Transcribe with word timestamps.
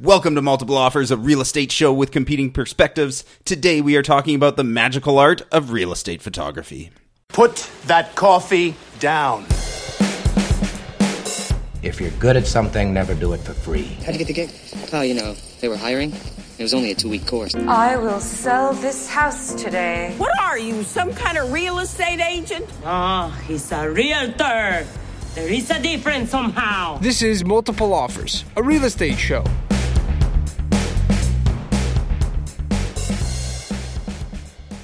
Welcome 0.00 0.36
to 0.36 0.42
Multiple 0.42 0.76
Offers, 0.76 1.10
a 1.10 1.16
real 1.16 1.40
estate 1.40 1.72
show 1.72 1.92
with 1.92 2.12
competing 2.12 2.52
perspectives. 2.52 3.24
Today 3.44 3.80
we 3.80 3.96
are 3.96 4.02
talking 4.02 4.36
about 4.36 4.56
the 4.56 4.62
magical 4.62 5.18
art 5.18 5.42
of 5.50 5.72
real 5.72 5.90
estate 5.90 6.22
photography. 6.22 6.90
Put 7.26 7.68
that 7.86 8.14
coffee 8.14 8.76
down. 9.00 9.44
If 11.82 12.00
you're 12.00 12.12
good 12.20 12.36
at 12.36 12.46
something, 12.46 12.94
never 12.94 13.12
do 13.12 13.32
it 13.32 13.38
for 13.38 13.54
free. 13.54 13.86
How'd 14.04 14.14
you 14.14 14.18
get 14.24 14.28
the 14.28 14.34
gig? 14.34 14.50
Oh, 14.92 15.00
you 15.00 15.14
know, 15.14 15.34
they 15.60 15.66
were 15.66 15.76
hiring. 15.76 16.12
It 16.58 16.62
was 16.62 16.74
only 16.74 16.92
a 16.92 16.94
two 16.94 17.08
week 17.08 17.26
course. 17.26 17.56
I 17.56 17.96
will 17.96 18.20
sell 18.20 18.74
this 18.74 19.08
house 19.08 19.52
today. 19.54 20.14
What 20.16 20.40
are 20.40 20.60
you, 20.60 20.84
some 20.84 21.12
kind 21.12 21.38
of 21.38 21.52
real 21.52 21.80
estate 21.80 22.20
agent? 22.20 22.68
Oh, 22.84 23.36
he's 23.48 23.72
a 23.72 23.90
realtor. 23.90 24.86
There 25.34 25.52
is 25.52 25.68
a 25.72 25.82
difference 25.82 26.30
somehow. 26.30 26.98
This 26.98 27.20
is 27.20 27.44
Multiple 27.44 27.92
Offers, 27.92 28.44
a 28.54 28.62
real 28.62 28.84
estate 28.84 29.18
show. 29.18 29.42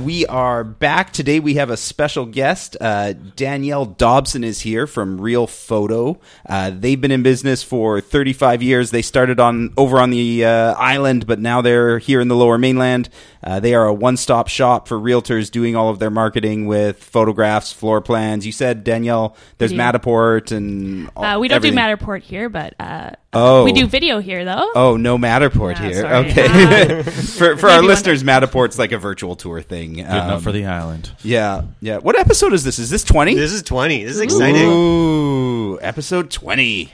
We 0.04 0.26
are 0.26 0.64
back 0.64 1.14
today. 1.14 1.40
We 1.40 1.54
have 1.54 1.70
a 1.70 1.78
special 1.78 2.26
guest. 2.26 2.76
Uh, 2.78 3.14
Danielle 3.14 3.86
Dobson 3.86 4.44
is 4.44 4.60
here 4.60 4.86
from 4.86 5.18
Real 5.18 5.46
Photo. 5.46 6.20
Uh, 6.46 6.70
they've 6.74 7.00
been 7.00 7.10
in 7.10 7.22
business 7.22 7.62
for 7.62 8.02
35 8.02 8.62
years. 8.62 8.90
They 8.90 9.00
started 9.00 9.40
on 9.40 9.72
over 9.78 9.98
on 9.98 10.10
the 10.10 10.44
uh, 10.44 10.74
island, 10.74 11.26
but 11.26 11.38
now 11.40 11.62
they're 11.62 11.98
here 11.98 12.20
in 12.20 12.28
the 12.28 12.36
Lower 12.36 12.58
Mainland. 12.58 13.08
Uh, 13.42 13.60
they 13.60 13.74
are 13.74 13.86
a 13.86 13.94
one-stop 13.94 14.48
shop 14.48 14.88
for 14.88 14.98
realtors, 14.98 15.50
doing 15.50 15.74
all 15.74 15.88
of 15.88 15.98
their 16.00 16.10
marketing 16.10 16.66
with 16.66 17.02
photographs, 17.02 17.72
floor 17.72 18.02
plans. 18.02 18.44
You 18.44 18.52
said 18.52 18.84
Danielle, 18.84 19.34
there's 19.56 19.72
do. 19.72 19.78
Matterport 19.78 20.52
and 20.54 21.08
all, 21.16 21.24
Uh, 21.24 21.38
we 21.38 21.48
don't 21.48 21.56
everything. 21.56 21.76
do 21.76 21.80
Matterport 21.82 22.20
here, 22.22 22.50
but 22.50 22.74
uh, 22.78 23.12
Oh. 23.34 23.64
we 23.64 23.72
do 23.72 23.86
video 23.86 24.18
here 24.20 24.44
though. 24.44 24.70
Oh, 24.74 24.96
no 24.96 25.18
Matterport 25.18 25.74
Yeah, 25.76 25.82
here. 25.82 26.00
sorry. 26.02 26.30
Okay. 26.30 27.02
for 27.10 27.56
for 27.56 27.66
our 27.68 27.76
Maybe 27.76 27.86
one 27.86 27.86
listeners, 27.86 28.22
Matterport's 28.22 28.78
like 28.78 28.92
a 28.92 28.98
virtual 28.98 29.36
tour 29.36 29.60
thing. 29.62 29.94
Good 29.94 30.00
enough 30.06 30.42
for 30.42 30.52
the 30.52 30.66
island. 30.66 31.10
Yeah, 31.22 31.62
yeah. 31.80 31.98
What 31.98 32.18
episode 32.18 32.52
is 32.52 32.64
this? 32.64 32.78
Is 32.78 32.90
this 32.90 33.04
20? 33.04 33.34
This 33.34 33.52
is 33.52 33.62
20. 33.62 34.04
This 34.04 34.16
is 34.16 34.20
exciting. 34.20 34.62
Ooh, 34.68 35.78
episode 35.80 36.30
20. 36.30 36.92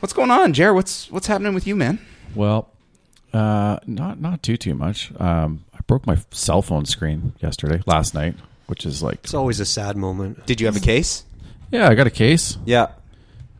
What's 0.00 0.12
going 0.12 0.30
on, 0.30 0.52
Jer? 0.52 0.72
What's 0.74 1.10
what's 1.10 1.26
happening 1.26 1.54
with 1.54 1.66
you, 1.66 1.76
man? 1.76 1.98
Well, 2.34 2.68
uh, 3.32 3.78
not 3.86 4.20
not 4.20 4.42
too 4.42 4.56
too 4.56 4.74
much. 4.74 5.12
Um, 5.20 5.64
I 5.74 5.78
broke 5.86 6.06
my 6.06 6.16
cell 6.30 6.62
phone 6.62 6.84
screen 6.86 7.32
yesterday, 7.40 7.82
last 7.86 8.14
night, 8.14 8.34
which 8.66 8.86
is 8.86 9.02
like, 9.02 9.20
It's 9.24 9.34
always 9.34 9.60
a 9.60 9.66
sad 9.66 9.96
moment. 9.96 10.46
Did 10.46 10.60
you 10.60 10.66
have 10.66 10.76
a 10.76 10.80
case? 10.80 11.24
yeah, 11.70 11.88
I 11.88 11.94
got 11.94 12.06
a 12.06 12.10
case, 12.10 12.56
Yeah. 12.64 12.88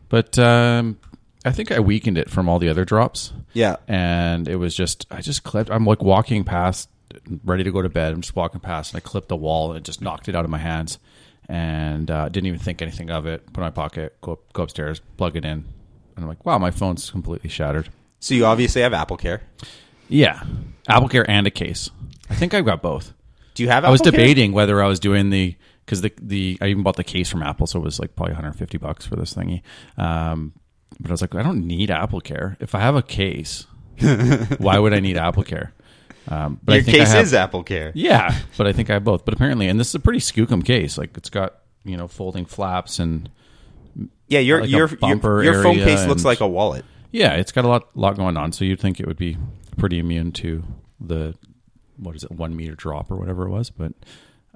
but 0.09 0.37
um, 0.39 0.97
I 1.43 1.51
think 1.51 1.71
I 1.71 1.79
weakened 1.79 2.17
it 2.17 2.29
from 2.29 2.47
all 2.47 2.59
the 2.59 2.69
other 2.69 2.85
drops, 2.85 3.33
Yeah. 3.53 3.77
and 3.87 4.47
it 4.47 4.57
was 4.57 4.75
just 4.75 5.05
I 5.09 5.21
just 5.21 5.43
clipped. 5.43 5.71
I'm 5.71 5.85
like 5.85 6.03
walking 6.03 6.43
past, 6.43 6.89
ready 7.43 7.63
to 7.63 7.71
go 7.71 7.81
to 7.81 7.89
bed. 7.89 8.13
I'm 8.13 8.21
just 8.21 8.35
walking 8.35 8.59
past, 8.59 8.93
and 8.93 8.97
I 8.97 9.01
clipped 9.07 9.29
the 9.29 9.35
wall, 9.35 9.69
and 9.71 9.77
it 9.77 9.83
just 9.83 10.01
knocked 10.01 10.29
it 10.29 10.35
out 10.35 10.45
of 10.45 10.51
my 10.51 10.59
hands, 10.59 10.99
and 11.49 12.09
uh, 12.11 12.29
didn't 12.29 12.47
even 12.47 12.59
think 12.59 12.81
anything 12.81 13.09
of 13.09 13.25
it. 13.25 13.45
Put 13.53 13.61
it 13.61 13.63
in 13.63 13.65
my 13.67 13.71
pocket, 13.71 14.17
go 14.21 14.33
up, 14.33 14.53
go 14.53 14.63
upstairs, 14.63 15.01
plug 15.17 15.35
it 15.35 15.43
in, 15.45 15.51
and 15.51 15.65
I'm 16.17 16.27
like, 16.27 16.45
wow, 16.45 16.57
my 16.59 16.71
phone's 16.71 17.09
completely 17.09 17.49
shattered. 17.49 17.89
So 18.19 18.35
you 18.35 18.45
obviously 18.45 18.83
have 18.83 18.93
Apple 18.93 19.17
Care. 19.17 19.41
Yeah, 20.09 20.43
Apple 20.87 21.07
Care 21.09 21.27
and 21.29 21.47
a 21.47 21.51
case. 21.51 21.89
I 22.29 22.35
think 22.35 22.53
I've 22.53 22.65
got 22.65 22.81
both. 22.81 23.13
Do 23.55 23.63
you 23.63 23.69
have? 23.69 23.83
I 23.83 23.89
was 23.89 24.01
Apple 24.01 24.11
Care? 24.11 24.19
debating 24.19 24.51
whether 24.51 24.81
I 24.81 24.87
was 24.87 24.99
doing 24.99 25.31
the 25.31 25.55
because 25.85 26.01
the 26.01 26.13
the 26.21 26.57
I 26.61 26.67
even 26.67 26.83
bought 26.83 26.97
the 26.97 27.03
case 27.03 27.29
from 27.29 27.41
Apple, 27.41 27.65
so 27.65 27.79
it 27.79 27.83
was 27.83 27.99
like 27.99 28.15
probably 28.15 28.33
150 28.33 28.77
bucks 28.77 29.05
for 29.07 29.15
this 29.15 29.33
thingy. 29.33 29.63
Um, 29.97 30.53
but 30.99 31.09
I 31.11 31.13
was 31.13 31.21
like, 31.21 31.35
I 31.35 31.43
don't 31.43 31.65
need 31.65 31.89
Apple 31.91 32.21
Care. 32.21 32.57
If 32.59 32.75
I 32.75 32.79
have 32.79 32.95
a 32.95 33.01
case, 33.01 33.65
why 34.57 34.77
would 34.79 34.93
I 34.93 34.99
need 34.99 35.17
Apple 35.17 35.43
Care? 35.43 35.73
Um, 36.27 36.59
but 36.63 36.73
Your 36.73 36.81
I 36.81 36.83
think 36.83 36.97
case 36.97 37.09
I 37.11 37.15
have, 37.17 37.25
is 37.25 37.33
Apple 37.33 37.63
Care. 37.63 37.91
yeah, 37.95 38.35
but 38.57 38.67
I 38.67 38.73
think 38.73 38.89
I 38.89 38.93
have 38.93 39.03
both. 39.03 39.25
But 39.25 39.33
apparently, 39.33 39.67
and 39.67 39.79
this 39.79 39.89
is 39.89 39.95
a 39.95 39.99
pretty 39.99 40.19
skookum 40.19 40.63
case. 40.63 40.97
Like 40.97 41.17
it's 41.17 41.29
got 41.29 41.55
you 41.83 41.97
know 41.97 42.07
folding 42.07 42.45
flaps 42.45 42.99
and 42.99 43.29
Yeah, 44.27 44.39
your 44.39 44.61
Like 44.61 44.69
your 44.69 44.87
your, 45.01 45.43
your 45.43 45.63
phone 45.63 45.75
case 45.77 46.05
looks 46.07 46.23
like 46.23 46.39
a 46.41 46.47
wallet. 46.47 46.85
yeah, 47.11 47.33
it's 47.33 47.51
got 47.51 47.65
a 47.65 47.67
lot 47.67 47.95
lot 47.97 48.15
going 48.17 48.37
on. 48.37 48.51
So 48.51 48.65
you'd 48.65 48.79
think 48.79 48.99
it 48.99 49.07
would 49.07 49.17
be 49.17 49.37
pretty 49.77 49.97
immune 49.99 50.31
to 50.33 50.63
the 50.99 51.35
what 51.97 52.15
is 52.15 52.23
it 52.23 52.31
one 52.31 52.55
meter 52.55 52.75
drop 52.75 53.09
or 53.11 53.15
whatever 53.17 53.47
it 53.47 53.49
was, 53.49 53.69
but 53.71 53.93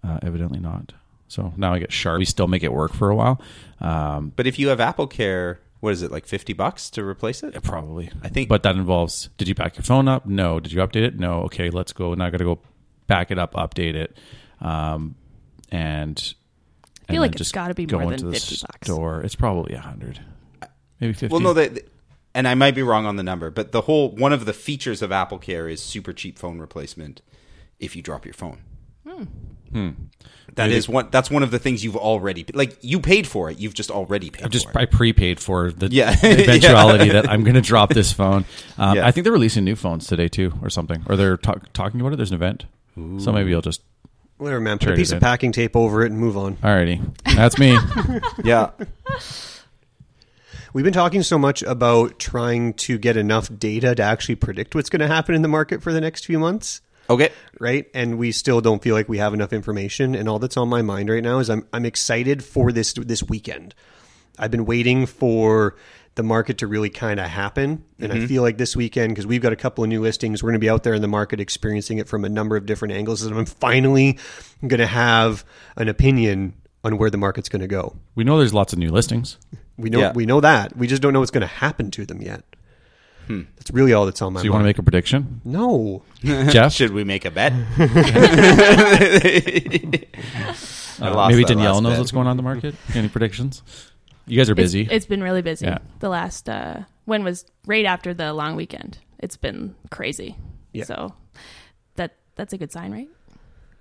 uh, 0.03 0.19
evidently 0.22 0.59
not. 0.59 0.94
So 1.28 1.51
now 1.57 1.74
I 1.74 1.79
get 1.79 1.91
sharp. 1.91 2.19
We 2.19 2.25
still 2.25 2.47
make 2.47 2.62
it 2.63 2.72
work 2.72 2.94
for 2.94 3.09
a 3.09 3.16
while. 3.16 3.41
Um, 3.81 4.31
But 4.35 4.45
if 4.45 4.59
you 4.59 4.68
have 4.68 4.79
Apple 4.79 5.07
Care, 5.07 5.59
what 5.85 5.94
is 5.94 6.01
it 6.01 6.12
like 6.12 6.25
fifty 6.25 6.51
bucks 6.51 6.90
to 6.90 7.03
replace 7.06 7.44
it? 7.44 7.62
probably, 7.63 8.12
I 8.22 8.28
think- 8.28 8.50
But 8.50 8.63
that 8.63 8.75
involves: 8.75 9.29
did 9.38 9.47
you 9.47 9.56
back 9.56 9.78
your 9.78 9.84
phone 9.84 10.07
up? 10.09 10.25
No. 10.25 10.59
Did 10.59 10.73
you 10.73 10.79
update 10.81 11.03
it? 11.03 11.18
No. 11.18 11.44
Okay, 11.44 11.69
let's 11.69 11.94
go. 11.94 12.13
Now 12.13 12.25
I 12.25 12.29
got 12.29 12.40
to 12.40 12.44
go 12.44 12.59
back 13.07 13.31
it 13.31 13.40
up, 13.40 13.53
update 13.53 13.94
it, 13.95 14.18
um, 14.59 15.16
and 15.72 16.34
I 17.07 17.13
feel 17.13 17.22
like 17.22 17.40
it's 17.40 17.51
gotta 17.51 17.74
be 17.75 17.85
more 17.85 18.16
than 18.16 18.31
50 18.34 18.66
bucks. 18.66 18.88
Store. 18.88 19.22
It's 19.22 19.35
probably 19.35 19.74
a 19.75 19.79
hundred, 19.79 20.19
maybe 21.00 21.13
fifty. 21.13 21.31
Well, 21.31 21.40
no, 21.41 21.53
they, 21.53 21.81
and 22.34 22.47
I 22.47 22.56
might 22.56 22.74
be 22.75 22.81
wrong 22.84 23.06
on 23.06 23.16
the 23.16 23.24
number, 23.24 23.50
but 23.51 23.72
the 23.72 23.81
whole 23.81 24.09
one 24.09 24.34
of 24.34 24.45
the 24.45 24.53
features 24.53 25.01
of 25.01 25.12
Apple 25.12 25.38
Care 25.38 25.69
is 25.69 25.81
super 25.81 26.12
cheap 26.13 26.38
phone 26.40 26.59
replacement 26.59 27.22
if 27.79 27.95
you 27.95 28.01
drop 28.01 28.25
your 28.25 28.34
phone. 28.34 28.57
That 30.56 30.72
is 30.72 30.88
one. 30.88 31.10
That's 31.12 31.30
one 31.30 31.44
of 31.44 31.52
the 31.52 31.60
things 31.60 31.84
you've 31.84 31.98
already 31.98 32.46
like. 32.54 32.78
You 32.82 33.00
paid 33.02 33.28
for 33.28 33.50
it. 33.50 33.60
You've 33.60 33.74
just 33.74 33.92
already 33.92 34.30
paid. 34.30 34.46
I 34.46 34.48
just 34.48 34.72
for 34.72 34.80
I 34.80 34.86
prepaid 34.86 35.40
for 35.40 35.72
the, 35.72 35.88
Yeah. 35.92 36.16
the 36.16 36.44
eventuality 36.44 37.10
that 37.10 37.30
I'm 37.30 37.44
going 37.44 37.56
to 37.56 37.62
drop 37.62 37.90
this 37.94 38.14
phone. 38.14 38.46
Um, 38.78 38.96
Yeah. 38.96 39.06
I 39.08 39.12
think 39.12 39.26
they're 39.26 39.34
releasing 39.34 39.66
new 39.66 39.76
phones 39.76 40.08
today 40.08 40.30
too, 40.30 40.54
or 40.62 40.70
something, 40.70 41.04
or 41.08 41.16
they're 41.18 41.36
talk, 41.38 41.74
talking 41.74 42.00
about 42.00 42.14
it. 42.14 42.16
There's 42.16 42.32
an 42.32 42.36
event, 42.36 42.66
so 42.96 43.32
maybe 43.34 43.54
I'll 43.54 43.62
just. 43.62 43.82
Whatever, 44.38 44.60
man. 44.62 44.80
Put 44.80 44.90
a 44.90 44.96
piece 44.96 45.12
of 45.12 45.22
packing 45.22 45.52
tape 45.52 45.76
over 45.76 46.04
it 46.04 46.12
and 46.12 46.20
move 46.20 46.38
on. 46.38 46.56
Alrighty, 46.58 47.02
that's 47.36 47.58
me. 47.58 47.78
yeah. 48.44 48.72
We've 50.74 50.84
been 50.84 50.94
talking 50.94 51.24
so 51.24 51.38
much 51.38 51.64
about 51.64 52.20
trying 52.20 52.74
to 52.74 52.98
get 52.98 53.16
enough 53.16 53.50
data 53.58 53.96
to 53.96 54.04
actually 54.04 54.36
predict 54.36 54.76
what's 54.76 54.90
going 54.90 55.00
to 55.00 55.08
happen 55.08 55.34
in 55.34 55.42
the 55.42 55.48
market 55.48 55.82
for 55.82 55.94
the 55.94 56.02
next 56.02 56.26
few 56.26 56.38
months, 56.38 56.82
Okay. 57.10 57.32
right? 57.60 57.86
And 57.94 58.18
we 58.18 58.32
still 58.32 58.62
don't 58.62 58.82
feel 58.82 58.96
like 58.96 59.08
we 59.08 59.18
have 59.18 59.34
enough 59.34 59.54
information. 59.54 60.16
And 60.16 60.28
all 60.28 60.40
that's 60.40 60.58
on 60.58 60.70
my 60.70 60.82
mind 60.82 61.10
right 61.10 61.24
now 61.24 61.40
is 61.40 61.50
I'm 61.50 61.68
I'm 61.74 61.86
excited 61.86 62.44
for 62.44 62.72
this 62.72 62.94
this 62.94 63.24
weekend. 63.24 63.76
I've 64.38 64.52
been 64.52 64.66
waiting 64.66 65.06
for 65.06 65.76
the 66.16 66.24
market 66.24 66.60
to 66.60 66.68
really 66.68 66.90
kind 66.90 67.20
of 67.20 67.28
happen, 67.28 67.84
and 68.00 68.12
I 68.12 68.16
mm-hmm. 68.16 68.28
feel 68.28 68.42
like 68.42 68.58
this 68.58 68.76
weekend 68.76 69.14
because 69.14 69.28
we've 69.28 69.42
got 69.42 69.52
a 69.52 69.58
couple 69.58 69.84
of 69.84 69.90
new 69.90 70.02
listings, 70.02 70.42
we're 70.42 70.52
going 70.52 70.60
to 70.60 70.66
be 70.66 70.70
out 70.70 70.84
there 70.84 70.94
in 70.94 71.02
the 71.02 71.10
market 71.10 71.42
experiencing 71.42 71.98
it 71.98 72.08
from 72.08 72.24
a 72.24 72.30
number 72.30 72.56
of 72.56 72.66
different 72.66 72.94
angles, 72.94 73.22
and 73.22 73.38
I'm 73.38 73.46
finally 73.46 74.18
going 74.62 74.80
to 74.80 74.88
have 74.88 75.44
an 75.76 75.90
opinion 75.90 76.54
on 76.86 76.98
where 76.98 77.10
the 77.10 77.18
market's 77.18 77.50
going 77.50 77.62
to 77.62 77.68
go. 77.68 77.98
We 78.16 78.24
know 78.24 78.38
there's 78.38 78.54
lots 78.54 78.72
of 78.72 78.80
new 78.80 78.92
listings. 78.92 79.38
We 79.78 79.90
know 79.90 80.00
Yeah. 80.00 80.14
we 80.14 80.26
know 80.26 80.40
that. 80.40 80.78
We 80.78 80.88
just 80.88 81.02
don't 81.02 81.12
know 81.12 81.20
what's 81.20 81.32
going 81.32 81.42
to 81.42 81.48
happen 81.48 81.92
to 81.92 82.06
them 82.06 82.22
yet. 82.22 82.44
That's 83.28 83.72
really 83.72 83.94
all 83.94 84.06
that's 84.06 84.22
on 84.22 84.34
my 84.34 84.40
So 84.40 84.46
you 84.46 84.52
want 84.52 84.62
to 84.62 84.66
mind. 84.66 84.69
make 84.75 84.80
a 84.80 84.84
prediction, 84.84 85.41
no. 85.46 86.03
Jeff? 86.24 86.72
Should 86.74 86.91
we 86.91 87.03
make 87.03 87.25
a 87.25 87.31
bet? 87.31 87.53
I 90.97 91.08
Uh, 91.08 91.13
lost 91.13 91.31
maybe 91.31 91.44
Danielle 91.44 91.81
knows 91.81 91.94
bet. 91.94 92.00
what's 92.00 92.12
going 92.12 92.28
on 92.28 92.31
in 92.31 92.38
the 92.38 92.44
market. 92.44 92.75
Any 92.94 93.09
predictions? 93.09 93.62
You 94.28 94.38
guys 94.38 94.50
are 94.50 94.56
busy. 94.56 94.81
It's, 94.84 94.91
it's 94.91 95.06
been 95.06 95.22
really 95.22 95.41
busy. 95.41 95.66
Yeah. 95.66 95.80
The 96.00 96.09
last 96.09 96.47
uh, 96.50 96.81
when 97.06 97.24
was 97.24 97.46
right 97.66 97.86
after 97.86 98.13
the 98.13 98.34
long 98.34 98.56
weekend. 98.56 98.97
It's 99.19 99.38
been 99.38 99.75
crazy. 99.92 100.38
Yeah. 100.74 100.86
So 100.86 101.13
that 101.96 102.16
that's 102.36 102.53
a 102.53 102.57
good 102.57 102.72
sign, 102.72 102.92
right? 102.92 103.09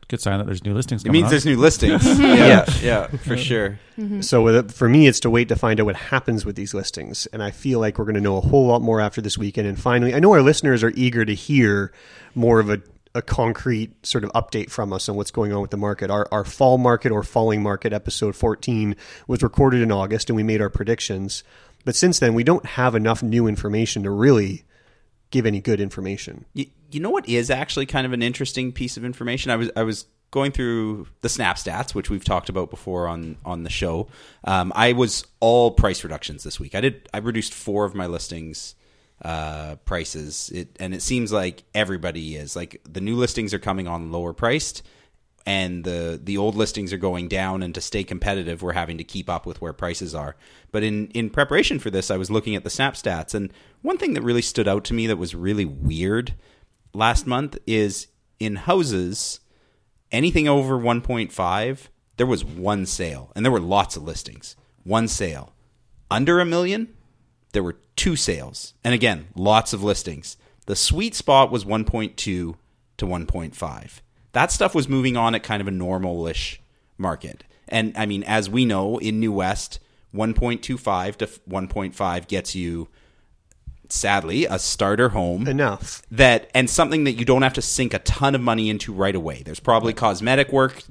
Good 0.09 0.21
sign 0.21 0.39
that 0.39 0.45
there's 0.45 0.65
new 0.65 0.75
listings. 0.75 1.05
It 1.05 1.11
means 1.11 1.25
on. 1.25 1.31
there's 1.31 1.47
new 1.47 1.57
listings. 1.57 2.05
yeah, 2.19 2.67
yeah, 2.83 3.07
for 3.07 3.37
sure. 3.37 3.79
Mm-hmm. 3.99 4.21
So 4.21 4.43
with 4.43 4.57
it, 4.57 4.73
for 4.73 4.89
me, 4.89 5.07
it's 5.07 5.21
to 5.21 5.31
wait 5.31 5.49
to 5.49 5.57
find 5.57 5.81
out 5.81 5.87
what 5.87 5.97
happens 5.97 6.45
with 6.45 6.57
these 6.57 6.75
listings, 6.75 7.27
and 7.27 7.43
I 7.43 7.51
feel 7.51 7.81
like 7.81 7.99
we're 7.99 8.05
going 8.05 8.17
to 8.17 8.21
know 8.21 8.37
a 8.37 8.43
whole 8.43 8.67
lot 8.67 8.83
more 8.83 9.01
after 9.01 9.21
this 9.21 9.39
weekend. 9.39 9.67
And 9.67 9.81
finally, 9.81 10.15
I 10.15 10.19
know 10.19 10.33
our 10.33 10.43
listeners 10.43 10.83
are 10.83 10.93
eager 10.95 11.25
to 11.25 11.35
hear 11.35 11.93
more 12.35 12.61
of 12.61 12.69
a, 12.69 12.83
a 13.15 13.23
concrete 13.23 14.05
sort 14.05 14.25
of 14.25 14.33
update 14.33 14.71
from 14.71 14.93
us 14.93 15.09
on 15.09 15.17
what's 15.17 15.31
going 15.31 15.53
on 15.53 15.63
with 15.63 15.71
the 15.71 15.77
market. 15.77 16.11
Our 16.11 16.29
our 16.31 16.45
fall 16.45 16.77
market 16.77 17.11
or 17.11 17.23
falling 17.23 17.63
market 17.63 17.93
episode 17.93 18.37
14 18.37 18.97
was 19.27 19.43
recorded 19.43 19.81
in 19.81 19.91
August, 19.91 20.29
and 20.29 20.37
we 20.37 20.43
made 20.43 20.61
our 20.61 20.71
predictions. 20.71 21.45
But 21.85 21.97
since 21.97 22.19
then, 22.19 22.35
we 22.35 22.45
don't 22.45 22.65
have 22.67 22.95
enough 22.95 23.23
new 23.23 23.47
information 23.47 24.03
to 24.03 24.11
really 24.11 24.65
give 25.35 25.47
any 25.47 25.61
good 25.61 25.81
information. 25.81 26.45
You, 26.55 26.67
you 26.93 27.01
know 27.01 27.11
what 27.11 27.29
is 27.29 27.51
actually 27.51 27.87
kind 27.87 28.07
of 28.07 28.13
an 28.13 28.23
interesting 28.23 28.71
piece 28.71 28.97
of 28.97 29.05
information? 29.05 29.51
I 29.51 29.57
was 29.57 29.71
I 29.75 29.83
was 29.83 30.07
going 30.31 30.53
through 30.53 31.09
the 31.23 31.29
Snap 31.29 31.57
stats, 31.57 31.93
which 31.93 32.09
we've 32.09 32.25
talked 32.25 32.49
about 32.49 32.71
before 32.71 33.09
on 33.09 33.37
on 33.45 33.65
the 33.65 33.71
show. 33.71 34.07
Um, 34.45 34.73
I 34.77 34.93
was 34.93 35.27
all 35.41 35.73
price 35.73 36.05
reductions 36.05 36.45
this 36.45 36.61
week. 36.61 36.77
I 36.77 36.81
did 36.81 37.09
I 37.13 37.19
reduced 37.19 37.53
four 37.53 37.85
of 37.85 37.97
my 37.97 38.07
listings 38.07 38.77
uh, 39.23 39.75
prices, 39.85 40.51
it, 40.55 40.77
and 40.79 40.95
it 40.95 41.03
seems 41.03 41.33
like 41.33 41.65
everybody 41.75 42.37
is 42.37 42.55
like 42.55 42.81
the 42.89 43.01
new 43.01 43.17
listings 43.17 43.53
are 43.53 43.59
coming 43.59 43.89
on 43.89 44.13
lower 44.13 44.33
priced. 44.33 44.85
And 45.47 45.85
the 45.85 46.21
the 46.23 46.37
old 46.37 46.55
listings 46.55 46.93
are 46.93 46.99
going 46.99 47.29
down 47.29 47.63
and 47.63 47.75
to 47.75 47.81
stay 47.81 48.03
competitive 48.03 48.63
we're 48.63 48.73
having 48.73 48.99
to 48.99 49.05
keep 49.05 49.29
up 49.29 49.47
with 49.47 49.61
where 49.61 49.73
prices 49.73 50.15
are. 50.15 50.37
But 50.73 50.83
in 50.83 51.09
in 51.09 51.31
preparation 51.31 51.79
for 51.79 51.91
this 51.91 52.11
i 52.11 52.17
was 52.17 52.31
looking 52.31 52.57
at 52.57 52.65
the 52.65 52.71
snap 52.71 52.95
stats 52.95 53.35
and 53.35 53.53
one 53.83 53.99
thing 53.99 54.15
that 54.15 54.23
really 54.23 54.43
stood 54.43 54.69
out 54.69 54.85
to 54.85 54.95
me 54.95 55.07
that 55.07 55.17
was 55.17 55.35
really 55.35 55.65
weird 55.65 56.35
last 56.93 57.27
month 57.27 57.59
is 57.67 58.09
in 58.41 58.57
houses 58.57 59.41
anything 60.11 60.49
over 60.49 60.79
1.5 60.79 61.89
there 62.17 62.27
was 62.27 62.45
one 62.45 62.87
sale 62.87 63.33
and 63.35 63.45
there 63.45 63.53
were 63.53 63.61
lots 63.61 63.97
of 63.97 64.05
listings. 64.05 64.57
One 64.85 65.09
sale. 65.09 65.53
Under 66.11 66.41
a 66.41 66.45
million 66.45 66.95
there 67.53 67.63
were 67.63 67.77
two 67.97 68.17
sales. 68.17 68.75
And 68.83 68.95
again 68.95 69.29
lots 69.35 69.73
of 69.73 69.83
listings. 69.83 70.37
The 70.67 70.77
sweet 70.77 71.15
spot 71.15 71.51
was 71.51 71.65
1.2 71.65 72.17
to 72.17 72.57
1.5 72.99 74.01
that 74.35 74.53
stuff 74.53 74.75
was 74.75 74.89
moving 74.89 75.17
on 75.17 75.35
at 75.35 75.43
kind 75.43 75.61
of 75.61 75.69
a 75.69 75.73
normal-ish 75.73 76.61
market. 76.99 77.45
And 77.69 77.97
I 77.97 78.07
mean, 78.07 78.23
as 78.25 78.51
we 78.51 78.65
know 78.65 78.99
in 78.99 79.19
New 79.19 79.33
West, 79.33 79.81
1.25 80.15 81.17
to 81.17 81.27
1.5 81.27 82.29
gets 82.29 82.55
you 82.55 82.89
sadly 83.89 84.45
a 84.47 84.59
starter 84.59 85.11
home 85.11 85.47
enough 85.47 86.03
that 86.11 86.51
and 86.55 86.71
something 86.71 87.05
that 87.05 87.13
you 87.13 87.25
don't 87.25 87.43
have 87.43 87.53
to 87.53 87.63
sink 87.63 87.93
a 87.93 87.99
ton 88.01 88.35
of 88.35 88.41
money 88.41 88.71
into 88.71 88.93
right 88.93 89.15
away. 89.15 89.43
There's 89.45 89.61
probably 89.61 89.93
cosmetic 89.93 90.53
work 90.53 90.83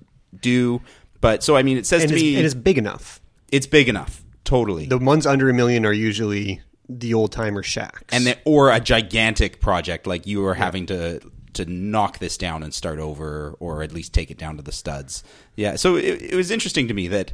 due, 0.42 0.82
but 1.22 1.44
so 1.44 1.56
I 1.56 1.64
mean, 1.64 1.78
it 1.78 1.86
says 1.86 2.04
and 2.04 2.12
to 2.12 2.16
me 2.16 2.36
it 2.36 2.46
is 2.46 2.56
big 2.56 2.78
enough. 2.78 3.20
It's 3.52 3.68
big 3.68 3.90
enough, 3.90 4.24
totally. 4.44 4.88
The 4.88 4.98
ones 4.98 5.26
under 5.26 5.50
a 5.50 5.54
million 5.54 5.86
are 5.86 5.94
usually 5.94 6.62
the 6.90 7.14
old 7.14 7.32
timer 7.32 7.64
shacks, 7.64 8.04
and 8.12 8.26
then, 8.26 8.38
or 8.46 8.72
a 8.72 8.80
gigantic 8.80 9.60
project 9.60 10.06
like 10.06 10.28
you 10.28 10.46
are 10.46 10.56
having 10.56 10.86
to 10.88 11.20
to 11.54 11.66
knock 11.66 12.20
this 12.20 12.38
down 12.38 12.64
and 12.64 12.74
start 12.74 13.00
over, 13.00 13.56
or 13.60 13.84
at 13.84 13.92
least 13.92 14.14
take 14.14 14.32
it 14.32 14.38
down 14.38 14.58
to 14.58 14.64
the 14.64 14.72
studs. 14.72 15.24
Yeah, 15.56 15.76
so 15.76 15.96
it, 15.96 16.22
it 16.22 16.36
was 16.36 16.52
interesting 16.52 16.88
to 16.88 16.94
me 16.94 17.08
that 17.10 17.34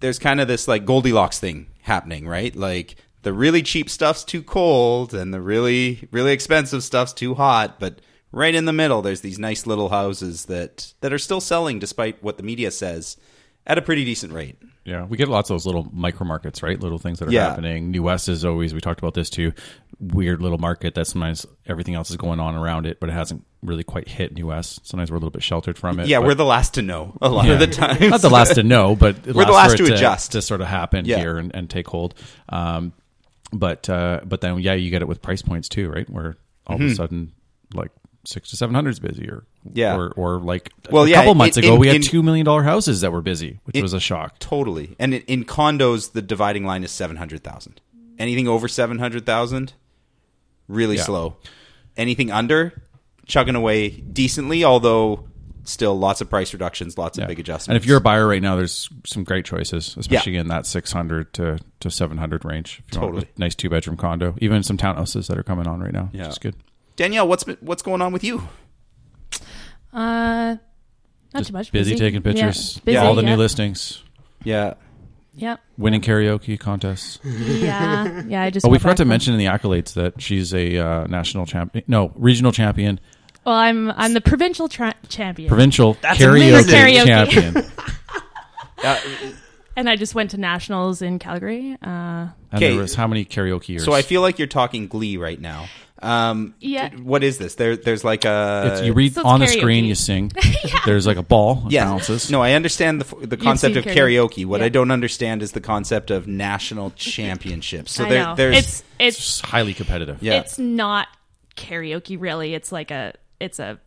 there's 0.00 0.18
kind 0.18 0.40
of 0.40 0.48
this 0.48 0.66
like 0.68 0.84
Goldilocks 0.84 1.38
thing 1.38 1.68
happening, 1.82 2.26
right? 2.26 2.54
Like 2.54 2.96
the 3.22 3.32
really 3.32 3.62
cheap 3.62 3.88
stuff's 3.88 4.24
too 4.24 4.42
cold, 4.42 5.14
and 5.14 5.32
the 5.32 5.40
really 5.40 6.08
really 6.10 6.32
expensive 6.32 6.82
stuff's 6.82 7.12
too 7.12 7.34
hot, 7.34 7.78
but 7.78 8.00
right 8.32 8.54
in 8.54 8.64
the 8.64 8.72
middle, 8.72 9.02
there's 9.02 9.20
these 9.20 9.38
nice 9.38 9.66
little 9.66 9.90
houses 9.90 10.46
that 10.46 10.92
that 11.00 11.12
are 11.12 11.18
still 11.18 11.40
selling 11.40 11.78
despite 11.78 12.22
what 12.22 12.36
the 12.36 12.42
media 12.42 12.70
says 12.70 13.16
at 13.66 13.78
a 13.78 13.82
pretty 13.82 14.04
decent 14.04 14.32
rate. 14.32 14.56
Yeah, 14.84 15.04
we 15.04 15.16
get 15.16 15.28
lots 15.28 15.48
of 15.48 15.54
those 15.54 15.64
little 15.66 15.88
micro 15.92 16.26
markets, 16.26 16.60
right? 16.60 16.78
Little 16.80 16.98
things 16.98 17.20
that 17.20 17.28
are 17.28 17.32
Yeah. 17.32 17.50
happening. 17.50 17.92
New 17.92 18.02
West 18.02 18.28
is 18.28 18.44
always 18.44 18.74
we 18.74 18.80
talked 18.80 18.98
about 18.98 19.14
this 19.14 19.30
too. 19.30 19.52
Weird 20.00 20.42
little 20.42 20.58
market 20.58 20.96
that 20.96 21.06
sometimes 21.06 21.46
everything 21.66 21.94
else 21.94 22.10
is 22.10 22.16
going 22.16 22.40
on 22.40 22.56
around 22.56 22.86
it, 22.86 22.98
but 22.98 23.08
it 23.08 23.12
hasn't 23.12 23.44
really 23.62 23.84
quite 23.84 24.08
hit 24.08 24.34
New 24.34 24.48
West. 24.48 24.84
Sometimes 24.84 25.08
we're 25.12 25.18
a 25.18 25.20
little 25.20 25.30
bit 25.30 25.44
sheltered 25.44 25.78
from 25.78 26.00
it. 26.00 26.08
Yeah, 26.08 26.18
but- 26.18 26.26
we're 26.26 26.34
the 26.34 26.44
last 26.44 26.74
to 26.74 26.82
know 26.82 27.16
a 27.22 27.28
lot 27.28 27.46
Yeah. 27.46 27.52
of 27.52 27.60
the 27.60 27.68
time. 27.68 28.10
Not 28.10 28.22
the 28.22 28.28
last 28.30 28.56
to 28.56 28.64
know, 28.64 28.96
but 28.96 29.24
We're 29.26 29.44
the 29.44 29.52
last 29.52 29.76
to 29.76 29.84
adjust. 29.94 30.32
to 30.32 30.42
sort 30.42 30.60
of 30.60 30.66
happen 30.66 31.04
Yeah. 31.04 31.18
here 31.18 31.38
and, 31.38 31.54
and 31.54 31.70
take 31.70 31.86
hold. 31.86 32.14
Um, 32.48 32.92
but 33.52 33.88
uh, 33.88 34.22
but 34.24 34.40
then 34.40 34.58
yeah, 34.58 34.72
you 34.74 34.90
get 34.90 35.02
it 35.02 35.06
with 35.08 35.22
price 35.22 35.42
points 35.42 35.68
too, 35.68 35.88
right? 35.90 36.10
Where 36.10 36.34
all 36.66 36.74
of 36.76 36.80
Mhm. 36.82 36.90
a 36.90 36.94
sudden 36.96 37.32
like 37.72 37.92
six 38.24 38.50
to 38.50 38.56
seven 38.56 38.74
hundred 38.74 38.90
is 38.90 39.00
busy, 39.00 39.28
or 39.28 39.44
Yeah. 39.72 39.96
or, 39.96 40.10
or 40.12 40.40
like 40.40 40.70
Well, 40.90 41.04
a 41.04 41.08
yeah, 41.08 41.16
couple 41.16 41.34
months 41.34 41.56
ago 41.56 41.74
in- 41.74 41.80
we 41.80 41.86
had 41.88 41.96
in- 41.96 42.02
two 42.02 42.22
million 42.22 42.44
dollar 42.44 42.62
houses 42.62 43.00
that 43.00 43.12
were 43.12 43.22
busy, 43.22 43.58
which 43.64 43.76
It- 43.76 43.82
was 43.82 43.92
a 43.92 44.00
shock. 44.00 44.38
Totally. 44.38 44.94
And 44.98 45.14
in, 45.14 45.22
in 45.22 45.44
condos, 45.44 46.12
the 46.12 46.22
dividing 46.22 46.64
line 46.64 46.84
is 46.84 46.90
700,000. 46.90 47.80
Anything 48.18 48.46
over 48.48 48.68
700,000, 48.68 49.72
really 50.68 50.96
Yeah. 50.96 51.02
slow. 51.04 51.36
Anything 51.96 52.30
under, 52.30 52.82
chugging 53.26 53.54
away 53.54 53.88
decently, 53.90 54.64
although 54.64 55.28
still 55.64 55.96
lots 55.96 56.20
of 56.20 56.28
price 56.28 56.52
reductions, 56.52 56.98
lots 56.98 57.18
of 57.18 57.26
big 57.28 57.38
adjustments. 57.38 57.68
And 57.68 57.76
if 57.76 57.86
you're 57.86 57.98
a 57.98 58.00
buyer 58.00 58.26
right 58.26 58.42
now, 58.42 58.56
there's 58.56 58.88
some 59.06 59.22
great 59.22 59.44
choices, 59.44 59.94
especially 59.96 60.36
in 60.36 60.48
that 60.48 60.66
600 60.66 61.32
to, 61.34 61.58
to 61.80 61.90
700 61.90 62.44
range. 62.44 62.82
If 62.88 62.94
you 62.94 63.00
want 63.00 63.12
Totally. 63.14 63.30
a 63.36 63.40
nice 63.40 63.54
two 63.54 63.70
bedroom 63.70 63.96
condo, 63.96 64.34
even 64.40 64.62
some 64.64 64.76
townhouses 64.76 65.28
that 65.28 65.38
are 65.38 65.44
coming 65.44 65.68
on 65.68 65.80
right 65.80 65.92
now, 65.92 66.10
Yeah. 66.12 66.22
which 66.22 66.30
is 66.32 66.38
good. 66.38 66.56
Danielle, 66.96 67.26
what's 67.28 67.44
been- 67.44 67.56
what's 67.60 67.82
going 67.82 68.02
on 68.02 68.12
with 68.12 68.22
you? 68.24 68.48
Uh, 69.92 70.56
not 71.34 71.38
Just 71.38 71.48
too 71.48 71.52
much. 71.52 71.72
busy, 71.72 71.96
taking 71.96 72.20
Yeah, 72.24 72.32
pictures, 72.32 72.78
busy, 72.84 72.96
all 72.96 73.14
the 73.14 73.22
yeah. 73.22 73.30
new 73.30 73.36
listings, 73.36 74.02
Yeah. 74.44 74.74
Yep. 75.34 75.60
winning 75.78 76.00
karaoke 76.02 76.58
contests. 76.58 77.18
Yeah, 77.24 78.22
yeah. 78.26 78.42
I 78.42 78.50
just. 78.50 78.66
Oh, 78.66 78.68
we 78.68 78.78
forgot 78.78 78.98
to 78.98 79.02
from- 79.02 79.08
mention 79.08 79.32
in 79.34 79.38
the 79.38 79.46
accolades 79.46 79.94
that 79.94 80.20
she's 80.20 80.52
a 80.54 80.78
uh, 80.78 81.06
national 81.06 81.46
champion, 81.46 81.84
no, 81.88 82.12
regional 82.16 82.52
champion, 82.52 83.00
Well, 83.44 83.54
I'm 83.54 83.90
I'm 83.92 84.12
the 84.14 84.20
provincial 84.20 84.68
tra- 84.68 84.94
champion. 85.08 85.48
provincial 85.48 85.96
That's 86.02 86.18
karaoke, 86.18 86.48
amazing. 86.48 86.74
Karaoke. 86.74 87.06
champion. 87.06 87.72
and 89.76 89.88
I 89.88 89.96
just 89.96 90.14
went 90.14 90.30
to 90.32 90.38
nationals 90.38 91.02
in 91.02 91.18
Calgary. 91.18 91.76
Uh, 91.82 91.86
And 91.88 92.32
Okay. 92.54 92.70
there 92.72 92.80
was 92.82 92.94
how 92.94 93.06
many 93.06 93.24
karaoke 93.24 93.68
years? 93.70 93.84
So 93.84 93.92
I 93.94 94.02
feel 94.02 94.20
like 94.20 94.38
you're 94.38 94.46
talking 94.48 94.86
Glee 94.86 95.16
right 95.16 95.40
now. 95.40 95.66
Um, 96.02 96.54
Yeah. 96.60 96.90
What 96.96 97.22
is 97.22 97.38
this? 97.38 97.54
There, 97.54 97.76
there's 97.76 98.02
like 98.04 98.24
a. 98.24 98.62
It's- 98.66 98.82
you 98.84 98.92
read 98.92 99.14
So 99.14 99.20
it's 99.20 99.26
on 99.28 99.40
the 99.40 99.46
karaoke. 99.46 99.58
screen, 99.60 99.84
you 99.84 99.94
sing. 99.94 100.32
yeah. 100.64 100.80
There's 100.84 101.06
like 101.06 101.16
a 101.16 101.22
ball, 101.22 101.62
it 101.66 101.72
Yeah. 101.72 101.84
bounces. 101.84 102.30
No, 102.30 102.42
I 102.42 102.52
understand 102.54 103.00
the 103.00 103.26
the 103.26 103.36
concept 103.36 103.76
of 103.76 103.84
karaoke. 103.84 103.94
karaoke. 104.42 104.46
What 104.46 104.60
Yeah. 104.60 104.66
I 104.66 104.68
don't 104.68 104.90
understand 104.90 105.42
is 105.42 105.52
the 105.52 105.60
concept 105.60 106.10
of 106.10 106.26
national 106.26 106.90
championships. 106.96 107.92
So 107.92 108.04
I 108.04 108.08
there, 108.08 108.24
know. 108.24 108.34
there's 108.34 108.58
it's 108.58 108.82
it's 108.98 109.18
It's 109.18 109.40
highly 109.40 109.74
competitive. 109.74 110.18
Yeah. 110.22 110.34
it's 110.40 110.58
not 110.58 111.08
karaoke 111.56 112.16
really. 112.20 112.54
It's 112.54 112.72
like 112.72 112.90
a 112.90 113.14
it's 113.40 113.58
a 113.58 113.78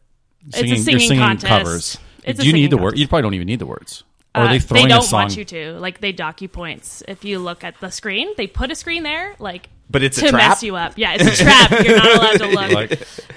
Singing, 0.52 0.72
it's 0.74 0.82
a 0.82 0.84
singing 0.84 1.00
you're 1.00 1.08
singing 1.08 1.24
contest. 1.24 1.48
covers. 1.48 1.98
It's 2.24 2.40
Do 2.40 2.44
a 2.44 2.46
you 2.48 2.54
need 2.54 2.58
singing 2.60 2.70
the 2.70 2.78
word? 2.78 2.84
contest. 2.92 3.02
You 3.02 3.08
probably 3.08 3.22
don't 3.24 3.34
even 3.34 3.48
need 3.48 3.60
the 3.60 3.66
words. 3.66 4.04
Or 4.36 4.40
are 4.42 4.48
Uh, 4.48 4.58
they 4.58 4.86
don't 4.86 4.92
a 5.00 5.02
song? 5.02 5.22
want 5.22 5.38
you 5.38 5.46
to. 5.46 5.74
Like 5.80 6.02
they 6.02 6.12
dock 6.12 6.42
you 6.42 6.48
points 6.50 7.02
if 7.08 7.24
you 7.24 7.40
look 7.40 7.64
at 7.64 7.80
the 7.80 7.90
screen. 7.90 8.30
They 8.38 8.48
put 8.48 8.72
a 8.72 8.76
screen 8.76 9.04
there, 9.04 9.36
like 9.40 9.70
But 9.90 10.04
it's 10.04 10.18
a 10.18 10.22
to 10.22 10.30
trap? 10.30 10.50
mess 10.50 10.64
you 10.64 10.76
up. 10.76 10.94
Yeah, 10.98 11.16
it's 11.20 11.40
a 11.40 11.44
trap. 11.44 11.72
You're 11.86 11.98
not 11.98 12.16
allowed 12.18 12.38
to 12.40 12.48
look. 12.48 12.72
like 12.72 12.90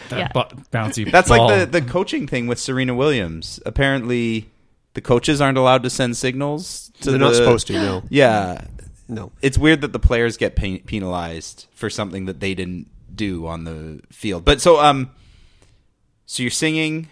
that 0.08 0.18
Yeah. 0.18 0.28
bu- 0.32 0.56
bouncy. 0.72 1.10
That's 1.10 1.28
ball. 1.28 1.48
like 1.48 1.70
the, 1.70 1.80
the 1.80 1.86
coaching 1.86 2.26
thing 2.26 2.46
with 2.46 2.58
Serena 2.58 2.94
Williams. 2.94 3.60
Apparently, 3.66 4.48
the 4.94 5.00
coaches 5.00 5.40
aren't 5.40 5.58
allowed 5.58 5.82
to 5.84 5.90
send 5.90 6.16
signals. 6.16 6.90
To 7.02 7.10
They're 7.10 7.12
the, 7.12 7.24
not 7.26 7.34
supposed 7.36 7.66
to, 7.68 7.74
no. 7.74 8.02
Yeah, 8.10 8.64
No. 9.08 9.30
It's 9.40 9.56
weird 9.56 9.82
that 9.82 9.92
the 9.92 9.98
players 10.00 10.36
get 10.36 10.56
pe- 10.56 10.78
penalized 10.78 11.66
for 11.74 11.88
something 11.90 12.24
that 12.26 12.40
they 12.40 12.54
didn't 12.54 12.88
do 13.14 13.46
on 13.46 13.64
the 13.64 14.00
field. 14.10 14.44
But 14.44 14.60
so, 14.60 14.80
um, 14.80 15.10
so 16.26 16.42
you're 16.42 16.50
singing. 16.50 17.08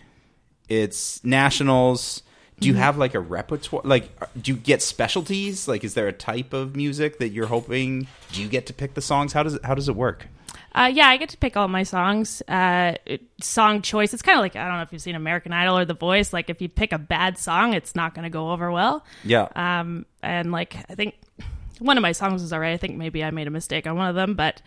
It's 0.69 1.23
nationals. 1.25 2.23
Do 2.59 2.69
you 2.69 2.73
Mm-hmm. 2.75 2.83
have 2.83 2.97
like 2.97 3.15
a 3.15 3.21
repertoire? 3.21 3.83
Like, 3.85 4.09
uh, 4.21 4.27
do 4.41 4.53
you 4.53 4.57
get 4.57 4.81
specialties? 4.83 5.69
Like, 5.69 5.85
is 5.85 5.95
there 5.95 6.09
a 6.09 6.13
type 6.13 6.53
of 6.55 6.75
music 6.75 7.19
that 7.19 7.29
you're 7.31 7.47
hoping? 7.49 8.07
Do 8.33 8.43
you 8.43 8.49
get 8.49 8.67
to 8.67 8.73
pick 8.73 8.95
the 8.95 9.03
songs? 9.03 9.33
How 9.35 9.43
does 9.43 9.55
it, 9.55 9.65
how 9.65 9.75
does 9.75 9.89
it 9.89 9.95
work? 9.97 10.27
Uh, 10.75 10.91
yeah, 10.93 11.07
I 11.09 11.17
get 11.17 11.31
to 11.31 11.37
pick 11.39 11.57
all 11.57 11.69
my 11.69 11.83
songs. 11.83 12.43
Uh, 12.49 12.95
song 13.41 13.81
choice. 13.83 14.13
It's 14.13 14.23
kind 14.23 14.39
of 14.39 14.43
like 14.43 14.57
I 14.57 14.67
don't 14.69 14.77
know 14.77 14.83
if 14.83 14.93
you've 14.93 15.01
seen 15.03 15.15
American 15.15 15.53
Idol 15.53 15.79
or 15.79 15.85
The 15.87 15.95
Voice. 15.95 16.33
Like 16.33 16.51
if 16.51 16.61
you 16.61 16.69
pick 16.69 16.93
a 16.93 16.99
bad 16.99 17.39
song, 17.39 17.73
it's 17.75 17.95
not 17.95 18.15
going 18.15 18.25
to 18.25 18.31
go 18.31 18.51
over 18.51 18.71
well. 18.71 19.05
Yeah. 19.25 19.49
Um, 19.57 20.05
and 20.23 20.53
like 20.53 20.77
I 20.91 20.95
think 20.95 21.15
one 21.79 21.97
of 21.99 22.03
my 22.03 22.13
songs 22.13 22.43
was 22.43 22.53
alright. 22.53 22.73
I 22.75 22.77
think 22.79 22.97
maybe 22.97 23.23
I 23.25 23.31
made 23.31 23.47
a 23.47 23.51
mistake 23.51 23.87
on 23.87 23.97
one 23.97 24.09
of 24.09 24.15
them, 24.15 24.35
but 24.35 24.61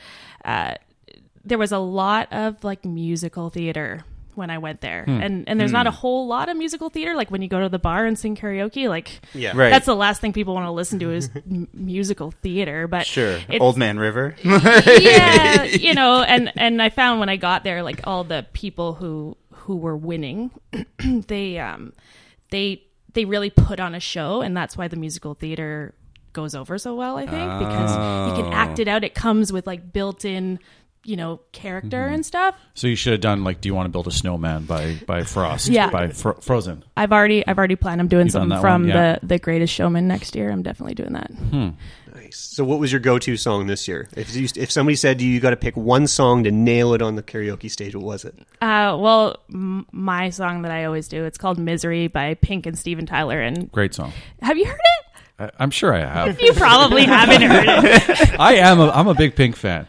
uh, 0.45 0.75
there 1.43 1.57
was 1.57 1.71
a 1.71 1.79
lot 1.79 2.31
of 2.33 2.63
like 2.63 2.85
musical 2.85 3.49
theater 3.49 4.01
when 4.39 4.49
I 4.49 4.57
went 4.57 4.81
there, 4.81 5.03
Hmm. 5.05 5.21
and 5.21 5.47
and 5.47 5.59
there's 5.59 5.71
not 5.71 5.85
a 5.85 5.91
whole 5.91 6.25
lot 6.27 6.49
of 6.49 6.57
musical 6.57 6.89
theater. 6.89 7.13
Like 7.15 7.29
when 7.29 7.43
you 7.43 7.47
go 7.47 7.59
to 7.59 7.69
the 7.69 7.77
bar 7.77 8.05
and 8.07 8.17
sing 8.17 8.35
karaoke, 8.35 8.89
like 8.89 9.21
Yeah. 9.35 9.51
Right. 9.53 9.69
that's 9.69 9.85
the 9.85 9.95
last 9.95 10.19
thing 10.21 10.33
people 10.33 10.55
want 10.55 10.65
to 10.65 10.71
listen 10.71 10.97
to 10.99 11.11
is 11.11 11.29
m- 11.35 11.67
musical 11.73 12.31
theater. 12.31 12.87
But 12.87 13.05
Sure, 13.05 13.37
Old 13.59 13.77
Man 13.77 13.99
River. 13.99 14.35
yeah, 14.43 15.63
you 15.63 15.93
know, 15.93 16.23
and 16.23 16.51
and 16.55 16.81
I 16.81 16.89
found 16.89 17.19
when 17.19 17.29
I 17.29 17.35
got 17.37 17.63
there, 17.63 17.83
like 17.83 18.01
all 18.05 18.23
the 18.23 18.45
people 18.53 18.93
who 18.95 19.37
who 19.51 19.75
were 19.77 19.95
winning, 19.97 20.51
they 21.27 21.59
um 21.59 21.93
they 22.49 22.83
they 23.13 23.25
really 23.25 23.49
put 23.49 23.79
on 23.79 23.95
a 23.95 23.99
show, 23.99 24.41
and 24.41 24.55
that's 24.55 24.77
why 24.77 24.87
the 24.87 24.95
musical 24.97 25.33
theater 25.33 25.93
goes 26.31 26.53
over 26.53 26.77
so 26.77 26.95
well. 26.95 27.17
I 27.17 27.25
think 27.25 27.59
because 27.59 27.91
you 28.37 28.43
can 28.43 28.53
act 28.53 28.79
it 28.79 28.87
out. 28.87 29.03
It 29.03 29.15
comes 29.15 29.51
with 29.51 29.65
like 29.65 29.91
built 29.91 30.23
in, 30.25 30.59
you 31.09 31.17
know, 31.17 31.39
character 31.51 32.05
and 32.05 32.25
stuff. 32.25 32.55
So 32.75 32.87
you 32.87 32.95
should 32.95 33.11
have 33.13 33.21
done 33.21 33.43
like, 33.43 33.61
"Do 33.61 33.67
you 33.67 33.75
want 33.75 33.85
to 33.87 33.89
build 33.91 34.07
a 34.07 34.11
snowman?" 34.11 34.65
by 34.65 34.97
by 35.07 35.23
Frost, 35.23 35.67
Yeah. 35.69 35.89
by 35.89 36.09
Fro- 36.09 36.39
Frozen. 36.39 36.83
I've 36.95 37.11
already 37.11 37.45
I've 37.47 37.57
already 37.57 37.75
planned. 37.75 37.99
I'm 37.99 38.07
doing 38.07 38.27
You've 38.27 38.33
something 38.33 38.59
from 38.61 38.87
yeah. 38.87 39.17
the 39.19 39.25
the 39.27 39.39
Greatest 39.39 39.73
Showman 39.73 40.07
next 40.07 40.35
year. 40.35 40.51
I'm 40.51 40.61
definitely 40.63 40.93
doing 40.95 41.13
that. 41.13 41.31
Nice. 42.15 42.37
So, 42.37 42.63
what 42.63 42.79
was 42.79 42.91
your 42.91 42.99
go-to 42.99 43.37
song 43.37 43.67
this 43.67 43.87
year? 43.87 44.09
If 44.15 44.35
you, 44.35 44.47
if 44.55 44.71
somebody 44.71 44.95
said 44.95 45.21
you 45.21 45.39
got 45.39 45.51
to 45.51 45.55
pick 45.55 45.77
one 45.77 46.07
song 46.07 46.43
to 46.43 46.51
nail 46.51 46.93
it 46.93 47.01
on 47.01 47.15
the 47.15 47.23
karaoke 47.23 47.69
stage, 47.69 47.95
what 47.95 48.03
was 48.03 48.25
it? 48.25 48.35
Uh, 48.61 48.97
well, 48.99 49.37
m- 49.53 49.85
my 49.91 50.29
song 50.31 50.63
that 50.63 50.71
I 50.71 50.85
always 50.85 51.07
do 51.07 51.25
it's 51.25 51.37
called 51.37 51.57
"Misery" 51.59 52.07
by 52.07 52.33
Pink 52.35 52.65
and 52.65 52.77
Steven 52.77 53.05
Tyler. 53.05 53.39
And 53.39 53.71
Great 53.71 53.93
song. 53.93 54.11
have 54.41 54.57
you 54.57 54.65
heard 54.65 54.73
it? 54.79 54.98
I, 55.39 55.49
I'm 55.59 55.71
sure 55.71 55.93
I 55.93 55.99
have. 56.01 56.39
You 56.41 56.53
probably 56.53 57.03
haven't 57.05 57.41
heard 57.41 57.65
it. 57.67 58.39
I 58.39 58.55
am. 58.55 58.79
A, 58.79 58.89
I'm 58.89 59.07
a 59.07 59.13
big 59.15 59.35
Pink 59.35 59.55
fan. 59.55 59.87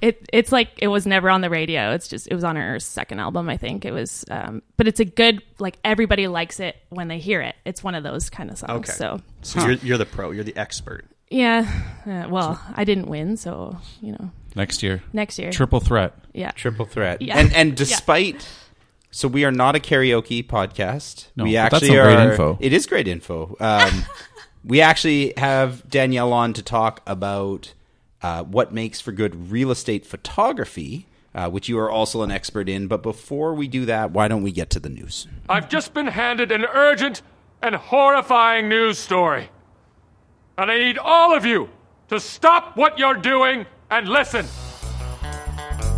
it 0.00 0.24
it's 0.32 0.52
like 0.52 0.68
it 0.78 0.88
was 0.88 1.06
never 1.06 1.28
on 1.30 1.40
the 1.40 1.50
radio. 1.50 1.92
It's 1.92 2.08
just 2.08 2.28
it 2.28 2.34
was 2.34 2.44
on 2.44 2.56
her 2.56 2.78
second 2.78 3.18
album, 3.20 3.48
I 3.48 3.56
think. 3.56 3.84
It 3.84 3.92
was 3.92 4.24
um 4.30 4.62
but 4.76 4.86
it's 4.88 5.00
a 5.00 5.04
good 5.04 5.42
like 5.58 5.78
everybody 5.84 6.28
likes 6.28 6.60
it 6.60 6.76
when 6.90 7.08
they 7.08 7.18
hear 7.18 7.40
it. 7.40 7.56
It's 7.64 7.82
one 7.82 7.94
of 7.94 8.04
those 8.04 8.30
kind 8.30 8.50
of 8.50 8.58
songs. 8.58 8.88
Okay. 8.88 8.92
So 8.92 9.20
So 9.42 9.60
you're, 9.66 9.72
you're 9.78 9.98
the 9.98 10.06
pro. 10.06 10.30
You're 10.30 10.44
the 10.44 10.56
expert. 10.56 11.04
yeah. 11.30 11.66
Uh, 12.06 12.26
well, 12.30 12.60
I 12.74 12.84
didn't 12.84 13.06
win, 13.08 13.36
so 13.36 13.76
you 14.00 14.12
know. 14.12 14.30
Next 14.54 14.82
year. 14.82 15.02
Next 15.12 15.38
year. 15.38 15.50
Triple 15.52 15.80
threat. 15.80 16.14
Yeah. 16.32 16.52
Triple 16.52 16.86
threat. 16.86 17.20
Yeah. 17.20 17.38
And 17.38 17.52
and 17.52 17.70
Yeah. 17.70 17.74
despite 17.76 18.48
so 19.10 19.26
we 19.26 19.44
are 19.44 19.50
not 19.50 19.74
a 19.74 19.80
karaoke 19.80 20.46
podcast. 20.46 21.28
No, 21.34 21.44
we 21.44 21.50
but 21.54 21.70
that's 21.70 21.74
actually 21.76 21.88
some 21.88 21.96
are 21.98 22.14
great 22.14 22.30
info. 22.30 22.58
It 22.60 22.72
is 22.72 22.86
great 22.86 23.08
info. 23.08 23.56
Um, 23.58 24.04
we 24.68 24.82
actually 24.82 25.32
have 25.38 25.88
Danielle 25.88 26.32
on 26.32 26.52
to 26.52 26.62
talk 26.62 27.00
about 27.06 27.72
uh, 28.22 28.44
what 28.44 28.70
makes 28.70 29.00
for 29.00 29.12
good 29.12 29.50
real 29.50 29.70
estate 29.70 30.04
photography, 30.04 31.06
uh, 31.34 31.48
which 31.48 31.70
you 31.70 31.78
are 31.78 31.90
also 31.90 32.22
an 32.22 32.30
expert 32.30 32.68
in. 32.68 32.86
But 32.86 33.02
before 33.02 33.54
we 33.54 33.66
do 33.66 33.86
that, 33.86 34.10
why 34.10 34.28
don't 34.28 34.42
we 34.42 34.52
get 34.52 34.68
to 34.70 34.80
the 34.80 34.90
news? 34.90 35.26
I've 35.48 35.70
just 35.70 35.94
been 35.94 36.08
handed 36.08 36.52
an 36.52 36.66
urgent 36.66 37.22
and 37.62 37.74
horrifying 37.74 38.68
news 38.68 38.98
story. 38.98 39.48
And 40.58 40.70
I 40.70 40.78
need 40.78 40.98
all 40.98 41.34
of 41.34 41.46
you 41.46 41.70
to 42.08 42.20
stop 42.20 42.76
what 42.76 42.98
you're 42.98 43.14
doing 43.14 43.64
and 43.90 44.06
listen. 44.06 44.46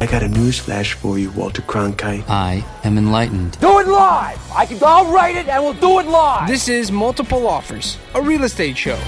I 0.02 0.06
got 0.06 0.22
a 0.22 0.28
news 0.28 0.58
flash 0.58 0.94
for 0.94 1.18
you, 1.18 1.30
Walter 1.32 1.60
Cronkite. 1.60 2.24
I 2.26 2.64
am 2.84 2.96
enlightened. 2.96 3.60
Do 3.60 3.80
it 3.80 3.86
live! 3.86 4.40
I 4.50 4.64
can, 4.64 4.78
I'll 4.82 5.12
write 5.12 5.36
it 5.36 5.46
and 5.46 5.62
we'll 5.62 5.74
do 5.74 5.98
it 6.00 6.06
live! 6.06 6.48
This 6.48 6.70
is 6.70 6.90
Multiple 6.90 7.46
Offers, 7.46 7.98
a 8.14 8.22
real 8.22 8.44
estate 8.44 8.78
show. 8.78 8.98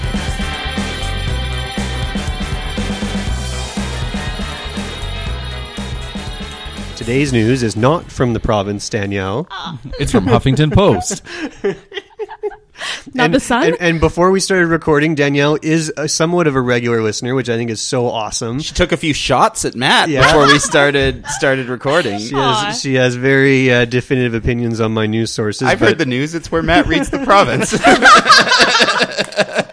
Today's 6.95 7.33
news 7.33 7.63
is 7.63 7.75
not 7.75 8.11
from 8.11 8.33
the 8.33 8.39
province, 8.39 8.87
Danielle. 8.87 9.47
It's 9.99 10.11
from 10.11 10.25
Huffington 10.25 10.71
Post. 10.71 11.23
Not 13.13 13.25
and, 13.25 13.33
the 13.33 13.39
sun? 13.39 13.63
And, 13.63 13.77
and 13.79 13.99
before 13.99 14.31
we 14.31 14.39
started 14.39 14.67
recording, 14.67 15.15
Danielle 15.15 15.57
is 15.61 15.91
a, 15.97 16.07
somewhat 16.07 16.47
of 16.47 16.55
a 16.55 16.61
regular 16.61 17.01
listener, 17.01 17.35
which 17.35 17.49
I 17.49 17.57
think 17.57 17.69
is 17.69 17.81
so 17.81 18.07
awesome. 18.07 18.59
She 18.59 18.73
took 18.73 18.91
a 18.91 18.97
few 18.97 19.13
shots 19.13 19.65
at 19.65 19.75
Matt 19.75 20.09
Yeah. 20.09 20.25
before 20.25 20.47
we 20.47 20.59
started 20.73 21.25
started 21.27 21.67
recording. 21.67 22.19
She 22.19 22.35
has, 22.35 22.81
she 22.81 22.95
has 22.95 23.15
very 23.15 23.71
uh, 23.71 23.85
definitive 23.85 24.33
opinions 24.33 24.79
on 24.79 24.93
my 24.93 25.07
news 25.07 25.31
sources. 25.31 25.67
I've 25.67 25.79
but- 25.79 25.89
heard 25.89 25.97
the 25.97 26.05
news. 26.05 26.35
It's 26.35 26.51
where 26.51 26.63
Matt 26.63 26.87
reads 26.87 27.09
the 27.09 27.23
province. 27.25 27.73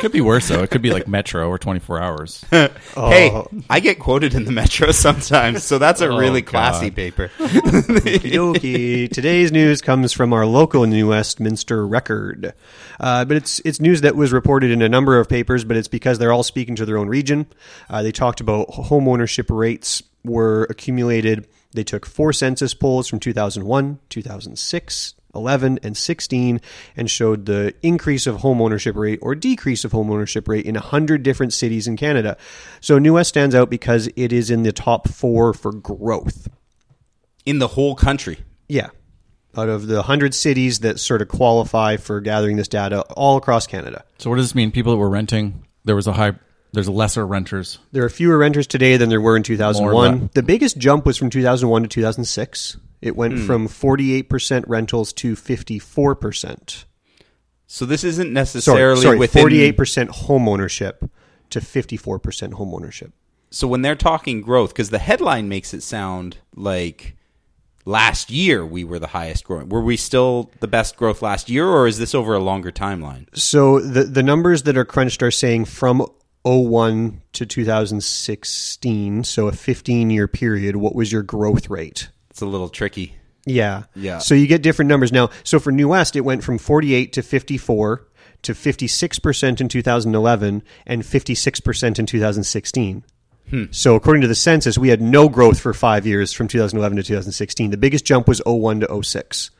It 0.00 0.04
could 0.04 0.12
be 0.12 0.22
worse 0.22 0.48
though. 0.48 0.62
It 0.62 0.70
could 0.70 0.80
be 0.80 0.90
like 0.92 1.06
Metro 1.06 1.46
or 1.46 1.58
24 1.58 2.00
Hours. 2.00 2.42
Hey, 2.50 3.30
I 3.68 3.80
get 3.80 3.98
quoted 3.98 4.32
in 4.34 4.46
the 4.46 4.50
Metro 4.50 4.90
sometimes, 4.92 5.62
so 5.62 5.76
that's 5.78 6.00
a 6.00 6.08
Oh, 6.08 6.16
really 6.18 6.40
classy 6.40 6.88
God. 6.88 6.96
paper. 6.96 7.30
Okey-dokey. 7.40 9.10
Today's 9.12 9.52
news 9.52 9.82
comes 9.82 10.12
from 10.14 10.32
our 10.32 10.46
local 10.46 10.86
New 10.86 11.08
Westminster 11.08 11.86
Record, 11.86 12.54
uh, 12.98 13.26
but 13.26 13.36
it's 13.36 13.60
it's 13.66 13.78
news 13.78 14.00
that 14.00 14.16
was 14.16 14.32
reported 14.32 14.70
in 14.70 14.80
a 14.80 14.88
number 14.88 15.18
of 15.20 15.28
papers. 15.28 15.64
But 15.64 15.76
it's 15.76 15.88
because 15.88 16.18
they're 16.18 16.32
all 16.32 16.42
speaking 16.42 16.76
to 16.76 16.86
their 16.86 16.96
own 16.96 17.08
region. 17.08 17.46
Uh, 17.90 18.02
they 18.02 18.12
talked 18.12 18.40
about 18.40 18.70
home 18.70 19.06
ownership 19.06 19.50
rates 19.50 20.02
were 20.24 20.64
accumulated. 20.70 21.46
They 21.72 21.84
took 21.84 22.06
four 22.06 22.32
census 22.32 22.72
polls 22.74 23.06
from 23.06 23.20
2001, 23.20 23.98
2006, 24.08 25.14
11, 25.34 25.78
and 25.82 25.96
16, 25.96 26.60
and 26.96 27.10
showed 27.10 27.46
the 27.46 27.74
increase 27.82 28.26
of 28.26 28.38
homeownership 28.38 28.94
rate 28.96 29.18
or 29.22 29.34
decrease 29.34 29.84
of 29.84 29.92
homeownership 29.92 30.48
rate 30.48 30.66
in 30.66 30.74
100 30.74 31.22
different 31.22 31.52
cities 31.52 31.86
in 31.86 31.96
Canada. 31.96 32.36
So 32.80 32.98
New 32.98 33.14
West 33.14 33.28
stands 33.30 33.54
out 33.54 33.70
because 33.70 34.08
it 34.16 34.32
is 34.32 34.50
in 34.50 34.62
the 34.62 34.72
top 34.72 35.08
four 35.08 35.52
for 35.54 35.72
growth. 35.72 36.48
in 37.46 37.58
the 37.58 37.68
whole 37.68 37.94
country. 37.94 38.38
Yeah. 38.68 38.88
Out 39.56 39.68
of 39.68 39.86
the 39.88 39.96
100 39.96 40.34
cities 40.34 40.80
that 40.80 41.00
sort 41.00 41.22
of 41.22 41.28
qualify 41.28 41.96
for 41.96 42.20
gathering 42.20 42.56
this 42.56 42.68
data 42.68 43.00
all 43.16 43.36
across 43.36 43.66
Canada. 43.66 44.04
So 44.18 44.30
what 44.30 44.36
does 44.36 44.46
this 44.46 44.54
mean? 44.54 44.70
People 44.70 44.92
that 44.92 44.98
were 44.98 45.08
renting, 45.10 45.66
there 45.84 45.96
was 45.96 46.06
a 46.06 46.12
high, 46.12 46.34
there's 46.72 46.88
lesser 46.88 47.26
renters. 47.26 47.78
There 47.90 48.04
are 48.04 48.08
fewer 48.10 48.38
renters 48.38 48.66
today 48.68 48.96
than 48.96 49.08
there 49.08 49.20
were 49.20 49.36
in 49.36 49.42
2001. 49.42 50.30
The 50.34 50.42
biggest 50.44 50.78
jump 50.78 51.04
was 51.04 51.16
from 51.16 51.30
2001 51.30 51.82
to 51.82 51.88
2006. 51.88 52.76
It 53.00 53.16
went 53.16 53.34
Hmm. 53.34 53.46
from 53.46 53.68
48% 53.68 54.64
rentals 54.68 55.12
to 55.14 55.34
54%. 55.36 56.84
So 57.66 57.86
this 57.86 58.02
isn't 58.04 58.24
Sorry, 58.26 58.32
necessarily 58.34 59.02
sorry 59.02 59.18
within 59.18 59.44
48% 59.46 60.08
home 60.10 60.48
ownership 60.48 61.04
to 61.50 61.60
54% 61.60 62.54
home 62.54 62.74
ownership. 62.74 63.12
So 63.50 63.66
when 63.66 63.82
they're 63.82 63.94
talking 63.96 64.40
growth, 64.42 64.70
because 64.70 64.90
the 64.90 64.98
headline 64.98 65.48
makes 65.48 65.72
it 65.74 65.82
sound 65.82 66.36
like 66.54 67.16
last 67.84 68.30
year 68.30 68.64
we 68.66 68.84
were 68.84 68.98
the 68.98 69.08
highest 69.08 69.44
growing. 69.44 69.68
Were 69.68 69.80
we 69.82 69.96
still 69.96 70.50
the 70.60 70.68
best 70.68 70.96
growth 70.96 71.22
last 71.22 71.48
year, 71.48 71.66
or 71.66 71.86
is 71.86 71.98
this 71.98 72.14
over 72.14 72.34
a 72.34 72.38
longer 72.40 72.70
timeline? 72.70 73.26
So 73.34 73.80
the 73.80 74.04
the 74.04 74.22
numbers 74.22 74.62
that 74.64 74.76
are 74.76 74.84
crunched 74.84 75.22
are 75.22 75.30
saying 75.32 75.64
from 75.64 76.04
01 76.44 77.22
to 77.32 77.46
2016, 77.46 79.24
so 79.24 79.48
a 79.48 79.52
15 79.52 80.10
year 80.10 80.28
period, 80.28 80.76
what 80.76 80.94
was 80.94 81.12
your 81.12 81.22
growth 81.22 81.68
rate? 81.70 82.08
It's 82.40 82.46
a 82.46 82.46
little 82.46 82.70
tricky. 82.70 83.16
Yeah. 83.44 83.82
Yeah. 83.94 84.16
So 84.16 84.34
you 84.34 84.46
get 84.46 84.62
different 84.62 84.88
numbers. 84.88 85.12
Now, 85.12 85.28
so 85.44 85.60
for 85.60 85.70
New 85.70 85.88
West, 85.88 86.16
it 86.16 86.22
went 86.22 86.42
from 86.42 86.56
48 86.56 87.12
to 87.12 87.22
54 87.22 88.06
to 88.40 88.54
56% 88.54 89.60
in 89.60 89.68
2011 89.68 90.62
and 90.86 91.02
56% 91.02 91.98
in 91.98 92.06
2016. 92.06 93.04
Hmm. 93.50 93.64
So 93.72 93.94
according 93.94 94.22
to 94.22 94.26
the 94.28 94.34
census, 94.34 94.78
we 94.78 94.88
had 94.88 95.02
no 95.02 95.28
growth 95.28 95.60
for 95.60 95.74
five 95.74 96.06
years 96.06 96.32
from 96.32 96.48
2011 96.48 96.96
to 96.96 97.02
2016. 97.02 97.72
The 97.72 97.76
biggest 97.76 98.06
jump 98.06 98.26
was 98.26 98.40
01 98.46 98.80
to 98.80 99.02
06. 99.02 99.50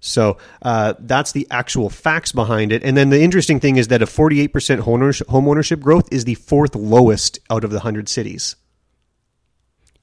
So 0.00 0.38
uh, 0.62 0.94
that's 0.98 1.32
the 1.32 1.46
actual 1.50 1.90
facts 1.90 2.32
behind 2.32 2.72
it. 2.72 2.82
And 2.82 2.96
then 2.96 3.10
the 3.10 3.20
interesting 3.20 3.60
thing 3.60 3.76
is 3.76 3.88
that 3.88 4.00
a 4.00 4.06
48% 4.06 4.78
home 4.78 5.02
ownership, 5.02 5.28
home 5.28 5.46
ownership 5.46 5.80
growth 5.80 6.08
is 6.10 6.24
the 6.24 6.36
fourth 6.36 6.74
lowest 6.74 7.38
out 7.50 7.64
of 7.64 7.70
the 7.70 7.80
100 7.80 8.08
cities. 8.08 8.56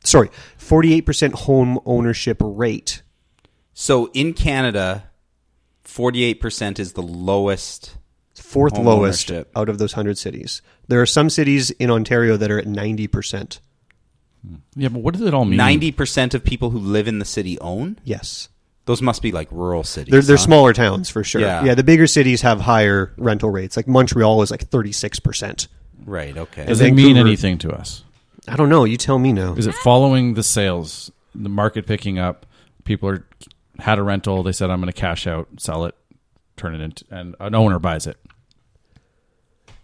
Sorry, 0.04 0.30
48% 0.60 1.34
home 1.34 1.80
ownership 1.86 2.38
rate. 2.42 3.02
So 3.74 4.10
in 4.14 4.34
Canada, 4.34 5.10
forty-eight 5.84 6.40
percent 6.40 6.80
is 6.80 6.94
the 6.94 7.02
lowest. 7.02 7.98
Fourth 8.36 8.76
home 8.76 8.86
lowest 8.86 9.32
ownership. 9.32 9.52
out 9.56 9.70
of 9.70 9.78
those 9.78 9.96
100 9.96 10.18
cities. 10.18 10.62
There 10.88 11.02
are 11.02 11.06
some 11.08 11.30
cities 11.30 11.72
in 11.72 11.90
Ontario 11.90 12.38
that 12.38 12.52
are 12.52 12.60
at 12.60 12.66
90%. 12.66 13.60
Hmm. 14.46 14.56
Yeah, 14.76 14.90
but 14.90 15.02
what 15.02 15.14
does 15.14 15.22
it 15.24 15.34
all 15.34 15.46
mean? 15.46 15.58
Ninety 15.58 15.92
percent 15.92 16.34
of 16.34 16.44
people 16.44 16.70
who 16.70 16.80
live 16.80 17.08
in 17.08 17.20
the 17.20 17.26
city 17.26 17.60
own. 17.60 18.00
Yes. 18.04 18.50
Those 18.86 19.02
must 19.02 19.22
be 19.22 19.32
like 19.32 19.48
rural 19.52 19.84
cities. 19.84 20.12
They're, 20.12 20.22
they're 20.22 20.36
huh? 20.36 20.44
smaller 20.44 20.74
towns 20.74 21.10
for 21.10 21.24
sure. 21.24 21.42
Yeah. 21.42 21.64
yeah, 21.64 21.76
the 21.76 21.84
bigger 21.84 22.06
cities 22.06 22.42
have 22.42 22.60
higher 22.60 23.14
rental 23.18 23.50
rates. 23.50 23.78
Like 23.78 23.88
Montreal 23.88 24.42
is 24.42 24.52
like 24.52 24.70
36%. 24.70 25.68
Right. 26.06 26.38
Okay. 26.38 26.66
Does 26.66 26.82
it 26.82 26.94
mean 26.94 27.16
anything 27.16 27.58
to 27.60 27.72
us? 27.72 28.04
I 28.48 28.56
don't 28.56 28.70
know. 28.70 28.84
You 28.84 28.98
tell 28.98 29.20
me 29.20 29.34
now. 29.34 29.54
Is 29.54 29.68
it 29.68 29.76
following 29.76 30.34
the 30.34 30.44
sales, 30.44 31.12
the 31.34 31.50
market 31.50 31.86
picking 31.86 32.20
up? 32.20 32.46
People 32.84 33.10
are 33.10 33.26
had 33.80 34.00
a 34.00 34.04
rental. 34.04 34.44
They 34.44 34.52
said, 34.52 34.70
"I'm 34.70 34.80
going 34.80 34.92
to 34.92 35.00
cash 35.00 35.26
out, 35.28 35.48
sell 35.58 35.86
it, 35.86 35.96
turn 36.58 36.76
it 36.76 36.82
into," 36.82 37.06
and 37.10 37.36
an 37.40 37.56
owner 37.56 37.80
buys 37.80 38.08
it. 38.08 38.18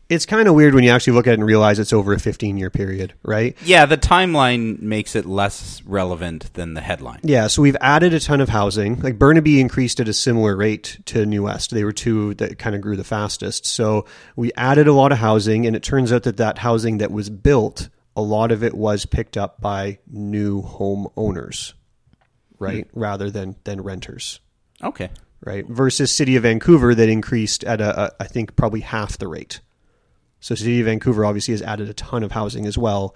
It's 0.09 0.25
kind 0.25 0.47
of 0.47 0.55
weird 0.55 0.73
when 0.73 0.83
you 0.83 0.89
actually 0.89 1.13
look 1.13 1.27
at 1.27 1.31
it 1.31 1.33
and 1.35 1.45
realize 1.45 1.77
it's 1.77 1.93
over 1.93 2.13
a 2.13 2.19
15 2.19 2.57
year 2.57 2.71
period, 2.71 3.13
right? 3.21 3.55
Yeah, 3.63 3.85
the 3.85 3.95
timeline 3.95 4.81
makes 4.81 5.15
it 5.15 5.27
less 5.27 5.83
relevant 5.85 6.51
than 6.55 6.73
the 6.73 6.81
headline. 6.81 7.19
Yeah, 7.21 7.45
so 7.45 7.61
we've 7.61 7.77
added 7.79 8.15
a 8.15 8.19
ton 8.19 8.41
of 8.41 8.49
housing. 8.49 8.99
Like 9.01 9.19
Burnaby 9.19 9.59
increased 9.61 9.99
at 9.99 10.07
a 10.07 10.13
similar 10.13 10.55
rate 10.55 10.97
to 11.05 11.27
New 11.27 11.43
West. 11.43 11.69
They 11.69 11.83
were 11.83 11.91
two 11.91 12.33
that 12.35 12.57
kind 12.57 12.75
of 12.75 12.81
grew 12.81 12.95
the 12.95 13.03
fastest. 13.03 13.67
So 13.67 14.05
we 14.35 14.51
added 14.53 14.87
a 14.87 14.93
lot 14.93 15.11
of 15.11 15.19
housing, 15.19 15.67
and 15.67 15.75
it 15.75 15.83
turns 15.83 16.11
out 16.11 16.23
that 16.23 16.37
that 16.37 16.57
housing 16.57 16.97
that 16.97 17.11
was 17.11 17.29
built, 17.29 17.89
a 18.19 18.21
lot 18.21 18.51
of 18.51 18.63
it 18.65 18.75
was 18.75 19.05
picked 19.05 19.37
up 19.37 19.61
by 19.61 19.99
new 20.05 20.61
home 20.61 21.07
owners, 21.15 21.73
right, 22.59 22.85
hmm. 22.91 22.99
rather 22.99 23.31
than 23.31 23.55
than 23.63 23.79
renters, 23.81 24.41
Okay. 24.83 25.09
right? 25.39 25.65
Versus 25.65 26.11
City 26.11 26.35
of 26.35 26.43
Vancouver 26.43 26.93
that 26.93 27.07
increased 27.07 27.63
at 27.63 27.79
a, 27.79 28.07
a 28.07 28.11
I 28.19 28.27
think 28.27 28.57
probably 28.57 28.81
half 28.81 29.17
the 29.17 29.29
rate. 29.29 29.61
So 30.41 30.53
City 30.53 30.81
of 30.81 30.85
Vancouver 30.85 31.23
obviously 31.23 31.53
has 31.53 31.61
added 31.61 31.89
a 31.89 31.93
ton 31.93 32.23
of 32.23 32.33
housing 32.33 32.65
as 32.65 32.77
well, 32.77 33.15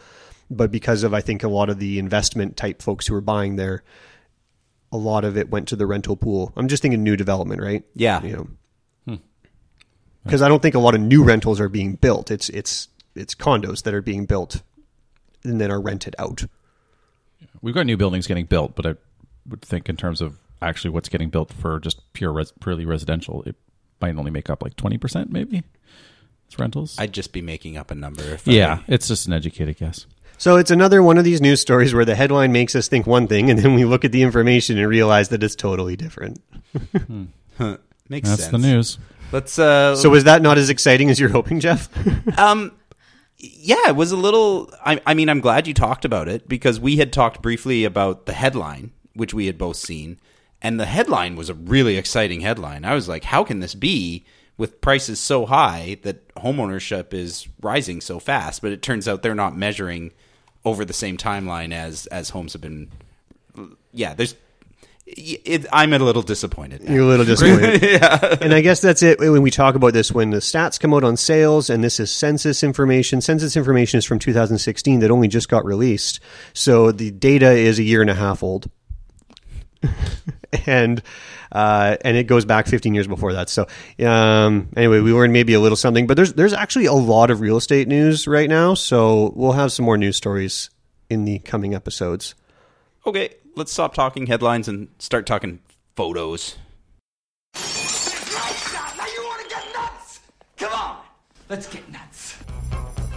but 0.50 0.72
because 0.72 1.04
of 1.04 1.14
I 1.14 1.20
think 1.20 1.44
a 1.44 1.50
lot 1.50 1.70
of 1.70 1.80
the 1.80 2.00
investment 2.00 2.56
type 2.56 2.82
folks 2.82 3.08
who 3.08 3.16
are 3.16 3.22
buying 3.22 3.58
there, 3.58 3.84
a 4.90 4.98
lot 4.98 5.26
of 5.26 5.36
it 5.36 5.50
went 5.50 5.68
to 5.68 5.76
the 5.76 5.86
rental 5.86 6.16
pool. 6.16 6.54
I'm 6.56 6.70
just 6.70 6.82
thinking 6.82 7.04
new 7.04 7.18
development, 7.18 7.62
right? 7.62 7.84
Yeah. 7.94 8.24
You 8.24 8.34
know, 8.34 8.48
hmm. 9.06 9.16
because 10.24 10.42
I 10.42 10.48
don't 10.48 10.62
think 10.62 10.76
a 10.76 10.80
lot 10.80 10.96
of 10.96 11.02
new 11.02 11.26
rentals 11.26 11.60
are 11.60 11.68
being 11.68 11.96
built. 11.96 12.32
It's 12.32 12.48
it's 12.48 12.88
it's 13.16 13.36
condos 13.36 13.84
that 13.84 13.94
are 13.94 14.02
being 14.02 14.26
built 14.26 14.64
and 15.44 15.60
then 15.62 15.72
are 15.72 15.82
rented 15.82 16.16
out. 16.20 16.44
We've 17.62 17.74
got 17.76 17.86
new 17.86 17.98
buildings 17.98 18.28
getting 18.28 18.46
built, 18.46 18.76
but 18.76 18.86
I 18.86 18.96
would 19.48 19.62
think 19.62 19.90
in 19.90 19.98
terms 19.98 20.22
of 20.22 20.38
actually 20.62 20.92
what's 20.92 21.10
getting 21.10 21.30
built 21.30 21.52
for 21.54 21.80
just 21.80 22.02
pure 22.14 22.32
res- 22.32 22.54
purely 22.62 22.86
residential, 22.86 23.44
it 23.46 23.56
might 24.02 24.16
only 24.18 24.32
make 24.32 24.50
up 24.50 24.64
like 24.64 24.76
twenty 24.76 24.98
percent, 24.98 25.32
maybe. 25.32 25.64
It's 26.48 26.60
rentals. 26.60 26.96
I'd 27.00 27.14
just 27.14 27.32
be 27.34 27.42
making 27.42 27.78
up 27.78 27.90
a 27.92 27.96
number. 27.96 28.24
If 28.24 28.48
I- 28.48 28.52
yeah, 28.52 28.80
it's 28.88 29.08
just 29.08 29.28
an 29.28 29.34
educated 29.34 29.78
guess. 29.78 30.06
So 30.38 30.58
it's 30.58 30.72
another 30.72 31.02
one 31.04 31.18
of 31.18 31.24
these 31.24 31.40
news 31.42 31.62
stories 31.62 31.94
where 31.94 32.04
the 32.06 32.16
headline 32.16 32.52
makes 32.52 32.76
us 32.76 32.88
think 32.88 33.06
one 33.08 33.28
thing, 33.28 33.50
and 33.50 33.58
then 33.60 33.76
we 33.76 33.86
look 33.86 34.04
at 34.04 34.12
the 34.12 34.24
information 34.24 34.78
and 34.78 34.88
realize 34.90 35.30
that 35.30 35.42
it's 35.44 35.56
totally 35.56 35.96
different. 35.96 36.42
Makes 38.10 38.30
That's 38.30 38.42
sense. 38.44 38.52
the 38.52 38.58
news. 38.58 38.98
Let's. 39.32 39.58
Uh, 39.58 39.96
So 39.96 40.10
was 40.10 40.26
that 40.26 40.42
not 40.42 40.58
as 40.58 40.70
exciting 40.70 41.10
as 41.10 41.20
you're 41.20 41.30
hoping, 41.30 41.60
Jeff? 41.60 41.88
um, 42.38 42.72
yeah, 43.44 43.90
it 43.90 43.96
was 43.98 44.14
a 44.14 44.18
little. 44.18 44.74
I, 44.86 45.02
I 45.06 45.14
mean, 45.14 45.28
I'm 45.28 45.42
glad 45.42 45.68
you 45.68 45.74
talked 45.74 46.06
about 46.06 46.30
it 46.30 46.48
because 46.48 46.80
we 46.80 46.96
had 46.96 47.12
talked 47.12 47.42
briefly 47.42 47.84
about 47.84 48.26
the 48.26 48.32
headline, 48.32 48.94
which 49.16 49.34
we 49.34 49.48
had 49.48 49.58
both 49.58 49.76
seen, 49.76 50.18
and 50.62 50.80
the 50.80 50.86
headline 50.86 51.36
was 51.36 51.50
a 51.50 51.54
really 51.54 51.98
exciting 51.98 52.40
headline. 52.40 52.86
I 52.86 52.96
was 52.96 53.10
like, 53.10 53.26
how 53.26 53.44
can 53.44 53.60
this 53.60 53.76
be 53.76 54.24
with 54.58 54.80
prices 54.80 55.20
so 55.20 55.46
high 55.46 55.98
that 56.04 56.34
homeownership 56.36 57.14
is 57.14 57.46
rising 57.62 58.00
so 58.00 58.18
fast? 58.18 58.62
But 58.62 58.72
it 58.72 58.82
turns 58.82 59.10
out 59.10 59.24
they're 59.24 59.36
not 59.36 59.58
measuring 59.58 60.14
over 60.64 60.86
the 60.86 60.94
same 60.94 61.18
timeline 61.18 61.74
as 61.74 62.06
as 62.08 62.30
homes 62.30 62.54
have 62.54 62.62
been. 62.62 62.92
Yeah, 63.92 64.14
there's. 64.14 64.36
It, 65.06 65.66
I'm 65.74 65.92
a 65.92 66.00
little 66.00 66.22
disappointed. 66.22 66.84
now. 66.84 66.94
You're 66.94 67.04
a 67.04 67.08
little 67.08 67.26
disappointed. 67.26 67.82
yeah. 67.84 68.38
And 68.40 68.54
I 68.54 68.62
guess 68.62 68.80
that's 68.80 69.04
it 69.04 69.20
when 69.20 69.42
we 69.42 69.52
talk 69.52 69.76
about 69.76 69.94
this. 69.94 70.12
When 70.12 70.30
the 70.30 70.38
stats 70.38 70.80
come 70.80 70.94
out 70.94 71.04
on 71.04 71.18
sales, 71.18 71.70
and 71.70 71.84
this 71.84 72.00
is 72.00 72.10
census 72.10 72.64
information. 72.64 73.20
Census 73.20 73.58
information 73.58 73.98
is 73.98 74.06
from 74.06 74.20
2016 74.20 75.00
that 75.00 75.12
only 75.12 75.28
just 75.28 75.50
got 75.50 75.66
released. 75.66 76.22
So 76.54 76.92
the 76.92 77.12
data 77.12 77.52
is 77.52 77.80
a 77.80 77.84
year 77.84 78.02
and 78.02 78.10
a 78.10 78.16
half 78.16 78.44
old. 78.44 78.70
and 80.66 81.02
uh, 81.52 81.98
and 82.02 82.18
it 82.18 82.24
goes 82.24 82.46
back 82.46 82.68
15 82.68 82.94
years 82.94 83.08
before 83.08 83.34
that. 83.34 83.50
So 83.50 83.68
um, 84.06 84.70
anyway, 84.76 85.02
we 85.02 85.12
learned 85.12 85.34
maybe 85.34 85.54
a 85.54 85.60
little 85.60 85.76
something, 85.76 86.08
but 86.08 86.16
there's 86.16 86.34
there's 86.34 86.54
actually 86.54 86.86
a 86.86 86.94
lot 86.94 87.30
of 87.30 87.42
real 87.42 87.58
estate 87.58 87.88
news 87.88 88.28
right 88.28 88.50
now. 88.50 88.74
So 88.74 89.34
we'll 89.36 89.52
have 89.52 89.72
some 89.72 89.86
more 89.86 89.98
news 89.98 90.16
stories 90.16 90.70
in 91.10 91.26
the 91.26 91.40
coming 91.40 91.74
episodes. 91.74 92.36
Okay, 93.06 93.36
let's 93.56 93.72
stop 93.72 93.94
talking 93.94 94.26
headlines 94.28 94.68
and 94.68 94.88
start 95.00 95.26
talking 95.26 95.60
photos. 95.96 96.58
Now 97.56 97.62
you 99.08 99.24
want 99.24 99.42
to 99.44 99.50
get 99.50 99.64
nuts? 99.74 100.20
Come 100.58 100.74
on, 100.74 100.98
let's 101.50 101.68
get 101.68 101.90
nuts. 101.92 102.38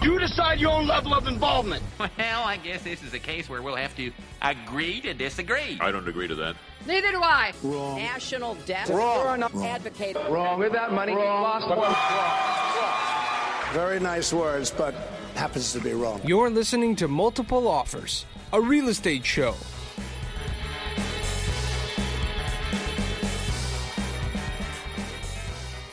You 0.03 0.19
decide 0.21 0.61
your 0.61 0.71
own 0.73 0.87
level 0.87 1.15
of 1.15 1.27
involvement. 1.27 1.83
Well, 1.99 2.45
I 2.45 2.59
guess 2.59 2.83
this 2.85 3.03
is 3.03 3.13
a 3.13 3.19
case 3.19 3.49
where 3.49 3.61
we'll 3.61 3.75
have 3.75 3.97
to 3.97 4.13
agree 4.41 5.01
to 5.01 5.15
disagree. 5.15 5.79
I 5.81 5.91
don't 5.91 6.07
agree 6.07 6.29
to 6.29 6.35
that. 6.37 6.55
Neither 6.87 7.11
do 7.11 7.21
I. 7.23 7.53
Wrong. 7.65 7.97
National 7.97 8.55
debt. 8.67 8.89
Wrong. 8.89 9.25
You're 9.25 9.35
an 9.35 9.41
Wrong. 9.41 9.67
advocate. 9.67 10.17
Wrong 10.29 10.61
with 10.61 10.73
that 10.73 10.93
money. 10.93 11.13
Lost. 11.15 11.67
Very 13.73 13.99
nice 13.99 14.33
words, 14.33 14.71
but 14.71 14.95
happens 15.35 15.73
to 15.73 15.81
be 15.81 15.93
wrong. 15.93 16.21
You're 16.25 16.51
listening 16.51 16.95
to 16.97 17.09
Multiple 17.09 17.67
Offers, 17.67 18.25
a 18.53 18.61
real 18.61 18.89
estate 18.89 19.25
show. 19.25 19.55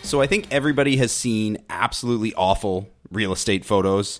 So 0.04 0.22
I 0.22 0.28
think 0.28 0.48
everybody 0.52 0.98
has 0.98 1.12
seen 1.12 1.58
absolutely 1.70 2.34
awful 2.36 2.90
real 3.10 3.32
estate 3.32 3.64
photos. 3.66 4.20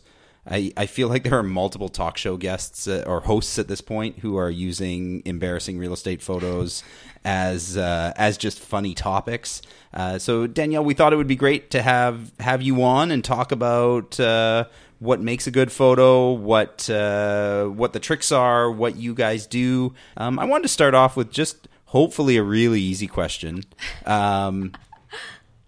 I, 0.50 0.74
I 0.76 0.86
feel 0.88 1.08
like 1.08 1.24
there 1.24 1.38
are 1.38 1.44
multiple 1.44 1.90
talk 1.90 2.18
show 2.18 2.36
guests 2.38 2.88
uh, 2.88 3.04
or 3.06 3.20
hosts 3.20 3.60
at 3.60 3.68
this 3.68 3.82
point 3.82 4.20
who 4.20 4.38
are 4.38 4.50
using 4.50 5.22
embarrassing 5.26 5.78
real 5.78 5.94
estate 5.94 6.22
photos 6.22 6.84
as 7.24 7.78
uh, 7.78 8.14
as 8.16 8.38
just 8.38 8.60
funny 8.60 8.94
topics. 8.94 9.62
Uh, 9.94 10.18
so 10.18 10.48
Danielle, 10.48 10.84
we 10.84 10.94
thought 10.94 11.14
it 11.14 11.18
would 11.18 11.28
be 11.28 11.36
great 11.36 11.70
to 11.72 11.82
have 11.82 12.32
have 12.40 12.62
you 12.62 12.82
on 12.82 13.12
and 13.12 13.24
talk 13.24 13.52
about 13.52 14.20
uh, 14.20 14.66
what 15.00 15.22
makes 15.22 15.48
a 15.48 15.52
good 15.52 15.72
photo, 15.72 16.32
what 16.32 16.90
uh, 16.90 17.66
what 17.66 17.94
the 17.94 18.00
tricks 18.00 18.32
are, 18.32 18.72
what 18.72 18.96
you 18.96 19.14
guys 19.14 19.46
do. 19.46 19.94
Um, 20.18 20.40
I 20.40 20.46
wanted 20.46 20.64
to 20.64 20.70
start 20.70 20.94
off 20.94 21.16
with 21.16 21.30
just 21.30 21.68
hopefully 21.86 22.38
a 22.38 22.44
really 22.44 22.82
easy 22.82 23.08
question. 23.08 23.64
Um, 24.06 24.74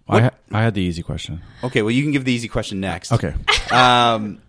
I 0.07 0.21
ha- 0.21 0.31
I 0.51 0.61
had 0.61 0.73
the 0.75 0.81
easy 0.81 1.01
question. 1.03 1.41
Okay, 1.63 1.81
well, 1.81 1.91
you 1.91 2.03
can 2.03 2.11
give 2.11 2.25
the 2.25 2.31
easy 2.31 2.47
question 2.47 2.79
next. 2.79 3.11
Okay. 3.11 3.33
Um, 3.71 4.43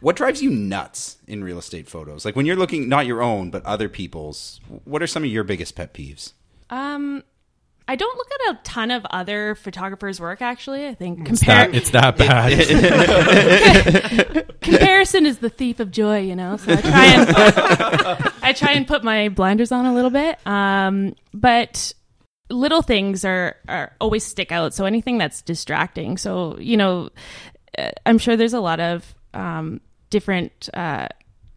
what 0.00 0.16
drives 0.16 0.42
you 0.42 0.50
nuts 0.50 1.16
in 1.28 1.44
real 1.44 1.56
estate 1.58 1.88
photos? 1.88 2.24
Like 2.24 2.34
when 2.34 2.46
you're 2.46 2.56
looking 2.56 2.88
not 2.88 3.06
your 3.06 3.22
own 3.22 3.50
but 3.50 3.64
other 3.64 3.88
people's. 3.88 4.60
What 4.84 5.02
are 5.02 5.06
some 5.06 5.22
of 5.22 5.30
your 5.30 5.44
biggest 5.44 5.76
pet 5.76 5.94
peeves? 5.94 6.32
Um, 6.68 7.22
I 7.86 7.96
don't 7.96 8.16
look 8.16 8.26
at 8.32 8.54
a 8.56 8.58
ton 8.64 8.90
of 8.90 9.06
other 9.10 9.54
photographers' 9.54 10.18
work. 10.20 10.42
Actually, 10.42 10.86
I 10.88 10.94
think 10.94 11.28
It's 11.28 11.40
compare 11.40 11.66
that, 11.68 11.74
it's 11.76 11.90
that 11.90 12.16
bad. 12.18 12.54
comparison 14.60 15.24
is 15.26 15.38
the 15.38 15.48
thief 15.50 15.80
of 15.80 15.90
joy. 15.90 16.18
You 16.20 16.34
know, 16.34 16.56
so 16.56 16.72
I 16.72 16.80
try 16.80 17.04
and 17.06 17.28
I 18.42 18.52
try 18.52 18.72
and 18.72 18.86
put 18.88 19.04
my 19.04 19.28
blinders 19.28 19.70
on 19.70 19.86
a 19.86 19.94
little 19.94 20.10
bit. 20.10 20.38
Um, 20.46 21.14
but 21.32 21.92
little 22.54 22.82
things 22.82 23.24
are 23.24 23.56
are 23.68 23.92
always 24.00 24.24
stick 24.24 24.52
out. 24.52 24.74
So 24.74 24.84
anything 24.84 25.18
that's 25.18 25.42
distracting. 25.42 26.16
So 26.16 26.58
you 26.58 26.76
know, 26.76 27.10
uh, 27.76 27.90
I'm 28.06 28.18
sure 28.18 28.36
there's 28.36 28.54
a 28.54 28.60
lot 28.60 28.80
of 28.80 29.14
um, 29.32 29.80
different. 30.10 30.68
Uh, 30.72 31.08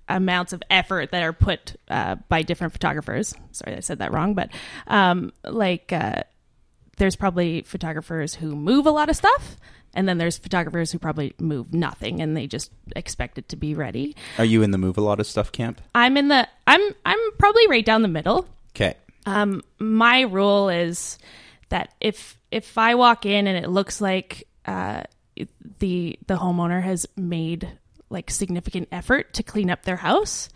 amounts 0.10 0.54
of 0.54 0.64
effort 0.70 1.12
that 1.12 1.22
are 1.22 1.34
put 1.34 1.76
uh, 1.90 2.16
by 2.30 2.42
different 2.42 2.72
photographers. 2.72 3.34
Sorry, 3.52 3.76
I 3.76 3.82
said 3.82 4.00
that 4.00 4.14
wrong, 4.14 4.36
but 4.36 4.50
um, 4.88 5.34
like 5.44 5.92
uh, 5.92 6.24
there's 6.98 7.16
probably 7.16 7.62
photographers 7.64 8.36
who 8.36 8.56
move 8.56 8.86
a 8.86 8.92
lot 8.92 9.10
of 9.10 9.16
stuff, 9.16 9.58
and 9.94 10.08
then 10.08 10.18
there's 10.18 10.38
photographers 10.38 10.92
who 10.92 11.00
probably 11.00 11.34
move 11.40 11.74
nothing, 11.74 12.22
and 12.22 12.36
they 12.36 12.48
just 12.48 12.72
expect 12.96 13.38
it 13.38 13.50
to 13.50 13.56
be 13.56 13.74
ready. 13.74 14.16
Are 14.38 14.46
you 14.46 14.62
in 14.62 14.72
the 14.72 14.78
move 14.78 14.98
a 14.98 15.02
lot 15.02 15.20
of 15.20 15.28
stuff 15.28 15.52
camp? 15.52 15.82
I'm 15.94 16.18
in 16.18 16.28
the 16.28 16.48
I'm 16.66 16.82
I'm 17.06 17.20
probably 17.38 17.68
right 17.68 17.86
down 17.86 18.02
the 18.02 18.08
middle. 18.08 18.48
Okay. 18.76 18.96
Um, 19.28 19.62
my 19.78 20.22
rule 20.22 20.70
is 20.70 21.20
that 21.68 21.94
if 22.00 22.40
if 22.50 22.78
I 22.78 22.96
walk 22.96 23.26
in 23.26 23.46
and 23.46 23.64
it 23.64 23.70
looks 23.70 24.00
like 24.00 24.48
uh, 24.66 25.04
the 25.80 26.18
the 26.28 26.36
homeowner 26.38 26.82
has 26.82 27.06
made 27.18 27.70
like 28.10 28.32
significant 28.32 28.88
effort 28.90 29.34
to 29.34 29.44
clean 29.44 29.70
up 29.70 29.84
their 29.84 29.98
house, 29.98 30.48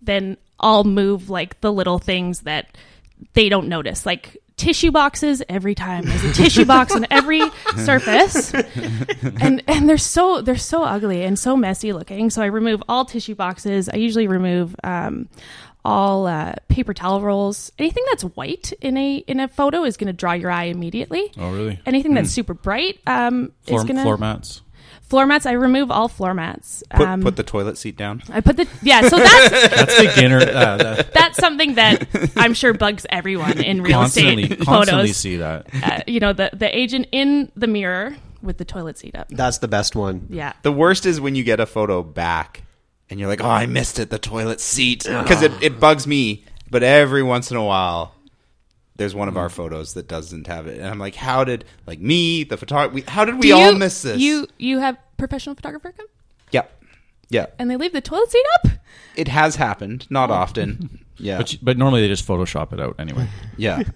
then 0.00 0.36
I'll 0.60 0.84
move 0.84 1.28
like 1.28 1.60
the 1.60 1.72
little 1.72 1.98
things 1.98 2.42
that 2.42 2.78
they 3.32 3.48
don't 3.48 3.66
notice, 3.68 4.06
like 4.06 4.38
tissue 4.56 4.92
boxes 4.92 5.42
every 5.48 5.74
time. 5.74 6.04
There's 6.04 6.24
a 6.24 6.32
tissue 6.32 6.64
box 6.66 6.94
on 6.94 7.06
every 7.10 7.40
surface. 7.78 8.54
And 9.40 9.62
and 9.66 9.88
they're 9.88 9.98
so 9.98 10.40
they're 10.40 10.56
so 10.56 10.84
ugly 10.84 11.24
and 11.24 11.36
so 11.36 11.56
messy 11.56 11.92
looking. 11.92 12.30
So 12.30 12.42
i 12.42 12.46
remove 12.46 12.80
all 12.88 13.04
tissue 13.04 13.34
boxes. 13.34 13.88
I 13.88 13.96
usually 13.96 14.28
remove 14.28 14.76
um, 14.84 15.28
all 15.84 16.26
uh, 16.26 16.52
paper 16.68 16.92
towel 16.94 17.20
rolls 17.20 17.72
anything 17.78 18.04
that's 18.10 18.22
white 18.24 18.72
in 18.80 18.96
a 18.96 19.16
in 19.26 19.40
a 19.40 19.48
photo 19.48 19.84
is 19.84 19.96
going 19.96 20.06
to 20.08 20.12
draw 20.12 20.32
your 20.32 20.50
eye 20.50 20.64
immediately 20.64 21.32
Oh, 21.38 21.52
really? 21.52 21.80
anything 21.86 22.14
that's 22.14 22.28
Hmm. 22.30 22.34
super 22.34 22.54
bright 22.54 22.98
um, 23.06 23.52
Floor, 23.62 23.80
is 23.80 23.84
going 23.84 23.96
to 23.96 24.02
floor 24.02 24.16
mats. 24.18 24.60
floor 25.02 25.26
mats 25.26 25.46
i 25.46 25.52
remove 25.52 25.90
all 25.90 26.08
floor 26.08 26.34
mats 26.34 26.82
Put, 26.94 27.08
um, 27.08 27.22
put 27.22 27.36
the 27.36 27.42
toilet 27.42 27.78
seat 27.78 27.96
down. 27.96 28.22
i 28.30 28.40
put 28.40 28.56
the 28.58 28.68
yeah 28.82 29.00
so 29.08 29.16
that's 29.18 29.50
That's 29.74 30.00
beginner. 30.14 30.38
Uh, 30.40 30.76
that, 30.76 31.12
that's 31.14 31.38
something 31.38 31.74
that 31.76 32.06
i'm 32.36 32.52
sure 32.54 32.72
bugs 32.74 33.06
everyone 33.10 33.60
in 33.62 33.82
real 33.82 33.98
constantly, 34.00 34.44
estate 34.44 34.60
constantly 34.60 35.02
photos 35.08 35.16
see 35.16 35.36
that. 35.36 35.66
uh, 35.82 36.00
you 36.06 36.20
know 36.20 36.32
the 36.32 36.50
the 36.52 36.76
agent 36.78 37.06
in 37.12 37.50
the 37.56 37.66
mirror 37.66 38.16
with 38.42 38.56
the 38.58 38.64
toilet 38.64 38.96
seat 38.98 39.14
up 39.14 39.28
That's 39.28 39.58
the 39.58 39.68
best 39.68 39.94
one. 39.94 40.26
yeah 40.30 40.52
The 40.62 40.72
worst 40.72 41.04
is 41.06 41.20
when 41.20 41.34
you 41.34 41.44
get 41.44 41.60
a 41.60 41.66
photo 41.66 42.02
back 42.02 42.62
and 43.10 43.18
you're 43.20 43.28
like, 43.28 43.42
"Oh, 43.42 43.48
I 43.50 43.66
missed 43.66 43.98
it, 43.98 44.08
the 44.10 44.18
toilet 44.18 44.60
seat," 44.60 45.04
because 45.04 45.42
it, 45.42 45.52
it 45.62 45.80
bugs 45.80 46.06
me. 46.06 46.44
But 46.70 46.82
every 46.82 47.22
once 47.22 47.50
in 47.50 47.56
a 47.56 47.64
while, 47.64 48.14
there's 48.96 49.14
one 49.14 49.28
of 49.28 49.36
our 49.36 49.48
photos 49.48 49.94
that 49.94 50.06
doesn't 50.08 50.46
have 50.46 50.66
it, 50.66 50.78
and 50.78 50.86
I'm 50.86 50.98
like, 50.98 51.16
"How 51.16 51.44
did 51.44 51.64
like 51.86 52.00
me, 52.00 52.44
the 52.44 52.56
photographer? 52.56 53.10
How 53.10 53.24
did 53.24 53.36
we 53.36 53.48
Do 53.48 53.54
all 53.56 53.72
you- 53.72 53.78
miss 53.78 54.02
this?" 54.02 54.20
You 54.20 54.46
you 54.58 54.78
have 54.78 54.96
professional 55.18 55.54
photographer 55.54 55.92
come 55.92 56.06
yeah, 56.52 56.62
yeah. 57.28 57.46
and 57.58 57.70
they 57.70 57.76
leave 57.76 57.92
the 57.92 58.00
toilet 58.00 58.30
seat 58.30 58.44
up. 58.64 58.70
It 59.16 59.28
has 59.28 59.56
happened, 59.56 60.06
not 60.10 60.30
often. 60.30 61.00
Yeah, 61.22 61.36
But, 61.36 61.52
you- 61.52 61.58
but 61.60 61.76
normally 61.76 62.00
they 62.00 62.08
just 62.08 62.26
Photoshop 62.26 62.72
it 62.72 62.80
out 62.80 62.94
anyway. 62.98 63.28
yeah. 63.58 63.82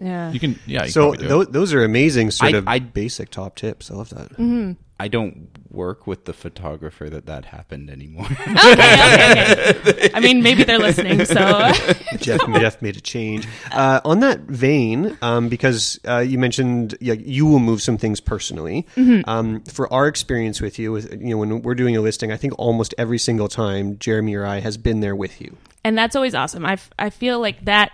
Yeah. 0.00 0.30
You 0.30 0.38
can, 0.38 0.56
yeah. 0.66 0.84
You 0.84 0.90
So 0.90 1.10
can 1.10 1.10
probably 1.10 1.22
do 1.24 1.28
those, 1.28 1.46
it. 1.46 1.52
those 1.52 1.74
are 1.74 1.82
amazing 1.84 2.30
sort 2.30 2.54
I- 2.54 2.58
of 2.58 2.68
I- 2.68 2.78
basic 2.78 3.30
top 3.30 3.56
tips. 3.56 3.90
I 3.90 3.94
love 3.94 4.10
that. 4.10 4.30
Mm-hmm. 4.34 4.72
I 5.00 5.08
don't 5.08 5.48
work 5.78 6.06
with 6.06 6.24
the 6.26 6.32
photographer 6.32 7.08
that 7.08 7.24
that 7.26 7.44
happened 7.56 7.88
anymore. 7.90 8.26
Okay, 8.58 8.72
okay, 8.72 9.90
okay. 9.90 10.10
I 10.14 10.20
mean, 10.20 10.42
maybe 10.42 10.64
they're 10.64 10.78
listening. 10.90 11.24
So 11.24 11.34
Jeff, 12.18 12.40
Jeff 12.60 12.82
made 12.82 12.96
a 12.96 13.00
change. 13.00 13.46
Uh, 13.70 14.00
on 14.04 14.20
that 14.20 14.40
vein, 14.40 15.16
um, 15.22 15.48
because 15.48 16.00
uh, 16.06 16.18
you 16.18 16.38
mentioned 16.38 16.96
yeah, 17.00 17.14
you 17.14 17.46
will 17.46 17.60
move 17.60 17.80
some 17.80 17.96
things 17.98 18.20
personally. 18.20 18.86
Mm-hmm. 18.96 19.28
Um, 19.30 19.60
for 19.62 19.90
our 19.92 20.08
experience 20.08 20.60
with 20.60 20.78
you, 20.78 20.92
with 20.92 21.12
you 21.12 21.30
know, 21.30 21.38
when 21.38 21.62
we're 21.62 21.74
doing 21.76 21.96
a 21.96 22.00
listing, 22.00 22.32
I 22.32 22.36
think 22.36 22.58
almost 22.58 22.94
every 22.98 23.18
single 23.18 23.48
time 23.48 23.98
Jeremy 23.98 24.34
or 24.34 24.44
I 24.44 24.60
has 24.60 24.76
been 24.76 25.00
there 25.00 25.16
with 25.16 25.40
you. 25.40 25.56
and 25.84 25.96
that's 25.96 26.16
always 26.16 26.34
awesome. 26.34 26.64
I, 26.66 26.72
f- 26.72 26.90
I 26.98 27.10
feel 27.10 27.38
like 27.40 27.64
that 27.66 27.92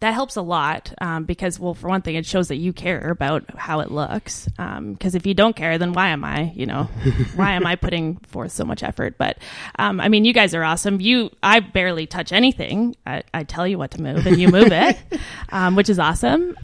that 0.00 0.14
helps 0.14 0.36
a 0.36 0.42
lot 0.42 0.92
um, 1.00 1.24
because, 1.24 1.60
well, 1.60 1.74
for 1.74 1.88
one 1.88 2.00
thing, 2.00 2.14
it 2.14 2.24
shows 2.24 2.48
that 2.48 2.56
you 2.56 2.72
care 2.72 3.10
about 3.10 3.44
how 3.56 3.80
it 3.80 3.90
looks. 3.90 4.48
Because 4.56 5.14
if 5.14 5.26
you 5.26 5.34
don't 5.34 5.54
care, 5.54 5.76
then 5.76 5.92
why 5.92 6.08
am 6.08 6.24
I? 6.24 6.52
You 6.54 6.66
know, 6.66 6.84
why 7.36 7.52
am 7.52 7.66
I 7.66 7.76
putting 7.76 8.16
forth 8.16 8.52
so 8.52 8.64
much 8.64 8.82
effort? 8.82 9.18
But 9.18 9.38
um, 9.78 10.00
I 10.00 10.08
mean, 10.08 10.24
you 10.24 10.32
guys 10.32 10.54
are 10.54 10.64
awesome. 10.64 11.00
You, 11.00 11.30
I 11.42 11.60
barely 11.60 12.06
touch 12.06 12.32
anything. 12.32 12.96
I, 13.06 13.22
I 13.34 13.44
tell 13.44 13.66
you 13.66 13.76
what 13.76 13.90
to 13.92 14.02
move, 14.02 14.26
and 14.26 14.40
you 14.40 14.48
move 14.48 14.72
it, 14.72 14.98
um, 15.50 15.76
which 15.76 15.90
is 15.90 15.98
awesome. 15.98 16.56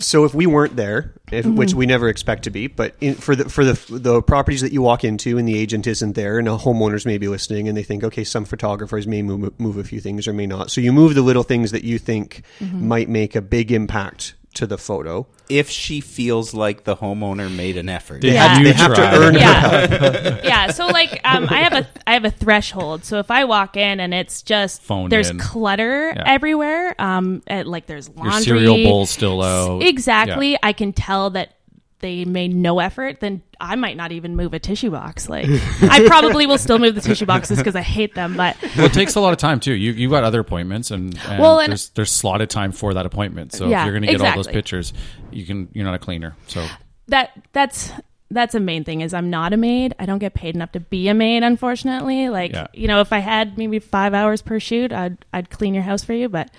So 0.00 0.24
if 0.24 0.32
we 0.32 0.46
weren't 0.46 0.76
there, 0.76 1.12
if, 1.32 1.44
Mhm. 1.44 1.56
which 1.56 1.74
we 1.74 1.84
never 1.84 2.08
expect 2.08 2.44
to 2.44 2.50
be, 2.50 2.68
but 2.68 2.94
in, 3.00 3.14
for 3.14 3.34
the 3.34 3.48
for 3.48 3.64
the 3.64 3.78
the 3.90 4.22
properties 4.22 4.60
that 4.60 4.72
you 4.72 4.80
walk 4.80 5.02
into 5.02 5.38
and 5.38 5.46
the 5.48 5.58
agent 5.58 5.86
isn't 5.88 6.14
there, 6.14 6.38
and 6.38 6.46
the 6.46 6.56
homeowners 6.58 7.04
may 7.04 7.18
be 7.18 7.26
listening, 7.26 7.66
and 7.68 7.76
they 7.76 7.82
think, 7.82 8.04
okay, 8.04 8.22
some 8.24 8.44
photographers 8.44 9.06
may 9.08 9.22
move 9.22 9.58
move 9.58 9.76
a 9.76 9.82
few 9.84 10.00
things 10.00 10.28
or 10.28 10.32
may 10.32 10.46
not. 10.46 10.70
So 10.70 10.80
you 10.80 10.92
move 10.92 11.14
the 11.16 11.22
little 11.22 11.42
things 11.42 11.72
that 11.72 11.82
you 11.82 11.98
think 11.98 12.42
Mhm. 12.60 12.82
might 12.82 13.08
make 13.08 13.34
a 13.34 13.42
big 13.42 13.72
impact 13.72 14.34
to 14.58 14.66
the 14.66 14.78
photo. 14.78 15.26
If 15.48 15.70
she 15.70 16.00
feels 16.00 16.52
like 16.54 16.84
the 16.84 16.94
homeowner 16.96 17.50
made 17.54 17.76
an 17.76 17.88
effort, 17.88 18.20
They 18.20 18.30
have- 18.36 18.62
they 18.62 18.72
have 18.72 18.94
to 18.94 19.16
earn 19.18 19.34
her 19.34 19.40
help. 19.40 20.44
yeah. 20.44 20.70
So 20.70 20.86
like, 20.88 21.20
um, 21.24 21.46
I 21.50 21.60
have 21.62 21.72
a 21.72 21.86
I 22.06 22.12
have 22.12 22.24
a 22.24 22.30
threshold. 22.30 23.04
So 23.04 23.18
if 23.18 23.30
I 23.30 23.44
walk 23.44 23.76
in 23.76 23.98
and 24.00 24.12
it's 24.14 24.42
just 24.42 24.82
Phoned 24.82 25.10
there's 25.10 25.30
in. 25.30 25.38
clutter 25.38 26.12
Yeah. 26.14 26.22
everywhere, 26.26 26.94
um, 27.00 27.42
and, 27.46 27.66
like 27.66 27.86
there's 27.86 28.08
Your 28.08 28.26
laundry, 28.26 28.42
cereal 28.44 28.76
bowl's 28.84 29.10
still 29.10 29.42
out. 29.42 29.82
Exactly. 29.82 30.52
Yeah. 30.52 30.58
I 30.62 30.72
can 30.72 30.92
tell 30.92 31.30
that 31.30 31.54
they 32.00 32.24
made 32.24 32.54
no 32.54 32.78
effort. 32.78 33.20
Then 33.20 33.42
I 33.60 33.74
might 33.76 33.96
not 33.96 34.12
even 34.12 34.36
move 34.36 34.54
a 34.54 34.58
tissue 34.58 34.90
box. 34.90 35.28
Like 35.28 35.46
I 35.82 36.06
probably 36.06 36.46
will 36.46 36.58
still 36.58 36.78
move 36.78 36.94
the 36.94 37.00
tissue 37.00 37.26
boxes 37.26 37.58
because 37.58 37.74
I 37.76 37.80
hate 37.82 38.14
them. 38.14 38.36
But 38.36 38.56
well, 38.76 38.86
it 38.86 38.92
takes 38.92 39.14
a 39.16 39.20
lot 39.20 39.32
of 39.32 39.38
time 39.38 39.60
too. 39.60 39.72
You 39.74 39.92
you 39.92 40.08
got 40.08 40.24
other 40.24 40.40
appointments, 40.40 40.90
and, 40.90 41.18
and 41.28 41.38
Well, 41.40 41.58
and- 41.60 41.70
there's 41.72 41.88
there's 41.90 42.12
slotted 42.12 42.50
time 42.50 42.72
for 42.72 42.94
that 42.94 43.06
appointment. 43.06 43.52
So 43.52 43.68
Yeah, 43.68 43.80
if 43.82 43.86
you're 43.86 43.94
going 43.94 44.06
to 44.06 44.18
get 44.18 44.20
all 44.20 44.36
those 44.36 44.46
pictures, 44.48 44.92
you 45.30 45.44
can 45.44 45.68
you're 45.72 45.84
not 45.84 45.94
a 45.94 45.98
cleaner. 45.98 46.36
So 46.46 46.66
that 47.08 47.30
that's 47.52 47.90
that's 48.30 48.54
a 48.54 48.60
main 48.60 48.84
thing 48.84 49.00
is 49.00 49.14
I'm 49.14 49.30
not 49.30 49.52
a 49.54 49.56
maid. 49.56 49.94
I 49.98 50.04
don't 50.04 50.18
get 50.18 50.34
paid 50.34 50.54
enough 50.54 50.72
to 50.72 50.80
be 50.80 51.08
a 51.08 51.14
maid, 51.14 51.42
unfortunately. 51.42 52.28
Like 52.28 52.52
Yeah. 52.52 52.66
you 52.74 52.86
know, 52.86 53.00
if 53.00 53.12
I 53.12 53.18
had 53.20 53.56
maybe 53.56 53.78
five 53.78 54.12
hours 54.14 54.42
per 54.42 54.60
shoot, 54.60 54.92
I'd 54.92 55.16
I'd 55.32 55.50
clean 55.50 55.72
your 55.74 55.82
house 55.82 56.04
for 56.04 56.12
you, 56.12 56.28
but 56.28 56.50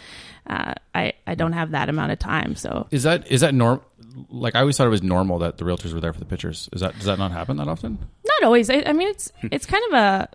uh, 0.49 0.73
I 0.95 1.13
I 1.27 1.35
don't 1.35 1.53
have 1.53 1.71
that 1.71 1.89
amount 1.89 2.11
of 2.11 2.19
time. 2.19 2.55
So 2.55 2.87
is 2.91 3.03
that 3.03 3.31
is 3.31 3.41
that 3.41 3.53
norm? 3.53 3.81
Like 4.29 4.55
I 4.55 4.61
always 4.61 4.75
thought 4.77 4.87
it 4.87 4.91
was 4.91 5.03
normal 5.03 5.39
that 5.39 5.57
the 5.57 5.65
realtors 5.65 5.93
were 5.93 6.01
there 6.01 6.11
for 6.13 6.19
the 6.19 6.25
pictures. 6.25 6.67
Is 6.73 6.81
that 6.81 6.95
does 6.95 7.05
that 7.05 7.19
not 7.19 7.31
happen 7.31 7.57
that 7.57 7.67
often? 7.67 7.97
not 8.25 8.43
always. 8.43 8.69
I, 8.69 8.83
I 8.85 8.93
mean, 8.93 9.07
it's 9.09 9.31
it's 9.43 9.65
kind 9.65 9.83
of 9.89 9.93
a 9.93 10.29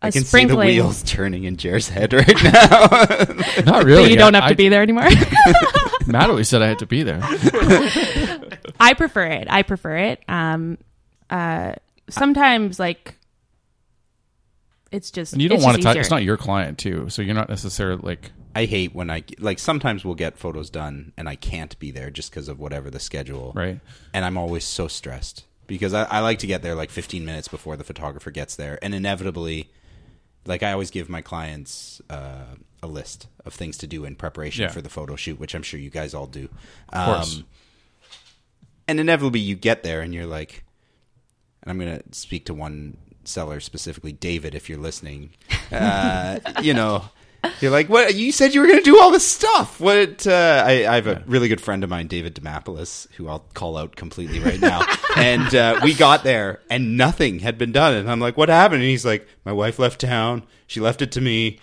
a 0.00 0.06
I 0.06 0.10
can 0.10 0.12
see 0.12 0.18
the 0.20 0.26
sprinkling. 0.26 0.68
wheels 0.68 1.02
turning 1.02 1.44
in 1.44 1.56
Jer's 1.56 1.88
head 1.88 2.12
right 2.12 2.42
now. 2.44 2.52
Not 3.64 3.84
really. 3.84 4.02
But 4.04 4.10
you 4.12 4.16
don't 4.16 4.34
have 4.34 4.44
I- 4.44 4.50
to 4.50 4.54
be 4.54 4.68
there 4.68 4.82
anymore. 4.82 5.08
Matt 6.06 6.30
always 6.30 6.48
said 6.48 6.62
I 6.62 6.68
had 6.68 6.78
to 6.78 6.86
be 6.86 7.02
there. 7.02 7.18
I 8.80 8.94
prefer 8.96 9.26
it. 9.26 9.48
I 9.50 9.62
prefer 9.62 9.96
it. 9.96 10.22
Um, 10.28 10.78
uh, 11.30 11.72
sometimes 12.08 12.78
like 12.78 13.16
it's 14.90 15.10
just 15.10 15.32
And 15.34 15.42
you 15.42 15.48
don't 15.48 15.62
want 15.62 15.76
to 15.76 15.82
just 15.82 15.94
touch. 15.94 16.00
It's 16.00 16.10
not 16.10 16.22
your 16.22 16.36
client 16.36 16.78
too, 16.78 17.08
so 17.08 17.20
you're 17.22 17.34
not 17.34 17.48
necessarily 17.48 18.00
like. 18.02 18.30
I 18.58 18.64
hate 18.66 18.94
when 18.94 19.08
I 19.10 19.22
like 19.38 19.58
sometimes 19.58 20.04
we'll 20.04 20.14
get 20.16 20.36
photos 20.38 20.68
done 20.70 21.12
and 21.16 21.28
I 21.28 21.36
can't 21.36 21.78
be 21.78 21.90
there 21.92 22.10
just 22.10 22.30
because 22.30 22.48
of 22.48 22.58
whatever 22.58 22.90
the 22.90 22.98
schedule. 23.00 23.52
Right. 23.54 23.78
And 24.12 24.24
I'm 24.24 24.36
always 24.36 24.64
so 24.64 24.88
stressed 24.88 25.44
because 25.66 25.94
I, 25.94 26.04
I 26.04 26.20
like 26.20 26.38
to 26.40 26.46
get 26.46 26.62
there 26.62 26.74
like 26.74 26.90
15 26.90 27.24
minutes 27.24 27.46
before 27.48 27.76
the 27.76 27.84
photographer 27.84 28.30
gets 28.30 28.56
there, 28.56 28.78
and 28.82 28.94
inevitably, 28.94 29.70
like 30.46 30.62
I 30.62 30.72
always 30.72 30.90
give 30.90 31.08
my 31.08 31.20
clients 31.22 32.00
uh, 32.10 32.54
a 32.82 32.86
list 32.86 33.28
of 33.44 33.52
things 33.54 33.76
to 33.78 33.86
do 33.86 34.04
in 34.04 34.16
preparation 34.16 34.62
Yeah. 34.62 34.70
for 34.70 34.80
the 34.80 34.88
photo 34.88 35.14
shoot, 35.14 35.38
which 35.38 35.54
I'm 35.54 35.62
sure 35.62 35.78
you 35.78 35.90
guys 35.90 36.12
all 36.14 36.26
do. 36.26 36.48
Of 36.88 37.04
course. 37.06 37.42
and 38.88 38.98
inevitably, 38.98 39.40
you 39.40 39.54
get 39.56 39.82
there 39.82 40.00
and 40.00 40.14
you're 40.14 40.26
like, 40.26 40.64
and 41.62 41.70
I'm 41.70 41.78
going 41.78 41.98
to 41.98 42.02
speak 42.12 42.46
to 42.46 42.54
one 42.54 42.96
seller 43.24 43.60
specifically, 43.60 44.12
David, 44.12 44.54
if 44.54 44.68
you're 44.68 44.78
listening. 44.78 45.30
Uh, 45.70 46.40
you 46.62 46.72
know, 46.72 47.04
you're 47.60 47.70
like, 47.70 47.88
what? 47.88 48.14
You 48.14 48.32
said 48.32 48.54
you 48.54 48.60
were 48.60 48.66
going 48.66 48.78
to 48.80 48.84
do 48.84 49.00
all 49.00 49.10
this 49.10 49.26
stuff. 49.26 49.80
What? 49.80 50.26
Uh, 50.26 50.64
I, 50.66 50.86
I 50.86 50.94
have 50.96 51.06
a 51.06 51.22
really 51.26 51.48
good 51.48 51.60
friend 51.60 51.84
of 51.84 51.90
mine, 51.90 52.06
David 52.06 52.34
Demopoulos, 52.34 53.10
who 53.12 53.28
I'll 53.28 53.44
call 53.54 53.76
out 53.76 53.96
completely 53.96 54.40
right 54.40 54.60
now. 54.60 54.84
and 55.16 55.54
uh, 55.54 55.80
we 55.82 55.94
got 55.94 56.24
there 56.24 56.60
and 56.70 56.96
nothing 56.96 57.38
had 57.40 57.56
been 57.58 57.72
done. 57.72 57.94
And 57.94 58.10
I'm 58.10 58.20
like, 58.20 58.36
what 58.36 58.48
happened? 58.48 58.82
And 58.82 58.90
he's 58.90 59.04
like, 59.06 59.26
my 59.44 59.52
wife 59.52 59.78
left 59.78 60.00
town. 60.00 60.42
She 60.66 60.80
left 60.80 61.00
it 61.02 61.12
to 61.12 61.20
me. 61.20 61.58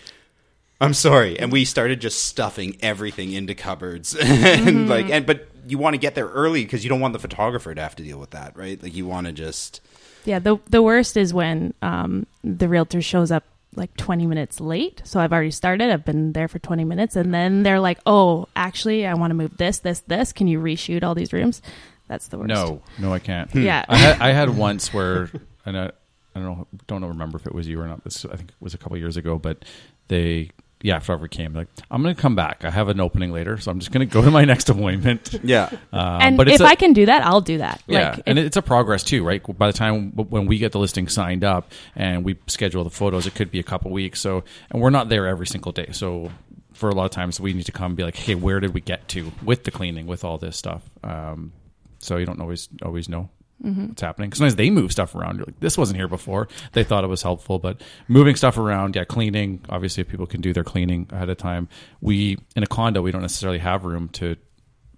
I'm 0.82 0.94
sorry. 0.94 1.40
And 1.40 1.52
we 1.52 1.66
started 1.66 2.02
just 2.02 2.24
stuffing 2.26 2.78
everything 2.82 3.32
into 3.32 3.56
cupboards. 3.56 4.16
and 4.20 4.68
Mhm. 4.68 4.88
like, 4.90 5.10
and, 5.10 5.26
but 5.26 5.48
you 5.68 5.78
want 5.78 5.94
to 5.94 5.98
get 5.98 6.16
there 6.16 6.28
early 6.28 6.64
because 6.64 6.84
you 6.84 6.90
don't 6.90 7.00
want 7.00 7.14
the 7.14 7.20
photographer 7.20 7.74
to 7.74 7.82
have 7.82 7.96
to 7.96 8.04
deal 8.04 8.20
with 8.20 8.32
that, 8.32 8.56
right? 8.58 8.82
Like, 8.82 8.94
you 8.96 9.06
want 9.06 9.28
to 9.28 9.34
just. 9.34 9.82
Yeah, 10.26 10.40
the 10.40 10.58
the 10.70 10.82
worst 10.82 11.18
is 11.18 11.34
when 11.34 11.74
um, 11.84 12.26
the 12.44 12.68
realtor 12.68 13.02
shows 13.02 13.32
up 13.32 13.44
like 13.78 13.96
20 13.98 14.26
minutes 14.26 14.60
late. 14.60 15.02
So 15.06 15.20
I've 15.20 15.34
already 15.34 15.52
started. 15.52 15.92
I've 15.92 16.06
been 16.06 16.34
there 16.34 16.48
for 16.48 16.60
20 16.60 16.84
minutes, 16.84 17.16
and 17.16 17.34
then 17.34 17.64
they're 17.64 17.80
like, 17.80 18.00
"Oh, 18.06 18.48
actually, 18.56 19.06
I 19.06 19.14
want 19.14 19.32
to 19.32 19.36
move 19.36 19.58
this, 19.58 19.80
this, 19.80 20.02
this. 20.02 20.34
Can 20.34 20.48
you 20.48 20.60
reshoot 20.60 21.04
all 21.04 21.16
these 21.16 21.34
rooms?" 21.34 21.62
That's 22.08 22.28
the 22.28 22.38
worst. 22.38 22.50
No, 22.50 22.82
no, 23.00 23.14
I 23.14 23.20
can't. 23.20 23.50
Hmm. 23.52 23.62
Yeah. 23.62 23.86
I 23.88 23.98
had, 23.98 24.22
I 24.22 24.32
had 24.32 24.56
once 24.56 24.94
where, 24.94 25.30
and 25.66 25.78
I, 25.78 25.92
I 26.36 26.40
don't 26.40 26.44
know, 26.44 26.68
don't 26.88 27.04
remember 27.06 27.38
if 27.38 27.48
it 27.48 27.54
was 27.56 27.68
you 27.68 27.80
or 27.80 27.88
not. 27.88 28.04
This 28.04 28.26
I 28.26 28.36
think 28.36 28.50
it 28.50 28.56
was 28.60 28.74
a 28.74 28.78
couple 28.78 28.98
years 28.98 29.18
ago, 29.18 29.40
but 29.40 29.66
they, 30.08 30.52
yeah, 30.86 31.00
photographer 31.00 31.28
came 31.28 31.54
like, 31.54 31.68
I'm 31.90 32.04
going 32.04 32.14
to 32.16 32.22
come 32.22 32.36
back. 32.36 32.64
I 32.64 32.70
have 32.70 32.90
an 32.90 33.00
opening 33.00 33.32
later, 33.32 33.58
so 33.58 33.72
I'm 33.72 33.80
just 33.80 33.92
going 33.92 34.08
to 34.08 34.14
go 34.14 34.22
to 34.22 34.30
my 34.30 34.46
next 34.54 34.70
appointment. 34.70 35.40
Yeah, 35.44 35.70
um, 35.92 36.22
and 36.22 36.38
but 36.38 36.48
if 36.48 36.62
a- 36.62 36.66
I 36.66 36.76
can 36.76 36.94
do 36.94 37.08
that, 37.08 37.26
I'll 37.26 37.42
do 37.42 37.58
that. 37.58 37.82
yeah, 37.88 38.12
Like, 38.12 38.22
and 38.28 38.38
if- 38.38 38.46
it's 38.46 38.58
a 38.58 38.62
progress 38.62 39.04
too, 39.04 39.24
right? 39.24 39.42
By 39.58 39.68
the 39.68 39.74
time 39.78 40.12
when 40.12 40.46
we 40.46 40.58
get 40.60 40.72
the 40.74 40.80
listing 40.80 41.08
signed 41.08 41.44
up 41.44 41.72
and 41.96 42.24
we 42.24 42.38
schedule 42.48 42.84
the 42.84 42.90
photos, 42.92 43.26
it 43.26 43.34
could 43.34 43.50
be 43.50 43.60
a 43.60 43.64
couple 43.64 43.90
weeks. 43.92 44.20
So, 44.22 44.44
and 44.70 44.82
we're 44.82 44.92
not 44.92 45.10
there 45.10 45.26
every 45.28 45.48
single 45.48 45.72
day. 45.72 45.90
So, 45.92 46.30
for 46.74 46.90
a 46.90 46.94
lot 46.94 47.06
of 47.06 47.12
times, 47.12 47.40
we 47.40 47.54
need 47.54 47.66
to 47.66 47.72
come 47.72 47.88
and 47.88 47.96
be 47.98 48.04
like, 48.04 48.16
"Hey, 48.18 48.36
where 48.36 48.60
did 48.60 48.74
we 48.74 48.82
get 48.82 49.08
to 49.10 49.32
with 49.44 49.64
the 49.64 49.72
cleaning, 49.72 50.06
with 50.08 50.24
all 50.24 50.38
this 50.38 50.56
stuff?" 50.58 50.84
Um, 51.04 51.52
so 52.00 52.18
you 52.18 52.26
don't 52.28 52.40
always 52.42 52.70
always 52.84 53.10
know 53.10 53.30
Mhm. 53.64 53.90
what's 53.90 54.02
happening. 54.02 54.30
Because 54.30 54.40
sometimes 54.40 54.56
they 54.56 54.70
move 54.70 54.92
stuff 54.92 55.16
around. 55.16 55.38
You're 55.38 55.46
like, 55.46 55.60
"This 55.60 55.78
wasn't 55.78 55.98
here 55.98 56.08
before." 56.08 56.48
They 56.74 56.84
thought 56.84 57.04
it 57.04 57.08
was 57.08 57.22
helpful, 57.22 57.58
but 57.60 57.82
moving 58.08 58.36
stuff 58.36 58.58
around, 58.58 58.96
yeah, 58.96 59.06
cleaning. 59.06 59.62
Obviously, 59.70 60.02
if 60.02 60.08
people 60.10 60.26
can 60.26 60.42
do 60.42 60.52
their 60.54 60.64
cleaning 60.64 61.08
ahead 61.12 61.30
of 61.30 61.38
time, 61.38 61.70
we 62.02 62.38
in 62.56 62.64
a 62.64 62.68
condo 62.68 63.02
we 63.02 63.12
don't 63.12 63.22
necessarily 63.22 63.60
have 63.60 63.86
room 63.86 64.10
to 64.14 64.36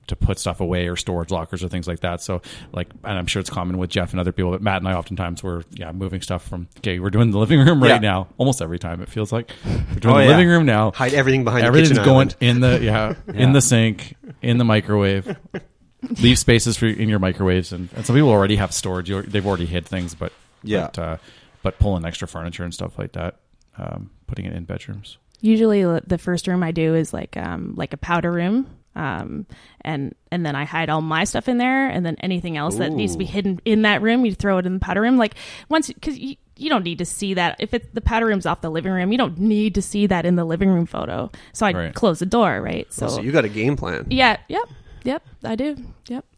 to 0.07 0.15
put 0.15 0.39
stuff 0.39 0.61
away 0.61 0.87
or 0.87 0.95
storage 0.95 1.31
lockers 1.31 1.61
or 1.61 1.67
things 1.67 1.85
like 1.85 1.99
that. 1.99 2.21
So 2.21 2.41
like, 2.71 2.87
and 3.03 3.17
I'm 3.19 3.25
sure 3.27 3.41
it's 3.41 3.49
common 3.49 3.77
with 3.77 3.89
Jeff 3.89 4.11
and 4.11 4.21
other 4.21 4.31
people, 4.31 4.51
but 4.51 4.61
Matt 4.61 4.77
and 4.77 4.87
I 4.87 4.93
oftentimes 4.93 5.43
we're, 5.43 5.63
yeah, 5.73 5.91
moving 5.91 6.21
stuff 6.21 6.47
from, 6.47 6.69
okay, 6.77 6.99
we're 6.99 7.09
doing 7.09 7.31
the 7.31 7.37
living 7.37 7.59
room 7.59 7.83
right 7.83 7.89
Yeah. 7.89 7.97
now. 7.99 8.27
Almost 8.37 8.61
every 8.61 8.79
time 8.79 9.01
it 9.01 9.09
feels 9.09 9.33
like 9.33 9.51
we're 9.65 9.99
doing 9.99 10.15
Oh, 10.15 10.17
the 10.19 10.23
yeah. 10.23 10.29
living 10.29 10.47
room 10.47 10.65
now. 10.65 10.91
Hide 10.91 11.13
everything 11.13 11.43
behind 11.43 11.63
the 11.63 11.67
Everything's 11.67 11.99
going 11.99 12.29
island. 12.29 12.35
in 12.39 12.59
the, 12.61 12.79
yeah, 12.81 13.15
in 13.33 13.51
the 13.51 13.59
sink, 13.59 14.15
in 14.41 14.57
the 14.57 14.63
microwave. 14.63 15.35
Leave 16.21 16.37
spaces 16.37 16.77
for 16.77 16.85
in 16.87 17.09
your 17.09 17.19
microwaves, 17.19 17.71
and, 17.71 17.89
and 17.95 18.05
some 18.05 18.15
people 18.15 18.29
already 18.29 18.55
have 18.57 18.71
storage. 18.73 19.09
You- 19.09 19.23
They've 19.23 19.45
already 19.45 19.65
hid 19.65 19.85
things, 19.85 20.13
but 20.15 20.31
Yeah. 20.63 20.89
but, 20.93 20.99
uh, 20.99 21.17
but 21.63 21.79
pulling 21.79 22.05
extra 22.05 22.27
furniture 22.27 22.63
and 22.63 22.73
stuff 22.73 22.97
like 22.99 23.13
that, 23.13 23.35
um, 23.77 24.11
putting 24.27 24.45
it 24.45 24.53
in 24.53 24.63
bedrooms. 24.65 25.17
usually 25.41 25.83
the 26.07 26.17
first 26.17 26.47
room 26.47 26.63
I 26.63 26.71
do 26.71 26.95
is 26.95 27.13
like 27.13 27.37
um 27.37 27.73
like 27.75 27.93
a 27.93 27.97
powder 27.97 28.31
room. 28.31 28.67
Um 28.95 29.45
and 29.81 30.15
and 30.31 30.43
then 30.45 30.55
I 30.55 30.65
hide 30.65 30.89
all 30.89 31.01
my 31.01 31.23
stuff 31.25 31.47
in 31.47 31.57
there 31.59 31.87
and 31.87 32.03
then 32.05 32.15
anything 32.21 32.57
else 32.57 32.77
that 32.77 32.91
needs 32.91 33.11
to 33.13 33.19
be 33.19 33.25
hidden 33.25 33.59
in 33.63 33.83
that 33.83 34.01
room 34.01 34.25
you 34.25 34.33
throw 34.33 34.57
it 34.57 34.65
in 34.65 34.73
the 34.73 34.79
powder 34.79 35.01
room 35.01 35.17
like 35.17 35.35
once 35.69 35.91
cuz 36.01 36.17
you 36.17 36.35
you 36.55 36.69
don't 36.69 36.83
need 36.83 36.97
to 36.97 37.05
see 37.05 37.35
that 37.35 37.55
if 37.59 37.75
it, 37.75 37.93
the 37.93 38.01
powder 38.01 38.25
room's 38.25 38.47
off 38.47 38.61
the 38.61 38.71
living 38.71 38.91
room 38.91 39.11
you 39.11 39.17
don't 39.19 39.37
need 39.37 39.75
to 39.75 39.81
see 39.83 40.07
that 40.07 40.25
in 40.25 40.35
the 40.35 40.43
living 40.43 40.69
room 40.69 40.87
photo 40.87 41.29
so 41.53 41.67
I 41.67 41.71
Right. 41.73 41.93
close 41.93 42.17
the 42.17 42.25
door 42.25 42.59
right 42.59 42.91
so, 42.91 43.05
Oh, 43.05 43.09
so 43.09 43.21
you 43.21 43.31
got 43.31 43.45
a 43.45 43.49
game 43.49 43.75
plan. 43.75 44.07
yeah 44.09 44.37
yep 44.47 44.63
yep 45.07 45.23
I 45.43 45.55
do 45.55 45.75
yep 46.09 46.25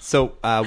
So, 0.00 0.36
uh, 0.44 0.64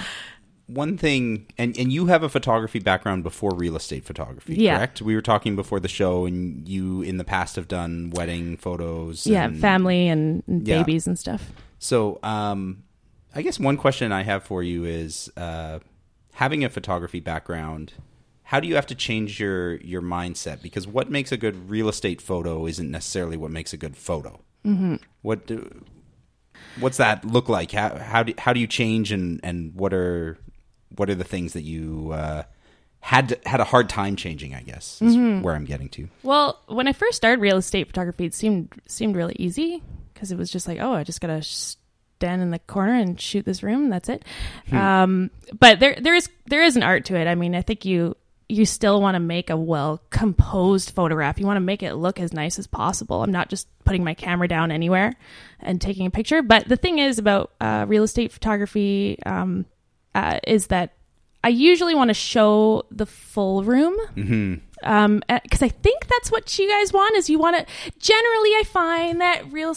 one 0.66 0.98
thing, 0.98 1.46
and, 1.58 1.78
and 1.78 1.94
you 1.94 2.08
have 2.08 2.24
a 2.24 2.28
photography 2.30 2.80
background 2.80 3.24
before 3.24 3.52
real 3.56 3.76
estate 3.76 4.04
photography, 4.04 4.56
Yeah. 4.56 4.78
correct? 4.78 5.02
We 5.02 5.14
were 5.16 5.22
talking 5.22 5.56
before 5.56 5.80
the 5.80 5.88
show, 5.88 6.26
and 6.26 6.68
you 6.68 7.02
in 7.04 7.18
the 7.18 7.24
past 7.24 7.56
have 7.56 7.68
done 7.68 8.10
wedding 8.10 8.58
photos. 8.58 9.28
yeah 9.28 9.46
and- 9.46 9.60
family 9.62 10.08
and, 10.08 10.44
and 10.48 10.68
Yeah. 10.68 10.80
babies 10.80 11.06
and 11.08 11.18
stuff 11.20 11.52
So, 11.80 12.20
um, 12.24 12.84
I 13.36 13.44
guess 13.44 13.60
one 13.60 13.78
question 13.78 14.12
I 14.12 14.24
have 14.24 14.44
for 14.44 14.64
you 14.64 14.84
is 14.86 15.32
uh, 15.38 15.80
having 16.34 16.64
a 16.64 16.70
photography 16.70 17.20
background. 17.20 17.94
How 18.44 18.60
do 18.60 18.68
you 18.68 18.74
have 18.76 18.88
to 18.88 18.96
change 18.96 19.40
your 19.40 19.76
your 19.76 20.02
mindset? 20.02 20.62
Because 20.64 20.88
what 20.88 21.12
makes 21.12 21.32
a 21.32 21.38
good 21.38 21.70
real 21.70 21.88
estate 21.90 22.22
photo 22.22 22.66
isn't 22.66 22.90
necessarily 22.90 23.38
what 23.38 23.52
makes 23.52 23.72
a 23.74 23.78
good 23.78 23.96
photo. 23.96 24.40
Mhm. 24.68 25.00
What 25.22 25.48
do, 25.48 25.84
what's 26.80 26.98
that 26.98 27.26
look 27.26 27.50
like? 27.50 27.72
How 27.72 27.98
how 27.98 28.24
do 28.24 28.34
how 28.38 28.54
do 28.54 28.60
you 28.60 28.68
change 28.68 29.12
and 29.12 29.40
and 29.44 29.74
what 29.76 29.94
are 29.94 30.38
what 30.96 31.10
are 31.10 31.16
the 31.16 31.24
things 31.24 31.54
that 31.54 31.64
you 31.64 32.12
uh, 32.14 32.44
had 33.00 33.30
to, 33.30 33.40
had 33.46 33.60
a 33.60 33.64
hard 33.66 33.90
time 33.90 34.16
changing. 34.16 34.54
I 34.56 34.62
guess 34.62 35.02
is 35.02 35.16
Mhm. 35.16 35.42
where 35.42 35.56
I'm 35.56 35.66
getting 35.66 35.90
to. 35.90 36.08
Well, 36.24 36.60
when 36.68 36.88
I 36.88 36.94
first 36.94 37.18
started 37.18 37.42
real 37.42 37.58
estate 37.58 37.88
photography, 37.88 38.26
it 38.26 38.34
seemed 38.34 38.70
seemed 38.88 39.16
really 39.16 39.36
easy 39.40 39.82
because 40.14 40.32
it 40.32 40.38
was 40.38 40.52
just 40.52 40.68
like, 40.68 40.80
oh, 40.80 40.94
I 40.94 41.04
just 41.04 41.22
gotta 41.22 41.42
stand 41.44 42.42
in 42.42 42.50
the 42.52 42.60
corner 42.60 42.94
and 42.96 43.20
shoot 43.22 43.46
this 43.46 43.62
room. 43.64 43.90
That's 43.90 44.10
it. 44.10 44.24
Hmm. 44.70 44.78
Um, 44.78 45.32
but 45.60 45.80
there 45.80 45.96
there 46.02 46.16
is 46.16 46.30
there 46.48 46.64
is 46.64 46.76
an 46.76 46.84
art 46.84 47.06
to 47.06 47.16
it. 47.16 47.28
I 47.28 47.36
mean, 47.36 47.56
I 47.56 47.62
think 47.62 47.86
you 47.86 48.16
you 48.50 48.66
still 48.66 49.02
want 49.02 49.16
to 49.16 49.20
make 49.20 49.50
a 49.50 49.58
well 49.58 50.02
composed 50.10 50.92
photograph. 50.92 51.40
You 51.40 51.46
want 51.46 51.58
to 51.58 51.62
make 51.62 51.84
it 51.84 51.96
look 51.96 52.20
as 52.20 52.32
nice 52.34 52.58
as 52.58 52.68
possible. 52.68 53.22
I'm 53.24 53.32
not 53.32 53.50
just 53.50 53.68
putting 53.84 54.04
my 54.04 54.14
camera 54.14 54.48
down 54.48 54.72
anywhere 54.72 55.14
and 55.60 55.82
taking 55.82 56.06
a 56.06 56.12
picture. 56.12 56.42
But 56.42 56.68
the 56.70 56.78
thing 56.78 57.00
is 57.00 57.20
about 57.20 57.52
uh, 57.60 57.86
real 57.88 58.04
estate 58.04 58.32
photography 58.32 59.20
um, 59.26 59.66
uh, 60.16 60.40
is 60.48 60.68
that 60.68 60.94
I 61.44 61.50
usually 61.50 61.94
want 61.96 62.10
to 62.10 62.14
show 62.14 62.86
the 62.92 63.06
full 63.06 63.64
room 63.64 63.96
Mm-hmm. 64.16 64.56
um 64.90 65.22
because 65.44 65.62
i 65.64 65.70
think 65.70 66.08
that's 66.08 66.32
what 66.32 66.60
you 66.60 66.68
guys 66.70 66.92
want 66.94 67.16
is 67.16 67.30
you 67.30 67.40
want 67.40 67.56
to 67.58 67.66
generally 68.00 68.50
i 68.60 68.64
find 68.66 69.22
that 69.22 69.52
real 69.52 69.74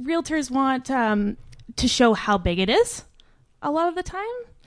realtors 0.00 0.50
want 0.50 0.90
um 0.90 1.36
to 1.76 1.88
show 1.88 2.14
how 2.14 2.36
big 2.38 2.58
it 2.58 2.68
is 2.68 3.04
a 3.62 3.70
lot 3.70 3.88
of 3.88 3.94
the 3.94 4.02
time 4.02 4.20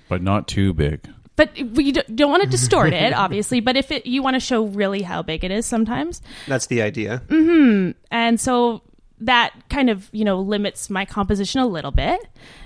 but 0.09 0.21
not 0.21 0.47
too 0.47 0.73
big. 0.73 1.07
But 1.37 1.55
you 1.57 1.93
don't, 1.93 2.15
don't 2.15 2.29
want 2.29 2.43
to 2.43 2.49
distort 2.49 2.91
it 2.91 3.13
obviously 3.25 3.61
but 3.61 3.77
if 3.77 3.89
it 3.91 4.05
you 4.05 4.21
want 4.21 4.33
to 4.33 4.39
show 4.41 4.65
really 4.65 5.01
how 5.01 5.21
big 5.21 5.43
it 5.45 5.51
is 5.51 5.65
sometimes 5.65 6.21
That's 6.47 6.65
the 6.67 6.81
idea. 6.81 7.21
hmm 7.29 7.91
And 8.11 8.37
so 8.39 8.81
that 9.19 9.51
kind 9.69 9.89
of, 9.89 10.09
you 10.11 10.23
know, 10.25 10.39
limits 10.41 10.89
my 10.91 11.03
composition 11.05 11.59
a 11.59 11.65
little 11.65 11.89
bit. 11.89 12.19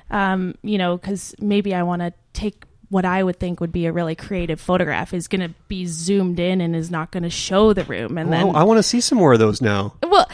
Um, 0.10 0.55
you 0.63 0.77
know, 0.77 0.97
because 0.97 1.34
maybe 1.39 1.73
I 1.73 1.84
want 1.84 2.01
to 2.01 2.12
take 2.34 2.65
what 2.89 3.05
I 3.05 3.23
would 3.23 3.39
think 3.39 3.62
would 3.62 3.71
be 3.71 3.86
a 3.86 3.93
really 3.93 4.15
creative 4.15 4.60
photograph 4.60 5.13
is 5.13 5.29
going 5.29 5.39
to 5.47 5.55
be 5.69 5.86
zoomed 5.86 6.41
in 6.41 6.60
and 6.60 6.75
is 6.75 6.91
not 6.91 7.10
going 7.12 7.23
to 7.23 7.29
show 7.29 7.71
the 7.71 7.86
room. 7.86 8.17
And 8.17 8.34
then, 8.34 8.47
Oh, 8.47 8.51
I 8.51 8.63
want 8.63 8.79
to 8.79 8.84
see 8.84 8.99
some 8.99 9.17
more 9.17 9.31
of 9.31 9.39
those 9.39 9.62
now. 9.62 9.93
well, 10.03 10.27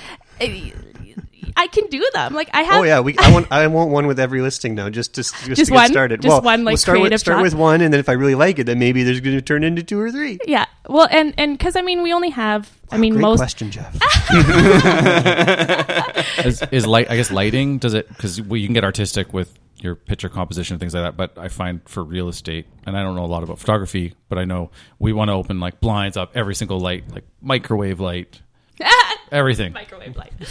I 1.56 1.68
I 1.68 1.68
can 1.68 1.88
do 1.88 2.08
them. 2.14 2.34
Like 2.34 2.50
I 2.54 2.62
have. 2.62 2.82
oh 2.82 2.84
yeah, 2.84 3.00
we, 3.00 3.18
I 3.18 3.32
want 3.32 3.48
I 3.52 3.68
want 3.68 3.92
one 3.92 4.08
with 4.08 4.20
every 4.20 4.42
listing 4.42 4.76
now, 4.76 4.90
just 4.90 5.16
to 5.16 5.22
just, 5.22 5.36
Just 5.46 5.66
to 5.66 5.74
get 5.74 5.90
started. 5.90 6.22
Just 6.22 6.32
well, 6.32 6.42
one, 6.42 6.64
like, 6.64 6.74
we'll 6.74 6.78
start 6.78 7.02
with 7.02 7.20
start 7.20 7.38
shot? 7.38 7.44
with 7.44 7.56
one, 7.56 7.82
and 7.82 7.94
then 7.94 8.00
if 8.00 8.10
I 8.10 8.14
really 8.14 8.36
like 8.36 8.60
it, 8.60 8.66
then 8.66 8.80
maybe 8.80 9.04
there's 9.04 9.20
going 9.20 9.36
to 9.36 9.42
turn 9.42 9.64
into 9.64 9.84
two 9.84 10.00
or 10.00 10.12
three. 10.12 10.40
Yeah. 10.46 10.66
Well, 10.88 11.08
and 11.12 11.34
and 11.38 11.58
because 11.58 11.76
I 11.76 11.82
mean, 11.82 12.04
we 12.04 12.14
only 12.14 12.30
have. 12.30 12.72
I 12.92 12.96
oh, 12.96 13.00
mean, 13.00 13.14
Great 13.14 13.22
most. 13.22 13.40
question, 13.40 13.72
Jeff. 13.72 13.94
is, 16.46 16.64
is 16.72 16.88
light? 16.88 17.12
I 17.12 17.18
guess 17.18 17.32
lighting 17.32 17.80
does 17.80 17.94
it 17.94 18.08
because 18.08 18.42
well, 18.42 18.58
you 18.58 18.68
can 18.68 18.74
get 18.74 18.84
artistic 18.84 19.34
with 19.34 19.58
your 19.78 19.96
picture 19.96 20.30
composition 20.30 20.76
and 20.76 20.80
things 20.80 20.94
like 20.94 21.04
that. 21.04 21.18
But 21.18 21.38
I 21.38 21.50
find 21.50 21.82
for 21.90 22.04
real 22.04 22.30
estate, 22.30 22.68
and 22.86 22.96
I 22.96 23.04
don't 23.04 23.16
know 23.16 23.26
a 23.26 23.28
lot 23.28 23.44
about 23.44 23.60
photography, 23.60 24.14
but 24.30 24.38
I 24.38 24.46
know 24.46 24.72
we 25.00 25.12
want 25.12 25.30
to 25.30 25.34
open 25.34 25.60
like 25.60 25.80
blinds 25.80 26.18
up 26.18 26.32
every 26.36 26.56
single 26.56 26.80
light, 26.80 27.12
like 27.12 27.26
microwave 27.42 28.00
light, 28.00 28.42
everything. 29.32 29.74
Microwave 29.74 30.16
light. 30.16 30.34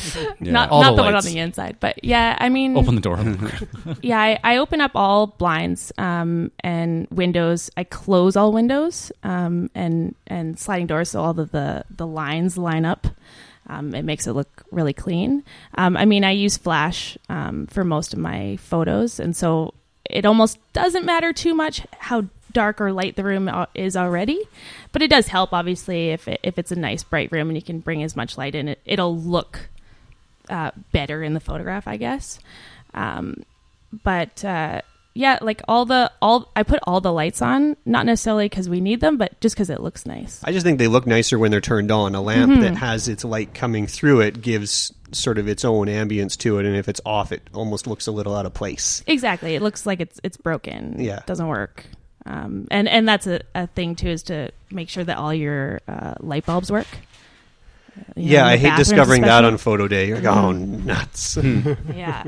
Yeah. 0.41 0.53
Not 0.53 0.71
All 0.71 0.83
not 0.83 0.91
the 0.91 0.97
the, 0.97 1.03
one 1.03 1.15
on 1.15 1.25
the 1.25 1.39
inside, 1.39 1.77
but 1.81 2.03
yeah, 2.05 2.37
I 2.39 2.49
mean, 2.49 2.77
Open 2.77 2.95
the 2.95 3.01
door. 3.01 3.19
yeah, 4.03 4.21
I, 4.21 4.39
I 4.43 4.57
open 4.59 4.81
up 4.81 4.91
all 4.95 5.29
blinds 5.29 5.93
um, 5.99 6.51
and 6.61 7.07
windows. 7.11 7.71
I 7.77 7.85
close 7.85 8.37
all 8.37 8.53
windows 8.53 9.13
um, 9.23 9.71
and 9.75 10.15
and 10.27 10.59
sliding 10.59 10.87
doors, 10.87 11.11
so 11.11 11.23
all 11.23 11.39
of 11.39 11.51
the 11.53 11.85
the 11.91 12.07
lines 12.07 12.59
line 12.59 12.85
up. 12.85 13.07
Um, 13.69 13.95
it 13.95 14.05
makes 14.05 14.27
it 14.27 14.33
look 14.33 14.65
really 14.71 14.93
clean. 14.93 15.43
Um, 15.75 15.97
I 15.97 16.05
mean, 16.05 16.25
I 16.25 16.31
use 16.33 16.57
flash 16.57 17.17
um, 17.29 17.67
for 17.67 17.85
most 17.85 18.13
of 18.13 18.19
my 18.19 18.57
photos, 18.57 19.19
and 19.19 19.35
so 19.35 19.75
it 20.05 20.25
almost 20.25 20.59
doesn't 20.73 21.05
matter 21.05 21.33
too 21.33 21.55
much 21.55 21.83
how 21.99 22.25
dark 22.57 22.81
or 22.81 22.91
light 22.91 23.17
the 23.17 23.23
room 23.25 23.51
is 23.75 23.97
already. 23.97 24.41
But 24.93 25.03
it 25.03 25.09
does 25.11 25.27
help, 25.29 25.53
obviously, 25.53 26.11
if 26.11 26.27
it, 26.27 26.41
if 26.43 26.59
it's 26.59 26.73
a 26.73 26.77
nice 26.77 27.05
bright 27.05 27.31
room 27.31 27.49
and 27.51 27.57
you 27.57 27.63
can 27.63 27.81
bring 27.81 28.03
as 28.03 28.17
much 28.17 28.39
light 28.39 28.55
in, 28.55 28.69
it 28.69 28.81
it'll 28.87 29.17
look 29.17 29.69
uh, 30.49 30.71
better 30.93 31.23
in 31.23 31.35
the 31.35 31.41
photograph, 31.41 31.87
I 31.87 31.97
guess. 31.99 32.39
Um, 32.95 33.43
but 34.03 34.43
uh, 34.45 34.81
yeah, 35.13 35.39
like 35.43 35.61
all 35.69 35.85
the 35.85 36.11
all 36.23 36.51
I 36.57 36.63
put 36.63 36.81
all 36.85 37.01
the 37.01 37.13
lights 37.13 37.43
on, 37.43 37.77
not 37.85 38.07
necessarily 38.07 38.47
because 38.47 38.69
we 38.69 38.81
need 38.81 39.01
them, 39.01 39.17
but 39.19 39.39
just 39.41 39.55
because 39.55 39.71
it 39.71 39.81
looks 39.81 40.07
nice. 40.07 40.41
I 40.45 40.53
just 40.53 40.65
think 40.65 40.79
they 40.79 40.89
look 40.89 41.07
nicer 41.07 41.39
when 41.39 41.51
they're 41.51 41.61
turned 41.61 41.91
on. 41.91 42.15
A 42.15 42.21
lamp 42.21 42.53
Mhm. 42.53 42.61
that 42.63 42.77
has 42.77 43.07
its 43.09 43.25
light 43.25 43.53
coming 43.55 43.87
through 43.87 44.21
it 44.21 44.41
gives 44.41 44.93
sort 45.13 45.39
of 45.39 45.47
its 45.47 45.65
own 45.65 45.87
ambience 45.87 46.37
to 46.39 46.59
it, 46.59 46.67
and 46.67 46.75
if 46.77 46.89
it's 46.89 47.01
off, 47.07 47.33
it 47.33 47.43
almost 47.55 47.87
looks 47.87 48.07
a 48.07 48.13
little 48.13 48.35
out 48.35 48.45
of 48.47 48.53
place. 48.55 49.03
Exactly, 49.07 49.55
it 49.55 49.63
looks 49.63 49.87
like 49.87 50.01
it's 50.01 50.19
it's 50.25 50.37
broken. 50.37 50.97
Yeah. 50.99 51.19
It 51.19 51.27
doesn't 51.27 51.49
work. 51.49 51.85
Um, 52.27 52.67
and 52.73 52.89
and 52.89 53.09
that's 53.09 53.27
a, 53.27 53.41
a 53.55 53.67
thing 53.69 53.95
too 53.95 54.09
is 54.09 54.25
to 54.25 54.51
make 54.71 54.89
sure 54.89 55.05
that 55.05 55.17
all 55.17 55.33
your 55.33 55.81
uh, 55.87 56.15
light 56.21 56.45
bulbs 56.45 56.71
work. 56.73 56.89
Uh, 57.99 58.03
you 58.17 58.33
yeah, 58.33 58.41
in 58.41 58.47
the 58.47 58.53
I 58.53 58.57
hate 58.57 58.63
bathrooms 58.71 58.89
discovering 58.89 59.23
that 59.23 59.45
on 59.45 59.57
photo 59.59 59.89
day. 59.89 60.09
You're 60.09 60.17
like, 60.21 60.27
oh, 60.27 60.53
Mhm. 60.53 60.85
nuts. 60.85 61.37
Yeah. 61.97 62.25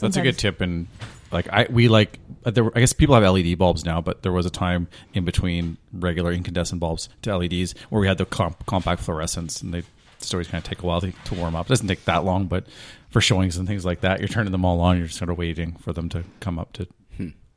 That's 0.00 0.16
a 0.16 0.22
good 0.22 0.38
tip. 0.38 0.60
And 0.60 0.86
like 1.32 1.48
I, 1.52 1.66
we 1.68 1.88
like 1.88 2.18
uh, 2.44 2.50
there. 2.52 2.64
were- 2.64 2.72
I 2.74 2.80
guess 2.80 2.92
people 2.92 3.14
have 3.20 3.24
LED 3.24 3.58
bulbs 3.58 3.84
now, 3.84 4.00
but 4.00 4.22
there 4.22 4.32
was 4.32 4.46
a 4.46 4.50
time 4.50 4.88
in 5.12 5.24
between 5.24 5.76
regular 5.92 6.32
incandescent 6.32 6.80
bulbs 6.80 7.08
to 7.22 7.36
LEDs 7.36 7.74
where 7.90 8.00
we 8.00 8.06
had 8.06 8.18
the 8.18 8.24
comp- 8.24 8.64
compact 8.66 9.02
fluorescents, 9.02 9.62
and 9.62 9.74
they 9.74 9.82
stories 10.18 10.46
kind 10.48 10.62
of 10.64 10.68
take 10.68 10.82
a 10.82 10.86
while 10.86 11.00
to, 11.00 11.12
to 11.24 11.34
warm 11.34 11.56
up. 11.56 11.66
It 11.66 11.70
doesn't 11.70 11.88
take 11.88 12.04
that 12.04 12.24
long, 12.24 12.46
but 12.46 12.66
for 13.10 13.20
showings 13.20 13.56
and 13.56 13.66
things 13.66 13.84
like 13.84 14.02
that, 14.02 14.20
you're 14.20 14.28
turning 14.28 14.52
them 14.52 14.64
all 14.64 14.80
on. 14.80 14.96
You're 14.98 15.06
just 15.06 15.18
sort 15.18 15.30
of 15.30 15.38
waiting 15.38 15.76
for 15.76 15.92
them 15.92 16.08
to 16.10 16.24
come 16.40 16.58
up 16.58 16.72
to. 16.74 16.86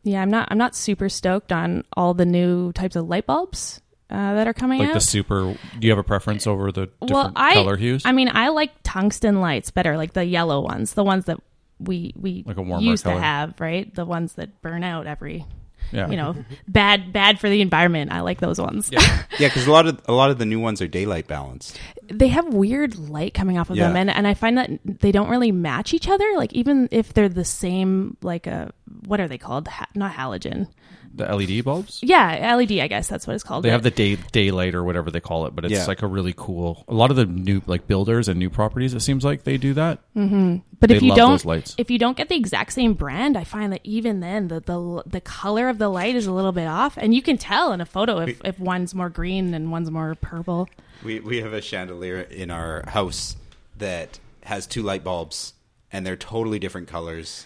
Yeah, 0.04 0.22
I'm 0.22 0.30
not 0.30 0.50
I'm 0.52 0.58
not 0.58 0.76
super 0.76 1.10
stoked 1.10 1.52
on 1.52 1.84
all 1.96 2.14
the 2.14 2.26
new 2.26 2.72
types 2.74 2.96
of 2.96 3.08
light 3.08 3.26
bulbs 3.26 3.82
uh, 4.10 4.34
that 4.34 4.48
are 4.48 4.54
coming 4.54 4.80
Like 4.80 4.90
out. 4.90 4.94
the 4.96 5.00
super. 5.02 5.54
Do 5.54 5.58
you 5.88 5.90
have 5.92 5.98
a 6.00 6.04
preference 6.04 6.46
over 6.46 6.72
the 6.72 6.88
different 7.02 7.12
well, 7.12 7.32
I, 7.36 7.54
color 7.54 7.78
hues? 7.78 8.04
I 8.06 8.12
mean, 8.12 8.30
I 8.32 8.50
like 8.50 8.72
tungsten 8.84 9.40
lights 9.42 9.72
better, 9.72 9.96
like 9.98 10.14
the 10.14 10.26
yellow 10.26 10.60
ones, 10.62 10.94
the 10.94 11.04
ones 11.04 11.26
that 11.26 11.40
we 11.80 12.14
we 12.18 12.44
Like 12.46 12.58
used 12.82 13.04
color. 13.06 13.16
to 13.16 13.22
have, 13.22 13.60
right? 13.60 13.94
The 13.96 14.06
ones 14.06 14.34
that 14.34 14.62
burn 14.62 14.84
out 14.84 15.08
every, 15.08 15.46
Yeah. 15.92 16.10
you 16.10 16.18
know, 16.18 16.36
bad 16.68 17.12
bad 17.14 17.40
for 17.40 17.50
the 17.50 17.62
environment. 17.62 18.12
I 18.12 18.22
like 18.22 18.40
those 18.40 18.60
ones. 18.60 18.90
Yeah, 18.92 19.02
yeah, 19.40 19.48
because 19.50 19.68
a 19.68 19.72
lot 19.72 19.88
of 19.88 20.02
a 20.08 20.14
lot 20.14 20.32
of 20.32 20.38
the 20.40 20.46
new 20.46 20.60
ones 20.60 20.82
are 20.82 20.88
daylight 20.88 21.28
balanced. 21.28 21.80
they 22.12 22.28
have 22.30 22.54
weird 22.54 22.98
light 22.98 23.34
coming 23.34 23.58
off 23.58 23.70
of 23.70 23.78
them, 23.78 23.96
and 23.96 24.10
and 24.10 24.28
I 24.28 24.34
find 24.34 24.58
that 24.58 24.70
they 24.86 25.12
don't 25.12 25.30
really 25.30 25.52
match 25.52 25.94
each 25.94 26.08
other. 26.08 26.26
Like 26.36 26.54
even 26.54 26.88
if 26.92 27.14
they're 27.14 27.30
the 27.30 27.46
same, 27.46 28.18
like 28.22 28.48
a 28.48 28.72
what 29.06 29.20
are 29.20 29.28
they 29.28 29.38
called? 29.38 29.68
Ha- 29.68 29.88
not 29.96 30.14
halogen. 30.14 30.68
The 31.16 31.26
LED 31.26 31.64
bulbs. 31.64 32.00
Yeah, 32.02 32.56
LED. 32.56 32.80
I 32.80 32.88
guess 32.88 33.08
that's 33.08 33.28
what 33.28 33.34
it's 33.36 33.44
called. 33.44 33.64
They 33.64 33.70
But- 33.70 33.74
have 33.74 33.84
the 33.84 33.92
day 33.92 34.16
daylight 34.32 34.74
or 34.74 34.84
whatever 34.84 35.12
they 35.12 35.20
call 35.20 35.46
it, 35.46 35.56
but 35.56 35.64
it's 35.66 35.74
Yeah. 35.74 35.86
like 35.86 36.02
a 36.02 36.08
really 36.08 36.34
cool. 36.36 36.84
A 36.88 36.94
lot 36.94 37.12
of 37.12 37.18
the 37.18 37.26
new 37.26 37.62
like 37.68 37.86
builders 37.88 38.28
and 38.28 38.40
new 38.40 38.50
properties, 38.50 38.94
it 38.94 39.02
seems 39.02 39.24
like 39.24 39.44
they 39.44 39.58
do 39.58 39.74
that. 39.76 40.00
hmm 40.14 40.58
But 40.80 40.90
They 40.90 40.96
if 40.98 41.02
you 41.04 41.10
love 41.10 41.18
don't, 41.18 41.32
those 41.32 41.46
lights. 41.46 41.76
if 41.78 41.92
you 41.92 41.98
don't 42.00 42.18
get 42.18 42.30
the 42.30 42.36
exact 42.36 42.74
same 42.74 42.94
brand, 42.94 43.38
I 43.38 43.44
find 43.44 43.72
that 43.74 43.82
even 43.84 44.20
then 44.22 44.48
the 44.48 44.60
the 44.60 45.04
the 45.06 45.22
color 45.22 45.70
of 45.70 45.78
the 45.78 45.88
light 45.90 46.16
is 46.16 46.26
a 46.26 46.32
little 46.34 46.52
bit 46.52 46.68
off, 46.68 46.98
and 46.98 47.14
you 47.14 47.22
can 47.22 47.38
tell 47.38 47.72
in 47.74 47.80
a 47.82 47.86
photo 47.86 48.20
if, 48.20 48.42
if 48.44 48.60
one's 48.60 48.94
more 48.96 49.10
green 49.10 49.54
and 49.54 49.72
one's 49.72 49.90
more 49.92 50.16
purple. 50.16 50.68
We 51.04 51.20
we 51.20 51.42
have 51.42 51.54
a 51.54 51.62
chandelier 51.62 52.22
in 52.22 52.50
our 52.52 52.84
house 52.90 53.36
that 53.78 54.20
has 54.44 54.66
two 54.68 54.82
light 54.84 55.04
bulbs, 55.04 55.54
and 55.92 56.06
they're 56.06 56.16
totally 56.18 56.60
different 56.60 56.88
colors. 56.88 57.46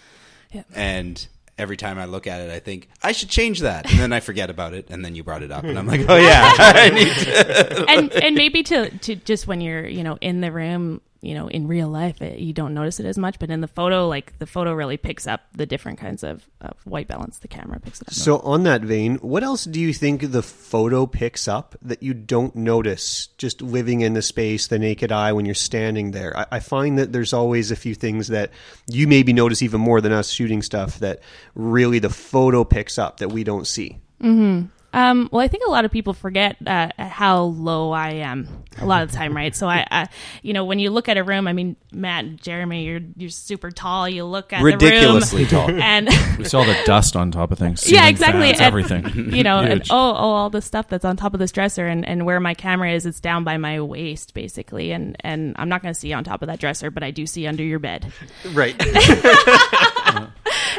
Yeah. 0.53 0.63
And 0.73 1.27
every 1.57 1.77
time 1.77 1.97
I 1.97 2.05
look 2.05 2.27
at 2.27 2.41
it, 2.41 2.51
I 2.51 2.59
think 2.59 2.89
I 3.01 3.11
should 3.11 3.29
change 3.29 3.61
that, 3.61 3.89
and 3.89 3.99
then 3.99 4.13
I 4.13 4.19
forget 4.19 4.49
about 4.49 4.73
it, 4.73 4.89
and 4.89 5.03
then 5.03 5.15
you 5.15 5.23
brought 5.23 5.43
it 5.43 5.51
up, 5.51 5.63
and 5.63 5.77
I'm 5.77 5.87
like, 5.87 6.01
oh 6.07 6.15
yeah, 6.17 6.51
I 6.57 6.89
need 6.89 7.13
to. 7.13 7.85
and 7.89 8.11
and 8.13 8.35
maybe 8.35 8.63
to 8.63 8.89
to 8.89 9.15
just 9.15 9.47
when 9.47 9.61
you're 9.61 9.87
you 9.87 10.03
know 10.03 10.17
in 10.21 10.41
the 10.41 10.51
room, 10.51 11.01
you 11.21 11.33
know 11.33 11.47
in 11.47 11.67
real 11.67 11.89
life 11.89 12.21
it, 12.21 12.39
you 12.39 12.53
don't 12.53 12.73
notice 12.73 12.99
it 12.99 13.05
as 13.05 13.17
much, 13.17 13.39
but 13.39 13.49
in 13.49 13.61
the 13.61 13.67
photo, 13.67 14.07
like 14.07 14.37
the 14.39 14.45
photo 14.45 14.73
really 14.73 14.97
picks 14.97 15.27
up 15.27 15.41
the 15.53 15.65
different 15.65 15.99
kinds 15.99 16.23
of, 16.23 16.47
of 16.61 16.73
white 16.85 17.07
balance. 17.07 17.39
The 17.39 17.47
camera 17.47 17.79
picks 17.79 18.01
it 18.01 18.07
up. 18.07 18.13
So, 18.13 18.39
on 18.39 18.63
that 18.63 18.81
vein, 18.81 19.15
what 19.17 19.43
else 19.43 19.65
do 19.65 19.79
you 19.79 19.93
think 19.93 20.31
the 20.31 20.43
photo 20.43 21.05
picks 21.05 21.47
up 21.47 21.75
that 21.81 22.03
you 22.03 22.13
don't 22.13 22.55
notice 22.55 23.27
just 23.37 23.61
living 23.61 24.01
in 24.01 24.13
the 24.13 24.21
space, 24.21 24.67
the 24.67 24.79
naked 24.79 25.11
eye, 25.11 25.33
when 25.33 25.45
you're 25.45 25.55
standing 25.55 26.11
there? 26.11 26.37
I, 26.37 26.45
I 26.53 26.59
find 26.59 26.97
that 26.97 27.11
there's 27.11 27.33
always 27.33 27.71
a 27.71 27.75
few 27.75 27.95
things 27.95 28.27
that 28.27 28.51
you 28.87 29.07
maybe 29.07 29.33
notice 29.33 29.61
even 29.61 29.81
more 29.81 30.01
than 30.01 30.11
us 30.11 30.29
shooting 30.29 30.61
stuff 30.61 30.99
that 30.99 31.21
really 31.55 31.99
the 31.99 32.09
photo 32.09 32.63
picks 32.63 32.97
up 32.97 33.17
that 33.17 33.29
we 33.29 33.43
don't 33.43 33.67
see. 33.67 33.99
hmm 34.21 34.65
Um, 34.97 35.29
well, 35.31 35.41
I 35.41 35.47
think 35.47 35.63
a 35.63 35.69
lot 35.69 35.85
of 35.85 35.91
people 35.91 36.13
forget 36.13 36.57
uh, 36.65 36.89
how 36.97 37.43
low 37.43 37.91
I 37.91 38.13
am 38.13 38.65
a 38.79 38.85
lot 38.85 39.03
of 39.03 39.11
the 39.11 39.15
time, 39.15 39.35
right? 39.35 39.55
So 39.55 39.67
I, 39.67 39.85
I, 39.91 40.07
you 40.41 40.53
know, 40.53 40.65
when 40.65 40.79
you 40.79 40.89
look 40.89 41.07
at 41.07 41.17
a 41.17 41.23
room, 41.23 41.47
I 41.47 41.53
mean, 41.53 41.75
Matt 41.91 42.25
and 42.25 42.41
Jeremy, 42.41 42.83
you're 42.83 43.01
you're 43.15 43.29
super 43.29 43.69
tall. 43.69 44.09
You 44.09 44.25
look 44.25 44.53
at 44.53 44.63
Ridiculously 44.63 45.45
the 45.45 45.55
room, 45.55 45.67
Ridiculously 45.67 45.77
tall. 45.77 46.09
and 46.09 46.39
we 46.39 46.45
saw 46.45 46.63
the 46.63 46.75
dust 46.85 47.15
on 47.15 47.29
top 47.29 47.51
of 47.51 47.59
things. 47.59 47.89
yeah, 47.91 48.07
exactly. 48.07 48.47
fans, 48.47 48.59
And, 48.59 48.65
everything. 48.65 49.27
You 49.37 49.43
know, 49.43 49.59
and 49.59 49.81
oh, 49.91 49.95
oh, 49.95 50.31
all 50.31 50.49
the 50.49 50.61
stuff 50.63 50.87
that's 50.87 51.05
on 51.05 51.15
top 51.15 51.33
of 51.35 51.39
this 51.39 51.51
dresser, 51.51 51.85
and, 51.85 52.07
and 52.07 52.25
where 52.25 52.39
my 52.39 52.55
camera 52.55 52.91
is, 52.91 53.05
it's 53.05 53.19
down 53.19 53.43
by 53.43 53.57
my 53.57 53.81
waist, 53.81 54.33
basically. 54.33 54.93
And 54.93 55.15
and 55.19 55.53
I'm 55.59 55.69
not 55.69 55.83
going 55.83 55.93
to 55.93 55.99
see 55.99 56.11
on 56.13 56.23
top 56.23 56.41
of 56.41 56.47
that 56.47 56.59
dresser, 56.59 56.89
but 56.89 57.03
I 57.03 57.11
do 57.11 57.27
see 57.27 57.45
under 57.45 57.61
your 57.63 57.77
bed. 57.77 58.11
Right. 58.53 58.75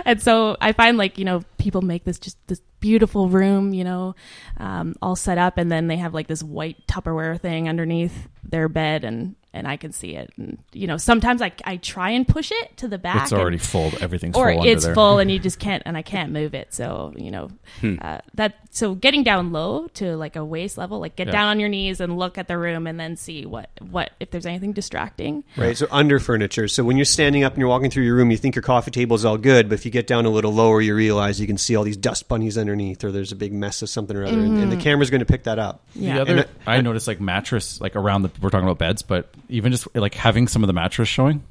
and 0.04 0.20
so 0.20 0.57
I 0.61 0.72
find 0.72 0.96
like 0.96 1.18
you 1.18 1.24
know 1.24 1.44
people 1.68 1.83
make 1.83 2.04
this 2.04 2.18
just 2.18 2.38
this 2.46 2.62
beautiful 2.81 3.28
room, 3.28 3.74
you 3.74 3.85
know, 3.85 4.14
um, 4.57 4.94
all 5.02 5.14
set 5.14 5.37
up, 5.37 5.59
and 5.59 5.70
then 5.70 5.87
they 5.87 5.96
have 5.96 6.14
like 6.14 6.26
this 6.26 6.42
white 6.42 6.87
Tupperware 6.87 7.38
thing 7.38 7.68
underneath 7.68 8.26
their 8.42 8.70
bed, 8.70 9.04
and 9.04 9.37
and 9.59 9.68
I 9.68 9.77
can 9.77 9.92
see 9.92 10.14
it. 10.16 10.31
And 10.37 10.59
you 10.73 10.87
know, 10.87 10.97
sometimes 10.97 11.42
I 11.42 11.53
I 11.64 11.77
try 11.77 12.11
and 12.11 12.27
push 12.27 12.51
it 12.53 12.77
to 12.79 12.88
the 12.88 12.99
back. 12.99 13.25
It's 13.25 13.33
already 13.33 13.57
and, 13.57 13.62
full. 13.62 13.92
Everything's 14.01 14.37
or 14.37 14.51
full 14.51 14.61
under 14.61 14.73
it's 14.73 14.85
there. 14.87 14.94
full, 14.94 15.18
and 15.18 15.31
you 15.31 15.38
just 15.49 15.59
can't, 15.59 15.83
and 15.85 15.97
I 15.97 16.03
can't 16.03 16.33
move 16.33 16.55
it. 16.55 16.73
So 16.73 17.12
you 17.16 17.31
know, 17.31 17.51
Hmm. 17.81 17.97
uh, 18.01 18.18
that 18.35 18.55
so 18.71 18.94
getting 18.94 19.23
down 19.25 19.53
low 19.53 19.88
to 19.94 20.16
like 20.16 20.37
a 20.37 20.44
waist 20.44 20.79
level, 20.79 21.01
like 21.01 21.16
get 21.16 21.27
Yeah. 21.27 21.33
down 21.33 21.49
on 21.49 21.61
your 21.61 21.68
knees 21.68 22.01
and 22.01 22.18
look 22.18 22.38
at 22.38 22.49
the 22.49 22.57
room, 22.57 22.87
and 22.87 22.99
then 22.99 23.16
see 23.16 23.44
what 23.47 23.71
what 23.90 24.12
if 24.21 24.31
there's 24.31 24.47
anything 24.47 24.73
distracting. 24.73 25.44
Right, 25.57 25.77
so 25.77 25.87
under 25.90 26.18
furniture. 26.18 26.68
So 26.68 26.85
when 26.85 26.97
you're 26.97 27.05
standing 27.05 27.44
up 27.44 27.53
and 27.55 27.61
you're 27.61 27.68
walking 27.68 27.90
through 27.90 28.05
your 28.05 28.14
room, 28.14 28.31
you 28.31 28.37
think 28.37 28.55
your 28.55 28.62
coffee 28.62 28.90
table 28.90 29.16
is 29.16 29.25
all 29.25 29.37
good, 29.38 29.68
but 29.68 29.75
if 29.75 29.85
you 29.85 29.90
get 29.90 30.07
down 30.07 30.25
a 30.25 30.31
little 30.31 30.53
lower, 30.55 30.81
you 30.81 30.94
realize 30.94 31.40
you 31.40 31.47
can 31.47 31.59
see 31.59 31.75
all 31.77 31.85
these 31.85 31.97
dust 31.97 32.29
bunnies 32.29 32.57
underneath, 32.57 33.03
or 33.05 33.11
there's 33.12 33.33
a 33.33 33.37
big 33.37 33.53
mess 33.53 33.83
of 33.83 33.88
something 33.88 34.16
or 34.16 34.25
other, 34.25 34.38
and, 34.38 34.59
and 34.59 34.71
the 34.73 34.77
Mhm. 34.77 34.81
camera's 34.83 35.11
going 35.11 35.21
to 35.21 35.25
pick 35.27 35.44
that 35.44 35.59
up. 35.59 35.85
The 35.97 36.09
And 36.09 36.18
other, 36.18 36.47
I- 36.66 36.77
I, 36.77 36.81
noticed 36.81 37.09
like 37.09 37.21
mattress, 37.21 37.81
like 37.81 37.97
around 37.97 38.23
the. 38.23 38.31
We're 38.40 38.51
talking 38.51 38.66
about 38.66 38.79
beds, 38.79 39.03
but 39.03 39.29
even 39.48 39.72
just 39.72 39.87
like 39.96 40.14
having 40.14 40.48
some 40.48 40.62
of 40.62 40.66
the 40.66 40.72
mattress 40.72 41.08
showing, 41.08 41.42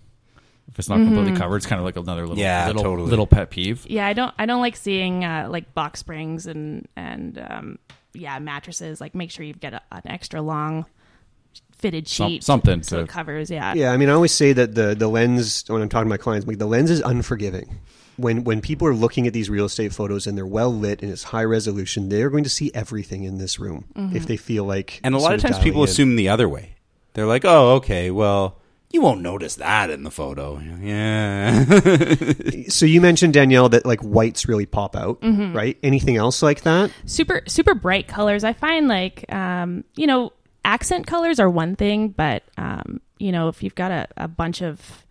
if 0.69 0.77
it's 0.79 0.89
not 0.89 0.97
completely 0.97 1.31
Mhm. 1.31 1.37
covered, 1.37 1.57
it's 1.57 1.65
kind 1.65 1.79
of 1.79 1.85
like 1.85 1.95
another 1.95 2.21
little, 2.27 2.37
Yeah, 2.37 2.67
little, 2.67 2.83
totally. 2.83 3.09
little 3.09 3.27
pet 3.27 3.49
peeve. 3.49 3.85
Yeah, 3.89 4.05
I 4.07 4.13
don't 4.13 4.33
I 4.37 4.45
don't 4.45 4.61
like 4.61 4.75
seeing 4.75 5.23
uh, 5.23 5.47
like 5.49 5.73
box 5.73 5.99
springs 5.99 6.45
and 6.47 6.87
and 6.95 7.37
um, 7.49 7.79
yeah 8.13 8.37
mattresses. 8.39 8.99
Like 9.01 9.15
make 9.15 9.31
sure 9.31 9.45
you 9.45 9.53
get 9.53 9.73
a, 9.73 9.81
an 9.91 10.01
extra 10.05 10.41
long 10.41 10.85
fitted 11.77 12.07
Some- 12.07 12.29
sheet, 12.29 12.43
something 12.43 12.83
so 12.83 12.97
to- 12.97 13.03
it 13.03 13.09
covers. 13.09 13.49
Yeah, 13.51 13.73
Yeah, 13.75 13.91
I 13.91 13.97
mean, 13.97 14.09
I 14.09 14.13
always 14.13 14.31
say 14.31 14.53
that 14.53 14.75
the 14.75 14.95
the 14.95 15.07
lens 15.07 15.63
when 15.67 15.81
I'm 15.81 15.89
talking 15.89 16.05
to 16.05 16.09
my 16.09 16.17
clients, 16.17 16.47
like 16.47 16.57
the 16.57 16.65
lens 16.65 16.89
is 16.91 17.01
unforgiving. 17.01 17.79
When 18.17 18.43
when 18.43 18.61
people 18.61 18.87
are 18.87 18.95
looking 18.95 19.27
at 19.27 19.33
these 19.33 19.47
real 19.49 19.65
estate 19.65 19.93
photos 19.93 20.25
and 20.25 20.35
they're 20.35 20.45
well 20.45 20.73
lit 20.73 21.03
and 21.03 21.11
it's 21.11 21.23
high 21.23 21.43
resolution, 21.43 22.09
they're 22.09 22.31
going 22.31 22.43
to 22.43 22.49
see 22.49 22.71
everything 22.73 23.23
in 23.23 23.37
this 23.37 23.59
room 23.59 23.85
Mhm. 23.95 24.15
if 24.15 24.25
they 24.25 24.37
feel 24.37 24.63
like. 24.65 24.99
And 25.03 25.13
a 25.13 25.19
lot 25.19 25.35
of 25.35 25.41
times 25.41 25.59
people 25.59 25.83
in. 25.83 25.89
assume 25.89 26.15
the 26.15 26.29
other 26.29 26.49
way. 26.49 26.71
They're 27.17 27.25
like, 27.25 27.45
"Oh, 27.45 27.71
okay, 27.77 28.11
well, 28.11 28.59
you 28.91 29.01
won't 29.01 29.21
notice 29.21 29.55
that 29.55 29.89
in 29.89 30.03
the 30.03 30.11
photo." 30.11 30.59
Yeah. 30.79 31.65
so 32.69 32.85
you 32.85 33.01
mentioned 33.01 33.33
Danielle 33.33 33.69
that 33.69 33.87
like 33.87 34.01
whites 34.01 34.47
really 34.47 34.67
pop 34.67 34.95
out, 34.95 35.19
Mhm. 35.21 35.55
right? 35.55 35.79
Anything 35.81 36.15
else 36.15 36.43
like 36.43 36.61
that? 36.61 36.91
super 37.05 37.41
super 37.47 37.73
bright 37.73 38.07
colors. 38.07 38.43
I 38.43 38.53
find 38.53 38.87
like 38.87 39.25
um, 39.33 39.83
you 39.95 40.05
know 40.05 40.31
accent 40.63 41.07
colors 41.07 41.39
are 41.39 41.49
one 41.49 41.75
thing, 41.75 42.09
but 42.09 42.43
um, 42.59 43.01
you 43.17 43.31
know 43.31 43.47
if 43.47 43.63
you've 43.63 43.73
got 43.73 43.89
a, 43.89 44.07
a 44.15 44.27
bunch 44.27 44.61
of 44.61 45.03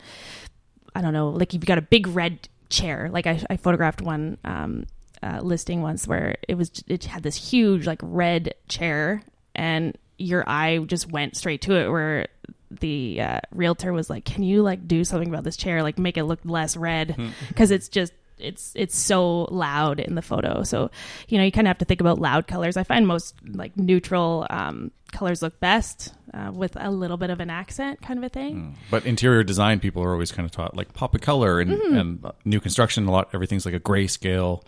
I 0.94 1.02
don't 1.02 1.12
know, 1.12 1.30
like 1.30 1.52
you've 1.54 1.66
got 1.66 1.78
a 1.78 1.82
big 1.82 2.06
red 2.06 2.48
chair. 2.70 3.08
Like 3.12 3.26
I, 3.26 3.42
I 3.50 3.56
photographed 3.56 4.00
one 4.00 4.38
um, 4.44 4.86
uh, 5.24 5.40
listing 5.42 5.82
once 5.82 6.06
where 6.06 6.36
it 6.48 6.54
was 6.54 6.70
it 6.86 7.04
had 7.06 7.24
this 7.24 7.50
huge 7.50 7.84
like 7.84 7.98
red 8.00 8.54
chair, 8.68 9.22
and 9.56 9.98
your 10.18 10.44
eye 10.48 10.78
just 10.78 11.10
went 11.10 11.36
straight 11.36 11.62
to 11.62 11.74
it. 11.76 11.88
Where 11.90 12.28
the 12.70 13.20
uh, 13.20 13.40
realtor 13.52 13.92
was 13.92 14.10
like, 14.10 14.24
"Can 14.24 14.42
you 14.42 14.62
like 14.62 14.86
do 14.88 15.04
something 15.04 15.28
about 15.28 15.44
this 15.44 15.56
chair? 15.56 15.82
Like 15.82 15.98
make 15.98 16.16
it 16.16 16.24
look 16.24 16.40
less 16.44 16.76
red 16.76 17.12
Hmm. 17.12 17.28
because 17.48 17.70
it's 17.70 17.88
just." 17.88 18.12
It's 18.38 18.72
it's 18.76 18.94
so 18.94 19.44
loud 19.50 19.98
in 19.98 20.14
the 20.14 20.20
photo, 20.20 20.62
so 20.62 20.90
you 21.26 21.38
know 21.38 21.44
you 21.44 21.50
kind 21.50 21.66
of 21.66 21.70
have 21.70 21.78
to 21.78 21.86
think 21.86 22.02
about 22.02 22.18
loud 22.18 22.46
colors. 22.46 22.76
I 22.76 22.82
find 22.82 23.06
most 23.06 23.34
like 23.46 23.74
neutral 23.78 24.46
um, 24.50 24.90
colors 25.10 25.40
look 25.40 25.58
best 25.58 26.12
uh, 26.34 26.50
with 26.52 26.76
a 26.78 26.90
little 26.90 27.16
bit 27.16 27.30
of 27.30 27.40
an 27.40 27.48
accent, 27.48 28.02
kind 28.02 28.18
of 28.18 28.24
a 28.24 28.28
thing. 28.28 28.76
But 28.90 29.06
interior 29.06 29.42
design 29.42 29.80
people 29.80 30.02
are 30.02 30.12
always 30.12 30.32
kind 30.32 30.44
of 30.44 30.52
taught 30.52 30.76
like 30.76 30.92
pop 30.92 31.14
a 31.14 31.18
color 31.18 31.60
and, 31.60 31.70
Mhm. 31.80 31.98
and 31.98 32.32
new 32.44 32.60
construction. 32.60 33.06
A 33.06 33.10
lot 33.10 33.30
everything's 33.32 33.64
like 33.64 33.74
a 33.74 33.80
grayscale. 33.80 34.62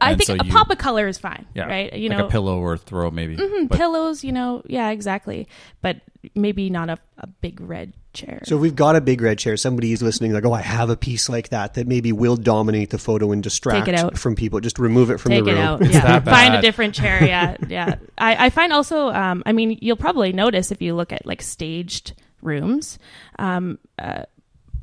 I 0.00 0.14
think 0.16 0.26
so 0.26 0.36
a 0.38 0.44
you- 0.44 0.52
pop 0.52 0.70
of 0.70 0.78
color 0.78 1.06
is 1.08 1.18
fine, 1.18 1.46
yeah, 1.54 1.64
right? 1.66 1.92
You 1.92 2.08
like 2.08 2.18
know, 2.18 2.26
a 2.26 2.30
pillow 2.30 2.58
or 2.58 2.74
a 2.74 2.78
throw 2.78 3.10
maybe. 3.10 3.36
hmm 3.36 3.66
But- 3.66 3.78
pillows, 3.78 4.24
you 4.24 4.32
know, 4.32 4.62
yeah, 4.66 4.90
exactly. 4.90 5.48
But 5.82 6.00
maybe 6.34 6.70
not 6.70 6.88
a, 6.90 6.98
a 7.18 7.26
big 7.26 7.60
red 7.60 7.92
chair. 8.12 8.40
So 8.44 8.56
if 8.56 8.60
we've 8.60 8.74
got 8.76 8.96
a 8.96 9.00
big 9.00 9.20
red 9.22 9.38
chair, 9.38 9.56
somebody's 9.56 10.02
listening 10.02 10.32
like, 10.32 10.44
oh, 10.44 10.52
I 10.52 10.60
have 10.62 10.90
a 10.90 10.96
piece 10.96 11.28
like 11.28 11.50
that 11.50 11.74
that 11.74 11.86
maybe 11.86 12.12
will 12.12 12.36
dominate 12.36 12.90
the 12.90 12.98
photo 12.98 13.32
and 13.32 13.42
distract 13.42 13.86
Take 13.86 13.94
it 13.94 13.98
out. 13.98 14.18
from 14.18 14.34
people. 14.34 14.60
Just 14.60 14.78
remove 14.78 15.10
it 15.10 15.18
from 15.18 15.30
Take 15.30 15.44
the 15.44 15.50
it 15.50 15.54
room. 15.54 15.62
out. 15.62 15.84
Yeah, 15.90 16.20
find 16.20 16.54
a 16.54 16.60
different 16.60 16.94
chair. 16.94 17.24
Yeah, 17.24 17.56
yeah. 17.68 17.96
I, 18.18 18.46
I 18.46 18.50
find 18.50 18.72
also, 18.72 19.08
um, 19.08 19.42
I 19.46 19.52
mean, 19.52 19.78
you'll 19.80 19.96
probably 19.96 20.32
notice 20.32 20.72
if 20.72 20.82
you 20.82 20.94
look 20.94 21.12
at 21.12 21.24
like 21.24 21.40
staged 21.40 22.14
rooms, 22.42 22.98
um, 23.38 23.78
uh, 23.98 24.24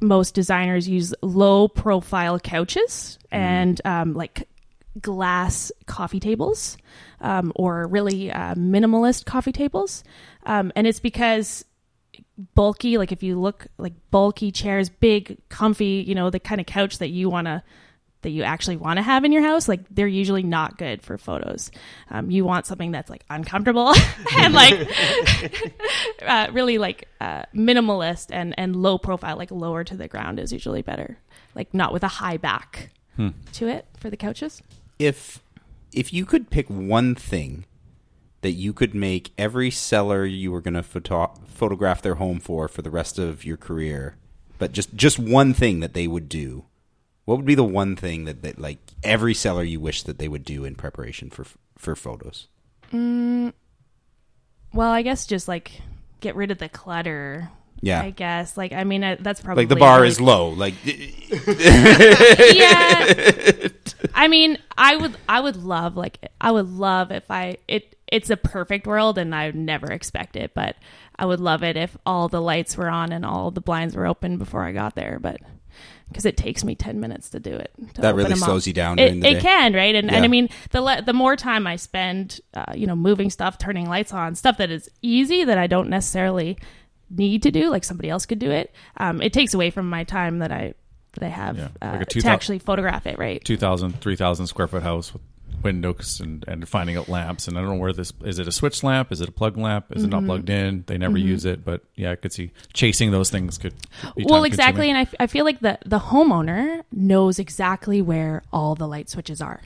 most 0.02 0.34
designers 0.36 0.88
use 0.88 1.14
low 1.22 1.68
profile 1.68 2.40
couches 2.40 3.18
and 3.32 3.82
um, 3.84 4.14
like 4.14 4.48
glass 5.02 5.72
coffee 5.86 6.20
tables 6.20 6.78
um, 7.22 7.52
or 7.56 7.88
really 7.88 8.32
uh, 8.32 8.56
minimalist 8.56 9.26
coffee 9.26 9.52
tables. 9.52 10.04
Um, 10.46 10.72
and 10.76 10.86
it's 10.88 11.00
because 11.00 11.66
bulky, 12.56 12.98
like 12.98 13.12
if 13.12 13.24
you 13.24 13.40
look 13.40 13.68
like 13.78 13.94
bulky 14.12 14.52
chairs, 14.52 14.90
big, 14.90 15.38
comfy, 15.50 16.04
you 16.08 16.16
know, 16.16 16.30
the 16.30 16.40
kind 16.40 16.62
of 16.62 16.68
couch 16.68 17.00
that 17.00 17.10
you 17.10 17.30
want 17.30 17.46
to 17.48 17.64
that 18.24 18.32
you 18.32 18.42
actually 18.42 18.78
want 18.78 18.98
to 18.98 19.04
have 19.04 19.24
in 19.26 19.32
your 19.32 19.44
house, 19.44 19.68
like 19.68 19.82
they're 19.92 20.08
usually 20.08 20.42
not 20.42 20.78
good 20.80 21.04
for 21.04 21.20
photos. 21.20 21.70
Um, 22.10 22.32
you 22.32 22.46
want 22.46 22.66
something 22.66 22.92
that's 22.92 23.12
like 23.12 23.24
uncomfortable 23.30 23.94
and 24.38 24.54
like 24.56 24.90
uh, 26.26 26.48
really 26.52 26.80
like 26.80 27.08
uh, 27.22 27.44
minimalist 27.54 28.28
and 28.32 28.56
and 28.58 28.76
low 28.76 28.98
profile, 28.98 29.38
like 29.38 29.52
lower 29.52 29.84
to 29.84 29.96
the 29.96 30.08
ground 30.08 30.40
is 30.40 30.52
usually 30.52 30.82
better. 30.82 31.20
Like 31.54 31.74
not 31.74 31.94
with 31.94 32.04
a 32.04 32.08
high 32.08 32.38
back 32.38 32.90
Hmm. 33.16 33.30
to 33.54 33.68
it 33.68 33.86
for 34.00 34.12
the 34.12 34.18
couches. 34.18 34.62
If 35.00 35.44
if 35.92 36.14
you 36.14 36.26
could 36.26 36.50
pick 36.50 36.68
one 36.68 37.16
thing 37.16 37.66
that 38.42 38.52
you 38.52 38.74
could 38.74 38.94
make 38.94 39.32
every 39.38 39.72
seller 39.72 40.26
you 40.26 40.52
were 40.52 40.62
going 40.62 40.74
to 40.74 40.84
photo- 40.84 41.34
photograph 41.48 42.02
their 42.02 42.16
home 42.16 42.40
for 42.40 42.68
for 42.68 42.82
the 42.82 42.92
rest 42.92 43.18
of 43.18 43.44
your 43.44 43.58
career, 43.58 44.16
but 44.58 44.72
just 44.72 44.96
just 44.96 45.20
one 45.20 45.54
thing 45.54 45.80
that 45.80 45.94
they 45.94 46.08
would 46.08 46.30
do, 46.30 46.66
what 47.26 47.38
would 47.38 47.46
be 47.46 47.56
the 47.56 47.64
one 47.64 47.96
thing 47.96 48.26
that, 48.26 48.42
that 48.44 48.60
like 48.60 48.80
every 49.04 49.34
seller 49.34 49.64
you 49.64 49.80
wish 49.80 50.04
that 50.04 50.20
they 50.20 50.28
would 50.28 50.44
do 50.44 50.64
in 50.64 50.76
preparation 50.76 51.30
for 51.30 51.46
for 51.78 51.96
photos? 51.96 52.48
Mm, 52.94 53.54
well, 54.74 54.92
I 54.92 55.02
guess 55.02 55.26
just 55.26 55.48
like 55.48 55.82
get 56.22 56.36
rid 56.36 56.52
of 56.52 56.58
the 56.58 56.70
clutter. 56.70 57.50
Yeah. 57.82 58.02
I 58.02 58.10
guess 58.10 58.58
like 58.58 58.74
I 58.74 58.84
mean 58.84 59.04
uh, 59.04 59.18
that's 59.20 59.40
probably 59.42 59.64
Like 59.64 59.70
the 59.70 59.76
bar 59.76 59.98
really- 59.98 60.08
is 60.10 60.20
low. 60.22 60.50
Like 60.50 60.74
yeah. 62.56 63.68
I 64.14 64.28
mean, 64.28 64.58
I 64.78 64.96
would 64.96 65.16
I 65.28 65.40
would 65.40 65.56
love 65.58 65.96
like 65.96 66.28
I 66.42 66.52
would 66.52 66.70
love 66.70 67.12
if 67.12 67.30
I 67.30 67.58
it 67.68 67.96
it's 68.08 68.30
a 68.30 68.38
perfect 68.38 68.88
world 68.88 69.18
and 69.18 69.34
I 69.36 69.48
would 69.48 69.56
never 69.56 69.92
expect 69.92 70.36
it, 70.36 70.54
but 70.54 70.76
I 71.20 71.26
would 71.26 71.40
love 71.40 71.64
it 71.64 71.76
if 71.78 71.98
all 72.06 72.28
the 72.28 72.42
lights 72.42 72.78
were 72.78 72.90
on 72.90 73.12
and 73.12 73.26
all 73.26 73.52
the 73.52 73.62
blinds 73.62 73.96
were 73.96 74.06
open 74.08 74.38
before 74.38 74.64
I 74.64 74.72
got 74.72 74.96
there, 74.96 75.20
but 75.20 75.42
because 76.08 76.26
it 76.26 76.38
takes 76.38 76.64
me 76.64 76.74
10 76.74 77.02
minutes 77.02 77.30
to 77.32 77.40
do 77.40 77.54
it. 77.54 77.70
to 77.96 78.02
That 78.02 78.16
really 78.16 78.32
up. 78.32 78.38
slows 78.38 78.66
you 78.66 78.72
down 78.72 78.98
It, 78.98 79.20
the 79.20 79.28
it 79.32 79.42
can, 79.42 79.74
right? 79.74 79.94
And, 79.94 80.10
and 80.10 80.24
I 80.24 80.30
mean, 80.30 80.48
the 80.72 80.80
le- 80.82 81.02
the 81.02 81.12
more 81.12 81.36
time 81.36 81.68
I 81.68 81.76
spend, 81.76 82.40
uh, 82.54 82.72
you 82.74 82.88
know, 82.88 82.96
moving 82.96 83.30
stuff, 83.30 83.58
turning 83.58 83.90
lights 83.90 84.14
on, 84.14 84.36
stuff 84.36 84.56
that 84.60 84.72
is 84.72 84.90
easy 85.02 85.44
that 85.44 85.58
I 85.58 85.68
don't 85.68 85.90
necessarily 85.90 86.58
need 87.10 87.44
to 87.44 87.52
do, 87.52 87.70
like 87.70 87.84
somebody 87.84 88.10
else 88.10 88.26
could 88.26 88.40
do 88.40 88.52
it. 88.52 88.74
Um, 88.98 89.22
it 89.22 89.34
takes 89.34 89.54
away 89.54 89.70
from 89.70 89.90
my 89.90 90.04
time 90.04 90.40
that 90.40 90.52
I 90.52 90.74
that 91.14 91.24
I 91.26 91.30
have 91.30 91.58
Yeah, 91.58 91.68
uh, 91.82 91.92
like 91.94 92.02
a 92.02 92.06
to 92.22 92.28
actually 92.28 92.60
photograph 92.60 93.08
it, 93.08 93.18
right? 93.18 93.44
2,000, 93.44 94.00
3,000 94.02 94.46
square 94.48 94.68
foot 94.68 94.84
house 94.84 95.12
with 95.14 95.22
windows 95.64 96.20
and, 96.20 96.46
and 96.48 96.68
finding 96.70 96.96
out 96.98 97.10
lamps. 97.10 97.48
And 97.48 97.58
I 97.58 97.62
don't 97.62 97.72
know 97.72 97.82
where 97.82 97.92
this 97.94 98.14
is. 98.24 98.38
It 98.38 98.48
a 98.48 98.52
switch 98.52 98.84
lamp? 98.84 99.12
Is 99.12 99.20
it 99.22 99.28
a 99.30 99.32
plug 99.32 99.58
lamp? 99.58 99.86
Is 99.96 100.04
it 100.04 100.10
not 100.12 100.22
Mhm. 100.22 100.26
plugged 100.28 100.50
in? 100.52 100.84
They 100.86 101.00
never 101.00 101.18
Mhm. 101.18 101.24
use 101.24 101.46
it. 101.46 101.66
But 101.66 101.82
yeah, 101.96 102.12
I 102.12 102.16
could 102.16 102.32
see 102.34 102.52
chasing 102.74 103.10
those 103.10 103.32
things 103.32 103.58
could. 103.58 103.74
Be 104.16 104.26
well 104.26 104.44
exactly 104.44 104.90
and 104.90 104.98
I, 105.00 105.02
f- 105.02 105.16
I 105.20 105.26
feel 105.26 105.46
like 105.46 105.60
the, 105.62 105.80
the 105.86 105.98
homeowner 106.00 106.84
knows 106.92 107.40
exactly 107.40 108.02
where 108.04 108.44
all 108.54 108.76
the 108.76 108.88
light 108.88 109.10
switches 109.10 109.42
are 109.42 109.62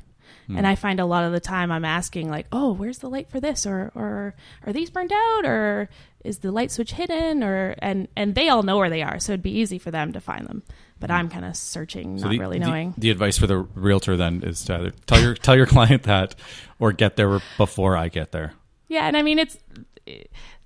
Hmm. 0.52 0.58
and 0.58 0.68
i 0.68 0.76
find 0.76 1.00
a 1.00 1.06
lot 1.06 1.24
of 1.24 1.32
the 1.32 1.40
time 1.40 1.72
i'm 1.72 1.86
asking 1.86 2.30
like 2.30 2.46
oh 2.52 2.74
where's 2.74 3.00
the 3.00 3.10
light 3.10 3.30
for 3.30 3.40
this? 3.40 3.66
Or 3.66 3.92
or 3.96 4.36
are 4.66 4.74
these 4.74 4.90
burned 4.90 5.12
out? 5.14 5.46
Or 5.46 5.90
is 6.24 6.40
the 6.40 6.52
light 6.52 6.72
switch 6.72 6.92
hidden? 6.94 7.44
Or 7.44 7.76
and 7.80 8.08
and 8.16 8.36
they 8.36 8.50
all 8.50 8.64
know 8.64 8.78
where 8.78 8.90
they 8.90 9.02
are 9.02 9.20
so 9.20 9.32
it'd 9.34 9.42
be 9.44 9.52
easy 9.58 9.80
for 9.80 9.92
them 9.92 10.14
to 10.14 10.20
find 10.22 10.48
them. 10.48 10.64
But 11.00 11.10
i'm 11.10 11.30
kind 11.30 11.46
of 11.46 11.56
searching 11.58 12.18
So 12.20 12.26
not 12.26 12.32
the, 12.32 12.40
really 12.40 12.60
knowing. 12.60 12.94
The, 12.98 13.10
advice 13.10 13.38
for 13.38 13.48
the 13.48 13.58
realtor 13.58 14.18
then 14.18 14.44
is 14.44 14.64
to 14.66 14.76
either 14.76 14.92
tell 15.08 15.20
your 15.20 15.34
tell 15.36 15.56
your 15.56 15.66
client 15.76 16.04
that, 16.04 16.36
or 16.80 16.92
get 16.92 17.16
there 17.16 17.42
before 17.58 17.98
I 17.98 18.10
get 18.10 18.32
there. 18.32 18.54
yeah 18.88 19.08
and 19.08 19.18
i 19.18 19.22
mean 19.24 19.40
it's 19.40 19.58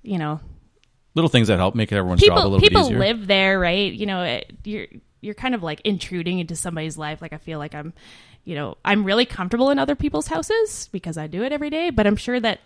you 0.02 0.18
know. 0.18 0.40
Little 1.14 1.30
things 1.30 1.48
that 1.48 1.58
help 1.58 1.74
make 1.74 1.90
everyone's 1.92 2.20
job 2.20 2.32
a 2.32 2.34
people 2.36 2.50
little 2.50 2.60
people 2.60 2.82
bit 2.82 2.86
easier. 2.88 2.98
live 2.98 3.26
there 3.26 3.58
right? 3.58 3.90
You 3.92 4.04
know 4.06 4.22
it, 4.22 4.52
you're 4.64 4.86
you're 5.22 5.34
kind 5.34 5.54
of 5.54 5.62
like 5.62 5.80
intruding 5.84 6.38
into 6.38 6.54
somebody's 6.56 6.98
life. 6.98 7.22
Like 7.22 7.32
i 7.32 7.38
feel 7.38 7.58
like 7.58 7.74
i'm 7.74 7.94
you 8.46 8.54
know 8.54 8.78
i'm 8.84 9.04
really 9.04 9.26
comfortable 9.26 9.68
in 9.68 9.78
other 9.78 9.94
people's 9.94 10.28
houses 10.28 10.88
because 10.92 11.18
i 11.18 11.26
do 11.26 11.42
it 11.42 11.52
every 11.52 11.68
day 11.68 11.90
but 11.90 12.06
i'm 12.06 12.16
sure 12.16 12.40
that 12.40 12.60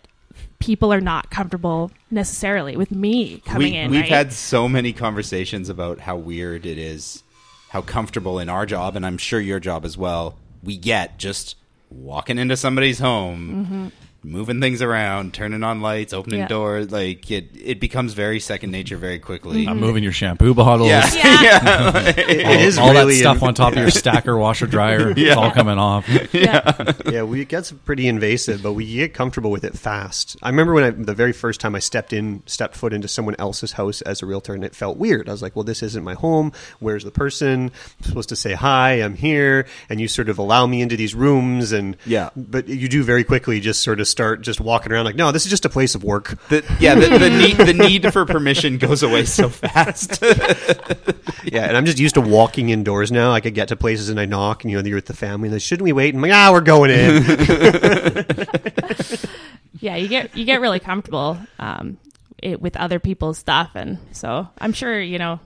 people 0.59 0.93
are 0.93 1.01
not 1.01 1.29
comfortable 1.29 1.91
necessarily 2.09 2.77
with 2.77 2.91
me 2.91 3.39
coming 3.45 3.73
we, 3.73 3.77
in 3.77 3.91
We've 3.91 4.01
right? 4.01 4.09
had 4.09 4.31
so 4.31 4.69
many 4.69 4.93
conversations 4.93 5.67
about 5.67 5.99
how 5.99 6.15
weird 6.15 6.65
it 6.65 6.77
is 6.77 7.23
how 7.69 7.81
comfortable 7.81 8.37
in 8.37 8.49
our 8.49 8.65
job, 8.65 8.97
and 8.97 9.05
I'm 9.05 9.17
sure 9.17 9.39
your 9.39 9.61
job 9.61 9.85
as 9.85 9.97
well, 9.97 10.37
we 10.61 10.75
get 10.75 11.17
just 11.17 11.55
walking 11.89 12.37
into 12.37 12.57
somebody's 12.57 12.99
home, 12.99 13.65
Mhm. 13.65 13.91
Moving 14.23 14.61
things 14.61 14.81
around, 14.81 15.33
turning 15.33 15.63
on 15.63 15.81
lights, 15.81 16.13
opening 16.13 16.41
Yeah. 16.41 16.47
doors. 16.47 16.91
Like 16.91 17.29
it, 17.31 17.49
it 17.55 17.79
becomes 17.79 18.13
very 18.13 18.39
second 18.39 18.71
nature 18.71 18.97
very 18.97 19.17
quickly. 19.19 19.67
I'm 19.67 19.79
moving 19.79 20.03
your 20.03 20.11
shampoo 20.11 20.53
bottles. 20.53 20.89
Yeah, 20.89 21.09
yeah. 21.15 21.97
It- 22.11 22.17
it 22.29 22.45
all, 22.45 22.51
is 22.53 22.77
all 22.77 22.91
really 22.93 23.13
that 23.15 23.19
stuff 23.19 23.37
in- 23.41 23.47
on 23.47 23.53
top 23.55 23.73
of 23.73 23.79
your 23.79 23.89
stacker, 23.89 24.37
washer, 24.37 24.67
dryer. 24.67 25.13
It's 25.15 25.35
all 25.35 25.51
coming 25.51 25.77
off. 25.79 26.07
yeah, 26.33 27.23
we, 27.23 27.41
it 27.41 27.47
gets 27.49 27.71
pretty 27.71 28.07
invasive, 28.07 28.61
but 28.61 28.73
we 28.73 28.91
get 28.93 29.13
comfortable 29.13 29.51
with 29.51 29.63
it 29.63 29.77
fast. 29.77 30.37
I 30.41 30.49
remember 30.49 30.73
when 30.73 30.83
I, 30.83 30.89
the 30.91 31.13
very 31.13 31.33
first 31.33 31.59
time 31.59 31.75
I 31.75 31.79
stepped 31.79 32.13
in, 32.13 32.43
stepped 32.45 32.75
foot 32.75 32.93
into 32.93 33.07
someone 33.07 33.35
else's 33.39 33.71
house 33.73 34.01
as 34.01 34.21
a 34.21 34.25
realtor, 34.25 34.53
and 34.53 34.63
it 34.63 34.75
felt 34.75 34.97
weird. 34.97 35.27
I 35.29 35.31
was 35.31 35.41
like, 35.41 35.55
"Well, 35.55 35.63
this 35.63 35.81
isn't 35.83 36.03
my 36.03 36.13
home. 36.13 36.51
Where's 36.79 37.03
the 37.03 37.11
person? 37.11 37.71
I'm 37.99 38.05
supposed 38.07 38.29
to 38.29 38.35
say 38.35 38.53
hi. 38.53 39.01
I'm 39.01 39.15
here." 39.15 39.65
And 39.89 39.99
you 39.99 40.07
sort 40.07 40.29
of 40.29 40.37
allow 40.37 40.65
me 40.67 40.81
into 40.81 40.95
these 40.95 41.15
rooms, 41.15 41.71
and 41.71 41.97
yeah, 42.05 42.29
but 42.35 42.67
you 42.67 42.87
do 42.87 43.03
very 43.03 43.23
quickly 43.23 43.59
just 43.59 43.81
sort 43.81 43.99
of 43.99 44.07
start 44.11 44.41
just 44.41 44.61
walking 44.61 44.91
around 44.91 45.05
like, 45.05 45.15
"No, 45.15 45.31
this 45.31 45.45
is 45.45 45.49
just 45.49 45.65
a 45.65 45.69
place 45.69 45.95
of 45.95 46.03
work." 46.03 46.37
The, 46.49 46.63
yeah, 46.79 46.95
the, 46.95 47.17
the 47.17 47.29
need 47.41 47.57
the 47.57 47.73
need 47.73 48.13
for 48.13 48.25
permission 48.25 48.77
goes 48.77 49.03
away 49.03 49.25
so 49.25 49.49
fast. 49.49 50.21
yeah, 51.43 51.65
and 51.65 51.77
I'm 51.77 51.85
just 51.85 51.99
used 51.99 52.15
to 52.15 52.21
walking 52.21 52.69
indoors 52.69 53.11
now. 53.11 53.31
I 53.31 53.41
could 53.41 53.53
get 53.53 53.67
to 53.69 53.75
places 53.75 54.09
and 54.09 54.19
I 54.19 54.25
knock, 54.25 54.63
and 54.63 54.71
you 54.71 54.81
know, 54.81 54.87
you're 54.87 54.97
with 54.97 55.05
the 55.05 55.15
family. 55.15 55.47
And 55.47 55.55
they 55.55 55.59
shouldn't 55.59 55.83
we 55.83 55.93
wait? 55.93 56.13
And 56.13 56.23
I'm 56.23 56.29
like, 56.29 56.37
ah, 56.37 56.51
we're 56.51 56.61
going 56.61 56.91
in. 56.91 57.23
yeah, 59.79 59.95
you 59.95 60.07
get 60.07 60.35
you 60.35 60.45
get 60.45 60.61
really 60.61 60.79
comfortable 60.79 61.37
um, 61.59 61.97
it, 62.37 62.61
with 62.61 62.77
other 62.77 62.99
people's 62.99 63.37
stuff, 63.37 63.71
and 63.75 63.99
so 64.11 64.47
I'm 64.59 64.73
sure 64.73 65.01
you 65.01 65.17
know. 65.17 65.39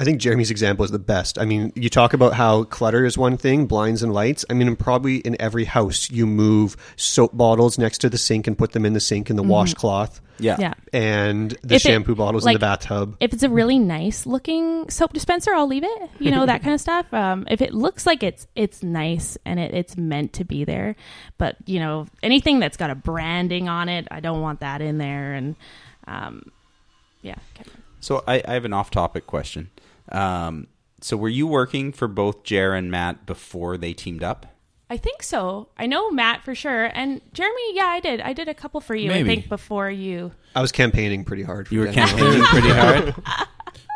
I 0.00 0.04
think 0.04 0.18
Jeremy's 0.20 0.50
example 0.50 0.84
is 0.84 0.90
the 0.90 0.98
best. 0.98 1.38
I 1.38 1.44
mean, 1.44 1.72
you 1.76 1.90
talk 1.90 2.14
about 2.14 2.32
how 2.32 2.64
clutter 2.64 3.04
is 3.04 3.18
one 3.18 3.36
thing, 3.36 3.66
blinds 3.66 4.02
and 4.02 4.12
lights. 4.14 4.46
I 4.48 4.54
mean, 4.54 4.74
probably 4.74 5.16
in 5.18 5.36
every 5.38 5.64
house, 5.64 6.10
you 6.10 6.26
move 6.26 6.74
soap 6.96 7.36
bottles 7.36 7.78
next 7.78 7.98
to 7.98 8.08
the 8.08 8.16
sink 8.16 8.46
and 8.46 8.56
put 8.56 8.72
them 8.72 8.86
in 8.86 8.94
the 8.94 9.00
sink 9.00 9.28
and 9.28 9.38
the 9.38 9.42
Mhm. 9.42 9.48
washcloth. 9.48 10.22
Yeah. 10.38 10.56
Yeah. 10.58 10.72
And 10.94 11.50
the 11.62 11.74
If 11.74 11.84
it- 11.84 11.88
shampoo 11.90 12.14
bottles 12.14 12.46
like, 12.46 12.54
in 12.54 12.60
the 12.60 12.64
bathtub. 12.64 13.14
If 13.20 13.34
it's 13.34 13.42
a 13.42 13.50
really 13.50 13.78
nice 13.78 14.24
looking 14.24 14.88
soap 14.88 15.12
dispenser, 15.12 15.52
I'll 15.54 15.66
leave 15.66 15.84
it. 15.84 16.10
You 16.18 16.30
know 16.30 16.46
that 16.46 16.62
kind 16.62 16.72
of 16.72 16.80
stuff. 16.80 17.12
Um, 17.12 17.46
if 17.50 17.60
it 17.60 17.74
looks 17.74 18.06
like 18.06 18.22
it's 18.22 18.46
it's 18.56 18.82
nice 18.82 19.36
and 19.44 19.60
it, 19.60 19.74
it's 19.74 19.98
meant 19.98 20.32
to 20.32 20.44
be 20.44 20.64
there, 20.64 20.96
but 21.36 21.56
you 21.66 21.78
know 21.78 22.06
anything 22.22 22.58
that's 22.58 22.78
got 22.78 22.88
a 22.88 22.94
branding 22.94 23.68
on 23.68 23.90
it, 23.90 24.08
I 24.10 24.20
don't 24.20 24.40
want 24.40 24.60
that 24.60 24.80
in 24.80 24.96
there. 24.96 25.34
And 25.34 25.56
um, 26.06 26.50
yeah, 27.20 27.34
So 28.00 28.24
I, 28.26 28.42
I 28.48 28.54
have 28.54 28.64
an 28.64 28.72
off-topic 28.72 29.26
question. 29.26 29.68
Um, 30.10 30.66
so 31.00 31.16
were 31.16 31.28
you 31.28 31.46
working 31.46 31.92
for 31.92 32.08
both 32.08 32.42
Jer 32.44 32.74
and 32.74 32.90
Matt 32.90 33.26
before 33.26 33.76
they 33.76 33.92
teamed 33.92 34.22
up? 34.22 34.46
I 34.90 34.96
think 34.96 35.22
so. 35.22 35.68
I 35.78 35.86
know 35.86 36.10
Matt 36.10 36.42
for 36.44 36.54
sure, 36.54 36.86
and 36.94 37.20
Jeremy. 37.32 37.74
Yeah, 37.76 37.86
I 37.86 38.00
did. 38.00 38.20
I 38.20 38.32
did 38.32 38.48
a 38.48 38.54
couple 38.54 38.80
for 38.80 38.94
you. 38.96 39.12
I 39.12 39.22
think 39.22 39.48
before 39.48 39.88
you. 39.90 40.32
I 40.54 40.60
was 40.60 40.72
campaigning 40.72 41.24
pretty 41.24 41.44
hard. 41.44 41.68
For 41.68 41.74
You 41.74 41.80
were 41.80 41.86
Danielle. 41.86 42.08
campaigning 42.08 42.42
pretty 42.46 42.68
hard. 42.70 43.14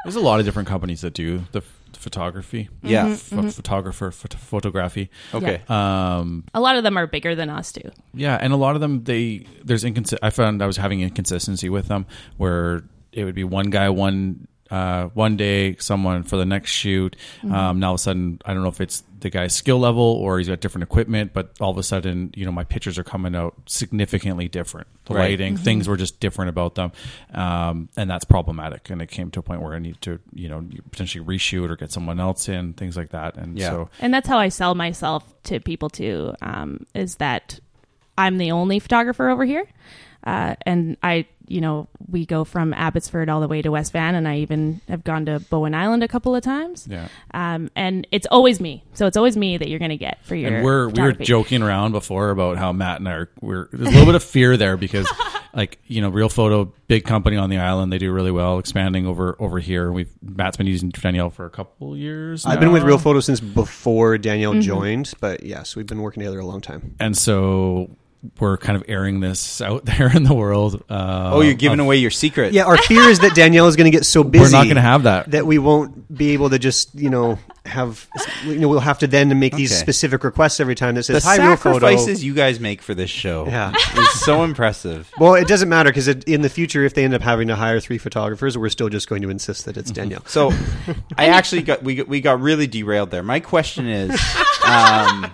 There's 0.05 0.15
a 0.17 0.21
lot 0.21 0.39
of 0.39 0.47
different 0.47 0.69
companies 0.69 1.01
that 1.01 1.15
do 1.15 1.45
the, 1.53 1.63
photography. 1.97 2.69
Yeah. 2.83 3.07
Mhm, 3.07 3.31
Ph- 3.31 3.41
mhm. 3.41 3.53
photographer, 3.55 4.11
phot- 4.11 4.35
photography. 4.35 5.09
Okay. 5.33 5.63
Um, 5.69 6.45
A 6.53 6.61
lot 6.61 6.77
of 6.77 6.83
them 6.85 6.99
are 6.99 7.07
bigger 7.07 7.35
than 7.35 7.49
us 7.49 7.73
too. 7.73 7.91
Yeah, 8.13 8.37
and 8.39 8.53
a 8.53 8.57
lot 8.57 8.75
of 8.75 8.83
them 8.83 9.05
they 9.05 9.47
there's 9.65 9.85
inconsist. 9.85 10.19
I 10.23 10.29
found 10.29 10.63
I 10.63 10.67
was 10.67 10.77
having 10.77 11.01
inconsistency 11.01 11.71
with 11.71 11.89
them 11.89 12.05
where 12.37 12.85
it 13.13 13.25
would 13.25 13.35
be 13.35 13.45
one 13.45 13.71
guy 13.71 13.89
one 13.89 14.47
uh, 14.75 15.09
one 15.15 15.37
day, 15.37 15.77
someone 15.79 16.23
for 16.25 16.37
the 16.37 16.45
next 16.45 16.71
shoot. 16.73 17.15
Mhm. 17.43 17.53
Um, 17.53 17.79
now 17.81 17.89
all 17.89 17.95
of 17.95 18.01
a 18.01 18.03
sudden, 18.03 18.41
I 18.45 18.53
don't 18.55 18.63
know 18.63 18.69
if 18.69 18.81
it's 18.81 19.03
the 19.21 19.31
guy's 19.31 19.55
skill 19.55 19.79
level 19.79 20.03
or 20.03 20.39
he's 20.39 20.49
got 20.49 20.61
different 20.61 20.83
equipment, 20.83 21.33
but 21.33 21.53
all 21.61 21.71
of 21.71 21.79
a 21.79 21.83
sudden, 21.83 22.31
you 22.37 22.45
know, 22.45 22.53
my 22.53 22.65
pictures 22.65 22.99
are 22.99 23.05
coming 23.05 23.35
out 23.35 23.55
significantly 23.67 24.49
different. 24.49 24.87
The 25.07 25.15
Right. 25.15 25.31
lighting, 25.31 25.55
Mhm. 25.55 25.61
things 25.61 25.89
were 25.89 25.97
just 25.97 26.19
different 26.21 26.49
about 26.51 26.75
them, 26.75 26.93
um, 27.33 27.89
and 27.97 28.11
that's 28.11 28.25
problematic. 28.25 28.91
And 28.91 29.01
it 29.01 29.11
came 29.11 29.31
to 29.31 29.41
a 29.41 29.43
point 29.43 29.63
where 29.63 29.75
I 29.75 29.79
need 29.79 30.01
to, 30.03 30.19
you 30.35 30.49
know, 30.49 30.65
potentially 30.91 31.25
reshoot 31.25 31.71
or 31.71 31.77
get 31.77 31.93
someone 31.93 32.19
else 32.21 32.49
in, 32.49 32.73
things 32.75 32.97
like 32.97 33.11
that. 33.11 33.37
And 33.37 33.59
Yeah. 33.59 33.71
so 33.71 33.89
And 34.01 34.13
that's 34.13 34.29
how 34.29 34.39
I 34.39 34.49
sell 34.49 34.75
myself 34.75 35.23
to 35.45 35.61
people 35.61 35.89
too. 35.89 36.35
Um, 36.43 36.87
is 36.95 37.17
that 37.17 37.61
I'm 38.19 38.39
the 38.39 38.51
only 38.53 38.79
photographer 38.79 39.29
over 39.29 39.45
here, 39.45 39.65
uh, 40.25 40.55
and 40.63 40.97
I, 41.03 41.27
you 41.47 41.61
know, 41.61 41.89
we 42.11 42.25
go 42.25 42.45
from 42.45 42.73
Abbotsford 42.73 43.29
all 43.29 43.41
the 43.43 43.49
way 43.49 43.61
to 43.61 43.71
West 43.71 43.93
Van, 43.93 44.15
and 44.15 44.27
I 44.27 44.39
even 44.39 44.81
have 44.89 45.05
gone 45.05 45.27
to 45.27 45.41
Bowen 45.51 45.75
Island 45.75 46.03
a 46.03 46.09
couple 46.09 46.35
of 46.35 46.43
times. 46.43 46.89
Yeah. 46.91 47.09
Um, 47.35 47.71
and 47.77 48.07
it's 48.11 48.27
always 48.31 48.61
me, 48.61 48.83
so 48.95 49.07
it's 49.07 49.17
always 49.19 49.37
me 49.37 49.59
that 49.59 49.69
you're 49.69 49.79
going 49.79 49.91
to 49.91 49.97
get 49.99 50.25
for 50.25 50.35
your. 50.35 50.55
and 50.55 50.65
we're 50.65 50.89
we 50.89 51.03
were 51.03 51.13
joking 51.13 51.63
around 51.63 51.93
before 51.93 52.31
about 52.31 52.57
how 52.57 52.73
Matt 52.73 53.01
and 53.01 53.09
I 53.09 53.13
are 53.13 53.31
we're 53.43 53.69
there's 53.73 53.89
a 53.89 53.91
little 53.91 54.07
bit 54.07 54.15
of 54.15 54.25
fear 54.25 54.57
there 54.57 54.77
because 54.79 55.07
like 55.55 55.79
you 55.87 56.01
know 56.01 56.09
Real 56.09 56.31
Photo 56.31 56.73
big 56.87 57.05
company 57.05 57.37
on 57.37 57.51
the 57.51 57.59
island 57.59 57.93
they 57.93 57.99
do 57.99 58.11
really 58.13 58.31
well 58.31 58.59
expanding 58.59 59.07
over 59.07 59.37
over 59.39 59.59
here 59.59 59.93
we've 59.93 60.11
Matt's 60.23 60.57
been 60.57 60.67
using 60.67 60.89
Danielle 60.91 61.31
for 61.31 61.45
a 61.47 61.51
couple 61.51 61.95
years 61.97 62.47
I've 62.47 62.59
been 62.61 62.73
with. 62.73 62.83
Real 62.85 62.99
Photo 62.99 63.21
since 63.21 63.41
before 63.41 64.17
Danielle 64.19 64.55
Mhm. 64.55 64.63
joined, 64.63 65.13
but 65.21 65.43
yes, 65.45 65.77
we've 65.77 65.87
been 65.87 66.01
working 66.01 66.23
together 66.23 66.41
a 66.41 66.47
long 66.47 66.61
time. 66.63 66.95
and 67.01 67.15
so 67.17 67.91
we're 68.41 68.57
kind 68.57 68.77
of 68.77 68.85
airing 68.89 69.21
this 69.21 69.61
out 69.61 69.85
there 69.87 70.15
in 70.15 70.25
the 70.25 70.35
world 70.35 70.83
uh, 70.89 71.31
Oh, 71.35 71.41
you're 71.41 71.55
giving 71.55 71.81
of- 71.81 71.87
away 71.87 71.97
your 71.97 72.11
secret. 72.11 72.53
Yeah, 72.53 72.65
our 72.65 72.77
fear 72.77 73.03
is 73.09 73.21
that 73.21 73.35
Danielle 73.35 73.67
is 73.69 73.77
going 73.77 73.91
to 73.91 73.97
get 73.97 74.05
so 74.05 74.25
busy. 74.25 74.45
We're 74.45 74.51
not 74.51 74.69
gonna 74.69 74.81
have 74.81 75.03
that. 75.05 75.31
That 75.31 75.47
we 75.47 75.59
won't 75.59 76.15
be 76.15 76.31
able 76.31 76.51
to 76.51 76.59
just, 76.59 76.95
you 76.95 77.11
know, 77.11 77.39
have, 77.67 78.07
you 78.45 78.59
know, 78.59 78.69
we'll 78.69 78.81
have 78.81 78.99
to 78.99 79.07
then 79.07 79.37
make 79.39 79.55
these 79.57 79.75
specific 79.77 80.23
requests 80.23 80.61
every 80.61 80.75
time 80.75 80.95
that 80.97 81.07
The 81.07 81.15
says, 81.21 81.25
hi, 81.25 81.37
Real 81.47 81.57
Photo. 81.57 81.79
sacrifices 81.87 82.23
you 82.23 82.35
guys 82.35 82.61
make 82.61 82.83
for 82.83 82.95
this 82.95 83.09
show 83.11 83.47
Yeah. 83.47 83.73
is 83.97 84.21
so 84.21 84.45
impressive. 84.45 85.11
Well, 85.19 85.35
it 85.35 85.49
doesn't 85.49 85.69
matter 85.69 85.89
because 85.91 86.09
in 86.09 86.43
the 86.43 86.51
future, 86.51 86.85
if 86.85 86.93
they 86.95 87.05
end 87.05 87.15
up 87.15 87.23
having 87.23 87.49
to 87.49 87.57
hire 87.57 87.81
three 87.81 87.99
photographers, 87.99 88.59
we're 88.59 88.69
still 88.69 88.89
just 88.91 89.09
going 89.09 89.23
to 89.23 89.31
insist 89.31 89.65
that 89.65 89.77
it's 89.79 89.91
Danielle. 89.91 90.25
So, 90.27 90.53
I 91.17 91.29
actually 91.29 91.63
got 91.63 91.83
we 91.83 91.95
got, 91.97 92.07
we 92.09 92.21
got 92.21 92.41
really 92.41 92.67
derailed 92.67 93.11
there. 93.11 93.23
My 93.23 93.41
question 93.41 93.87
is, 93.89 94.11
um, 94.67 95.31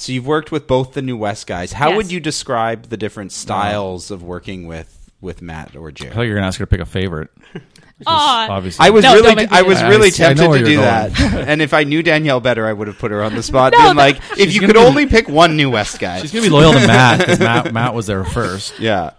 so 0.00 0.12
you've 0.12 0.26
worked 0.26 0.50
with 0.50 0.66
both 0.66 0.92
the 0.94 1.02
New 1.02 1.16
West 1.16 1.46
guys. 1.46 1.72
How 1.72 1.88
Yes. 1.90 1.96
would 1.96 2.12
you 2.12 2.20
describe 2.20 2.84
the 2.88 2.96
different 2.96 3.32
styles 3.32 4.10
of 4.10 4.22
working 4.22 4.66
with 4.66 4.96
with 5.20 5.42
Matt 5.42 5.76
or 5.76 5.88
I 5.88 5.90
Jared? 5.92 6.14
thought 6.14 6.22
you 6.22 6.30
were 6.30 6.36
gonna 6.36 6.46
ask 6.46 6.58
her 6.58 6.64
to 6.66 6.70
pick 6.70 6.80
a 6.80 6.86
favorite 6.86 7.30
Aw. 8.06 8.48
obviously 8.50 8.86
I 8.86 8.88
was 8.90 9.02
No, 9.04 9.12
really, 9.12 9.26
don't 9.26 9.36
make 9.36 9.50
me 9.50 9.56
I 9.58 9.62
was 9.62 9.82
really 9.82 10.06
I 10.06 10.10
see- 10.10 10.24
I 10.24 10.32
tempted 10.34 10.58
to 10.60 10.64
do 10.64 10.70
you're 10.72 10.80
that. 10.82 11.20
and 11.48 11.60
if 11.60 11.74
I 11.74 11.84
knew 11.84 12.02
Danielle 12.02 12.40
better, 12.40 12.66
I 12.66 12.72
would 12.72 12.88
have 12.88 12.98
put 12.98 13.10
her 13.10 13.22
on 13.22 13.34
the 13.34 13.42
spot, 13.42 13.72
No, 13.76 13.84
being 13.84 13.96
like, 13.96 14.16
if 14.38 14.54
you 14.54 14.60
could 14.60 14.72
be- 14.72 14.78
only 14.78 15.04
pick 15.06 15.28
one 15.28 15.56
New 15.58 15.68
West 15.70 16.00
guy, 16.00 16.20
she's 16.22 16.32
gonna 16.32 16.44
be 16.44 16.48
loyal 16.48 16.72
to 16.72 16.86
Matt 16.86 17.18
because 17.18 17.38
Matt 17.38 17.72
Matt 17.74 17.92
was 17.94 18.06
there 18.06 18.24
first 18.24 18.78
Yeah. 18.80 19.10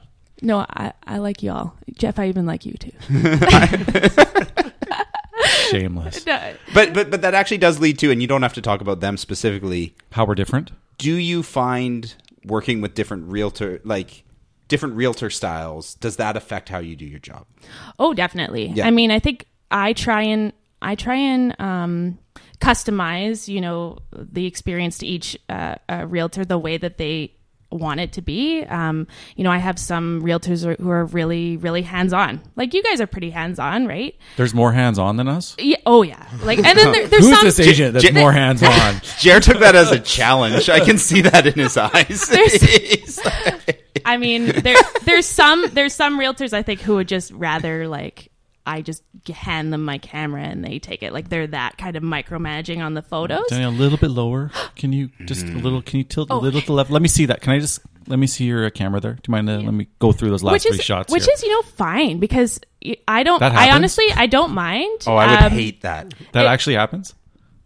No, 0.42 0.66
I, 0.68 0.94
I 1.06 1.20
like 1.20 1.44
y'all, 1.44 1.74
Jeff. 1.94 2.18
I 2.18 2.28
even 2.30 2.48
like 2.48 2.66
you 2.66 2.74
too. 2.74 2.92
Shameless 5.62 6.26
No, 6.26 6.54
But 6.74 6.94
but 6.94 7.10
but 7.12 7.22
that 7.22 7.34
actually 7.34 7.58
does 7.60 7.80
lead 7.80 8.00
to, 8.00 8.12
and 8.12 8.22
you 8.22 8.28
don't 8.28 8.42
have 8.42 8.54
to 8.54 8.62
talk 8.62 8.82
about 8.82 9.00
them 9.00 9.18
specifically. 9.18 9.96
how 10.12 10.26
we're 10.26 10.36
different 10.36 10.72
Do 10.98 11.16
you 11.16 11.44
find 11.44 12.14
working 12.46 12.82
with 12.82 12.94
different 12.96 13.32
realtor 13.32 13.80
like 13.84 14.24
different 14.68 14.96
realtor 14.96 15.30
styles 15.30 15.96
does 15.96 16.16
that 16.16 16.36
affect 16.38 16.70
how 16.70 16.80
you 16.80 16.96
do 16.96 17.06
your 17.06 17.20
job? 17.20 17.46
Oh, 18.00 18.14
definitely. 18.14 18.68
Yeah. 18.68 18.88
I 18.88 18.92
mean, 18.92 19.12
I 19.12 19.20
think 19.20 19.46
I 19.70 19.94
try 19.94 20.22
and 20.24 20.54
I 20.82 20.96
try 20.96 21.16
and 21.16 21.56
um, 21.60 22.18
customize, 22.60 23.48
you 23.48 23.62
know, 23.62 23.98
the 24.12 24.46
experience 24.48 24.98
to 25.00 25.06
each 25.08 25.38
uh, 25.50 25.76
uh, 25.90 26.06
realtor 26.08 26.46
the 26.46 26.58
way 26.58 26.78
that 26.78 26.98
they 26.98 27.34
want 27.72 28.00
it 28.00 28.14
to 28.14 28.22
be. 28.22 28.64
Um, 28.64 29.08
you 29.36 29.44
know, 29.44 29.52
I 29.52 29.58
have 29.58 29.80
some 29.80 30.22
realtors 30.22 30.64
who 30.80 30.90
are- 30.90 31.06
really, 31.06 31.58
really 31.58 31.82
hands 31.82 32.14
on. 32.14 32.42
Like 32.56 32.74
you 32.74 32.84
guys 32.84 33.02
are 33.02 33.08
pretty 33.08 33.30
hands 33.30 33.60
on, 33.60 33.88
right? 33.88 34.16
there's 34.38 34.54
more 34.54 34.72
hands 34.72 35.00
on 35.00 35.18
than 35.18 35.28
us 35.28 35.56
Yeah. 35.60 35.78
Oh, 35.86 36.04
yeah. 36.04 36.26
Like, 36.44 36.58
and 36.60 36.78
then 36.78 36.92
there, 36.92 37.08
there's 37.08 37.24
who's 37.26 37.36
some. 37.38 37.46
this 37.46 37.60
agent 37.60 37.94
that's 37.94 38.06
J- 38.06 38.12
more 38.12 38.32
hands 38.32 38.62
on 38.64 39.02
Jared 39.20 39.44
took 39.44 39.60
that 39.60 39.76
as 39.76 39.92
a 39.92 40.00
challenge. 40.00 40.70
I 40.70 40.80
can 40.82 40.98
see 40.98 41.22
that 41.22 41.48
in 41.48 41.54
his 41.54 41.78
eyes. 41.78 42.28
He's 42.30 43.24
like- 43.26 43.78
I 44.06 44.18
mean, 44.18 44.46
there 44.48 44.78
there's 45.04 45.26
some 45.26 45.66
there's 45.74 45.94
some 45.94 46.20
realtors 46.20 46.54
I 46.54 46.64
think 46.64 46.82
who 46.82 46.96
would 46.96 47.08
just 47.08 47.32
rather 47.32 47.88
like 47.88 48.31
I 48.66 48.82
just 48.82 49.04
hand 49.34 49.74
them 49.74 49.84
my 49.86 49.98
camera 49.98 50.44
and 50.44 50.64
they 50.64 50.78
take 50.80 51.02
it 51.04 51.14
like 51.14 51.30
they're 51.30 51.48
that 51.48 51.78
kind 51.78 51.96
of 51.96 52.04
micromanaging 52.04 52.78
on 52.80 52.94
the 52.94 53.02
photos. 53.02 53.46
Danielle, 53.50 53.72
a 53.72 53.72
little 53.72 53.98
bit 53.98 54.12
lower. 54.12 54.52
Can 54.76 54.94
you 54.94 55.10
just 55.26 55.46
a 55.46 55.50
little? 55.58 55.82
Can 55.82 55.98
you 55.98 56.04
tilt 56.04 56.30
a 56.30 56.34
Oh. 56.34 56.40
little 56.40 56.62
to 56.62 56.68
the 56.68 56.74
left? 56.74 56.92
Let 56.92 57.02
me 57.02 57.08
see 57.08 57.26
that. 57.26 57.42
Can 57.42 57.54
I 57.54 57.60
just 57.60 57.80
let 58.08 58.20
me 58.20 58.28
see 58.28 58.46
your 58.46 58.66
uh, 58.66 58.70
camera 58.70 59.00
there? 59.00 59.14
Do 59.14 59.22
you 59.28 59.32
mind? 59.32 59.50
Uh, 59.50 59.58
Let 59.62 59.74
me 59.74 59.88
go 60.00 60.12
through 60.12 60.30
those 60.30 60.44
last 60.44 60.54
which 60.54 60.64
three 60.64 60.78
is 60.78 60.84
shots. 60.84 61.12
which 61.12 61.26
here. 61.26 61.34
is 61.34 61.44
you 61.44 61.50
know 61.50 61.62
fine 61.64 62.20
because 62.20 62.60
I 63.08 63.24
don't 63.24 63.40
That 63.40 63.52
I 63.54 63.66
happens? 63.66 63.76
honestly 63.76 64.06
I 64.16 64.28
don't 64.28 64.52
mind. 64.54 65.04
oh, 65.08 65.16
I 65.16 65.28
would 65.32 65.40
Um, 65.46 65.52
hate 65.52 65.82
that. 65.82 66.14
that 66.34 66.46
it- 66.46 66.48
actually 66.48 66.76
happens. 66.76 67.16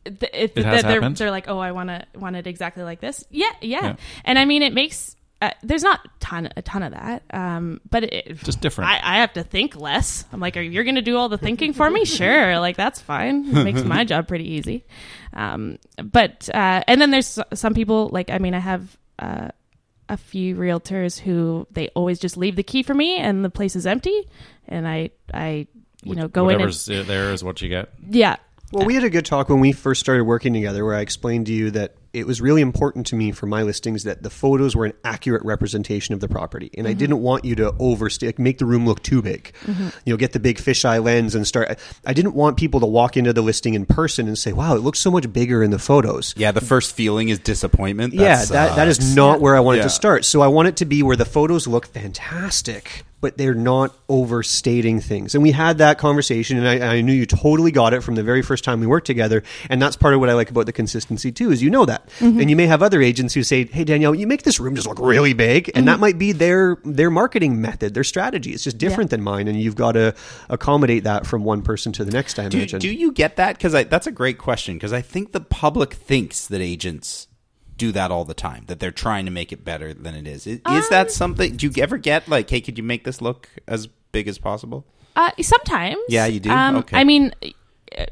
th- 0.05 0.17
if 0.33 0.57
It 0.57 0.63
has 0.65 0.83
they're, 0.83 0.93
happened? 0.93 1.17
they're 1.17 1.31
like, 1.31 1.47
oh, 1.49 1.57
I 1.59 1.71
want 1.71 1.89
to 1.89 2.05
want 2.15 2.35
it 2.35 2.47
exactly 2.47 2.83
like 2.83 2.99
this. 3.01 3.23
Yeah, 3.31 3.49
yeah, 3.61 3.83
Yeah. 3.83 3.95
And 4.23 4.37
I 4.39 4.45
mean, 4.45 4.61
it 4.61 4.71
makes 4.73 5.15
uh, 5.41 5.51
there's 5.63 5.83
not 5.83 5.99
ton 6.19 6.49
a 6.55 6.61
ton 6.61 6.81
of 6.83 6.93
that, 6.93 7.23
um, 7.31 7.81
but 7.89 8.03
it, 8.05 8.37
Just 8.43 8.61
different. 8.61 8.89
I, 8.89 8.99
I 9.03 9.17
have 9.19 9.33
to 9.33 9.43
think 9.43 9.75
less. 9.75 10.23
I'm 10.31 10.39
like, 10.39 10.55
are 10.57 10.61
you're 10.61 10.83
going 10.85 10.95
to 10.95 11.01
do 11.01 11.17
all 11.17 11.29
the 11.29 11.37
thinking 11.37 11.73
for 11.73 11.89
me? 11.89 12.05
Sure, 12.15 12.59
like 12.59 12.77
that's 12.77 13.01
fine. 13.01 13.45
It 13.45 13.63
makes 13.63 13.83
my 13.83 14.03
job 14.11 14.27
pretty 14.27 14.49
easy. 14.53 14.85
Um, 15.33 15.77
but 16.01 16.49
uh, 16.53 16.83
and 16.87 17.01
then 17.01 17.11
there's 17.11 17.37
some 17.53 17.73
people 17.73 18.09
like 18.13 18.29
I 18.29 18.37
mean 18.37 18.53
I 18.53 18.59
have 18.59 18.97
uh, 19.19 19.49
a 20.07 20.17
few 20.17 20.55
realtors 20.55 21.19
who 21.19 21.67
they 21.71 21.89
always 21.89 22.19
just 22.19 22.37
leave 22.37 22.55
the 22.55 22.63
key 22.63 22.83
for 22.83 22.93
me 22.93 23.17
and 23.17 23.43
the 23.43 23.49
place 23.49 23.75
is 23.75 23.85
empty, 23.85 24.27
and 24.67 24.87
I 24.87 25.09
I 25.33 25.67
you 26.03 26.15
know 26.15 26.27
go 26.27 26.47
in 26.49 26.61
and 26.61 26.71
Whatever's 26.71 26.85
there 27.07 27.31
is 27.33 27.43
what 27.43 27.61
you 27.61 27.67
get. 27.69 27.89
yeah 28.09 28.37
Well, 28.71 28.85
we 28.85 28.95
had 28.95 29.03
a 29.03 29.09
good 29.09 29.25
talk 29.25 29.49
when 29.49 29.59
we 29.59 29.73
first 29.73 29.99
started 29.99 30.23
working 30.23 30.53
together 30.53 30.85
where 30.85 30.95
I 30.95 31.01
explained 31.01 31.47
to 31.47 31.53
you 31.53 31.71
that 31.71 31.95
it 32.15 32.25
was 32.25 32.39
really 32.39 32.61
important 32.61 33.05
to 33.07 33.15
me 33.15 33.31
for 33.31 33.45
my 33.45 33.61
listings 33.63 34.03
that 34.03 34.23
the 34.23 34.29
photos 34.29 34.75
were 34.75 34.85
an 34.85 34.93
accurate 35.03 35.43
representation 35.43 36.13
of 36.13 36.21
the 36.21 36.27
property. 36.29 36.71
And 36.77 36.87
I 36.87 36.91
Mm-hmm. 36.91 36.99
didn't 36.99 37.19
want 37.21 37.43
you 37.45 37.55
to 37.55 37.73
overstay, 37.77 38.27
like, 38.27 38.39
make 38.39 38.57
the 38.57 38.65
room 38.65 38.85
look 38.85 39.03
too 39.03 39.21
big. 39.21 39.51
Mhm. 39.65 39.93
You 40.05 40.13
know, 40.13 40.17
get 40.17 40.31
the 40.31 40.39
big 40.39 40.57
fisheye 40.57 41.03
lens 41.03 41.35
and 41.35 41.45
start. 41.45 41.77
I 42.05 42.13
didn't 42.13 42.33
want 42.33 42.55
people 42.57 42.79
to 42.79 42.85
walk 42.85 43.17
into 43.17 43.33
the 43.33 43.41
listing 43.41 43.73
in 43.73 43.85
person 43.85 44.27
and 44.27 44.37
say, 44.37 44.53
wow, 44.53 44.75
it 44.75 44.79
looks 44.81 44.99
so 44.99 45.11
much 45.11 45.31
bigger 45.33 45.61
in 45.61 45.71
the 45.71 45.79
photos. 45.79 46.33
Yeah, 46.37 46.51
the 46.53 46.61
first 46.61 46.95
feeling 46.95 47.29
is 47.29 47.39
disappointment. 47.39 48.13
yeah, 48.13 48.37
That 48.37 48.49
that, 48.49 48.75
that 48.77 48.87
is 48.87 49.15
not 49.15 49.41
where 49.41 49.55
I 49.55 49.59
wanted 49.59 49.79
Yeah. 49.79 49.83
to 49.83 49.89
start. 49.89 50.23
So 50.25 50.41
I 50.41 50.47
want 50.47 50.67
it 50.69 50.77
to 50.77 50.85
be 50.85 51.03
where 51.03 51.17
the 51.17 51.25
photos 51.25 51.67
look 51.67 51.85
fantastic, 51.87 53.03
but 53.25 53.39
they're 53.39 53.55
not 53.55 53.91
overstating 54.07 54.99
things. 54.99 55.33
And 55.33 55.41
we 55.41 55.49
had 55.49 55.79
that 55.79 55.97
conversation, 55.97 56.59
and 56.59 56.67
I, 56.67 56.97
I 56.97 57.01
knew 57.01 57.11
you 57.11 57.25
totally 57.25 57.71
got 57.71 57.91
it 57.95 58.01
from 58.03 58.13
the 58.13 58.21
very 58.21 58.43
first 58.43 58.63
time 58.63 58.79
we 58.79 58.85
worked 58.85 59.07
together. 59.07 59.41
And 59.67 59.81
that's 59.81 59.95
part 59.95 60.13
of 60.13 60.19
what 60.19 60.29
I 60.29 60.33
like 60.33 60.51
about 60.51 60.67
the 60.67 60.71
consistency 60.71 61.31
too, 61.31 61.49
is 61.51 61.59
you 61.63 61.71
know 61.71 61.85
that. 61.85 62.07
Mm-hmm. 62.19 62.39
And 62.39 62.49
you 62.51 62.55
may 62.55 62.67
have 62.67 62.83
other 62.83 63.01
agents 63.01 63.33
who 63.33 63.41
say, 63.41 63.65
"Hey 63.65 63.83
Danielle, 63.83 64.13
you 64.13 64.27
make 64.27 64.43
this 64.43 64.59
room 64.59 64.75
just 64.75 64.87
look 64.87 64.99
really 64.99 65.33
big," 65.33 65.69
and 65.69 65.77
Mm-hmm. 65.77 65.85
that 65.87 65.99
might 65.99 66.19
be 66.19 66.33
their 66.33 66.77
their 66.85 67.09
marketing 67.09 67.59
method, 67.59 67.95
their 67.95 68.03
strategy. 68.03 68.51
It's 68.51 68.63
just 68.63 68.77
different 68.77 69.09
than 69.09 69.23
mine, 69.23 69.47
and 69.47 69.59
you've 69.59 69.75
got 69.75 69.93
to 69.93 70.13
accommodate 70.49 71.03
that 71.05 71.25
from 71.25 71.43
one 71.43 71.63
person 71.63 71.91
to 71.93 72.05
the 72.05 72.11
next. 72.11 72.37
I 72.37 72.47
Do, 72.47 72.57
imagine. 72.59 72.79
do 72.79 72.93
you 72.93 73.11
get 73.11 73.37
that? 73.37 73.57
Because 73.57 73.73
that's 73.73 74.05
a 74.05 74.11
great 74.11 74.37
question. 74.37 74.75
Because 74.75 74.93
I 74.93 75.01
think 75.01 75.31
the 75.31 75.41
public 75.41 75.93
thinks 75.95 76.45
that 76.45 76.61
agents 76.61 77.27
do 77.77 77.91
that 77.91 78.11
all 78.11 78.25
the 78.25 78.33
time. 78.33 78.63
That 78.67 78.79
they're 78.79 78.91
trying 78.91 79.25
to 79.25 79.31
make 79.31 79.51
it 79.51 79.63
better 79.63 79.93
than 79.93 80.15
it 80.15 80.27
is. 80.27 80.47
Is, 80.47 80.59
is 80.69 80.89
that 80.89 81.11
something? 81.11 81.55
Do 81.55 81.67
you 81.67 81.83
ever 81.83 81.97
get 81.97 82.27
like, 82.27 82.49
hey, 82.49 82.61
could 82.61 82.77
you 82.77 82.83
make 82.83 83.03
this 83.03 83.21
look 83.21 83.49
as 83.67 83.87
big 84.11 84.27
as 84.27 84.37
possible? 84.37 84.85
Uh, 85.15 85.31
sometimes. 85.41 85.97
Yeah, 86.09 86.25
you 86.25 86.39
do? 86.39 86.49
Um, 86.49 86.77
Okay. 86.77 86.97
I 86.97 87.03
mean, 87.03 87.33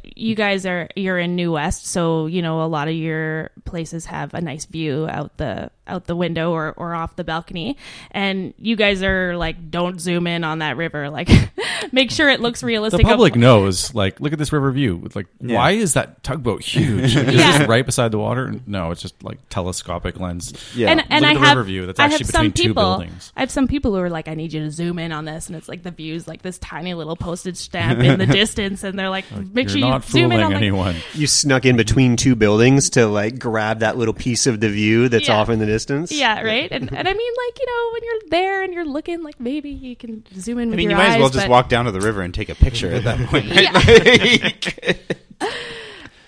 you 0.04 0.36
guys 0.36 0.66
are 0.66 0.88
you're 0.96 1.20
in 1.20 1.36
New 1.36 1.52
West, 1.54 1.88
so 1.88 2.28
you 2.28 2.42
know 2.42 2.62
a 2.64 2.68
lot 2.68 2.88
of 2.88 2.94
your 2.94 3.52
places 3.66 4.06
have 4.06 4.34
a 4.34 4.42
nice 4.42 4.66
view 4.66 5.08
out 5.10 5.38
the 5.38 5.72
out 5.88 6.06
the 6.06 6.16
window 6.16 6.52
or, 6.52 6.74
or 6.78 6.94
off 6.96 7.16
the 7.16 7.24
balcony, 7.24 7.78
and 8.12 8.54
you 8.58 8.76
guys 8.76 9.04
are 9.04 9.36
like, 9.36 9.70
don't 9.70 10.00
zoom 10.00 10.28
in 10.28 10.44
on 10.44 10.60
that 10.60 10.78
river. 10.78 11.10
Like, 11.10 11.30
make 11.92 12.10
sure 12.12 12.30
it 12.30 12.40
looks 12.40 12.64
realistic 12.64 13.02
The 13.02 13.04
public 13.08 13.34
of- 13.36 13.42
knows, 13.42 13.94
like, 13.94 14.20
look 14.22 14.32
at 14.34 14.40
this 14.40 14.54
river 14.54 14.72
view. 14.72 15.02
It's 15.06 15.16
Like, 15.16 15.28
Yeah. 15.42 15.56
why 15.58 15.72
is 15.72 15.94
that 15.96 16.24
tugboat 16.24 16.62
huge? 16.64 17.04
Is 17.04 17.16
Yeah. 17.16 17.58
this 17.60 17.68
right 17.68 17.86
beside 17.86 18.12
the 18.12 18.18
water? 18.20 18.56
No, 18.66 18.92
it's 18.92 19.02
just 19.02 19.22
like 19.24 19.40
telescopic 19.50 20.20
lens. 20.20 20.54
Yeah. 20.76 20.90
And, 20.92 20.98
Look 21.00 21.08
and 21.10 21.26
at 21.26 21.32
I 21.32 21.34
the 21.34 21.40
have 21.42 21.58
river 21.58 21.66
view. 21.68 21.86
That's 21.86 22.00
I 22.00 22.06
actually 22.06 22.18
have 22.20 22.28
some 22.30 22.46
between 22.48 22.52
two 22.66 22.70
people. 22.70 22.84
buildings. 22.84 23.34
I 23.36 23.40
have 23.42 23.52
some 23.52 23.68
people 23.68 23.92
who 23.94 24.00
are 24.02 24.10
like, 24.10 24.28
I 24.28 24.36
need 24.36 24.54
you 24.54 24.62
to 24.62 24.72
zoom 24.72 25.00
in 25.00 25.12
on 25.12 25.26
this, 25.26 25.48
and 25.48 25.56
it's 25.56 25.68
like 25.68 25.84
the 25.84 25.92
views 25.92 26.28
like 26.28 26.42
this 26.42 26.58
tiny 26.60 26.94
little 26.94 27.16
postage 27.18 27.58
stamp 27.58 28.00
in 28.00 28.20
the 28.20 28.26
distance, 28.42 28.84
and 28.84 28.98
they're 28.98 29.10
like, 29.10 29.26
make 29.32 29.66
You're 29.66 29.70
sure 29.70 29.78
you 29.80 29.86
not 29.86 30.06
zoom 30.06 30.24
in 30.24 30.30
fooling 30.32 30.46
on 30.46 30.52
like, 30.54 30.58
anyone. 30.58 30.96
you 31.14 31.28
snuck 31.28 31.66
in 31.66 31.76
between 31.76 32.16
two 32.16 32.36
buildings 32.36 32.92
to 32.92 33.06
like 33.08 33.38
grab 33.38 33.80
that 33.80 33.98
little 33.98 34.14
piece 34.14 34.48
of 34.48 34.60
the 34.62 34.70
view 34.70 35.10
that's 35.10 35.28
Yeah. 35.28 35.40
off 35.40 35.50
in 35.50 35.60
the 35.60 35.73
distance. 35.74 36.12
Yeah, 36.12 36.42
right. 36.42 36.72
And 36.72 36.84
and 36.94 37.08
I 37.08 37.14
mean, 37.14 37.34
like 37.48 37.60
you 37.60 37.66
know, 37.66 37.90
when 37.94 38.04
you're 38.04 38.30
there 38.30 38.64
and 38.64 38.74
you're 38.74 38.86
looking, 38.86 39.24
like 39.24 39.40
maybe 39.40 39.70
you 39.70 39.96
can 39.96 40.24
zoom 40.40 40.60
in 40.60 40.72
I 40.72 40.76
mean, 40.76 40.90
your 40.90 40.92
you 40.92 40.98
might 40.98 41.08
eyes. 41.10 41.16
as 41.16 41.20
well 41.20 41.30
just 41.30 41.46
but, 41.46 41.50
walk 41.50 41.70
down 41.70 41.86
to 41.86 41.92
the 41.92 42.02
river 42.02 42.22
and 42.22 42.34
take 42.34 42.50
a 42.50 42.56
picture 42.56 42.92
at 42.92 43.04
that 43.04 43.20
point. 43.28 43.50
Right? 43.54 44.44
Like- 44.44 45.18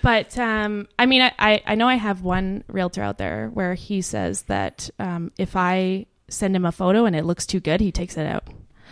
But 0.02 0.38
um, 0.38 0.86
I 1.00 1.06
mean, 1.06 1.20
I, 1.22 1.32
I 1.38 1.62
I 1.66 1.74
know 1.74 1.88
I 1.88 1.96
have 1.96 2.22
one 2.22 2.62
realtor 2.68 3.02
out 3.02 3.18
there 3.18 3.50
where 3.52 3.74
he 3.74 4.02
says 4.02 4.42
that 4.42 4.88
um, 5.00 5.32
if 5.36 5.56
I 5.56 6.06
send 6.28 6.54
him 6.54 6.64
a 6.64 6.70
photo 6.70 7.06
and 7.06 7.16
it 7.16 7.24
looks 7.24 7.44
too 7.44 7.58
good, 7.58 7.80
he 7.80 7.90
takes 7.90 8.16
it 8.16 8.24
out. 8.24 8.44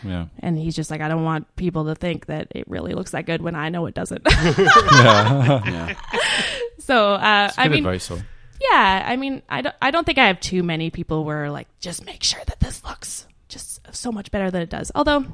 Yeah. 0.03 0.27
And 0.41 0.59
he's 0.59 0.75
just 0.75 0.91
like, 0.91 1.01
I 1.01 1.09
don't 1.09 1.23
want 1.23 1.55
people 1.55 1.85
to 1.85 1.95
think 1.95 2.27
that 2.27 2.49
it 2.51 2.69
really 2.69 2.95
looks 2.95 3.13
that 3.13 3.27
good 3.27 3.43
when 3.43 3.55
I 3.55 3.69
know 3.69 3.87
it 3.87 3.95
doesn't. 3.95 4.23
yeah. 4.29 5.95
So 6.81 7.15
uh, 7.15 7.47
It's 7.49 7.59
I 7.59 7.65
good 7.65 7.71
mean, 7.71 7.87
advice, 7.87 8.09
though. 8.09 8.21
Yeah, 8.71 9.05
I 9.07 9.17
mean, 9.17 9.43
I 9.49 9.63
don't, 9.63 9.75
I 9.83 9.91
don't 9.91 10.05
think 10.05 10.19
I 10.19 10.27
have 10.27 10.41
too 10.41 10.63
many 10.63 10.91
people 10.91 11.25
where 11.25 11.51
like 11.51 11.69
just 11.81 12.05
make 12.07 12.23
sure 12.23 12.41
that 12.47 12.61
this 12.61 12.83
looks 12.85 13.27
just 13.49 13.81
so 13.95 14.11
much 14.11 14.31
better 14.31 14.51
than 14.51 14.63
it 14.63 14.71
does. 14.71 14.91
Although 14.95 15.25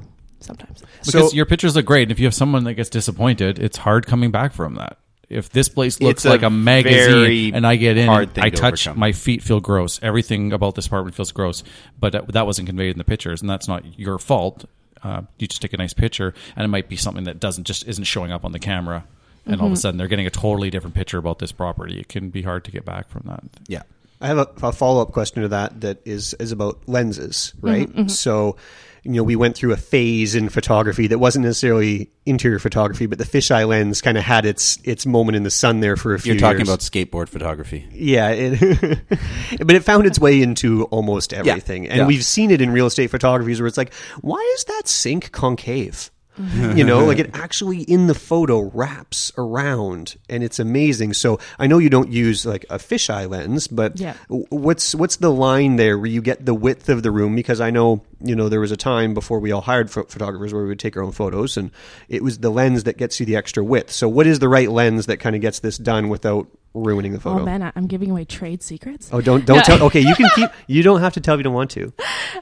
sometimes, 0.40 0.82
Because 1.04 1.30
So- 1.30 1.34
your 1.36 1.46
pictures 1.46 1.76
look 1.76 1.86
great, 1.86 2.04
and 2.04 2.12
if 2.12 2.18
you 2.18 2.26
have 2.26 2.34
someone 2.34 2.64
that 2.64 2.74
gets 2.74 2.90
disappointed, 2.90 3.58
it's 3.58 3.78
hard 3.78 4.06
coming 4.06 4.30
back 4.30 4.52
from 4.52 4.74
that. 4.76 4.98
If 5.28 5.48
this 5.50 5.68
place 5.68 6.00
looks 6.00 6.20
It's 6.20 6.24
a 6.24 6.30
like 6.30 6.42
a 6.42 6.50
magazine 6.50 7.54
and 7.54 7.64
I 7.64 7.76
get 7.76 7.96
in, 7.96 8.08
and 8.08 8.30
I 8.38 8.50
to 8.50 8.56
touch, 8.56 8.88
overcome. 8.88 8.98
my 8.98 9.12
feet 9.12 9.42
feel 9.44 9.60
gross. 9.60 10.00
Everything 10.02 10.52
about 10.52 10.74
this 10.74 10.88
apartment 10.88 11.14
feels 11.14 11.30
gross, 11.30 11.62
but 12.00 12.12
that, 12.12 12.32
that 12.32 12.46
wasn't 12.46 12.66
conveyed 12.66 12.90
in 12.92 12.98
the 12.98 13.04
pictures, 13.04 13.40
and 13.40 13.48
that's 13.48 13.68
not 13.68 13.98
your 13.98 14.18
fault. 14.18 14.64
Uh, 15.04 15.22
you 15.38 15.46
just 15.46 15.62
take 15.62 15.72
a 15.72 15.76
nice 15.76 15.94
picture, 15.94 16.34
and 16.56 16.64
it 16.64 16.68
might 16.68 16.88
be 16.88 16.96
something 16.96 17.24
that 17.24 17.38
doesn't 17.38 17.62
just 17.64 17.86
isn't 17.86 18.04
showing 18.04 18.32
up 18.32 18.44
on 18.44 18.50
the 18.50 18.58
camera, 18.58 19.04
and 19.50 19.60
all 19.60 19.66
of 19.66 19.72
a 19.72 19.76
Mhm. 19.76 19.78
sudden 19.78 19.98
they're 19.98 20.08
getting 20.08 20.26
a 20.26 20.30
totally 20.30 20.70
different 20.70 20.94
picture 20.94 21.18
about 21.18 21.38
this 21.38 21.52
property. 21.52 21.98
It 22.00 22.08
can 22.08 22.30
be 22.30 22.42
hard 22.42 22.64
to 22.64 22.70
get 22.70 22.84
back 22.84 23.08
from 23.08 23.22
that. 23.26 23.42
yeah. 23.68 23.82
I 24.22 24.26
have 24.26 24.36
a, 24.36 24.48
a 24.62 24.72
follow 24.72 25.00
up 25.00 25.12
question 25.12 25.40
to 25.40 25.48
that 25.48 25.80
that 25.80 25.98
is 26.04 26.34
is 26.34 26.52
about 26.52 26.78
lenses, 26.86 27.54
right? 27.62 27.88
So, 28.10 28.56
you 29.02 29.12
know, 29.12 29.22
we 29.22 29.34
went 29.34 29.56
through 29.56 29.72
a 29.72 29.78
phase 29.78 30.34
in 30.34 30.50
photography 30.50 31.06
that 31.06 31.18
wasn't 31.18 31.46
necessarily 31.46 32.10
interior 32.26 32.58
photography, 32.58 33.06
but 33.06 33.16
the 33.16 33.24
fisheye 33.24 33.66
lens 33.66 34.02
kind 34.02 34.18
of 34.18 34.24
had 34.24 34.44
its 34.44 34.78
its 34.84 35.06
moment 35.06 35.36
in 35.36 35.42
the 35.42 35.50
sun 35.50 35.80
there 35.80 35.96
for 35.96 36.12
a 36.12 36.18
few 36.18 36.34
years. 36.34 36.42
You're 36.42 36.48
talking 36.50 36.66
years. 36.66 36.68
about 36.68 36.80
skateboard 36.80 37.30
photography. 37.30 37.88
Yeah, 37.94 38.28
it, 38.28 39.00
but 39.64 39.74
it 39.74 39.84
found 39.84 40.04
its 40.04 40.18
way 40.18 40.42
into 40.42 40.84
almost 40.90 41.32
everything, 41.32 41.88
and 41.88 42.00
yeah. 42.00 42.06
we've 42.06 42.22
seen 42.26 42.50
it 42.50 42.60
in 42.60 42.72
real 42.72 42.88
estate 42.88 43.08
photography 43.10 43.54
where 43.58 43.66
it's 43.68 43.78
like, 43.78 43.94
why 44.20 44.52
is 44.58 44.64
that 44.64 44.82
sink 44.86 45.32
concave? 45.32 46.10
you 46.76 46.84
know, 46.84 47.04
like 47.04 47.18
it 47.18 47.30
actually 47.34 47.82
in 47.82 48.06
the 48.06 48.14
photo 48.14 48.60
wraps 48.60 49.32
around, 49.38 50.16
and 50.28 50.42
it's 50.42 50.58
amazing. 50.58 51.14
So 51.14 51.38
I 51.58 51.66
know 51.66 51.78
you 51.78 51.90
don't 51.90 52.10
use 52.10 52.46
like 52.46 52.64
a 52.70 52.78
fisheye 52.78 53.28
lens, 53.28 53.66
but 53.68 53.98
Yeah. 53.98 54.14
what's 54.28 54.94
what's 54.94 55.16
the 55.16 55.30
line 55.30 55.76
there 55.76 55.98
where 55.98 56.06
you 56.10 56.22
get 56.22 56.44
the 56.46 56.54
width 56.54 56.88
of 56.88 57.02
the 57.02 57.10
room? 57.10 57.34
Because 57.34 57.60
I 57.60 57.70
know 57.70 58.02
you 58.22 58.34
know 58.36 58.48
there 58.48 58.60
was 58.60 58.72
a 58.72 58.76
time 58.76 59.14
before 59.14 59.38
we 59.40 59.52
all 59.52 59.60
hired 59.62 59.90
pho- 59.90 60.04
photographers 60.04 60.52
where 60.52 60.62
we 60.62 60.68
would 60.68 60.78
take 60.80 60.96
our 60.96 61.02
own 61.02 61.12
photos, 61.12 61.56
and 61.56 61.70
it 62.08 62.22
was 62.22 62.38
the 62.38 62.50
lens 62.50 62.84
that 62.84 62.96
gets 62.96 63.18
you 63.20 63.26
the 63.26 63.36
extra 63.36 63.62
width. 63.64 63.90
So 63.90 64.08
what 64.08 64.26
is 64.26 64.38
the 64.38 64.48
right 64.48 64.70
lens 64.70 65.06
that 65.06 65.18
kind 65.18 65.34
of 65.36 65.42
gets 65.42 65.60
this 65.60 65.78
done 65.78 66.08
without 66.08 66.46
ruining 66.74 67.12
the 67.12 67.20
photo? 67.20 67.42
oh 67.42 67.44
man, 67.44 67.72
I'm 67.74 67.86
giving 67.86 68.10
away 68.10 68.24
trade 68.24 68.62
secrets. 68.62 69.08
Oh, 69.12 69.20
don't 69.20 69.44
don't 69.44 69.56
No. 69.58 69.62
tell. 69.62 69.82
Okay, 69.84 70.00
you 70.00 70.14
can 70.14 70.28
keep. 70.34 70.50
You 70.66 70.82
don't 70.82 71.00
have 71.00 71.14
to 71.14 71.20
tell 71.20 71.34
if 71.34 71.38
you 71.38 71.44
don't 71.44 71.54
want 71.54 71.70
to. 71.72 71.92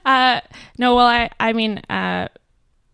Uh, 0.05 0.41
no, 0.79 0.95
well, 0.97 1.07
I, 1.07 1.31
I 1.41 1.53
mean, 1.53 1.79
uh, 1.91 2.29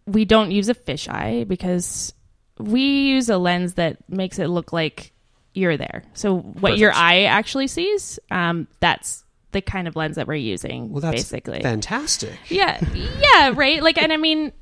we 0.06 0.24
don't 0.24 0.50
use 0.50 0.68
a 0.68 0.74
fisheye 0.74 1.46
because 1.46 2.12
we 2.58 3.08
use 3.08 3.28
a 3.28 3.38
lens 3.38 3.74
that 3.74 4.08
makes 4.08 4.38
it 4.38 4.48
look 4.48 4.72
like 4.72 5.12
you're 5.54 5.76
there. 5.76 6.02
So 6.14 6.38
what 6.38 6.78
your 6.78 6.92
eye 6.92 7.24
actually 7.24 7.68
sees, 7.68 8.18
um, 8.30 8.66
that's 8.80 9.24
the 9.52 9.62
kind 9.62 9.88
of 9.88 9.96
lens 9.96 10.16
that 10.16 10.26
we're 10.26 10.34
using. 10.34 10.90
Well, 10.90 11.00
that's 11.00 11.22
basically 11.22 11.62
fantastic. 11.62 12.36
Yeah, 12.48 12.80
yeah, 12.94 13.52
right. 13.54 13.82
Like, 13.82 13.98
and 13.98 14.12
I 14.12 14.16
mean, 14.16 14.52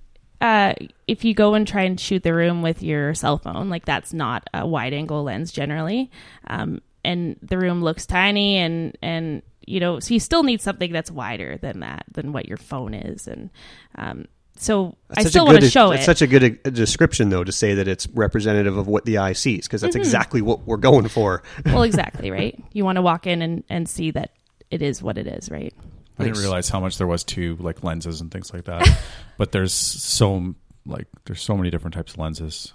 uh, 0.40 0.74
if 1.06 1.24
you 1.24 1.34
go 1.34 1.54
and 1.54 1.66
try 1.66 1.82
and 1.82 1.98
shoot 1.98 2.22
the 2.22 2.34
room 2.34 2.62
with 2.62 2.82
your 2.82 3.14
cell 3.14 3.38
phone, 3.38 3.70
like 3.70 3.84
that's 3.84 4.12
not 4.12 4.48
a 4.52 4.66
wide 4.66 4.92
angle 4.92 5.22
lens 5.24 5.50
generally, 5.50 6.10
um, 6.46 6.80
and 7.04 7.36
the 7.42 7.58
room 7.58 7.82
looks 7.82 8.06
tiny, 8.06 8.58
and 8.58 8.96
and 9.02 9.42
you 9.66 9.80
know, 9.80 9.98
so 9.98 10.12
you 10.14 10.20
still 10.20 10.42
need 10.42 10.60
something 10.60 10.92
that's 10.92 11.10
wider 11.10 11.58
than 11.58 11.80
that 11.80 12.04
than 12.12 12.32
what 12.32 12.46
your 12.46 12.58
phone 12.58 12.92
is, 12.92 13.26
and 13.26 13.50
um, 13.96 14.26
so 14.62 14.96
I 15.10 15.22
still 15.24 15.30
such 15.32 15.36
a 15.40 15.44
want 15.44 15.54
good. 15.56 15.64
to 15.66 15.70
show 15.70 15.90
that's 15.90 16.02
it. 16.02 16.06
such 16.06 16.22
a 16.22 16.26
good 16.26 16.58
uh, 16.64 16.70
description, 16.70 17.28
though, 17.30 17.44
to 17.44 17.52
say 17.52 17.74
that 17.74 17.88
it's 17.88 18.06
representative 18.08 18.76
of 18.78 18.86
what 18.86 19.04
the 19.04 19.18
eye 19.18 19.32
sees, 19.32 19.66
because 19.66 19.80
that's 19.80 19.96
Mhm. 19.96 20.00
exactly 20.00 20.40
what 20.42 20.66
we're 20.66 20.76
going 20.76 21.08
for. 21.08 21.42
well, 21.66 21.82
exactly, 21.90 22.30
right? 22.30 22.58
You 22.72 22.84
want 22.84 22.96
to 22.96 23.02
walk 23.02 23.26
in 23.26 23.42
and 23.42 23.64
and 23.68 23.88
see 23.88 24.10
that 24.12 24.30
it 24.70 24.80
is 24.82 25.02
what 25.02 25.18
it 25.18 25.26
is, 25.26 25.50
right? 25.50 25.74
I 26.18 26.24
didn't 26.24 26.38
realize 26.38 26.68
how 26.68 26.78
much 26.80 26.98
there 26.98 27.06
was 27.06 27.24
to 27.24 27.56
like 27.56 27.82
lenses 27.82 28.20
and 28.20 28.30
things 28.30 28.52
like 28.52 28.64
that. 28.64 28.88
but 29.38 29.50
there's 29.52 29.72
so 29.72 30.54
like 30.86 31.06
there's 31.24 31.42
so 31.42 31.56
many 31.56 31.70
different 31.70 31.94
types 31.94 32.12
of 32.12 32.18
lenses 32.18 32.72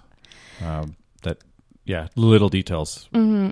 um, 0.64 0.96
that 1.22 1.38
yeah, 1.84 2.08
little 2.16 2.48
details. 2.50 3.08
hmm 3.14 3.50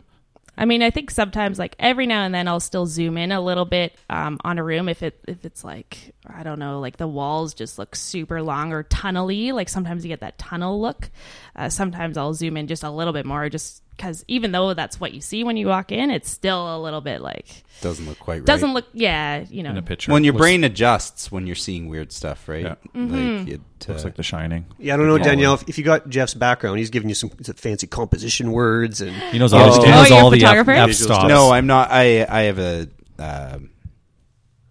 I 0.58 0.64
mean, 0.64 0.82
I 0.82 0.90
think 0.90 1.10
sometimes, 1.10 1.58
like 1.58 1.76
every 1.78 2.06
now 2.06 2.22
and 2.22 2.34
then, 2.34 2.48
I'll 2.48 2.60
still 2.60 2.86
zoom 2.86 3.18
in 3.18 3.32
a 3.32 3.40
little 3.40 3.64
bit 3.64 3.96
um, 4.08 4.38
on 4.44 4.58
a 4.58 4.64
room 4.64 4.88
if 4.88 5.02
it 5.02 5.22
if 5.28 5.44
it's 5.44 5.64
like 5.64 6.14
I 6.26 6.42
don't 6.42 6.58
know, 6.58 6.80
like 6.80 6.96
the 6.96 7.06
walls 7.06 7.54
just 7.54 7.78
look 7.78 7.94
super 7.94 8.42
long 8.42 8.72
or 8.72 8.82
tunnely. 8.82 9.52
Like 9.52 9.68
sometimes 9.68 10.04
you 10.04 10.08
get 10.08 10.20
that 10.20 10.38
tunnel 10.38 10.80
look. 10.80 11.10
Uh, 11.54 11.68
sometimes 11.68 12.16
I'll 12.16 12.34
zoom 12.34 12.56
in 12.56 12.66
just 12.66 12.84
a 12.84 12.90
little 12.90 13.12
bit 13.12 13.26
more, 13.26 13.48
just 13.48 13.82
because 13.96 14.24
even 14.28 14.52
though 14.52 14.74
that's 14.74 15.00
what 15.00 15.12
you 15.14 15.20
see 15.20 15.42
when 15.44 15.56
you 15.56 15.68
walk 15.68 15.90
in, 15.90 16.10
it's 16.10 16.28
still 16.30 16.76
a 16.76 16.78
little 16.78 17.00
bit 17.00 17.22
like 17.22 17.64
Doesn't 17.80 18.06
look 18.06 18.18
quite 18.18 18.34
right. 18.38 18.44
doesn't 18.44 18.74
look. 18.74 18.86
Yeah, 18.92 19.44
you 19.48 19.62
know. 19.62 19.70
in 19.70 19.76
a 19.78 19.82
picture. 19.82 20.12
When 20.12 20.22
your 20.24 20.34
brain 20.34 20.64
adjusts 20.64 21.32
when 21.32 21.46
you're 21.46 21.56
seeing 21.56 21.88
weird 21.88 22.12
stuff, 22.12 22.48
right? 22.48 22.76
Mhm. 22.94 23.38
Like 23.40 23.48
it 23.54 23.60
uh, 23.88 23.92
Looks 23.92 24.04
like 24.04 24.16
The 24.16 24.22
Shining. 24.22 24.66
Yeah, 24.78 24.94
I 24.94 24.96
don't 24.96 25.06
know, 25.06 25.18
Danielle. 25.18 25.54
If, 25.54 25.68
if 25.68 25.78
you 25.78 25.84
got 25.84 26.08
Jeff's 26.08 26.34
background, 26.34 26.78
he's 26.78 26.90
giving 26.90 27.08
you 27.08 27.14
some 27.14 27.30
fancy 27.30 27.86
composition 27.86 28.52
words, 28.52 29.00
and 29.00 29.14
He 29.32 29.38
knows 29.38 29.52
all- 29.52 29.60
Oh. 29.72 29.82
he 29.84 29.90
knows 29.90 30.06
Oh, 30.10 30.14
you're 30.14 30.18
a 30.18 30.24
all 30.24 30.30
the 30.30 30.36
F- 30.36 30.40
photographer? 30.42 30.70
F 30.72 30.92
stops. 30.92 31.14
stuff. 31.18 31.28
No, 31.28 31.50
I'm 31.52 31.66
not. 31.66 31.90
I 31.90 32.24
I 32.28 32.42
have 32.42 32.58
a 32.58 32.88
um, 33.18 33.70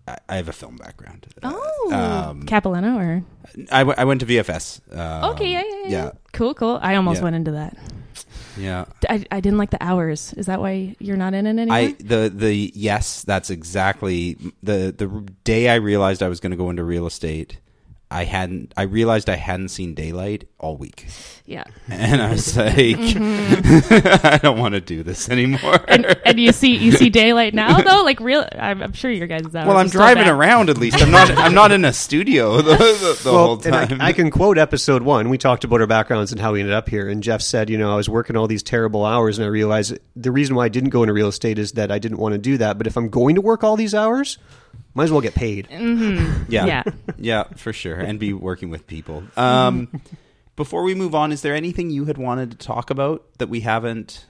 I- 0.07 0.17
I 0.29 0.35
have 0.35 0.49
a 0.49 0.53
film 0.53 0.75
background. 0.77 1.25
Oh, 1.41 1.91
Um, 1.91 2.45
Capilano 2.45 2.97
or 2.97 3.23
I, 3.71 3.79
w- 3.79 3.95
I 3.97 4.03
went 4.05 4.19
to 4.19 4.25
VFS. 4.25 4.81
Um, 4.95 5.31
okay, 5.31 5.49
yeah, 5.51 5.63
yeah, 5.67 5.75
yeah, 5.83 5.89
yeah, 5.89 6.11
Cool, 6.33 6.53
cool. 6.53 6.77
I 6.81 6.95
almost 6.95 7.19
Yeah. 7.19 7.23
went 7.23 7.35
into 7.37 7.51
that. 7.51 7.75
Yeah. 8.57 8.85
I, 9.09 9.25
I 9.31 9.39
didn't 9.39 9.57
like 9.57 9.71
the 9.71 9.83
hours. 9.83 10.33
Is 10.33 10.45
that 10.45 10.59
why 10.59 10.95
you're 10.99 11.17
not 11.17 11.33
in 11.33 11.45
it 11.47 11.51
anymore? 11.51 11.77
I 11.77 11.95
the 11.99 12.31
the 12.33 12.71
yes, 12.73 13.23
that's 13.23 13.49
exactly 13.49 14.37
the 14.63 14.93
the 14.95 15.07
day 15.43 15.69
I 15.69 15.75
realized 15.75 16.23
I 16.23 16.29
was 16.29 16.39
going 16.39 16.51
to 16.51 16.57
go 16.57 16.69
into 16.69 16.83
real 16.83 17.05
estate. 17.05 17.57
I 18.11 18.23
hadn't. 18.23 18.71
I 18.77 18.83
realized 18.83 19.29
I 19.29 19.35
hadn't 19.35 19.69
seen 19.69 19.95
daylight 19.95 20.47
all 20.59 20.77
week. 20.77 21.07
Yeah. 21.45 21.63
and 21.89 22.21
I 22.21 22.31
was 22.31 22.55
like, 22.55 22.75
Mhm. 22.75 24.25
I 24.33 24.37
don't 24.37 24.59
want 24.59 24.73
to 24.75 24.81
do 24.81 25.01
this 25.03 25.27
anymore. 25.29 25.79
and, 25.87 26.05
and 26.25 26.39
you 26.39 26.51
see 26.51 26.75
you 26.77 26.91
see 26.91 27.09
daylight 27.09 27.53
now 27.53 27.81
though. 27.81 28.03
Like 28.03 28.19
real, 28.19 28.47
I'm, 28.57 28.81
I'm 28.83 28.93
sure 28.93 29.09
your 29.11 29.27
guys. 29.27 29.43
Well, 29.51 29.77
I'm 29.77 29.89
driving 29.89 30.27
around 30.27 30.69
at 30.69 30.77
least. 30.77 31.01
I'm 31.01 31.11
not. 31.11 31.29
I'm 31.31 31.53
not 31.53 31.71
in 31.71 31.83
a 31.83 31.91
studio 31.93 32.57
the, 32.61 32.71
the, 32.77 33.19
the 33.23 33.31
well, 33.31 33.45
whole 33.47 33.61
and 33.65 33.75
I- 33.75 33.85
time. 33.85 34.01
I, 34.01 34.13
can 34.13 34.29
quote 34.31 34.57
episode 34.57 35.01
one. 35.01 35.29
We 35.29 35.37
talked 35.37 35.63
about 35.63 35.81
our 35.81 35.87
backgrounds 35.87 36.31
and 36.31 36.39
how 36.39 36.53
we 36.53 36.59
ended 36.59 36.75
up 36.75 36.87
here. 36.87 37.09
And 37.09 37.21
Jeff 37.23 37.41
said, 37.41 37.69
you 37.69 37.77
know, 37.77 37.91
I 37.91 37.95
was 37.95 38.07
working 38.07 38.37
all 38.37 38.47
these 38.47 38.63
terrible 38.63 39.03
hours, 39.03 39.37
and 39.39 39.45
I 39.45 39.49
realized 39.49 39.97
the 40.15 40.31
reason 40.31 40.55
why 40.55 40.65
I 40.65 40.69
didn't 40.69 40.91
go 40.91 41.03
into 41.03 41.13
real 41.13 41.27
estate 41.27 41.57
is 41.59 41.73
that 41.73 41.91
I 41.91 41.99
didn't 41.99 42.17
want 42.19 42.33
to 42.33 42.37
do 42.37 42.57
that. 42.59 42.77
But 42.77 42.87
if 42.87 42.97
I'm 42.97 43.09
going 43.09 43.35
to 43.35 43.41
work 43.41 43.63
all 43.63 43.75
these 43.75 43.93
hours, 43.95 44.37
might 44.95 45.03
as 45.05 45.11
well 45.11 45.21
get 45.21 45.35
paid. 45.35 45.67
Mhm. 45.69 46.45
Yeah. 46.49 46.65
Yeah. 46.65 46.83
Yeah, 47.17 47.43
for 47.55 47.71
sure. 47.73 47.99
And 47.99 48.19
be 48.19 48.33
working 48.33 48.69
with 48.71 48.87
people. 48.87 49.23
Um, 49.37 49.89
before 50.55 50.83
we 50.83 50.95
move 50.95 51.13
on, 51.13 51.31
is 51.31 51.41
there 51.41 51.53
anything 51.53 51.89
you 51.91 52.05
had 52.05 52.17
wanted 52.17 52.51
to 52.51 52.57
talk 52.57 52.89
about 52.89 53.23
that 53.37 53.49
we 53.49 53.59
haven't 53.61 54.25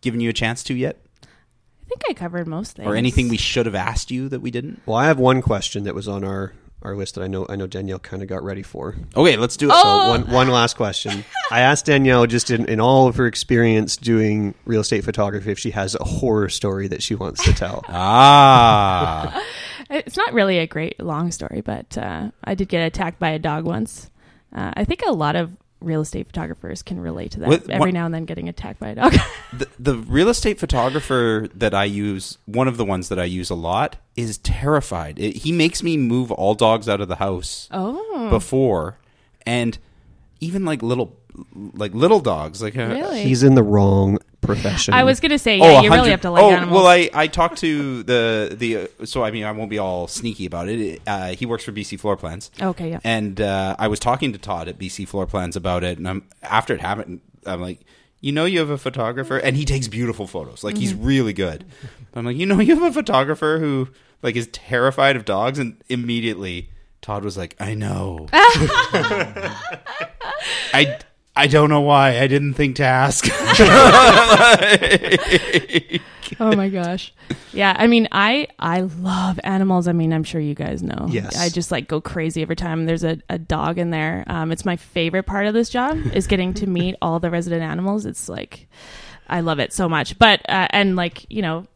given 0.00 0.20
you 0.20 0.30
a 0.30 0.32
chance 0.32 0.62
to 0.64 0.74
yet? 0.74 0.98
I 1.24 1.84
think 1.88 2.02
I 2.08 2.12
covered 2.14 2.46
most 2.46 2.76
things. 2.76 2.88
Or 2.88 2.96
anything 2.96 3.28
we 3.28 3.36
should 3.36 3.66
have 3.66 3.74
asked 3.74 4.10
you 4.10 4.28
that 4.30 4.40
we 4.40 4.50
didn't? 4.50 4.80
Well, 4.86 4.96
I 4.96 5.06
have 5.06 5.18
one 5.18 5.42
question 5.42 5.84
that 5.84 5.94
was 5.94 6.08
on 6.08 6.24
our, 6.24 6.52
our 6.80 6.94
list 6.96 7.16
that 7.16 7.22
I 7.22 7.26
know 7.26 7.44
I 7.50 7.56
know 7.56 7.66
Danielle 7.66 7.98
kind 7.98 8.22
of 8.22 8.28
got 8.28 8.42
ready 8.42 8.62
for. 8.62 8.94
Okay, 9.14 9.36
let's 9.36 9.56
do 9.58 9.66
it. 9.68 9.72
So 9.72 9.82
Oh! 9.84 10.08
one 10.10 10.22
one 10.30 10.48
last 10.48 10.76
question. 10.76 11.24
I 11.50 11.60
asked 11.60 11.84
Danielle 11.86 12.26
just 12.26 12.50
in, 12.50 12.64
in 12.66 12.80
all 12.80 13.08
of 13.08 13.16
her 13.16 13.26
experience 13.26 13.96
doing 13.98 14.54
real 14.64 14.80
estate 14.80 15.04
photography 15.04 15.50
if 15.52 15.58
she 15.58 15.70
has 15.72 15.94
a 15.94 16.04
horror 16.04 16.48
story 16.48 16.88
that 16.88 17.02
she 17.02 17.14
wants 17.14 17.44
to 17.44 17.52
tell. 17.52 17.84
Ah. 17.88 19.44
It's 19.92 20.16
not 20.16 20.32
really 20.32 20.58
a 20.58 20.66
great 20.66 20.98
long 21.00 21.30
story, 21.30 21.60
but 21.60 21.96
uh, 21.98 22.30
I 22.44 22.54
did 22.54 22.68
get 22.68 22.80
attacked 22.84 23.18
by 23.18 23.30
a 23.30 23.38
dog 23.38 23.64
once. 23.64 24.10
Uh, 24.54 24.72
I 24.74 24.84
think 24.84 25.02
a 25.06 25.12
lot 25.12 25.36
of 25.36 25.50
real 25.80 26.00
estate 26.02 26.26
photographers 26.26 26.82
can 26.82 27.00
relate 27.00 27.32
to 27.32 27.40
that. 27.40 27.48
With- 27.48 27.68
Every 27.70 27.78
what- 27.90 27.94
now 27.94 28.06
and 28.06 28.14
then, 28.14 28.24
getting 28.24 28.48
attacked 28.48 28.78
by 28.80 28.90
a 28.90 28.94
dog. 28.94 29.12
the, 29.52 29.68
the 29.78 29.96
real 29.96 30.28
estate 30.28 30.58
photographer 30.60 31.48
that 31.54 31.74
I 31.74 31.84
use, 31.84 32.38
one 32.46 32.68
of 32.68 32.76
the 32.76 32.84
ones 32.84 33.08
that 33.08 33.18
I 33.18 33.24
use 33.24 33.50
a 33.50 33.54
lot, 33.54 33.96
is 34.16 34.38
terrified. 34.38 35.18
It, 35.18 35.36
he 35.38 35.52
makes 35.52 35.82
me 35.82 35.96
move 35.96 36.30
all 36.30 36.54
dogs 36.54 36.88
out 36.88 37.00
of 37.00 37.08
the 37.08 37.16
house 37.16 37.68
Oh. 37.70 38.30
before, 38.30 38.98
and 39.44 39.76
even 40.40 40.64
like 40.64 40.82
little, 40.82 41.16
like 41.54 41.94
little 41.94 42.20
dogs. 42.20 42.62
Like 42.62 42.76
uh, 42.78 42.86
Really? 42.86 43.22
He's 43.24 43.42
in 43.42 43.54
the 43.56 43.62
wrong 43.62 44.18
profession. 44.42 44.92
I 44.92 45.04
was 45.04 45.20
gonna 45.20 45.38
say, 45.38 45.56
yeah, 45.58 45.80
you 45.80 45.90
really 45.90 46.10
have 46.10 46.20
to 46.22 46.30
like 46.30 46.42
oh, 46.42 46.50
animals. 46.50 46.74
well, 46.76 46.86
I 46.86 47.08
I 47.14 47.26
talked 47.28 47.58
to 47.58 48.02
the 48.02 48.54
the 48.58 48.76
uh, 48.76 49.06
so 49.06 49.24
I 49.24 49.30
mean 49.30 49.44
I 49.44 49.52
won't 49.52 49.70
be 49.70 49.78
all 49.78 50.06
sneaky 50.08 50.44
about 50.44 50.68
it. 50.68 51.00
Uh, 51.06 51.28
he 51.28 51.46
works 51.46 51.64
for 51.64 51.72
BC 51.72 51.98
Floor 51.98 52.16
Plans. 52.16 52.50
Okay, 52.60 52.90
yeah. 52.90 53.00
And 53.04 53.40
uh, 53.40 53.76
I 53.78 53.88
was 53.88 53.98
talking 53.98 54.32
to 54.32 54.38
Todd 54.38 54.68
at 54.68 54.78
BC 54.78 55.08
Floor 55.08 55.26
Plans 55.26 55.56
about 55.56 55.82
it, 55.84 55.96
and 55.98 56.06
I'm 56.08 56.24
after 56.42 56.74
it 56.74 56.80
happened, 56.80 57.20
I'm 57.46 57.60
like. 57.62 57.80
You 58.24 58.30
know 58.30 58.44
you 58.44 58.60
have 58.60 58.70
a 58.70 58.78
photographer, 58.78 59.36
and 59.36 59.56
he 59.56 59.64
takes 59.64 59.88
beautiful 59.88 60.28
photos. 60.28 60.62
Like 60.62 60.76
he's 60.76 60.92
Mhm. 60.94 60.98
really 61.04 61.32
good. 61.32 61.64
But 62.12 62.20
I'm 62.20 62.24
like, 62.26 62.36
you 62.36 62.46
know, 62.46 62.60
you 62.60 62.72
have 62.76 62.84
a 62.88 62.92
photographer 62.92 63.58
who 63.58 63.88
like 64.22 64.36
is 64.36 64.46
terrified 64.52 65.16
of 65.16 65.24
dogs, 65.24 65.58
and 65.58 65.82
immediately 65.88 66.70
Todd 67.00 67.24
was 67.24 67.36
like, 67.36 67.56
I 67.58 67.74
know. 67.74 68.28
I 70.72 70.98
I 71.34 71.46
don't 71.46 71.70
know 71.70 71.80
why. 71.80 72.18
I 72.18 72.26
didn't 72.26 72.54
think 72.54 72.76
to 72.76 72.84
ask. 72.84 73.26
oh 76.40 76.56
my 76.56 76.68
gosh. 76.68 77.12
Yeah 77.52 77.74
i 77.76 77.86
mean 77.86 78.08
i 78.12 78.48
i 78.58 78.82
love 78.82 79.40
animals. 79.44 79.88
I 79.88 79.92
mean 79.92 80.12
i'm 80.12 80.24
sure 80.24 80.40
you 80.40 80.54
guys 80.54 80.82
know. 80.82 81.06
Yes. 81.08 81.38
i 81.38 81.48
just 81.48 81.70
like 81.70 81.88
go 81.88 82.00
crazy 82.00 82.42
every 82.42 82.56
time. 82.56 82.84
There's 82.84 83.04
a, 83.04 83.18
a 83.30 83.38
dog 83.38 83.78
in 83.78 83.90
there. 83.90 84.24
Um, 84.26 84.52
it's 84.52 84.64
my 84.64 84.76
favorite 84.76 85.24
part 85.24 85.46
of 85.46 85.54
this 85.54 85.70
job 85.70 85.98
is 86.14 86.26
getting 86.26 86.52
to 86.54 86.66
meet 86.66 86.96
all 87.00 87.18
the 87.18 87.30
resident 87.30 87.62
animals. 87.62 88.06
It's 88.06 88.28
like 88.28 88.68
i 89.28 89.40
love 89.40 89.58
it 89.58 89.72
so 89.72 89.88
much. 89.88 90.18
But 90.18 90.40
uh, 90.48 90.68
and 90.70 90.96
like 90.96 91.24
you 91.30 91.40
know 91.40 91.66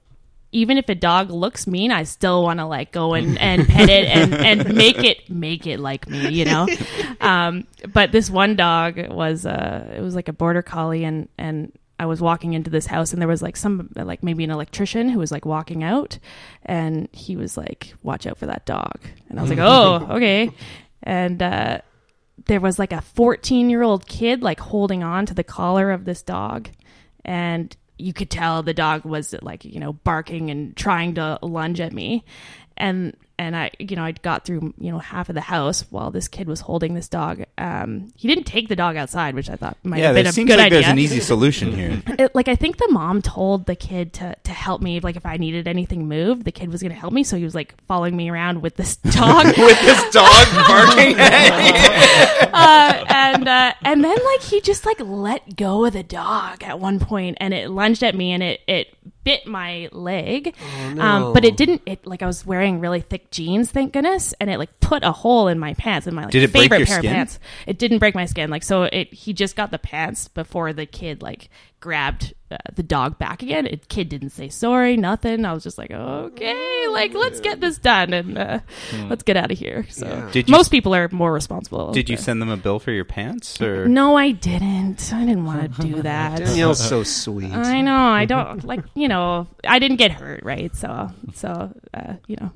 even 0.53 0.79
if 0.79 0.89
a 0.89 0.95
dog 0.95 1.31
looks 1.31 1.67
mean, 1.67 1.91
I 1.91 2.05
still 2.05 2.43
want 2.43 2.61
to 2.61 2.67
like 2.67 2.93
go 2.93 3.15
and, 3.15 3.39
and 3.39 3.67
pet 3.69 3.89
it 3.89 4.07
and, 4.07 4.35
and 4.35 4.75
make 4.75 4.99
it 4.99 5.29
make 5.29 5.67
it 5.67 5.81
like 5.81 6.09
me, 6.09 6.29
you 6.31 6.45
know. 6.45 6.67
Um, 7.19 7.67
but 7.93 8.13
this 8.13 8.31
one 8.31 8.57
dog 8.57 9.09
was 9.09 9.47
uh, 9.47 9.93
it 9.97 10.01
was 10.01 10.15
like 10.15 10.29
a 10.29 10.33
border 10.33 10.63
collie, 10.63 11.03
and 11.03 11.29
and 11.39 11.73
I 11.99 12.07
was 12.07 12.21
walking 12.21 12.53
into 12.53 12.71
this 12.71 12.87
house, 12.87 13.13
and 13.13 13.21
there 13.21 13.29
was 13.29 13.43
like 13.43 13.57
some 13.57 13.89
like 13.97 14.23
maybe 14.23 14.45
an 14.45 14.51
electrician 14.51 15.09
who 15.09 15.19
was 15.19 15.33
like 15.33 15.45
walking 15.45 15.83
out, 15.83 16.19
and 16.65 17.09
he 17.13 17.35
was 17.35 17.57
like, 17.57 17.95
"Watch 18.03 18.27
out 18.27 18.39
for 18.39 18.47
that 18.47 18.65
dog," 18.67 19.01
and 19.29 19.39
I 19.39 19.43
was 19.43 19.51
like, 19.51 19.61
"Oh, 19.61 20.07
okay," 20.11 20.51
and. 21.03 21.43
uh 21.43 21.79
there 22.45 22.61
was 22.61 22.79
like 22.79 22.93
a 22.93 23.01
14 23.01 23.71
year 23.71 23.83
old 23.83 24.07
kid 24.07 24.43
like 24.43 24.61
holding 24.61 25.03
on 25.03 25.27
to 25.27 25.35
the 25.35 25.43
collar 25.43 25.91
of 25.91 26.05
this 26.05 26.23
dog 26.23 26.69
and 27.25 27.77
you 27.99 28.13
could 28.13 28.31
tell 28.31 28.63
the 28.63 28.75
dog 28.75 29.05
was 29.05 29.35
like 29.43 29.65
you 29.65 29.81
know 29.81 29.93
barking 29.93 30.51
and 30.51 30.77
trying 30.77 31.15
to 31.15 31.39
lunge 31.43 31.81
at 31.81 31.93
me. 31.93 32.25
And 32.77 33.17
and 33.39 33.57
I 33.57 33.71
you 33.79 33.97
know 33.97 34.05
I 34.05 34.13
got 34.13 34.45
through 34.45 34.75
you 34.79 34.91
know 34.91 34.99
half 34.99 35.29
of 35.29 35.35
the 35.35 35.41
house 35.41 35.85
while 35.91 36.11
this 36.11 36.29
kid 36.29 36.47
was 36.49 36.61
holding 36.61 36.95
this 36.95 37.09
dog. 37.09 37.45
Um 37.59 38.13
he 38.17 38.29
didn't 38.29 38.45
take 38.45 38.69
the 38.69 38.77
dog 38.77 38.97
outside 38.97 39.35
which 39.35 39.51
I 39.51 39.57
thought 39.57 39.77
might 39.83 39.99
yeah, 39.99 40.07
have 40.07 40.15
been 40.15 40.27
a 40.27 40.33
seems 40.33 40.49
good 40.49 40.59
like 40.59 40.67
idea. 40.67 40.81
there's 40.81 40.93
an 40.93 40.99
easy 40.99 41.21
solution 41.21 41.73
here. 41.73 42.03
it, 42.19 42.35
like 42.35 42.49
I 42.49 42.55
think 42.55 42.79
the 42.79 42.89
mom 42.91 43.23
told 43.23 43.67
the 43.67 43.77
kid 43.77 44.13
to 44.15 44.37
to 44.43 44.53
help 44.53 44.81
me 44.83 45.01
like 45.01 45.17
if 45.17 45.27
I 45.27 45.37
needed 45.37 45.69
anything 45.69 46.09
moved 46.09 46.45
the 46.45 46.53
kid 46.53 46.71
was 46.71 46.83
going 46.83 46.93
to 46.93 46.99
help 46.99 47.13
me 47.13 47.25
so 47.25 47.37
he 47.37 47.45
was 47.45 47.55
like 47.55 47.75
following 47.87 48.17
me 48.17 48.31
around 48.31 48.63
with 48.63 48.77
this 48.77 48.97
dog. 49.17 49.47
With 49.67 49.81
this 49.81 50.11
dog 50.13 50.47
barking 50.69 51.17
uh, 51.19 53.05
and 53.09 53.49
uh, 53.49 53.73
and 53.83 54.05
then 54.05 54.17
like 54.25 54.43
he 54.43 54.61
just 54.61 54.87
like 54.87 55.01
let 55.01 55.57
go 55.57 55.85
of 55.85 55.93
the 55.93 56.03
dog 56.03 56.63
at 56.63 56.79
one 56.79 56.99
point 56.99 57.39
and 57.41 57.53
it 57.53 57.71
lunged 57.71 58.03
at 58.03 58.15
me 58.15 58.33
and 58.33 58.43
it 58.43 58.61
it 58.67 58.96
bit 59.27 59.47
my 59.47 59.89
leg. 59.93 60.55
Um, 60.99 61.33
but 61.35 61.45
it 61.45 61.57
didn't 61.57 61.83
it 61.85 62.07
like 62.07 62.23
I 62.23 62.27
was 62.27 62.47
wearing 62.47 62.79
really 62.81 63.01
thick 63.01 63.31
jeans 63.33 63.71
thank 63.73 63.93
goodness 63.93 64.33
and 64.41 64.49
it 64.49 64.59
like 64.59 64.79
put 64.81 65.03
a 65.03 65.11
hole 65.13 65.49
in 65.49 65.59
my 65.59 65.75
pants 65.75 66.07
in 66.07 66.15
my 66.15 66.23
like 66.23 66.31
Did 66.31 66.45
it 66.45 66.53
break 66.53 66.63
favorite 66.71 66.79
your 66.79 66.87
pair 66.87 66.99
skin? 67.01 67.11
of 67.11 67.17
pants. 67.17 67.39
It 67.67 67.79
didn't 67.79 67.99
break 67.99 68.15
my 68.15 68.25
skin 68.27 68.49
like 68.51 68.63
so 68.63 68.85
it 68.85 69.13
he 69.13 69.33
just 69.33 69.57
got 69.57 69.73
the 69.73 69.79
pants 69.79 70.29
before 70.29 70.73
the 70.73 70.87
kid 70.87 71.23
like 71.23 71.51
grabbed 71.81 72.35
uh, 72.51 72.57
the 72.75 72.83
dog 72.83 73.19
back 73.19 73.43
again 73.43 73.67
it 73.67 73.89
kid 73.89 74.09
didn't 74.09 74.31
say 74.31 74.49
sorry 74.49 74.97
nothing 74.97 75.45
I 75.45 75.53
was 75.53 75.65
just 75.65 75.79
like 75.79 75.91
okay 75.91 76.87
like 76.91 77.13
let's 77.15 77.41
get 77.41 77.61
this 77.61 77.79
done 77.79 78.13
and 78.13 78.39
uh, 78.39 78.61
Hmm. 78.91 79.09
let's 79.09 79.23
get 79.25 79.37
out 79.37 79.51
of 79.51 79.59
here 79.59 79.85
so 79.91 80.29
Did 80.33 80.49
you- 80.49 80.53
most 80.53 80.71
people 80.71 80.95
are 80.95 81.09
more 81.11 81.33
responsible 81.33 81.93
Did 81.93 82.09
you 82.09 82.17
send 82.17 82.41
them 82.41 82.49
a 82.49 82.57
bill 82.57 82.79
for 82.79 82.93
your 82.93 83.05
pants? 83.05 83.61
Or 83.61 83.89
no, 83.89 84.17
I 84.17 84.31
didn't. 84.33 85.13
I 85.13 85.25
didn't 85.25 85.45
want 85.45 85.75
to 85.77 85.83
do 85.89 86.03
that. 86.03 86.39
Danielle's 86.39 86.79
so 86.87 87.03
sweet. 87.03 87.53
I 87.53 87.81
know. 87.81 87.95
I 87.97 88.25
don't 88.27 88.65
like. 88.65 88.85
You 88.95 89.09
know, 89.09 89.47
I 89.67 89.79
didn't 89.79 89.97
get 89.97 90.11
hurt, 90.13 90.43
right? 90.45 90.75
So, 90.77 91.11
so 91.35 91.73
uh, 91.95 92.15
you 92.27 92.37
know, 92.41 92.51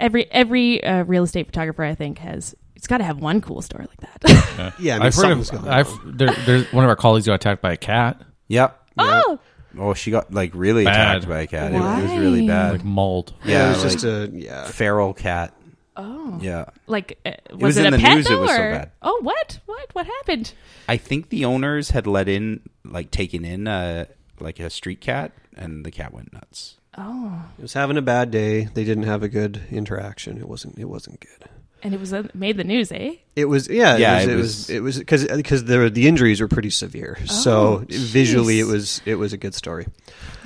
every 0.00 0.30
every 0.32 0.82
uh, 0.82 1.04
real 1.04 1.22
estate 1.24 1.46
photographer, 1.46 1.84
I 1.84 1.94
think, 1.94 2.18
has 2.18 2.54
it's 2.76 2.86
got 2.86 2.98
to 2.98 3.04
have 3.04 3.18
one 3.20 3.40
cool 3.40 3.62
story 3.62 3.86
like 3.88 4.22
that. 4.22 4.74
Yeah, 4.80 4.94
I 4.96 4.98
mean, 4.98 5.06
I've 5.06 5.14
heard 5.14 5.22
something's 5.22 5.50
of. 5.50 5.62
going 5.62 5.68
I've 5.72 6.18
there, 6.18 6.34
there's 6.46 6.72
one 6.72 6.84
of 6.84 6.88
our 6.90 6.96
colleagues 6.96 7.26
got 7.26 7.34
attacked 7.34 7.62
by 7.62 7.72
a 7.72 7.76
cat. 7.76 8.20
Yep. 8.48 8.77
Oh, 8.98 9.38
Oh, 9.78 9.94
she 9.94 10.10
got 10.10 10.32
like 10.32 10.52
really 10.54 10.84
Bad. 10.84 11.16
attacked 11.18 11.28
by 11.28 11.40
a 11.40 11.46
cat. 11.46 11.72
It, 11.72 11.76
it 11.76 11.80
was 11.80 12.10
really 12.18 12.40
Why? 12.42 12.46
bad. 12.48 12.72
Like 12.72 12.84
mauled. 12.84 13.34
yeah, 13.44 13.66
it 13.66 13.68
was 13.70 13.84
like 13.84 13.92
just 13.92 14.04
a 14.04 14.30
yeah. 14.32 14.66
feral 14.68 15.12
cat. 15.14 15.54
oh, 15.96 16.38
Yeah. 16.40 16.66
Like, 16.86 17.18
uh, 17.26 17.32
was, 17.52 17.60
was 17.60 17.76
it 17.76 17.86
in 17.86 17.94
a 17.94 17.96
the 17.98 18.02
pet 18.02 18.14
news, 18.16 18.26
it 18.26 18.28
though, 18.30 18.40
was 18.40 18.50
so 18.50 18.56
or 18.62 18.70
bad. 18.72 18.90
oh, 19.02 19.20
what, 19.22 19.58
what, 19.66 19.94
what 19.94 20.06
happened? 20.06 20.54
I 20.88 20.96
think 20.96 21.28
the 21.28 21.44
owners 21.44 21.90
had 21.90 22.06
let 22.06 22.28
in, 22.28 22.60
like, 22.84 23.10
taken 23.10 23.44
in 23.44 23.68
uh, 23.68 24.06
like 24.40 24.58
a 24.58 24.70
street 24.70 25.00
cat, 25.02 25.32
and 25.56 25.84
the 25.84 25.90
cat 25.90 26.14
went 26.14 26.32
nuts. 26.32 26.76
Oh, 26.96 27.44
It 27.58 27.62
was 27.62 27.74
having 27.74 27.96
a 27.98 28.02
bad 28.02 28.30
day. 28.30 28.64
They 28.72 28.84
didn't 28.84 29.04
have 29.04 29.22
a 29.22 29.28
good 29.28 29.60
interaction. 29.70 30.38
It 30.38 30.48
wasn't. 30.48 30.78
It 30.78 30.86
wasn't 30.88 31.20
good. 31.20 31.48
And 31.82 31.94
it 31.94 32.00
was 32.00 32.12
uh, 32.12 32.24
made 32.34 32.56
the 32.56 32.64
news, 32.64 32.90
eh? 32.90 33.14
It 33.36 33.44
was 33.44 33.68
yeah, 33.68 33.96
Yeah, 33.96 34.20
it 34.20 34.28
it 34.30 34.34
was 34.34 34.42
was- 34.44 34.70
it 34.70 34.80
was 34.82 34.98
because 34.98 35.24
because 35.26 35.64
the 35.64 35.88
the 35.88 36.08
injuries 36.08 36.40
were 36.40 36.48
pretty 36.48 36.70
severe. 36.70 37.18
so 37.26 37.52
Oh, 37.52 37.84
visually, 37.88 38.58
it 38.60 38.66
was 38.66 39.00
it 39.06 39.14
was 39.14 39.32
a 39.32 39.36
good 39.36 39.54
story. 39.54 39.86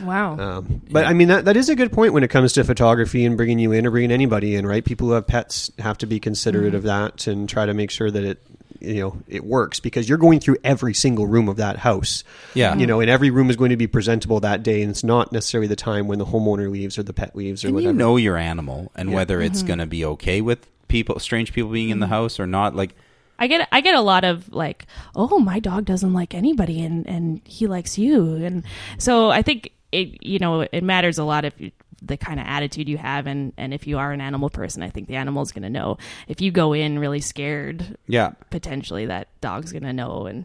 Wow. 0.02 0.36
Um, 0.38 0.82
but 0.90 1.06
I 1.06 1.12
mean 1.14 1.28
that 1.28 1.44
that 1.46 1.56
is 1.56 1.68
a 1.68 1.74
good 1.76 1.92
point 1.92 2.12
when 2.12 2.22
it 2.22 2.28
comes 2.28 2.52
to 2.54 2.64
photography 2.64 3.24
and 3.24 3.36
bringing 3.36 3.58
you 3.58 3.72
in 3.72 3.86
or 3.86 3.90
bringing 3.90 4.10
anybody 4.12 4.54
in, 4.56 4.66
right? 4.66 4.84
People 4.84 5.08
who 5.08 5.14
have 5.14 5.26
pets 5.26 5.70
have 5.78 5.96
to 5.98 6.06
be 6.06 6.20
considerate 6.20 6.72
Mhm. 6.74 6.76
of 6.76 6.82
that 6.84 7.26
and 7.26 7.48
try 7.48 7.64
to 7.66 7.72
make 7.74 7.90
sure 7.90 8.10
that 8.10 8.24
it 8.24 8.38
you 8.80 9.00
know 9.00 9.16
it 9.28 9.44
works 9.44 9.78
because 9.80 10.08
you're 10.08 10.18
going 10.18 10.40
through 10.40 10.56
every 10.64 10.92
single 10.92 11.26
room 11.26 11.48
of 11.48 11.56
that 11.56 11.76
house. 11.78 12.24
Yeah. 12.52 12.74
you 12.76 12.86
know, 12.86 13.00
and 13.00 13.08
every 13.08 13.30
room 13.30 13.48
is 13.48 13.56
going 13.56 13.70
to 13.70 13.76
be 13.76 13.86
presentable 13.86 14.40
that 14.40 14.62
day, 14.62 14.82
and 14.82 14.90
it's 14.90 15.04
not 15.04 15.32
necessarily 15.32 15.68
the 15.68 15.76
time 15.76 16.08
when 16.08 16.18
the 16.18 16.26
homeowner 16.26 16.70
leaves 16.70 16.98
or 16.98 17.02
the 17.04 17.12
pet 17.14 17.34
leaves 17.36 17.64
or 17.64 17.68
and 17.68 17.74
whatever. 17.76 17.92
you 17.92 17.96
know 17.98 18.16
your 18.16 18.36
animal 18.36 18.90
and 18.96 19.08
Yeah. 19.10 19.14
whether 19.14 19.40
it's 19.40 19.62
Mhm. 19.62 19.66
going 19.68 19.78
to 19.78 19.86
be 19.86 20.04
okay 20.04 20.40
with 20.40 20.66
people, 20.92 21.18
strange 21.18 21.52
people 21.52 21.70
being 21.72 21.90
in 21.90 21.98
the 21.98 22.06
house 22.06 22.38
or 22.38 22.46
not. 22.46 22.76
Like, 22.76 22.94
I 23.38 23.48
get 23.48 23.66
I 23.72 23.80
get 23.80 23.96
a 23.96 24.00
lot 24.00 24.22
of 24.22 24.52
like, 24.52 24.86
oh, 25.16 25.38
my 25.40 25.58
dog 25.58 25.84
doesn't 25.86 26.12
like 26.12 26.34
anybody, 26.34 26.80
and 26.84 27.04
and 27.08 27.40
he 27.44 27.66
likes 27.66 27.98
you, 27.98 28.36
and 28.36 28.62
so 28.98 29.30
I 29.30 29.42
think 29.42 29.70
it 29.90 30.22
you 30.24 30.38
know 30.38 30.60
it 30.60 30.84
matters 30.84 31.18
a 31.18 31.24
lot 31.24 31.44
if 31.44 31.60
you, 31.60 31.72
the 32.00 32.16
kind 32.16 32.38
of 32.38 32.46
attitude 32.46 32.88
you 32.88 32.98
have, 32.98 33.26
and 33.26 33.52
and 33.56 33.74
if 33.74 33.86
you 33.86 33.98
are 33.98 34.12
an 34.12 34.20
animal 34.20 34.50
person, 34.50 34.82
I 34.82 34.90
think 34.90 35.08
the 35.08 35.16
animal's 35.16 35.50
going 35.50 35.62
to 35.64 35.70
know. 35.70 35.96
If 36.28 36.40
you 36.40 36.52
go 36.52 36.72
in 36.72 36.98
really 37.00 37.20
scared, 37.20 37.96
Yeah. 38.06 38.32
potentially 38.50 39.06
that 39.06 39.28
dog's 39.40 39.72
going 39.72 39.84
to 39.84 39.92
know, 39.92 40.26
and 40.26 40.44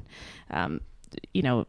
um, 0.49 0.81
you 1.33 1.43
know. 1.43 1.67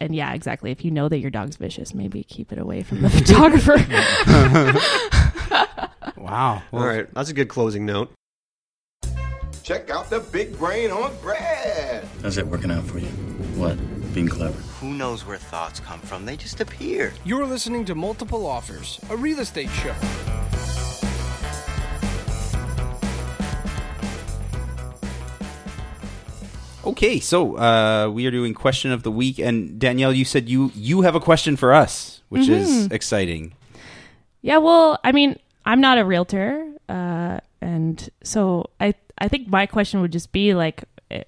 And 0.00 0.14
yeah, 0.14 0.32
exactly. 0.32 0.70
If 0.70 0.84
you 0.84 0.92
know 0.92 1.08
that 1.08 1.18
your 1.18 1.30
dog's 1.32 1.56
vicious, 1.56 1.92
maybe 1.92 2.22
keep 2.22 2.52
it 2.52 2.58
away 2.58 2.84
from 2.84 3.02
the 3.02 3.10
photographer. 3.18 3.74
wow. 6.16 6.62
All 6.72 6.86
right, 6.86 7.12
that's 7.14 7.30
a 7.30 7.34
good 7.34 7.48
closing 7.48 7.84
note. 7.86 8.12
Check 9.62 9.90
out 9.90 10.08
the 10.08 10.20
big 10.20 10.56
brain 10.58 10.90
on 10.90 11.14
Brad. 11.20 12.04
How's 12.22 12.36
that 12.36 12.46
working 12.46 12.70
out 12.70 12.84
for 12.84 12.98
you? 12.98 13.08
What? 13.60 13.76
Being 14.14 14.28
clever. 14.28 14.58
Who 14.80 14.94
knows 14.94 15.26
where 15.26 15.36
thoughts 15.36 15.78
come 15.80 16.00
from? 16.00 16.24
They 16.24 16.36
just 16.36 16.60
appear. 16.62 17.12
You're 17.24 17.44
listening 17.44 17.84
to 17.86 17.94
Multiple 17.94 18.46
Offers, 18.46 18.98
a 19.10 19.16
real 19.16 19.40
estate 19.40 19.68
show. 19.70 19.94
Okay, 26.84 27.20
so 27.20 27.58
uh, 27.58 28.08
we 28.08 28.26
are 28.26 28.30
doing 28.30 28.54
question 28.54 28.92
of 28.92 29.02
the 29.02 29.10
week, 29.10 29.38
and 29.38 29.78
Danielle, 29.78 30.12
you 30.12 30.24
said 30.24 30.48
you 30.48 30.70
you 30.74 31.02
have 31.02 31.14
a 31.14 31.20
question 31.20 31.56
for 31.56 31.74
us, 31.74 32.22
which 32.28 32.48
is 32.48 32.68
Mhm. 32.88 32.92
exciting. 32.92 33.52
Yeah, 34.42 34.58
well, 34.58 34.98
I 35.04 35.12
mean, 35.12 35.36
I'm 35.68 35.82
not 35.82 35.98
a 35.98 36.04
realtor, 36.04 36.66
uh, 36.88 37.40
and 37.60 38.08
so 38.22 38.70
I 38.80 38.94
I 39.18 39.28
think 39.28 39.48
my 39.48 39.66
question 39.66 40.00
would 40.00 40.12
just 40.12 40.32
be 40.32 40.54
like, 40.54 40.84
eh, 41.10 41.24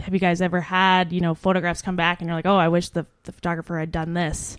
have 0.00 0.14
you 0.14 0.20
guys 0.20 0.40
ever 0.40 0.60
had 0.60 1.12
you 1.12 1.20
know 1.20 1.34
photographs 1.34 1.82
come 1.82 1.96
back 1.96 2.20
and 2.20 2.28
you're 2.28 2.36
like, 2.36 2.46
oh, 2.46 2.56
I 2.56 2.68
wish 2.68 2.90
the 2.90 3.06
the 3.24 3.32
photographer 3.32 3.76
had 3.78 3.90
done 3.90 4.14
this, 4.14 4.56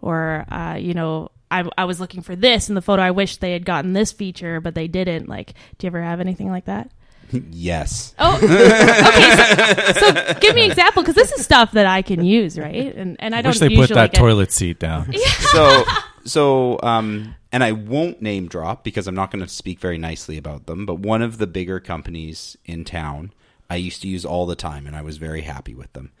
or 0.00 0.46
uh, 0.50 0.76
you 0.80 0.94
know. 0.94 1.30
I, 1.50 1.64
I 1.78 1.86
was 1.86 1.98
looking 1.98 2.20
for 2.20 2.36
this 2.36 2.68
in 2.68 2.74
the 2.74 2.82
photo. 2.82 3.00
I 3.00 3.10
wish 3.10 3.38
they 3.38 3.54
had 3.54 3.64
gotten 3.64 3.94
this 3.94 4.12
feature, 4.12 4.60
but 4.60 4.74
they 4.74 4.86
didn't. 4.86 5.30
Like, 5.30 5.54
do 5.78 5.86
you 5.86 5.88
ever 5.88 6.02
have 6.02 6.20
anything 6.20 6.50
like 6.50 6.66
that? 6.66 6.90
yes. 7.50 8.14
Oh, 8.18 8.36
okay. 8.36 9.92
So, 9.94 10.14
so 10.14 10.34
give 10.40 10.54
me 10.54 10.64
an 10.66 10.70
example 10.70 11.02
because 11.02 11.14
this 11.14 11.32
is 11.32 11.44
stuff 11.44 11.72
that 11.72 11.86
I 11.86 12.02
can 12.02 12.22
use, 12.22 12.58
right? 12.58 12.94
And 12.94 13.16
and 13.18 13.34
I 13.34 13.38
I 13.38 13.42
don't 13.42 13.50
wish 13.52 13.60
they 13.60 13.68
usually 13.68 13.86
put 13.86 13.94
that 13.94 14.12
get- 14.12 14.18
toilet 14.18 14.52
seat 14.52 14.78
down. 14.78 15.10
Yeah. 15.12 15.30
so 15.52 15.84
so 16.26 16.78
um 16.82 17.34
and 17.50 17.64
I 17.64 17.72
won't 17.72 18.22
name 18.22 18.48
drop 18.48 18.84
because 18.84 19.06
I'm 19.06 19.14
not 19.14 19.30
going 19.30 19.44
to 19.44 19.48
speak 19.48 19.80
very 19.80 19.98
nicely 19.98 20.36
about 20.36 20.66
them, 20.66 20.86
but 20.86 20.98
one 20.98 21.22
of 21.22 21.38
the 21.38 21.46
bigger 21.46 21.80
companies 21.80 22.56
in 22.64 22.84
town 22.84 23.32
I 23.70 23.76
used 23.76 24.02
to 24.02 24.08
use 24.08 24.24
all 24.24 24.46
the 24.46 24.56
time 24.56 24.86
and 24.86 24.96
I 24.96 25.02
was 25.02 25.18
very 25.18 25.42
happy 25.42 25.74
with 25.74 25.92
them. 25.92 26.12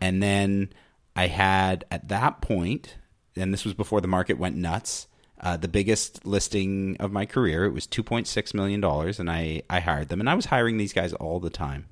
And 0.00 0.22
then 0.22 0.72
I 1.14 1.28
had 1.28 1.84
at 1.90 2.08
that 2.08 2.40
point 2.40 2.96
and 3.36 3.52
this 3.52 3.64
was 3.64 3.74
before 3.74 4.00
the 4.00 4.08
market 4.08 4.38
went 4.38 4.56
nuts. 4.56 5.08
Uh, 5.38 5.56
the 5.56 5.68
biggest 5.68 6.24
listing 6.24 6.96
of 6.98 7.12
my 7.12 7.26
career. 7.26 7.66
It 7.66 7.74
was 7.74 7.86
two 7.86 8.02
point 8.02 8.26
six 8.26 8.54
million 8.54 8.80
dollars, 8.80 9.20
and 9.20 9.30
I 9.30 9.62
I 9.68 9.80
hired 9.80 10.08
them, 10.08 10.20
and 10.20 10.30
I 10.30 10.34
was 10.34 10.46
hiring 10.46 10.78
these 10.78 10.94
guys 10.94 11.12
all 11.12 11.40
the 11.40 11.50
time. 11.50 11.88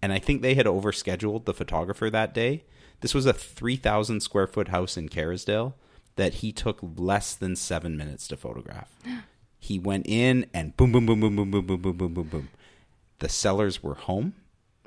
And 0.00 0.12
I 0.12 0.20
think 0.20 0.42
they 0.42 0.54
had 0.54 0.66
overscheduled 0.66 1.44
the 1.44 1.54
photographer 1.54 2.08
that 2.08 2.34
day. 2.34 2.64
This 3.00 3.12
was 3.12 3.26
a 3.26 3.32
three 3.32 3.76
thousand 3.76 4.20
square 4.20 4.46
foot 4.46 4.68
house 4.68 4.96
in 4.96 5.08
Kerrisdale 5.08 5.74
that 6.16 6.34
he 6.34 6.52
took 6.52 6.78
less 6.82 7.34
than 7.34 7.56
seven 7.56 7.96
minutes 7.96 8.28
to 8.28 8.36
photograph. 8.36 8.90
he 9.58 9.78
went 9.78 10.06
in 10.06 10.46
and 10.54 10.76
boom, 10.76 10.92
boom, 10.92 11.06
boom, 11.06 11.20
boom, 11.20 11.34
boom, 11.36 11.50
boom, 11.50 11.66
boom, 11.66 11.80
boom, 11.82 11.96
boom, 11.96 12.14
boom, 12.14 12.28
boom. 12.28 12.48
The 13.20 13.28
sellers 13.28 13.82
were 13.82 13.94
home 13.94 14.34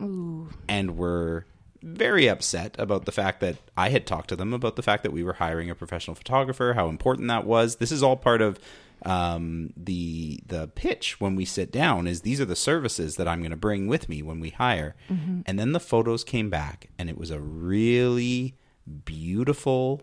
Ooh. 0.01 0.49
and 0.67 0.97
were 0.97 1.45
very 1.81 2.27
upset 2.27 2.75
about 2.79 3.05
the 3.05 3.11
fact 3.11 3.39
that 3.41 3.57
I 3.75 3.89
had 3.89 4.05
talked 4.05 4.29
to 4.29 4.35
them 4.35 4.53
about 4.53 4.75
the 4.75 4.83
fact 4.83 5.03
that 5.03 5.11
we 5.13 5.23
were 5.23 5.33
hiring 5.33 5.69
a 5.69 5.75
professional 5.75 6.15
photographer, 6.15 6.73
how 6.73 6.89
important 6.89 7.27
that 7.29 7.45
was. 7.45 7.75
This 7.77 7.91
is 7.91 8.03
all 8.03 8.15
part 8.17 8.41
of 8.41 8.59
um, 9.05 9.73
the 9.77 10.39
the 10.47 10.67
pitch 10.69 11.21
when 11.21 11.35
we 11.35 11.45
sit 11.45 11.71
down. 11.71 12.07
Is 12.07 12.21
these 12.21 12.41
are 12.41 12.45
the 12.45 12.55
services 12.55 13.15
that 13.17 13.27
I'm 13.27 13.39
going 13.39 13.51
to 13.51 13.57
bring 13.57 13.87
with 13.87 14.09
me 14.09 14.21
when 14.23 14.39
we 14.39 14.49
hire. 14.49 14.95
Mhm. 15.09 15.43
And 15.45 15.59
then 15.59 15.71
the 15.71 15.79
photos 15.79 16.23
came 16.23 16.49
back, 16.49 16.89
and 16.97 17.07
it 17.09 17.17
was 17.17 17.29
a 17.29 17.39
really 17.39 18.55
beautiful, 19.05 20.01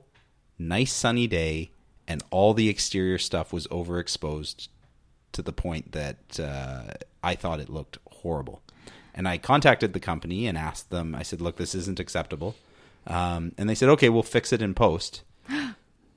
nice 0.59 0.93
sunny 0.93 1.27
day, 1.27 1.71
and 2.07 2.23
all 2.31 2.55
the 2.55 2.69
exterior 2.69 3.19
stuff 3.19 3.53
was 3.53 3.67
overexposed 3.69 4.69
to 5.33 5.43
the 5.43 5.53
point 5.53 5.93
that 5.93 6.39
uh, 6.41 6.95
I 7.23 7.35
thought 7.35 7.61
it 7.61 7.69
looked 7.69 7.99
horrible. 8.11 8.63
And 9.15 9.27
I 9.29 9.39
contacted 9.39 9.93
the 9.93 10.01
company 10.01 10.47
and 10.47 10.59
asked 10.59 10.91
them. 10.91 11.15
I 11.15 11.23
said, 11.23 11.41
"Look, 11.41 11.57
this 11.57 11.75
isn't 11.75 12.01
acceptable." 12.01 12.57
Um, 13.07 13.53
and 13.59 13.69
they 13.69 13.75
said, 13.75 13.89
"Okay, 13.91 14.09
we'll 14.09 14.23
fix 14.23 14.53
it 14.53 14.63
in 14.63 14.75
post." 14.75 15.23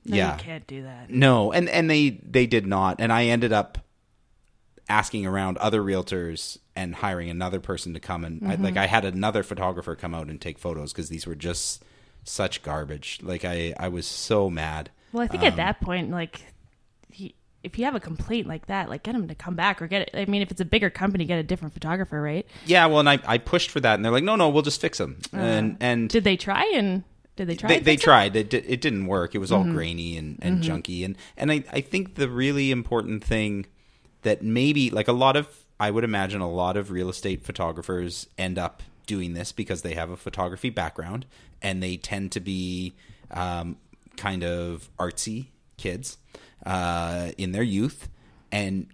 No, 0.04 0.16
yeah, 0.16 0.36
you 0.38 0.42
can't 0.42 0.66
do 0.66 0.82
that. 0.84 1.10
No, 1.10 1.52
and 1.52 1.68
and 1.68 1.90
they 1.90 2.10
they 2.10 2.46
did 2.46 2.66
not. 2.66 2.96
And 2.98 3.12
I 3.12 3.24
ended 3.26 3.52
up 3.52 3.76
asking 4.88 5.26
around 5.26 5.58
other 5.58 5.82
realtors 5.82 6.56
and 6.74 6.94
hiring 6.94 7.28
another 7.28 7.60
person 7.60 7.92
to 7.92 8.00
come 8.00 8.24
and 8.24 8.40
I, 8.50 8.56
Mhm. 8.56 8.62
like 8.62 8.76
I 8.78 8.86
had 8.86 9.04
another 9.04 9.42
photographer 9.42 9.94
come 9.94 10.14
out 10.14 10.28
and 10.28 10.40
take 10.40 10.58
photos 10.58 10.92
because 10.94 11.10
these 11.10 11.26
were 11.26 11.34
just 11.34 11.84
such 12.28 12.62
garbage. 12.62 13.18
Like 13.22 13.44
I 13.44 13.74
I 13.78 13.88
was 13.88 14.06
so 14.06 14.48
mad. 14.50 14.90
Well, 15.12 15.22
I 15.22 15.26
think 15.26 15.42
at 15.42 15.52
Um, 15.54 15.56
that 15.56 15.80
point, 15.80 16.10
like, 16.10 16.42
he, 17.10 17.34
if 17.64 17.78
you 17.78 17.84
have 17.86 17.94
a 17.94 18.00
complaint 18.00 18.46
like 18.46 18.66
that, 18.66 18.90
like, 18.90 19.02
get 19.02 19.14
him 19.14 19.26
to 19.28 19.34
come 19.34 19.54
back 19.56 19.80
or 19.80 19.86
get 19.86 20.02
it. 20.02 20.10
I 20.12 20.26
mean, 20.26 20.42
if 20.42 20.50
it's 20.50 20.60
a 20.60 20.66
bigger 20.66 20.90
company, 20.90 21.24
get 21.24 21.38
a 21.38 21.42
different 21.42 21.72
photographer, 21.72 22.20
right? 22.20 22.46
Yeah, 22.66 22.84
well, 22.86 23.00
and 23.00 23.08
I, 23.08 23.18
I 23.26 23.38
pushed 23.38 23.70
for 23.70 23.80
that, 23.80 23.94
and 23.94 24.04
they're 24.04 24.12
like, 24.12 24.22
no, 24.24 24.36
no, 24.36 24.50
we'll 24.50 24.62
just 24.62 24.80
fix 24.82 24.98
them. 24.98 25.18
and 25.32 25.76
and 25.80 26.10
did 26.10 26.24
they 26.24 26.36
try 26.36 26.70
and 26.74 27.04
did 27.36 27.46
they 27.48 27.56
try? 27.56 27.68
They, 27.68 27.78
they 27.80 27.94
it? 27.94 28.00
tried. 28.00 28.36
It, 28.36 28.52
it 28.52 28.80
didn't 28.82 29.06
work. 29.06 29.34
It 29.34 29.38
was 29.38 29.50
all 29.50 29.64
Mhm. 29.64 29.72
grainy 29.72 30.16
and, 30.18 30.38
and 30.42 30.62
Mhm. 30.62 30.82
junky. 30.82 31.04
And 31.04 31.16
and 31.38 31.50
I, 31.50 31.64
I 31.72 31.80
think 31.80 32.16
the 32.16 32.28
really 32.28 32.70
important 32.70 33.24
thing 33.24 33.64
that 34.22 34.42
maybe 34.42 34.90
like 34.90 35.08
a 35.08 35.12
lot 35.12 35.36
of 35.36 35.64
I 35.80 35.90
would 35.90 36.04
imagine 36.04 36.40
a 36.42 36.50
lot 36.50 36.76
of 36.76 36.90
real 36.90 37.08
estate 37.08 37.44
photographers 37.44 38.26
end 38.36 38.58
up 38.58 38.82
doing 39.08 39.34
this 39.34 39.50
because 39.50 39.82
they 39.82 39.94
have 39.94 40.10
a 40.10 40.16
photography 40.16 40.70
background 40.70 41.26
and 41.60 41.82
they 41.82 41.96
tend 41.96 42.30
to 42.30 42.40
be 42.40 42.94
um, 43.32 43.76
kind 44.16 44.44
of 44.44 44.88
artsy 44.98 45.46
kids 45.76 46.18
uh, 46.64 47.32
in 47.36 47.50
their 47.50 47.64
youth 47.64 48.08
and 48.52 48.86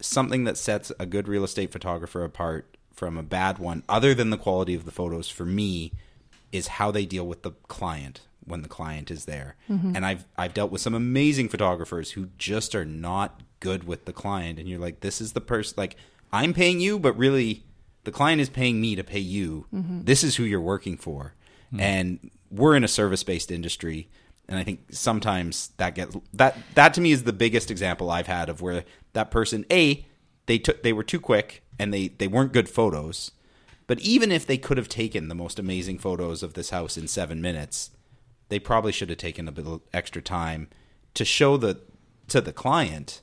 something 0.00 0.44
that 0.44 0.56
sets 0.58 0.92
a 1.00 1.06
good 1.06 1.26
real 1.28 1.44
estate 1.44 1.72
photographer 1.72 2.22
apart 2.22 2.76
from 2.92 3.16
a 3.16 3.22
bad 3.22 3.58
one, 3.58 3.82
other 3.88 4.12
than 4.14 4.30
the 4.30 4.36
quality 4.36 4.74
of 4.74 4.84
the 4.84 4.90
photos, 4.90 5.28
for 5.28 5.44
me, 5.44 5.92
is 6.50 6.66
how 6.66 6.90
they 6.90 7.06
deal 7.06 7.26
with 7.26 7.42
the 7.42 7.52
client 7.68 8.20
when 8.44 8.62
the 8.62 8.68
client 8.68 9.10
is 9.10 9.24
there. 9.26 9.56
Mhm. 9.70 9.94
And 9.94 10.04
I've 10.06 10.24
I've 10.36 10.54
dealt 10.54 10.70
with 10.72 10.80
some 10.80 10.94
amazing 10.94 11.48
photographers 11.48 12.12
who 12.12 12.30
just 12.38 12.74
are 12.74 12.84
not 12.84 13.40
good 13.60 13.84
with 13.84 14.04
the 14.04 14.12
client, 14.12 14.58
and 14.58 14.68
you're 14.68 14.80
like, 14.80 15.00
this 15.00 15.20
is 15.20 15.32
the 15.32 15.40
person. 15.40 15.74
Like 15.76 15.96
I'm 16.32 16.52
paying 16.54 16.80
you, 16.80 16.98
but 16.98 17.16
really, 17.16 17.64
the 18.04 18.10
client 18.12 18.40
is 18.40 18.48
paying 18.48 18.80
me 18.80 18.96
to 18.96 19.04
pay 19.04 19.18
you. 19.18 19.66
Mhm. 19.74 20.04
This 20.06 20.24
is 20.24 20.36
who 20.36 20.44
you're 20.44 20.60
working 20.60 20.96
for, 20.96 21.34
and 21.76 22.30
we're 22.50 22.74
in 22.76 22.84
a 22.84 22.88
service 22.88 23.22
based 23.22 23.50
industry. 23.50 24.08
And 24.48 24.58
I 24.58 24.64
think 24.64 24.86
sometimes 24.90 25.70
that 25.76 25.94
gets 25.94 26.16
that 26.32 26.56
that 26.74 26.94
to 26.94 27.00
me 27.02 27.12
is 27.12 27.24
the 27.24 27.32
biggest 27.34 27.70
example 27.70 28.10
I've 28.10 28.26
had 28.26 28.48
of 28.48 28.62
where 28.62 28.84
that 29.12 29.30
person 29.30 29.66
a 29.70 30.06
they 30.46 30.58
took 30.58 30.82
they 30.82 30.94
were 30.94 31.02
too 31.04 31.20
quick 31.20 31.62
and 31.78 31.92
they 31.92 32.08
they 32.08 32.28
weren't 32.28 32.52
good 32.54 32.68
photos. 32.68 33.32
But 33.86 34.00
even 34.00 34.32
if 34.32 34.46
they 34.46 34.56
could 34.58 34.76
have 34.78 34.88
taken 34.88 35.28
the 35.28 35.34
most 35.34 35.58
amazing 35.58 35.98
photos 35.98 36.42
of 36.42 36.54
this 36.54 36.70
house 36.70 36.96
in 36.96 37.08
seven 37.08 37.40
minutes, 37.42 37.90
they 38.48 38.58
probably 38.58 38.92
should 38.92 39.08
have 39.10 39.18
taken 39.18 39.46
a 39.48 39.52
bit 39.52 39.66
of 39.66 39.82
extra 39.92 40.22
time 40.22 40.68
to 41.14 41.24
show 41.26 41.56
the 41.58 41.80
to 42.28 42.40
the 42.40 42.52
client 42.52 43.20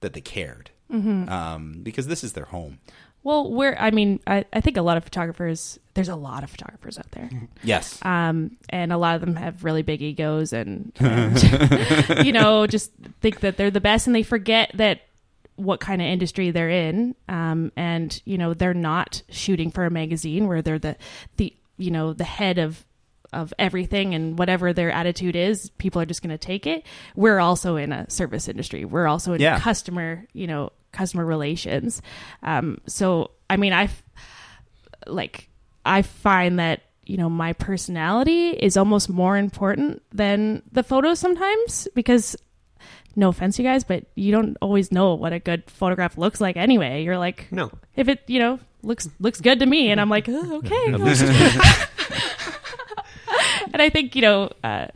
that 0.00 0.12
they 0.14 0.20
cared, 0.22 0.70
Mhm. 0.90 1.28
um, 1.30 1.80
because 1.82 2.06
this 2.06 2.24
is 2.24 2.32
their 2.32 2.46
home. 2.46 2.78
Well, 3.22 3.50
we're. 3.52 3.76
I 3.78 3.90
mean, 3.90 4.20
I, 4.26 4.44
I 4.52 4.60
think 4.60 4.76
a 4.76 4.82
lot 4.82 4.96
of 4.96 5.04
photographers. 5.04 5.78
There's 5.94 6.08
a 6.08 6.16
lot 6.16 6.42
of 6.44 6.50
photographers 6.50 6.98
out 6.98 7.10
there. 7.12 7.28
Yes. 7.62 8.02
Um, 8.04 8.56
and 8.70 8.92
a 8.92 8.96
lot 8.96 9.14
of 9.16 9.20
them 9.20 9.36
have 9.36 9.64
really 9.64 9.82
big 9.82 10.00
egos, 10.00 10.52
and, 10.54 10.92
and 11.00 12.22
you 12.24 12.32
know, 12.32 12.66
just 12.66 12.92
think 13.20 13.40
that 13.40 13.56
they're 13.58 13.70
the 13.70 13.80
best, 13.80 14.06
and 14.06 14.16
they 14.16 14.22
forget 14.22 14.70
that 14.74 15.02
what 15.56 15.78
kind 15.80 16.00
of 16.00 16.06
industry 16.06 16.50
they're 16.50 16.70
in, 16.70 17.14
um, 17.28 17.70
and 17.76 18.22
you 18.24 18.38
know 18.38 18.54
they're 18.54 18.72
not 18.72 19.22
shooting 19.28 19.70
for 19.70 19.84
a 19.84 19.90
magazine 19.90 20.48
where 20.48 20.62
they're 20.62 20.78
the 20.78 20.96
the 21.36 21.52
you 21.76 21.90
know 21.90 22.14
the 22.14 22.24
head 22.24 22.56
of 22.58 22.86
of 23.32 23.52
everything 23.58 24.14
and 24.14 24.38
whatever 24.38 24.72
their 24.72 24.90
attitude 24.90 25.36
is, 25.36 25.70
people 25.78 26.00
are 26.02 26.06
just 26.06 26.20
going 26.22 26.30
to 26.30 26.38
take 26.38 26.66
it. 26.66 26.84
We're 27.14 27.38
also 27.38 27.76
in 27.76 27.92
a 27.92 28.08
service 28.10 28.48
industry. 28.48 28.84
We're 28.84 29.06
also 29.06 29.34
in 29.34 29.40
Yeah. 29.40 29.60
customer, 29.60 30.26
you 30.32 30.48
know, 30.48 30.72
customer 30.92 31.24
relations. 31.24 32.02
Um, 32.42 32.78
so 32.86 33.30
I 33.48 33.56
mean, 33.56 33.72
I 33.72 33.84
f- 33.84 34.02
like 35.06 35.48
I 35.84 36.02
find 36.02 36.58
that 36.58 36.82
you 37.06 37.16
know 37.16 37.28
my 37.30 37.52
personality 37.54 38.50
is 38.50 38.76
almost 38.76 39.08
more 39.08 39.36
important 39.36 40.02
than 40.12 40.62
the 40.70 40.82
photos 40.82 41.18
sometimes 41.18 41.88
because 41.94 42.36
no 43.16 43.28
offense 43.30 43.58
you 43.58 43.64
guys 43.64 43.82
but 43.82 44.04
you 44.14 44.30
don't 44.30 44.56
always 44.62 44.92
know 44.92 45.14
what 45.14 45.32
a 45.32 45.40
good 45.40 45.68
photograph 45.68 46.16
looks 46.16 46.40
like 46.40 46.56
anyway 46.56 47.02
you're 47.02 47.18
like 47.18 47.48
No. 47.50 47.72
if 47.96 48.08
it 48.08 48.22
you 48.28 48.38
know 48.38 48.60
looks 48.82 49.08
looks 49.18 49.40
good 49.40 49.58
to 49.58 49.66
me 49.66 49.90
and 49.90 50.00
i'm 50.00 50.08
like 50.08 50.28
oh, 50.28 50.58
okay 50.58 50.84
and 53.72 53.82
i 53.82 53.88
think 53.90 54.14
you 54.14 54.22
know 54.22 54.50
uh 54.62 54.86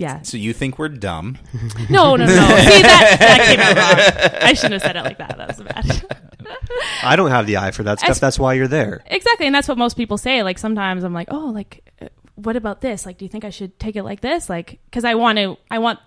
yeah 0.00 0.22
So 0.22 0.36
you 0.36 0.52
think 0.52 0.78
we're 0.78 0.88
dumb? 0.88 1.38
no 1.90 2.16
no 2.16 2.24
no 2.24 2.26
see 2.26 2.82
that 2.82 3.16
that 3.20 3.46
came 3.46 3.60
out 3.60 3.76
wrong 3.76 4.40
i 4.42 4.52
shouldn't 4.54 4.74
have 4.74 4.82
said 4.82 4.96
it 4.96 5.04
like 5.04 5.18
that 5.18 5.36
that 5.36 5.48
was 5.48 5.60
bad 5.62 6.16
I 7.04 7.16
don't 7.16 7.30
have 7.30 7.46
the 7.46 7.58
eye 7.58 7.70
for 7.70 7.82
that 7.84 7.98
stuff. 8.00 8.10
As- 8.10 8.20
That's 8.20 8.38
why 8.38 8.54
you're 8.54 8.66
there. 8.68 9.02
Exactly, 9.06 9.46
and 9.46 9.54
that's 9.54 9.68
what 9.68 9.78
most 9.78 9.96
people 9.96 10.18
say. 10.18 10.42
Like 10.42 10.58
sometimes 10.58 11.04
I'm 11.04 11.12
like, 11.14 11.28
oh, 11.30 11.46
like, 11.50 11.88
uh, 12.02 12.08
what 12.34 12.56
about 12.56 12.80
this? 12.80 13.06
Like, 13.06 13.18
do 13.18 13.24
you 13.24 13.28
think 13.28 13.44
I 13.44 13.50
should 13.50 13.78
take 13.78 13.94
it 13.96 14.02
like 14.02 14.20
this? 14.20 14.48
Like, 14.48 14.80
because 14.86 15.04
I 15.04 15.14
want 15.14 15.38
to, 15.38 15.56
I 15.70 15.78
want 15.78 15.98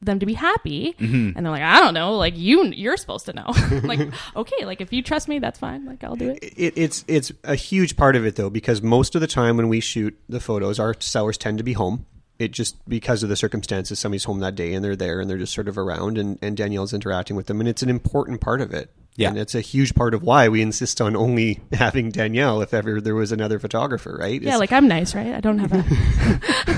them 0.00 0.20
to 0.20 0.26
be 0.26 0.34
happy, 0.34 0.94
Mm-hmm. 0.98 1.14
Mhm. 1.14 1.32
and 1.36 1.44
they're 1.44 1.52
like, 1.52 1.62
I 1.62 1.80
don't 1.80 1.92
know, 1.94 2.16
like 2.16 2.36
you, 2.36 2.64
you're 2.66 2.96
supposed 2.96 3.26
to 3.26 3.32
know. 3.32 3.52
like, 3.84 4.00
okay, 4.36 4.64
like 4.64 4.80
if 4.80 4.92
you 4.92 5.02
trust 5.02 5.28
me, 5.28 5.38
that's 5.38 5.58
fine. 5.58 5.84
Like 5.84 6.02
I'll 6.04 6.16
do 6.16 6.30
it. 6.30 6.38
It, 6.42 6.74
it's 6.76 7.04
it's 7.08 7.32
a 7.44 7.54
huge 7.56 7.96
part 7.96 8.16
of 8.16 8.24
it 8.24 8.36
though 8.36 8.50
because 8.50 8.80
most 8.80 9.14
of 9.16 9.20
the 9.20 9.26
time 9.26 9.56
when 9.56 9.68
we 9.68 9.80
shoot 9.80 10.18
the 10.28 10.40
photos, 10.40 10.78
our 10.78 10.94
sellers 11.00 11.36
tend 11.36 11.58
to 11.58 11.64
be 11.64 11.72
home. 11.74 12.06
It 12.38 12.52
just 12.52 12.76
because 12.88 13.22
of 13.24 13.28
the 13.28 13.36
circumstances, 13.36 13.98
somebody's 13.98 14.24
home 14.24 14.38
that 14.40 14.54
day 14.54 14.72
and 14.74 14.84
they're 14.84 14.94
there 14.94 15.20
and 15.20 15.28
they're 15.28 15.38
just 15.38 15.52
sort 15.54 15.66
of 15.68 15.76
around, 15.76 16.18
and, 16.18 16.38
and 16.40 16.56
Danielle's 16.56 16.94
interacting 16.94 17.34
with 17.36 17.46
them, 17.46 17.58
and 17.60 17.68
it's 17.68 17.82
an 17.82 17.90
important 17.90 18.40
part 18.40 18.60
of 18.60 18.72
it. 18.72 18.90
Yeah. 19.16 19.30
and 19.30 19.38
it's 19.38 19.56
a 19.56 19.60
huge 19.60 19.96
part 19.96 20.14
of 20.14 20.22
why 20.22 20.48
we 20.48 20.62
insist 20.62 21.00
on 21.00 21.16
only 21.16 21.58
having 21.72 22.10
Danielle 22.12 22.62
if 22.62 22.72
ever 22.72 23.00
there 23.00 23.16
was 23.16 23.32
another 23.32 23.58
photographer, 23.58 24.16
right? 24.20 24.40
Yeah, 24.40 24.50
It's- 24.50 24.60
like 24.60 24.72
I'm 24.72 24.86
nice, 24.86 25.12
right? 25.12 25.34
I 25.34 25.40
don't 25.40 25.58
have 25.58 25.72
a. 25.72 26.77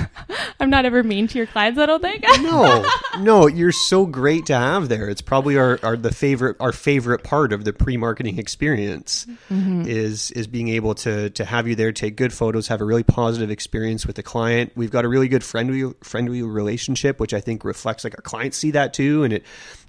I'm 0.61 0.69
not 0.69 0.85
ever 0.85 1.03
mean 1.03 1.27
to 1.27 1.37
your 1.37 1.47
clients. 1.47 1.79
I 1.79 1.85
don't 1.87 2.01
think. 2.01 2.23
no, 2.41 2.85
no, 3.19 3.47
you're 3.47 3.71
so 3.71 4.05
great 4.05 4.45
to 4.45 4.55
have 4.55 4.87
there. 4.89 5.09
It's 5.09 5.21
probably 5.21 5.57
our, 5.57 5.79
our 5.83 5.97
the 5.97 6.13
favorite 6.13 6.55
our 6.59 6.71
favorite 6.71 7.23
part 7.23 7.51
of 7.51 7.65
the 7.65 7.73
pre 7.73 7.97
marketing 7.97 8.37
experience 8.39 9.25
Mhm. 9.51 9.87
is 9.87 10.31
is 10.31 10.47
being 10.47 10.69
able 10.69 10.93
to 10.95 11.29
to 11.31 11.43
have 11.45 11.67
you 11.67 11.75
there, 11.75 11.91
take 11.91 12.15
good 12.15 12.31
photos, 12.31 12.67
have 12.67 12.79
a 12.79 12.85
really 12.85 13.03
positive 13.03 13.49
experience 13.51 14.05
with 14.05 14.15
the 14.15 14.23
client. 14.23 14.71
We've 14.75 14.91
got 14.91 15.03
a 15.03 15.07
really 15.09 15.27
good 15.27 15.43
friendly 15.43 15.91
friendly 16.03 16.41
relationship, 16.43 17.19
which 17.19 17.33
I 17.33 17.41
think 17.41 17.65
reflects 17.65 18.03
like 18.03 18.13
our 18.15 18.21
clients 18.21 18.57
see 18.57 18.71
that 18.71 18.93
too, 18.93 19.23
and 19.23 19.33
it 19.33 19.43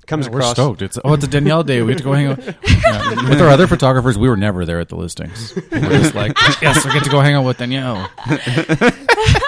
comes 0.07 0.27
Yeah, 0.27 0.33
we're 0.33 0.39
across. 0.41 0.53
stoked. 0.55 0.83
It's 0.83 0.99
oh, 1.05 1.13
it's 1.13 1.25
a 1.25 1.29
Danielle 1.29 1.63
day. 1.65 1.83
We 1.83 1.89
get 1.93 1.99
to 1.99 2.05
go 2.05 2.13
hang 2.15 2.27
out 2.29 2.39
Yeah. 2.67 3.29
with 3.29 3.41
our 3.41 3.49
other 3.49 3.67
photographers. 3.67 4.17
We 4.19 4.29
were 4.29 4.37
never 4.37 4.65
there 4.65 4.81
at 4.81 4.89
the 4.89 4.97
listings. 4.97 5.55
We're 5.71 5.81
just 6.01 6.15
like, 6.15 6.37
yes, 6.63 6.85
we 6.85 6.93
get 6.93 7.05
to 7.05 7.11
go 7.11 7.21
hang 7.21 7.35
out 7.35 7.45
with 7.45 7.59
Danielle. 7.59 8.09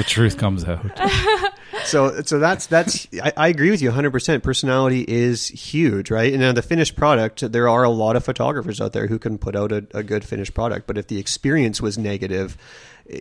the 0.00 0.04
truth 0.04 0.38
comes 0.38 0.64
out. 0.64 0.98
so 1.84 2.22
so 2.22 2.38
that's 2.38 2.66
that's 2.66 3.06
I, 3.22 3.32
I 3.36 3.48
agree 3.48 3.70
with 3.70 3.82
you 3.82 3.90
100% 3.90 4.42
personality 4.42 5.04
is 5.06 5.48
huge 5.48 6.10
right 6.10 6.32
and 6.32 6.40
now 6.40 6.52
the 6.52 6.62
finished 6.62 6.96
product 6.96 7.52
there 7.52 7.68
are 7.68 7.84
a 7.84 7.90
lot 7.90 8.16
of 8.16 8.24
photographers 8.24 8.80
out 8.80 8.92
there 8.92 9.06
who 9.08 9.18
can 9.18 9.36
put 9.36 9.54
out 9.54 9.72
a, 9.72 9.86
a 9.92 10.02
good 10.02 10.24
finished 10.24 10.54
product 10.54 10.86
but 10.86 10.96
if 10.96 11.08
the 11.08 11.18
experience 11.18 11.80
was 11.80 11.98
negative 11.98 12.56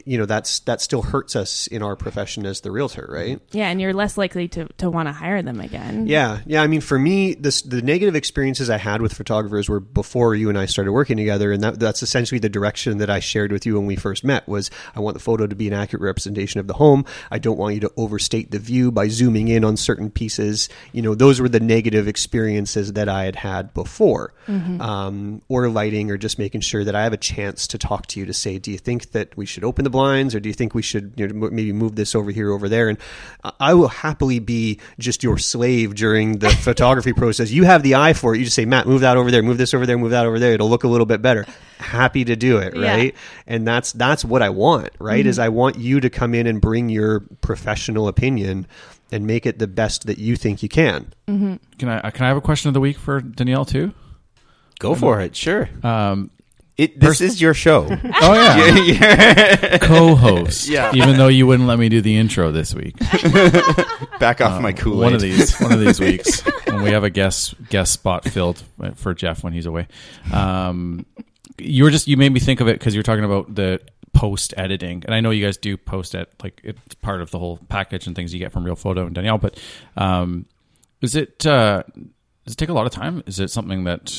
you 0.06 0.18
know 0.18 0.26
that's 0.26 0.60
that 0.62 0.82
still 0.82 1.02
hurts 1.02 1.36
us 1.36 1.68
in 1.68 1.82
our 1.82 1.96
profession 1.96 2.46
as 2.46 2.62
the 2.62 2.72
realtor 2.72 3.08
right 3.10 3.40
Yeah, 3.52 3.70
and 3.70 3.82
you're 3.82 3.94
less 3.94 4.18
likely 4.18 4.48
to 4.50 4.68
to 4.78 4.90
want 4.90 5.08
to 5.08 5.14
hire 5.14 5.42
them 5.42 5.60
again. 5.60 6.08
yeah, 6.08 6.40
yeah. 6.46 6.62
I 6.62 6.68
mean, 6.68 6.82
for 6.82 7.00
me, 7.00 7.34
this 7.34 7.62
the 7.62 7.82
negative 7.82 8.16
experiences 8.16 8.70
I 8.70 8.78
had 8.78 9.02
with 9.02 9.14
photographers 9.14 9.68
were 9.70 9.80
before 9.80 10.36
you 10.36 10.50
and 10.50 10.58
I 10.58 10.66
started 10.66 10.92
working 10.92 11.18
together, 11.18 11.52
and 11.52 11.64
that, 11.64 11.80
that's 11.80 12.04
essentially 12.04 12.40
the 12.40 12.50
direction 12.50 12.98
that 13.00 13.10
I 13.10 13.20
shared 13.20 13.52
with 13.52 13.66
you 13.66 13.76
when 13.76 13.86
we 13.86 13.96
first 13.96 14.24
met. 14.24 14.48
Was 14.48 14.70
I 14.96 15.00
want 15.00 15.16
the 15.16 15.20
photo 15.20 15.48
to 15.48 15.56
be 15.56 15.68
an 15.68 15.74
accurate 15.74 16.04
representation 16.04 16.60
of 16.60 16.68
the 16.68 16.74
home. 16.74 17.06
I 17.32 17.40
don't 17.40 17.58
want 17.58 17.76
you 17.76 17.82
to 17.82 17.92
overstate 17.98 18.52
the 18.52 18.60
view 18.60 18.92
by 18.92 19.08
zooming 19.08 19.48
in 19.48 19.64
on 19.64 19.78
certain 19.78 20.12
pieces. 20.12 20.70
You 20.92 21.02
know, 21.02 21.16
those 21.16 21.42
were 21.42 21.50
the 21.50 21.60
negative 21.60 22.08
experiences 22.08 22.94
that 22.94 23.10
I 23.10 23.24
had 23.26 23.38
had 23.38 23.74
before, 23.74 24.34
Mhm. 24.50 24.82
um, 24.82 25.42
or 25.48 25.70
lighting, 25.70 26.10
or 26.10 26.18
just 26.18 26.40
making 26.40 26.62
sure 26.62 26.84
that 26.84 26.96
I 26.96 27.04
have 27.04 27.14
a 27.14 27.18
chance 27.18 27.68
to 27.68 27.78
talk 27.78 28.08
to 28.08 28.20
you 28.20 28.26
to 28.26 28.34
say, 28.34 28.58
do 28.58 28.72
you 28.72 28.80
think 28.80 29.12
that 29.12 29.38
we 29.38 29.46
should 29.46 29.64
open 29.64 29.84
the 29.84 29.90
blinds, 29.92 30.34
or 30.34 30.40
do 30.40 30.50
you 30.50 30.54
think 30.54 30.74
we 30.74 30.82
should 30.82 31.14
you 31.18 31.28
know, 31.28 31.50
maybe 31.52 31.72
move 31.72 31.96
this 31.96 32.16
over 32.16 32.32
here, 32.32 32.52
over 32.52 32.68
there? 32.68 32.90
And 32.90 32.98
I- 33.44 33.52
I 33.60 33.74
will 33.76 33.90
happily 33.90 34.40
be 34.40 34.80
just 34.98 35.22
your 35.24 35.38
slave 35.38 35.94
during 35.94 36.40
the 36.40 36.50
photography 36.68 37.14
process. 37.14 37.52
You 37.52 37.64
have 37.66 37.84
the 37.84 37.94
eye 37.96 38.14
for 38.14 38.34
it. 38.34 38.40
You 38.40 38.46
just 38.46 38.56
say, 38.56 38.66
Matt, 38.66 38.88
move 38.88 39.02
that 39.02 39.16
over 39.18 39.30
there, 39.30 39.44
move 39.44 39.58
this 39.60 39.74
over 39.76 39.86
there, 39.86 39.98
move 39.98 40.12
that 40.12 40.26
over 40.26 40.40
there. 40.40 40.54
It'll 40.54 40.70
look 40.70 40.84
a 40.84 40.88
little 40.88 41.06
bit 41.06 41.22
better. 41.22 41.46
Happy 41.78 42.26
to 42.26 42.36
do 42.36 42.58
it, 42.58 42.76
Yeah. 42.76 42.92
right? 42.96 43.16
And 43.48 43.68
that's 43.68 43.92
that's 43.94 44.26
what 44.26 44.42
I 44.42 44.50
want, 44.50 44.90
right? 45.00 45.24
Mhm. 45.24 45.28
Is 45.30 45.38
I 45.40 45.50
want 45.50 45.78
you 45.78 46.00
to 46.00 46.10
come 46.10 46.34
in 46.34 46.48
and 46.48 46.60
bring 46.60 46.90
your 46.90 47.20
professional 47.42 48.08
opinion 48.08 48.66
and 49.12 49.26
make 49.26 49.46
it 49.46 49.60
the 49.60 49.68
best 49.68 50.06
that 50.08 50.18
you 50.20 50.36
think 50.36 50.62
you 50.64 50.70
can. 50.70 51.08
Mm-hmm. 51.28 51.54
Can 51.78 51.90
I 51.90 52.10
can 52.12 52.26
I 52.26 52.28
have 52.28 52.38
a 52.38 52.42
question 52.42 52.68
of 52.68 52.74
the 52.74 52.80
week 52.80 52.98
for 52.98 53.22
Danielle 53.22 53.66
too? 53.66 53.92
Go 54.80 54.96
for 54.96 55.22
it. 55.22 55.36
Sure. 55.36 55.70
Um, 55.84 56.32
It, 56.78 56.98
this 57.00 57.20
is 57.22 57.42
your 57.42 57.54
show. 57.54 57.86
Oh 58.22 58.34
yeah, 58.34 58.76
Yeah. 58.84 59.78
co-host. 59.82 60.70
Yeah. 60.70 60.92
Even 60.96 61.18
though 61.18 61.28
you 61.28 61.46
wouldn't 61.46 61.68
let 61.68 61.78
me 61.80 61.90
do 61.90 62.00
the 62.02 62.16
intro 62.18 62.52
this 62.54 62.74
week. 62.74 62.98
Back 64.20 64.42
off 64.42 64.54
Um, 64.54 64.64
my 64.64 64.72
Kool-Aid. 64.74 65.00
One 65.04 65.14
of 65.14 65.22
these, 65.22 65.58
one 65.60 65.72
of 65.74 65.80
these 65.80 66.00
weeks 66.00 66.42
when 66.68 66.82
we 66.84 66.92
have 66.92 67.04
a 67.04 67.10
guest 67.10 67.56
guest 67.70 67.92
spot 67.94 68.24
filled 68.26 68.64
for 68.96 69.14
Jeff 69.14 69.44
when 69.44 69.54
he's 69.54 69.66
away. 69.66 69.88
Um, 70.34 71.06
you 71.58 71.84
were 71.84 71.90
just 71.92 72.08
you 72.08 72.16
made 72.18 72.32
me 72.32 72.40
think 72.40 72.62
of 72.62 72.68
it 72.68 72.80
because 72.80 72.94
you're 72.94 73.04
talking 73.04 73.26
about 73.26 73.54
the 73.54 73.82
post 74.14 74.54
editing, 74.58 75.04
and 75.06 75.14
I 75.14 75.20
know 75.22 75.32
you 75.32 75.44
guys 75.46 75.58
do 75.58 75.76
post 75.78 76.16
ed 76.16 76.28
like 76.42 76.62
it's 76.64 76.96
part 76.96 77.22
of 77.22 77.32
the 77.32 77.40
whole 77.40 77.60
package 77.70 78.08
and 78.08 78.16
things 78.16 78.34
you 78.34 78.40
get 78.40 78.52
from 78.54 78.64
Real 78.64 78.76
Photo 78.78 79.06
and 79.06 79.14
Danielle. 79.14 79.38
But 79.38 79.60
um, 79.98 80.46
is 81.02 81.16
it 81.16 81.46
uh, 81.46 81.84
does 82.46 82.54
it 82.54 82.58
take 82.58 82.70
a 82.70 82.74
lot 82.74 82.86
of 82.86 82.94
time? 82.94 83.24
Is 83.26 83.40
it 83.40 83.50
something 83.52 83.84
that 83.84 84.14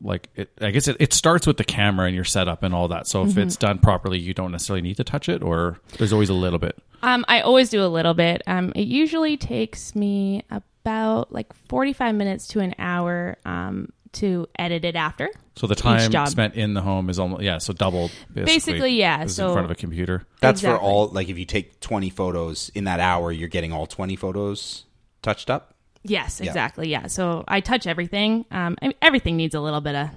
like 0.00 0.28
it, 0.36 0.50
I 0.60 0.70
guess 0.70 0.88
it, 0.88 0.96
it 1.00 1.12
starts 1.12 1.46
with 1.46 1.56
the 1.56 1.64
camera 1.64 2.06
and 2.06 2.14
your 2.14 2.24
setup 2.24 2.62
and 2.62 2.74
all 2.74 2.88
that. 2.88 3.06
So 3.06 3.22
if 3.24 3.30
Mhm. 3.32 3.38
it's 3.44 3.56
done 3.56 3.78
properly, 3.78 4.18
you 4.18 4.34
don't 4.34 4.52
necessarily 4.52 4.82
need 4.82 4.96
to 4.98 5.04
touch 5.04 5.28
it, 5.28 5.42
or 5.42 5.78
there's 5.98 6.12
always 6.12 6.28
a 6.30 6.34
little 6.34 6.58
bit. 6.58 6.78
Um, 7.02 7.24
I 7.28 7.40
always 7.40 7.70
do 7.70 7.82
a 7.84 7.88
little 7.88 8.14
bit. 8.14 8.42
Um, 8.46 8.72
it 8.76 8.86
usually 8.88 9.36
takes 9.36 9.94
me 9.94 10.44
about 10.50 11.32
like 11.32 11.52
45 11.68 12.14
minutes 12.14 12.46
to 12.48 12.60
an 12.60 12.74
hour 12.78 13.36
um, 13.44 13.88
to 14.12 14.46
edit 14.58 14.84
it 14.84 14.96
after. 14.96 15.30
So 15.56 15.66
the 15.66 15.74
time 15.74 16.10
spent 16.26 16.54
in 16.54 16.74
the 16.74 16.80
home 16.80 17.10
is 17.10 17.18
almost 17.18 17.42
yeah, 17.42 17.58
so 17.58 17.72
double 17.72 18.10
basically. 18.32 18.44
Basically, 18.44 18.98
yeah, 18.98 19.26
so- 19.26 19.48
in 19.48 19.52
front 19.52 19.64
of 19.66 19.70
a 19.70 19.74
computer. 19.74 20.26
That's 20.40 20.60
for 20.62 20.76
all. 20.78 21.08
Like, 21.08 21.28
if 21.28 21.38
you 21.38 21.44
take 21.44 21.80
twenty 21.80 22.10
photos 22.10 22.70
in 22.74 22.84
that 22.84 23.00
hour, 23.00 23.30
you're 23.30 23.48
getting 23.48 23.72
all 23.72 23.86
twenty 23.86 24.16
photos 24.16 24.84
touched 25.22 25.50
up. 25.50 25.74
Yes, 26.02 26.40
exactly. 26.40 26.88
Yeah. 26.88 27.06
So 27.06 27.44
I 27.46 27.60
touch 27.60 27.86
everything. 27.86 28.46
Um, 28.50 28.76
I 28.80 28.88
mean, 28.88 28.96
everything 29.02 29.36
needs 29.36 29.54
a 29.54 29.60
little 29.60 29.80
bit 29.80 29.94
of 29.94 30.08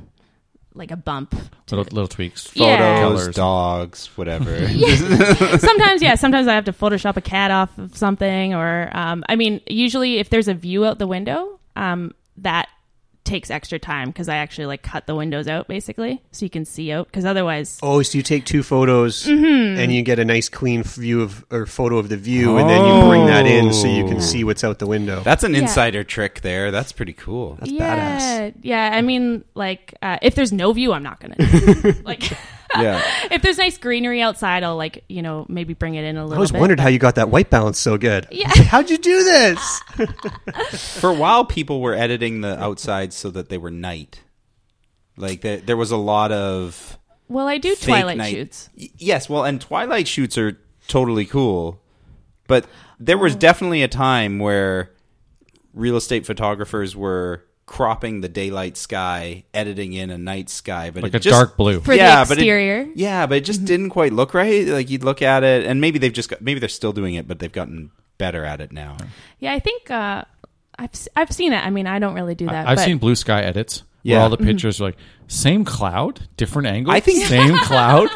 like 0.74 0.92
a 0.92 0.96
bump. 0.96 1.36
Little 1.70 1.86
little 1.86 2.08
tweaks. 2.08 2.52
Yeah. 2.56 2.78
Photos, 2.78 3.20
Colors. 3.20 3.36
dogs, 3.36 4.08
whatever. 4.18 4.68
sometimes, 5.60 6.02
yeah. 6.02 6.16
Sometimes 6.16 6.48
I 6.48 6.54
have 6.54 6.66
to 6.66 6.74
Photoshop 6.74 7.18
a 7.18 7.22
cat 7.22 7.52
off 7.52 7.78
of 7.78 7.98
something, 7.98 8.54
or 8.54 8.90
um, 8.94 9.24
I 9.30 9.36
mean, 9.36 9.62
usually 9.68 10.20
if 10.20 10.30
there's 10.30 10.48
a 10.48 10.54
view 10.54 10.86
out 10.86 11.00
the 11.00 11.08
window, 11.08 11.60
um, 11.76 12.14
that 12.38 12.70
takes 13.24 13.50
extra 13.50 13.80
time 13.80 14.10
because 14.10 14.28
I 14.28 14.36
actually 14.36 14.66
like 14.66 14.82
cut 14.84 15.08
the 15.08 15.16
windows 15.16 15.48
out 15.48 15.68
basically 15.70 16.22
so 16.32 16.46
you 16.46 16.50
can 16.50 16.66
see 16.66 16.92
out 16.92 17.08
because 17.08 17.24
otherwise, 17.26 17.80
Oh, 17.82 18.02
so 18.02 18.18
you 18.18 18.22
take 18.24 18.46
two 18.46 18.64
photos 18.64 19.26
Mhm. 19.26 19.78
and 19.78 19.94
you 19.94 20.02
get 20.02 20.20
a 20.20 20.26
nice 20.26 20.50
clean 20.50 20.84
view 20.84 21.22
of 21.22 21.46
or 21.50 21.66
photo 21.66 21.98
of 21.98 22.10
the 22.10 22.18
view, 22.18 22.58
and 22.58 22.70
then 22.70 22.84
you 22.86 23.08
bring 23.08 23.26
that 23.28 23.46
in 23.46 23.72
so 23.74 23.88
you 23.88 24.04
Oh. 24.04 24.10
can 24.10 24.22
see 24.22 24.44
what's 24.44 24.64
out 24.64 24.80
the 24.80 24.88
window. 24.88 25.22
That's 25.24 25.44
an 25.44 25.54
Yeah. 25.54 25.62
insider 25.62 26.04
trick 26.04 26.42
there. 26.42 26.70
That's 26.72 26.92
pretty 26.92 27.14
cool. 27.14 27.56
That's 27.60 27.72
yeah, 27.72 28.52
yeah. 28.62 28.92
I 28.94 29.02
mean, 29.02 29.44
like 29.56 29.94
uh, 30.02 30.18
if 30.22 30.36
there's 30.36 30.52
no 30.52 30.74
view, 30.74 30.92
I'm 30.94 31.04
not 31.04 31.20
gonna 31.22 31.36
do 31.38 31.96
like. 32.06 32.24
Yeah. 32.80 33.02
if 33.32 33.42
there's 33.42 33.58
nice 33.58 33.78
greenery 33.78 34.22
outside, 34.22 34.64
I'll 34.64 34.76
like 34.78 35.04
you 35.10 35.22
know 35.22 35.46
maybe 35.50 35.74
bring 35.74 35.96
it 35.96 36.04
in 36.04 36.18
a 36.18 36.22
little. 36.24 36.34
I 36.34 36.38
always 36.38 36.52
bit, 36.52 36.60
wondered 36.60 36.78
but- 36.78 36.84
how 36.84 36.90
you 36.90 37.00
got 37.00 37.16
that 37.16 37.30
white 37.30 37.50
balance 37.50 37.80
so 37.80 37.98
good. 37.98 38.28
Yeah. 38.32 38.50
How'd 38.50 38.90
you 38.90 38.98
do 38.98 39.24
this? 39.24 39.80
For 41.00 41.10
a 41.10 41.14
while, 41.14 41.46
people 41.46 41.82
were 41.82 41.94
editing 41.94 42.42
the 42.42 42.60
outside 42.62 43.14
so 43.14 43.30
that 43.32 43.50
they 43.50 43.58
were 43.58 43.72
night. 43.72 44.22
Like 45.18 45.42
there, 45.42 45.58
there 45.58 45.78
was 45.78 45.92
a 45.92 45.98
lot 45.98 46.32
of 46.32 46.98
Well, 47.28 47.48
I 47.48 47.58
do 47.60 47.76
twilight 47.76 48.18
night- 48.18 48.32
shoots. 48.32 48.70
Y- 48.78 48.90
Yes, 48.98 49.30
well, 49.30 49.44
and 49.46 49.62
twilight 49.62 50.08
shoots 50.08 50.38
are 50.38 50.58
totally 50.88 51.26
cool, 51.26 51.80
but 52.48 52.66
there 53.00 53.18
Oh. 53.18 53.22
was 53.22 53.36
definitely 53.36 53.84
a 53.84 53.88
time 53.88 54.40
where 54.40 54.92
real 55.74 55.96
estate 55.98 56.26
photographers 56.26 56.96
were 56.96 57.44
cropping 57.66 58.22
the 58.22 58.30
daylight 58.30 58.76
sky, 58.78 59.44
editing 59.54 59.94
in 59.94 60.10
a 60.10 60.18
night 60.18 60.50
sky, 60.50 60.90
but 60.92 61.04
Like 61.04 61.14
it 61.14 61.18
a 61.18 61.20
just- 61.20 61.34
dark 61.34 61.56
blue. 61.58 61.80
For 61.80 61.92
the 61.92 61.98
yeah, 61.98 62.24
but 62.24 62.38
it- 62.38 62.42
exterior. 62.42 62.88
yeah, 62.96 63.26
but 63.26 63.38
it 63.38 63.46
just 63.46 63.64
didn't 63.66 63.90
quite 63.90 64.12
look 64.14 64.34
right. 64.34 64.68
Like 64.68 64.90
you'd 64.90 65.04
look 65.04 65.22
at 65.22 65.44
it, 65.44 65.66
and 65.66 65.80
maybe 65.82 65.98
they've 66.00 66.12
just 66.14 66.30
got, 66.30 66.42
maybe 66.42 66.60
they're 66.60 66.70
still 66.70 66.94
doing 66.94 67.16
it, 67.16 67.28
but 67.28 67.40
they've 67.40 67.52
gotten 67.52 67.92
better 68.18 68.44
at 68.46 68.60
it 68.62 68.72
now. 68.72 68.98
Yeah, 69.40 69.54
I 69.54 69.60
think 69.60 69.90
uh, 69.90 70.24
I've 70.78 70.90
s- 70.94 71.08
I've 71.16 71.32
seen 71.32 71.54
it. 71.54 71.66
I 71.66 71.70
mean, 71.70 71.88
I 71.88 72.00
don't 72.00 72.14
really 72.16 72.36
do 72.36 72.46
that. 72.48 72.68
I've 72.68 72.78
but 72.78 72.86
seen 72.86 72.98
blue 72.98 73.16
sky 73.16 73.42
edits 73.42 73.84
Yeah. 74.04 74.16
where 74.18 74.24
all 74.24 74.30
the 74.30 74.38
Mhm. 74.38 74.46
pictures 74.46 74.82
are 74.82 74.86
like 74.86 74.98
same 75.28 75.64
cloud, 75.64 76.28
different 76.38 76.68
angle. 76.68 76.92
I 76.94 77.00
think- 77.00 77.26
same 77.26 77.56
cloud. 77.64 78.10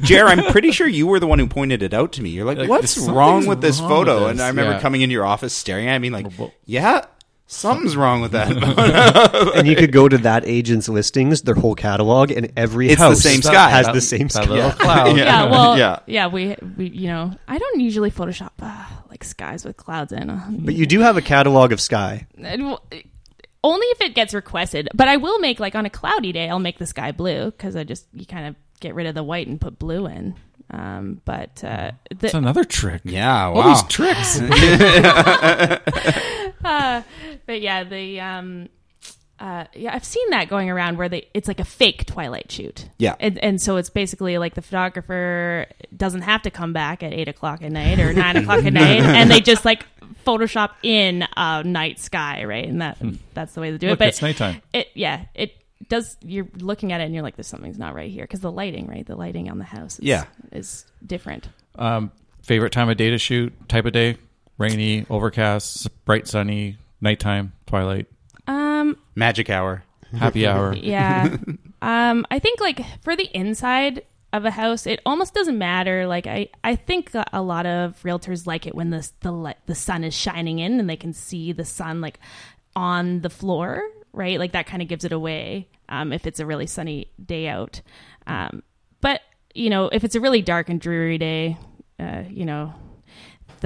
Jer, 0.00 0.26
I'm 0.26 0.42
pretty 0.52 0.72
sure 0.72 0.88
you 0.88 1.06
were 1.06 1.20
the 1.20 1.26
one 1.26 1.38
who 1.38 1.46
pointed 1.46 1.82
it 1.82 1.92
out 1.94 2.12
to 2.12 2.22
me. 2.22 2.30
You're 2.30 2.44
like, 2.46 2.58
Like, 2.58 2.68
"What's 2.68 2.96
wrong 2.98 3.46
with 3.46 3.60
this 3.60 3.78
wrong 3.80 3.88
photo?" 3.90 4.22
with 4.22 4.30
And 4.32 4.40
I 4.42 4.48
remember 4.48 4.72
yeah. 4.72 4.80
coming 4.80 5.02
into 5.02 5.12
your 5.12 5.26
office, 5.26 5.52
staring 5.52 5.86
at 5.88 6.00
me, 6.00 6.10
like, 6.10 6.26
"Yeah, 6.64 7.02
something's 7.46 7.96
wrong 7.96 8.20
with 8.20 8.32
that." 8.32 9.52
and 9.56 9.66
you 9.66 9.76
could 9.76 9.92
go 9.92 10.08
to 10.08 10.18
that 10.18 10.44
agent's 10.46 10.88
listings, 10.88 11.42
their 11.42 11.54
whole 11.54 11.74
catalog, 11.74 12.30
and 12.30 12.52
every 12.56 12.88
It's 12.88 12.96
the 13.00 13.02
house 13.08 13.20
same 13.20 13.42
sky. 13.42 13.70
has 13.70 13.86
the 13.86 14.00
same 14.00 14.28
sky. 14.28 14.44
little 14.44 14.70
cloud. 14.72 15.16
yeah, 15.16 15.24
Yeah. 15.24 15.50
well, 15.50 15.78
Yeah. 15.78 15.98
yeah, 16.06 16.26
we, 16.28 16.56
we, 16.76 16.88
you 16.88 17.08
know, 17.08 17.32
I 17.48 17.58
don't 17.58 17.80
usually 17.80 18.10
Photoshop 18.10 18.50
uh, 18.60 18.84
like 19.10 19.24
skies 19.24 19.64
with 19.64 19.76
clouds 19.76 20.12
in. 20.12 20.30
Uh, 20.30 20.46
But 20.50 20.74
you 20.74 20.86
do 20.86 21.00
have 21.00 21.16
a 21.16 21.22
catalog 21.22 21.72
of 21.72 21.80
sky. 21.80 22.26
and 22.38 22.66
well, 22.66 22.82
only 23.64 23.86
if 23.88 24.00
it 24.00 24.14
gets 24.14 24.32
requested. 24.34 24.88
But 24.94 25.08
I 25.08 25.16
will 25.16 25.38
make 25.40 25.58
like 25.60 25.74
on 25.74 25.86
a 25.86 25.90
cloudy 25.90 26.32
day, 26.32 26.48
I'll 26.48 26.58
make 26.60 26.78
the 26.78 26.86
sky 26.86 27.12
blue 27.12 27.46
because 27.46 27.74
I 27.76 27.84
just 27.84 28.06
you 28.12 28.24
kind 28.26 28.46
of 28.46 28.54
get 28.80 28.94
rid 28.94 29.06
of 29.06 29.14
the 29.14 29.22
white 29.22 29.46
and 29.46 29.60
put 29.60 29.78
blue 29.78 30.06
in. 30.06 30.34
Um, 30.70 31.20
but 31.24 31.62
uh, 31.62 31.92
the, 32.10 32.16
That's 32.16 32.34
another 32.34 32.64
trick. 32.64 33.02
Yeah, 33.04 33.48
wow. 33.48 33.60
All 33.60 33.68
these 33.68 33.82
tricks. 33.84 34.40
uh, 36.64 37.02
but 37.46 37.60
yeah, 37.60 37.84
the 37.84 38.20
um, 38.20 38.68
uh, 39.38 39.64
yeah, 39.74 39.94
I've 39.94 40.04
seen 40.04 40.30
that 40.30 40.48
going 40.48 40.70
around 40.70 40.96
where 40.96 41.08
they 41.08 41.28
it's 41.34 41.46
like 41.46 41.60
a 41.60 41.64
fake 41.64 42.06
Twilight 42.06 42.50
shoot. 42.50 42.88
Yeah. 42.98 43.16
and, 43.20 43.38
and 43.38 43.60
so 43.60 43.76
it's 43.76 43.90
basically 43.90 44.38
like 44.38 44.54
the 44.54 44.62
photographer 44.62 45.66
doesn't 45.94 46.22
have 46.22 46.42
to 46.42 46.50
come 46.50 46.72
back 46.72 47.02
at 47.02 47.12
eight 47.12 47.28
o'clock 47.28 47.62
at 47.62 47.70
night 47.70 48.00
or 48.00 48.14
nine 48.14 48.36
o'clock 48.36 48.64
at 48.64 48.72
night, 48.72 49.00
and 49.02 49.30
they 49.30 49.40
just 49.40 49.64
like 49.64 49.84
Photoshop 50.26 50.70
in 50.82 51.26
a 51.36 51.62
night 51.64 51.98
sky, 51.98 52.44
right? 52.44 52.66
And 52.66 52.80
that 52.80 52.98
that's 53.34 53.54
the 53.54 53.60
way 53.60 53.70
to 53.70 53.78
do. 53.78 53.88
Look, 53.88 53.96
it. 53.96 53.98
But 53.98 54.08
it's 54.08 54.22
nighttime. 54.22 54.62
It 54.72 54.88
yeah, 54.94 55.26
it 55.34 55.52
does. 55.88 56.16
You're 56.22 56.48
looking 56.58 56.92
at 56.92 57.00
it 57.00 57.04
and 57.04 57.14
you're 57.14 57.22
like, 57.22 57.36
there's 57.36 57.46
something's 57.46 57.78
not 57.78 57.94
right 57.94 58.10
here 58.10 58.24
because 58.24 58.40
the 58.40 58.50
lighting, 58.52 58.86
right? 58.86 59.06
The 59.06 59.16
lighting 59.16 59.50
on 59.50 59.58
the 59.58 59.64
house, 59.64 59.98
is, 59.98 60.04
Yeah. 60.04 60.24
is 60.52 60.86
different. 61.06 61.48
Um, 61.76 62.10
favorite 62.42 62.72
time 62.72 62.88
of 62.88 62.96
day 62.96 63.10
to 63.10 63.18
shoot? 63.18 63.52
Type 63.68 63.84
of 63.86 63.92
day? 63.92 64.16
Rainy, 64.58 65.04
overcast, 65.10 65.88
bright, 66.06 66.26
sunny, 66.26 66.78
nighttime, 67.00 67.52
twilight, 67.66 68.06
Um, 68.46 68.96
Magic 69.14 69.50
hour, 69.50 69.84
happy 70.16 70.46
hour. 70.46 70.74
Yeah. 70.74 71.36
um, 71.82 72.26
I 72.30 72.38
think 72.38 72.60
like 72.60 72.80
for 73.02 73.14
the 73.16 73.28
inside 73.36 74.02
of 74.32 74.44
a 74.46 74.50
house, 74.50 74.86
it 74.86 75.00
almost 75.04 75.34
doesn't 75.34 75.58
matter. 75.58 76.06
Like 76.06 76.26
I, 76.26 76.48
I 76.64 76.74
think 76.76 77.14
a- 77.14 77.24
a 77.34 77.42
lot 77.42 77.66
of 77.66 78.00
realtors 78.02 78.46
like 78.46 78.66
it 78.66 78.74
when 78.74 78.90
the 78.90 79.08
the 79.20 79.54
the 79.66 79.74
sun 79.74 80.04
is 80.04 80.14
shining 80.14 80.58
in 80.58 80.80
and 80.80 80.88
they 80.88 80.96
can 80.96 81.12
see 81.12 81.52
the 81.52 81.64
sun 81.64 82.00
like 82.00 82.18
on 82.74 83.20
the 83.20 83.30
floor, 83.30 83.82
right? 84.16 84.38
Like 84.38 84.52
that 84.52 84.66
kind 84.66 84.82
of 84.82 84.88
gives 84.88 85.04
it 85.04 85.12
away. 85.12 85.68
Um, 85.88 86.12
if 86.12 86.26
it's 86.26 86.40
a 86.40 86.46
really 86.46 86.66
sunny 86.66 87.12
day 87.24 87.46
out, 87.46 87.82
um, 88.26 88.62
but 89.00 89.20
you 89.54 89.70
know, 89.70 89.88
if 89.88 90.02
it's 90.02 90.16
a 90.16 90.20
really 90.20 90.42
dark 90.42 90.68
and 90.68 90.80
dreary 90.80 91.18
day, 91.18 91.56
uh, 92.00 92.22
you 92.28 92.44
know, 92.44 92.74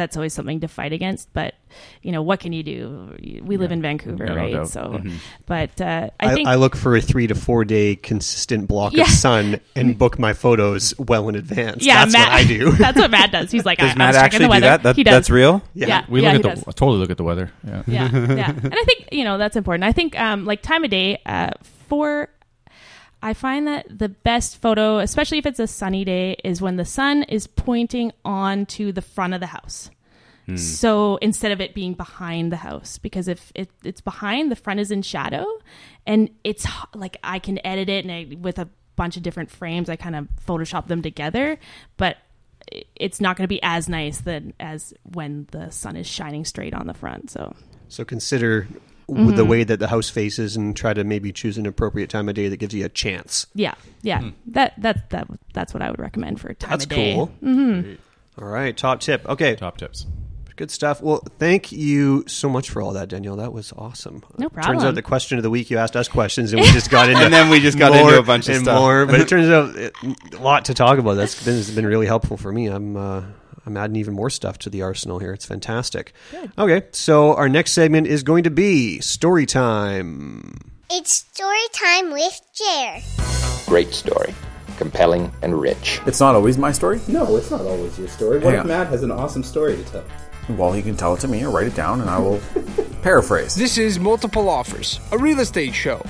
that's 0.01 0.17
always 0.17 0.33
something 0.33 0.61
to 0.61 0.69
fight 0.69 0.93
against. 0.95 1.31
But 1.35 1.55
you 2.03 2.11
know, 2.11 2.23
what 2.23 2.41
can 2.41 2.53
you 2.55 2.63
do? 2.63 3.17
We 3.45 3.57
live 3.59 3.71
in 3.71 3.83
Vancouver, 3.83 4.25
no 4.27 4.35
right? 4.35 4.53
doubt. 4.55 4.69
So, 4.71 4.81
Mhm. 4.99 5.13
but 5.47 5.79
uh, 5.81 6.09
I 6.19 6.27
I, 6.31 6.35
think 6.35 6.49
I 6.49 6.55
look 6.55 6.75
for 6.75 6.97
a 6.97 7.01
three 7.01 7.27
to 7.27 7.35
four 7.35 7.65
day 7.67 7.97
consistent 7.97 8.67
block 8.67 8.93
Yeah. 8.95 9.03
of 9.05 9.11
sun 9.11 9.61
and 9.77 9.97
book 10.03 10.19
my 10.19 10.33
photos 10.33 10.95
well 10.99 11.29
in 11.29 11.35
advance. 11.35 11.85
Yeah, 11.85 12.01
that's 12.07 12.13
Matt, 12.15 12.29
what 12.29 12.35
I 12.41 12.45
do. 12.45 12.73
that's 12.79 12.99
what 12.99 13.11
Matt 13.11 13.31
does. 13.31 13.51
He's 13.51 13.65
like, 13.67 13.79
Does 13.79 13.93
I, 13.93 13.95
Matt 13.95 14.01
I 14.01 14.09
was 14.09 14.17
checking 14.17 14.25
actually 14.25 14.39
the 14.39 14.45
do 14.47 14.51
weather. 14.51 14.67
that? 14.67 14.83
That- 14.83 14.97
he 14.97 15.05
does. 15.05 15.13
that's 15.13 15.31
real? 15.31 15.63
Yeah, 15.75 16.05
we 16.09 16.23
yeah, 16.23 16.33
look 16.33 16.45
at 16.47 16.57
the 16.57 16.65
does. 16.65 16.75
totally 16.75 16.99
look 16.99 17.11
at 17.11 17.19
the 17.19 17.25
weather. 17.25 17.53
Yeah, 17.67 17.83
yeah, 17.87 18.09
yeah. 18.35 18.51
And 18.65 18.75
I 18.75 18.85
think 18.85 19.09
you 19.13 19.25
know 19.25 19.37
that's 19.39 19.57
important. 19.57 19.85
I 19.85 19.93
think 19.93 20.19
um, 20.19 20.45
like 20.47 20.63
time 20.63 20.83
of 20.85 20.91
day 20.91 21.19
uh, 21.27 21.51
for. 21.89 22.29
I 23.23 23.35
find 23.35 23.67
that 23.67 23.87
the 23.99 24.09
best 24.09 24.61
photo, 24.61 24.99
especially 24.99 25.39
if 25.39 25.47
it's 25.47 25.61
a 25.61 25.67
sunny 25.67 26.05
day, 26.05 26.37
is 26.43 26.63
when 26.63 26.77
the 26.77 26.85
sun 26.85 27.23
is 27.25 27.47
pointing 27.47 28.13
on 28.25 28.67
to 28.67 28.93
the 28.93 29.03
front 29.03 29.35
of 29.35 29.41
the 29.41 29.47
house. 29.47 29.91
Hmm. 30.47 30.57
So 30.57 31.17
instead 31.17 31.53
of 31.53 31.61
it 31.61 31.75
being 31.75 31.95
behind 31.95 32.51
the 32.51 32.57
house, 32.57 32.99
because 32.99 33.29
if 33.29 33.53
it, 33.55 33.71
it's 33.85 34.01
behind, 34.01 34.51
the 34.51 34.57
front 34.57 34.81
is 34.81 34.91
in 34.91 35.03
shadow, 35.03 35.47
and 36.07 36.31
it's 36.45 36.67
like 36.95 37.19
I 37.23 37.39
can 37.39 37.65
edit 37.65 37.89
it 37.89 38.05
and 38.05 38.13
I, 38.13 38.37
with 38.41 38.59
a 38.59 38.69
bunch 38.97 39.17
of 39.17 39.23
different 39.23 39.51
frames, 39.51 39.89
I 39.89 39.97
kind 39.97 40.17
of 40.17 40.29
Photoshop 40.47 40.87
them 40.87 41.03
together, 41.03 41.59
but 41.97 42.17
it's 42.97 43.21
not 43.21 43.37
going 43.37 43.45
to 43.45 43.49
be 43.49 43.63
as 43.63 43.89
nice 43.89 44.21
than 44.21 44.53
as 44.61 44.95
when 45.03 45.47
the 45.51 45.71
sun 45.71 45.97
is 45.97 46.07
shining 46.07 46.45
straight 46.45 46.75
on 46.75 46.87
the 46.87 46.95
front. 46.95 47.31
So 47.31 47.55
So 47.89 48.05
consider 48.05 48.69
w 49.15 49.33
the 49.37 49.45
Mhm. 49.45 49.49
way 49.49 49.65
that 49.65 49.79
the 49.79 49.89
house 49.89 50.09
faces 50.09 50.57
and 50.57 50.77
try 50.77 50.95
to 50.95 51.05
maybe 51.05 51.33
choose 51.33 51.59
an 51.59 51.67
appropriate 51.67 52.11
time 52.11 52.29
of 52.29 52.35
day 52.35 52.49
that 52.49 52.59
gives 52.59 52.75
you 52.75 52.85
a 52.85 52.89
chance. 52.89 53.47
yeah, 53.55 53.75
yeah, 54.03 54.23
that 54.47 54.75
that 54.81 55.11
that 55.11 55.27
that's 55.55 55.75
what 55.75 55.83
I 55.83 55.91
would 55.91 56.01
recommend 56.01 56.41
for 56.41 56.49
a 56.49 56.55
time 56.55 56.71
That's 56.71 56.85
of 56.85 56.91
day. 56.91 57.15
That's 57.17 57.17
cool. 57.17 57.27
hmm 57.43 57.83
All 58.41 58.49
right, 58.49 58.77
top 58.77 59.01
tip. 59.01 59.29
Okay, 59.29 59.55
top 59.57 59.77
tips. 59.77 60.07
Good 60.57 60.71
stuff. 60.71 61.01
Well, 61.03 61.23
thank 61.39 61.73
you 61.73 62.23
so 62.27 62.47
much 62.51 62.69
for 62.69 62.83
all 62.83 62.93
that, 62.93 63.09
Danielle. 63.09 63.37
That 63.37 63.53
was 63.55 63.73
awesome. 63.79 64.23
No 64.37 64.51
problem. 64.51 64.75
Turns 64.75 64.85
out 64.85 64.95
the 64.95 65.01
question 65.01 65.39
of 65.39 65.43
the 65.43 65.49
week 65.49 65.71
you 65.71 65.79
asked 65.79 65.97
us 65.97 66.07
questions, 66.07 66.53
and 66.53 66.61
we 66.61 66.69
just 66.69 66.91
got 66.91 67.09
into 67.11 67.25
And 67.25 67.33
then 67.33 67.49
we 67.49 67.61
just 67.61 67.79
got 67.79 67.93
more 67.93 68.09
into 68.11 68.19
a 68.19 68.23
bunch 68.23 68.47
of 68.49 68.57
and 68.57 68.65
stuff. 68.65 68.79
more. 68.79 69.07
But 69.07 69.21
it 69.21 69.29
turns 69.33 69.49
out 69.49 69.75
it- 69.75 69.95
a 70.35 70.39
lot 70.43 70.67
to 70.67 70.75
talk 70.75 70.99
about. 70.99 71.15
That's 71.15 71.43
been, 71.43 71.55
has 71.57 71.71
been 71.71 71.87
really 71.87 72.05
helpful 72.07 72.37
for 72.37 72.53
me. 72.53 72.67
I'm 72.67 72.95
uh, 72.95 73.23
I'm 73.67 73.77
adding 73.77 73.97
even 73.97 74.15
more 74.15 74.31
stuff 74.31 74.59
to 74.61 74.71
the 74.71 74.83
arsenal 74.83 75.19
here. 75.19 75.33
It's 75.33 75.45
fantastic. 75.45 76.13
Okay, 76.59 76.83
so 76.93 77.35
our 77.35 77.49
next 77.49 77.73
segment 77.73 78.07
is 78.07 78.23
going 78.23 78.45
to 78.45 78.51
be 78.51 79.01
story 79.01 79.47
time. 79.47 80.59
It's 80.91 81.13
story 81.13 81.59
time 81.73 82.11
with 82.11 82.41
Jer. 82.55 83.01
Great 83.67 83.93
story. 83.93 84.35
Compelling 84.79 85.31
and 85.43 85.61
rich. 85.61 86.01
It's 86.07 86.21
not 86.21 86.35
always 86.35 86.57
my 86.57 86.73
story. 86.73 87.01
No, 87.07 87.37
it's 87.37 87.51
not 87.51 87.61
always 87.61 87.99
your 87.99 88.09
story. 88.09 88.39
What 88.39 88.47
Hang 88.47 88.55
if 88.55 88.61
on. 88.63 88.67
Matt 88.69 88.87
has 88.89 89.03
an 89.03 89.11
awesome 89.11 89.43
story 89.43 89.77
to 89.77 89.85
tell? 89.85 90.05
Well, 90.57 90.73
he 90.73 90.83
can 90.83 90.97
tell 90.97 91.15
it 91.15 91.21
to 91.21 91.29
me 91.29 91.45
or 91.45 91.51
write 91.51 91.67
it 91.67 91.75
down, 91.77 92.01
and 92.01 92.09
I 92.11 92.19
will 92.19 92.41
paraphrase. 93.03 93.55
This 93.55 93.79
is 93.79 94.01
Multiple 94.01 94.49
Offers, 94.49 94.99
a 95.13 95.19
real 95.19 95.39
estate 95.39 95.75
show. 95.75 96.03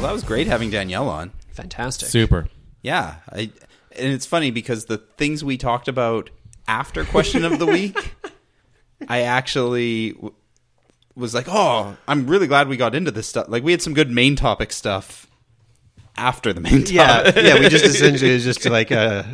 Well, 0.00 0.08
that 0.08 0.14
was 0.14 0.24
great 0.24 0.46
having 0.46 0.70
Danielle 0.70 1.08
on. 1.10 1.32
Fantastic. 1.52 2.08
Super. 2.08 2.48
Yeah, 2.80 3.16
I, 3.30 3.50
and 3.94 4.12
it's 4.14 4.24
funny 4.24 4.50
because 4.50 4.86
the 4.86 4.96
things 4.96 5.44
we 5.44 5.58
talked 5.58 5.88
about 5.88 6.30
after 6.66 7.04
question 7.04 7.44
of 7.44 7.58
the 7.58 7.66
week, 7.78 8.14
I 9.08 9.22
actually 9.22 10.12
w- 10.12 10.32
was 11.14 11.34
like, 11.34 11.44
"Oh, 11.48 11.96
I'm 12.08 12.26
really 12.26 12.46
glad 12.46 12.68
we 12.68 12.78
got 12.78 12.94
into 12.94 13.10
this 13.10 13.26
stuff." 13.26 13.46
Like 13.50 13.62
we 13.62 13.72
had 13.72 13.82
some 13.82 13.92
good 13.92 14.10
main 14.10 14.36
topic 14.36 14.72
stuff 14.72 15.26
after 16.16 16.54
the 16.54 16.62
main 16.62 16.86
Yeah, 16.86 17.24
topic. 17.24 17.44
yeah. 17.44 17.58
We 17.60 17.68
just 17.68 17.84
essentially 17.94 18.38
just 18.38 18.64
like 18.64 18.90
uh, 18.90 19.24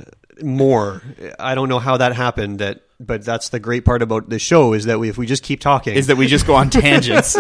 more. 0.42 1.00
I 1.38 1.54
don't 1.54 1.68
know 1.68 1.78
how 1.78 1.96
that 1.98 2.12
happened. 2.12 2.58
That, 2.58 2.82
but 2.98 3.24
that's 3.24 3.50
the 3.50 3.60
great 3.60 3.84
part 3.84 4.02
about 4.02 4.28
the 4.28 4.38
show 4.38 4.72
is 4.72 4.86
that 4.86 4.98
we, 4.98 5.08
if 5.08 5.18
we 5.18 5.26
just 5.26 5.42
keep 5.42 5.60
talking, 5.60 5.94
Is 5.94 6.06
that 6.06 6.16
we 6.16 6.26
just 6.26 6.46
go 6.46 6.54
on 6.54 6.70
tangents. 6.70 7.36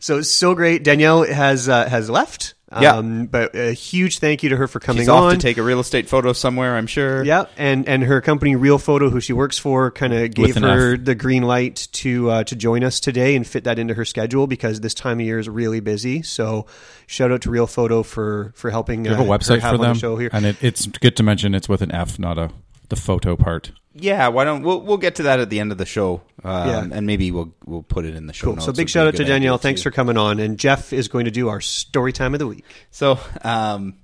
so 0.00 0.18
it's 0.18 0.30
so 0.30 0.54
great. 0.54 0.84
Danielle 0.84 1.24
has 1.24 1.68
uh, 1.68 1.88
has 1.88 2.10
left. 2.10 2.54
Yeah. 2.80 2.96
Um, 2.96 3.26
but 3.26 3.54
a 3.54 3.72
huge 3.72 4.18
thank 4.18 4.42
you 4.42 4.48
to 4.50 4.56
her 4.56 4.66
for 4.66 4.80
coming 4.80 5.02
She's 5.02 5.08
on. 5.08 5.22
off 5.22 5.32
to 5.34 5.38
take 5.38 5.56
a 5.56 5.62
real 5.62 5.78
estate 5.78 6.08
photo 6.08 6.32
somewhere, 6.32 6.76
I'm 6.76 6.88
sure. 6.88 7.24
Yeah, 7.24 7.44
and 7.56 7.88
and 7.88 8.02
her 8.02 8.20
company 8.20 8.56
Real 8.56 8.78
Photo, 8.78 9.08
who 9.08 9.20
she 9.20 9.32
works 9.32 9.56
for, 9.56 9.92
kind 9.92 10.12
of 10.12 10.34
gave 10.34 10.56
With 10.56 10.64
her 10.64 10.94
F. 10.94 11.04
the 11.04 11.14
green 11.14 11.44
light 11.44 11.86
to 11.92 12.28
uh, 12.30 12.44
to 12.44 12.56
join 12.56 12.82
us 12.82 12.98
today 12.98 13.36
and 13.36 13.46
fit 13.46 13.64
that 13.64 13.78
into 13.78 13.94
her 13.94 14.04
schedule 14.04 14.48
because 14.48 14.80
this 14.80 14.94
time 14.94 15.20
of 15.20 15.26
year 15.26 15.38
is 15.38 15.48
really 15.48 15.78
busy. 15.78 16.22
So 16.22 16.66
shout 17.06 17.30
out 17.30 17.42
to 17.42 17.50
Real 17.50 17.68
Photo 17.68 18.02
for 18.02 18.52
for 18.56 18.70
helping. 18.70 19.04
You 19.04 19.12
have 19.12 19.20
a 19.20 19.22
uh, 19.22 19.26
her 19.26 19.38
website 19.38 19.60
have 19.60 19.76
for 19.76 19.78
them, 19.82 19.94
the 19.94 20.00
show 20.00 20.16
here. 20.16 20.30
and 20.32 20.44
it, 20.44 20.56
it's 20.60 20.86
good 20.86 21.16
to 21.18 21.22
mention 21.22 21.54
it's 21.54 21.68
with 21.68 21.82
an 21.82 21.92
F, 21.92 22.18
not 22.18 22.36
a 22.36 22.50
the 22.88 22.96
photo 22.96 23.36
part. 23.36 23.72
Yeah, 23.98 24.28
why 24.28 24.44
don't 24.44 24.62
we'll 24.62 24.80
we'll 24.82 24.98
get 24.98 25.14
to 25.16 25.22
that 25.24 25.40
at 25.40 25.48
the 25.48 25.58
end 25.58 25.72
of 25.72 25.78
the 25.78 25.86
show, 25.86 26.20
um, 26.44 26.68
Yeah. 26.68 26.86
and 26.98 27.06
maybe 27.06 27.30
we'll 27.30 27.54
we'll 27.64 27.82
put 27.82 28.04
it 28.04 28.14
in 28.14 28.26
the 28.26 28.32
show 28.34 28.46
Cool. 28.48 28.54
notes. 28.56 28.66
So 28.66 28.72
big 28.72 28.88
shout 28.90 29.06
out 29.06 29.12
to 29.12 29.18
good 29.24 29.28
Danielle. 29.28 29.56
Thanks 29.58 29.80
too. 29.80 29.88
for 29.88 29.94
coming 29.94 30.18
on. 30.18 30.38
And 30.38 30.58
Jeff 30.58 30.92
is 30.92 31.08
going 31.08 31.24
to 31.24 31.30
do 31.30 31.48
our 31.48 31.60
story 31.62 32.12
time 32.12 32.34
of 32.34 32.38
the 32.38 32.46
week. 32.46 32.64
So, 32.90 33.18
um, 33.42 33.94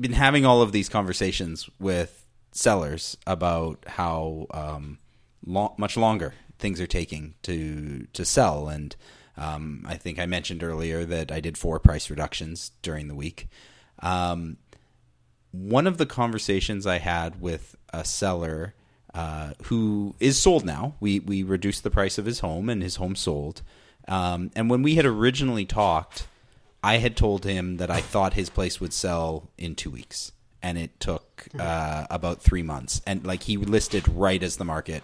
been 0.00 0.12
having 0.12 0.46
all 0.46 0.62
of 0.62 0.72
these 0.72 0.88
conversations 0.88 1.68
with 1.78 2.24
sellers 2.52 3.16
about 3.26 3.84
how 3.86 4.46
um, 4.52 4.98
lo- 5.44 5.74
much 5.76 5.96
longer 5.96 6.34
things 6.58 6.80
are 6.80 6.86
taking 6.86 7.34
to 7.42 8.06
to 8.14 8.24
sell, 8.24 8.68
and 8.68 8.96
um, 9.36 9.84
I 9.86 9.96
think 9.96 10.18
I 10.18 10.26
mentioned 10.26 10.62
earlier 10.62 11.04
that 11.04 11.30
I 11.30 11.40
did 11.40 11.58
four 11.58 11.78
price 11.80 12.08
reductions 12.10 12.70
during 12.82 13.08
the 13.08 13.14
week. 13.14 13.48
Um, 14.00 14.56
one 15.52 15.86
of 15.86 15.98
the 15.98 16.06
conversations 16.06 16.86
I 16.86 16.98
had 16.98 17.40
with 17.40 17.76
a 17.92 18.04
seller 18.04 18.74
uh, 19.14 19.52
who 19.64 20.14
is 20.20 20.38
sold 20.40 20.64
now. 20.64 20.94
We 21.00 21.20
we 21.20 21.42
reduced 21.42 21.82
the 21.82 21.90
price 21.90 22.18
of 22.18 22.26
his 22.26 22.40
home, 22.40 22.68
and 22.68 22.82
his 22.82 22.96
home 22.96 23.16
sold. 23.16 23.62
Um, 24.06 24.50
and 24.54 24.70
when 24.70 24.82
we 24.82 24.94
had 24.94 25.04
originally 25.04 25.64
talked, 25.66 26.26
I 26.82 26.98
had 26.98 27.16
told 27.16 27.44
him 27.44 27.78
that 27.78 27.90
I 27.90 28.00
thought 28.00 28.34
his 28.34 28.48
place 28.48 28.80
would 28.80 28.92
sell 28.92 29.50
in 29.58 29.74
two 29.74 29.90
weeks, 29.90 30.32
and 30.62 30.78
it 30.78 30.98
took 31.00 31.46
uh, 31.58 32.06
about 32.10 32.40
three 32.42 32.62
months. 32.62 33.00
And 33.06 33.26
like 33.26 33.42
he 33.44 33.56
listed 33.56 34.08
right 34.08 34.42
as 34.42 34.56
the 34.56 34.64
market 34.64 35.02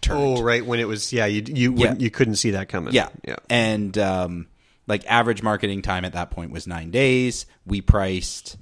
turned. 0.00 0.38
Oh, 0.38 0.42
right 0.42 0.64
when 0.64 0.78
it 0.78 0.86
was 0.88 1.12
yeah 1.12 1.26
you 1.26 1.42
you 1.46 1.74
Yeah. 1.74 1.94
you 1.98 2.10
couldn't 2.10 2.36
see 2.36 2.50
that 2.52 2.68
coming. 2.68 2.94
Yeah. 2.94 3.08
yeah. 3.26 3.36
And 3.50 3.96
um, 3.98 4.46
like 4.86 5.04
average 5.06 5.42
marketing 5.42 5.82
time 5.82 6.04
at 6.04 6.12
that 6.12 6.30
point 6.30 6.50
was 6.52 6.66
nine 6.66 6.90
days. 6.90 7.46
We 7.64 7.80
priced 7.80 8.56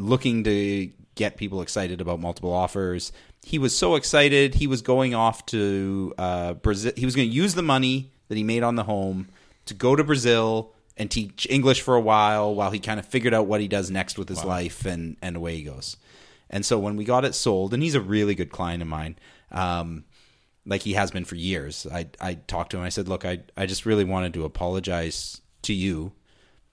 looking 0.00 0.44
to 0.44 0.90
get 1.14 1.36
people 1.36 1.62
excited 1.62 2.00
about 2.00 2.20
multiple 2.20 2.52
offers. 2.52 3.12
He 3.42 3.58
was 3.58 3.76
so 3.76 3.94
excited. 3.94 4.54
He 4.54 4.66
was 4.66 4.82
going 4.82 5.14
off 5.14 5.46
to 5.46 6.14
uh, 6.18 6.54
Brazil. 6.54 6.92
He 6.96 7.04
was 7.04 7.16
going 7.16 7.28
to 7.28 7.34
use 7.34 7.54
the 7.54 7.62
money 7.62 8.12
that 8.28 8.36
he 8.36 8.44
made 8.44 8.62
on 8.62 8.76
the 8.76 8.84
home 8.84 9.28
to 9.66 9.74
go 9.74 9.96
to 9.96 10.04
Brazil 10.04 10.72
and 10.96 11.10
teach 11.10 11.46
English 11.48 11.80
for 11.80 11.94
a 11.94 12.00
while 12.00 12.54
while 12.54 12.70
he 12.70 12.78
kind 12.78 13.00
of 13.00 13.06
figured 13.06 13.32
out 13.32 13.46
what 13.46 13.60
he 13.60 13.68
does 13.68 13.90
next 13.90 14.18
with 14.18 14.28
his 14.28 14.44
life 14.44 14.84
and, 14.84 15.16
and 15.22 15.36
away 15.36 15.56
he 15.56 15.62
goes. 15.62 15.96
And 16.50 16.66
so 16.66 16.78
when 16.78 16.96
we 16.96 17.04
got 17.04 17.24
it 17.24 17.34
sold, 17.34 17.72
and 17.72 17.82
he's 17.82 17.94
a 17.94 18.00
really 18.00 18.34
good 18.34 18.50
client 18.50 18.82
of 18.82 18.88
mine, 18.88 19.16
um, 19.52 20.04
like 20.66 20.82
he 20.82 20.94
has 20.94 21.10
been 21.10 21.24
for 21.24 21.36
years. 21.36 21.86
I 21.92 22.08
I 22.20 22.34
talked 22.34 22.72
to 22.72 22.78
him. 22.78 22.84
I 22.84 22.90
said, 22.90 23.08
"Look, 23.08 23.24
I 23.24 23.40
I 23.56 23.66
just 23.66 23.86
really 23.86 24.04
wanted 24.04 24.34
to 24.34 24.44
apologize 24.44 25.40
to 25.62 25.72
you 25.72 26.12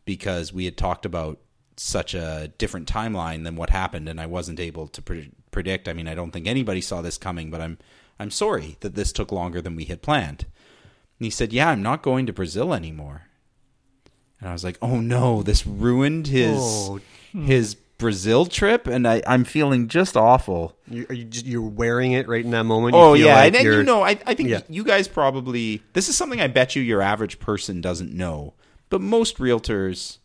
because 0.05 0.51
we 0.51 0.65
had 0.65 0.77
talked 0.77 1.05
about 1.05 1.39
such 1.77 2.13
a 2.13 2.51
different 2.57 2.87
timeline 2.91 3.43
than 3.43 3.55
what 3.55 3.69
happened, 3.69 4.09
and 4.09 4.19
I 4.19 4.25
wasn't 4.25 4.59
able 4.59 4.87
to 4.87 5.01
pre- 5.01 5.31
predict. 5.51 5.87
I 5.87 5.93
mean, 5.93 6.07
I 6.07 6.15
don't 6.15 6.31
think 6.31 6.47
anybody 6.47 6.81
saw 6.81 7.01
this 7.01 7.17
coming, 7.17 7.49
but 7.51 7.61
I'm 7.61 7.77
I'm 8.19 8.31
sorry 8.31 8.77
that 8.79 8.95
this 8.95 9.11
took 9.11 9.31
longer 9.31 9.61
than 9.61 9.75
we 9.75 9.85
had 9.85 10.01
planned." 10.01 10.45
And 11.19 11.25
he 11.25 11.29
said, 11.29 11.53
"Yeah, 11.53 11.69
I'm 11.69 11.81
not 11.83 12.01
going 12.03 12.25
to 12.25 12.33
Brazil 12.33 12.73
anymore." 12.73 13.23
And 14.39 14.49
I 14.49 14.53
was 14.53 14.63
like, 14.63 14.77
"Oh 14.81 14.99
no, 14.99 15.43
this 15.43 15.65
ruined 15.65 16.27
his 16.27 16.57
Oh. 16.59 16.99
Hmm. 17.31 17.45
his 17.45 17.75
Brazil 17.99 18.45
trip, 18.45 18.85
and 18.87 19.07
I 19.07 19.21
I'm 19.27 19.43
feeling 19.43 19.87
just 19.87 20.15
awful." 20.17 20.77
You, 20.89 21.05
are 21.09 21.15
you 21.15 21.25
just, 21.25 21.45
you're 21.45 21.61
wearing 21.61 22.11
it 22.13 22.27
right 22.27 22.43
in 22.45 22.51
that 22.51 22.63
moment. 22.63 22.95
You 22.95 23.01
Oh 23.01 23.13
yeah, 23.13 23.35
like 23.35 23.45
and 23.47 23.55
then 23.55 23.63
you're- 23.65 23.77
you 23.77 23.83
know, 23.83 24.01
I, 24.03 24.17
I 24.25 24.33
think 24.35 24.49
Yeah. 24.49 24.61
you 24.69 24.83
guys 24.83 25.07
probably 25.07 25.81
this 25.93 26.07
is 26.09 26.15
something 26.17 26.39
I 26.41 26.47
bet 26.47 26.75
you 26.75 26.81
your 26.81 27.01
average 27.01 27.39
person 27.39 27.81
doesn't 27.81 28.13
know, 28.13 28.53
but 28.89 29.01
most 29.01 29.37
realtors 29.37 30.17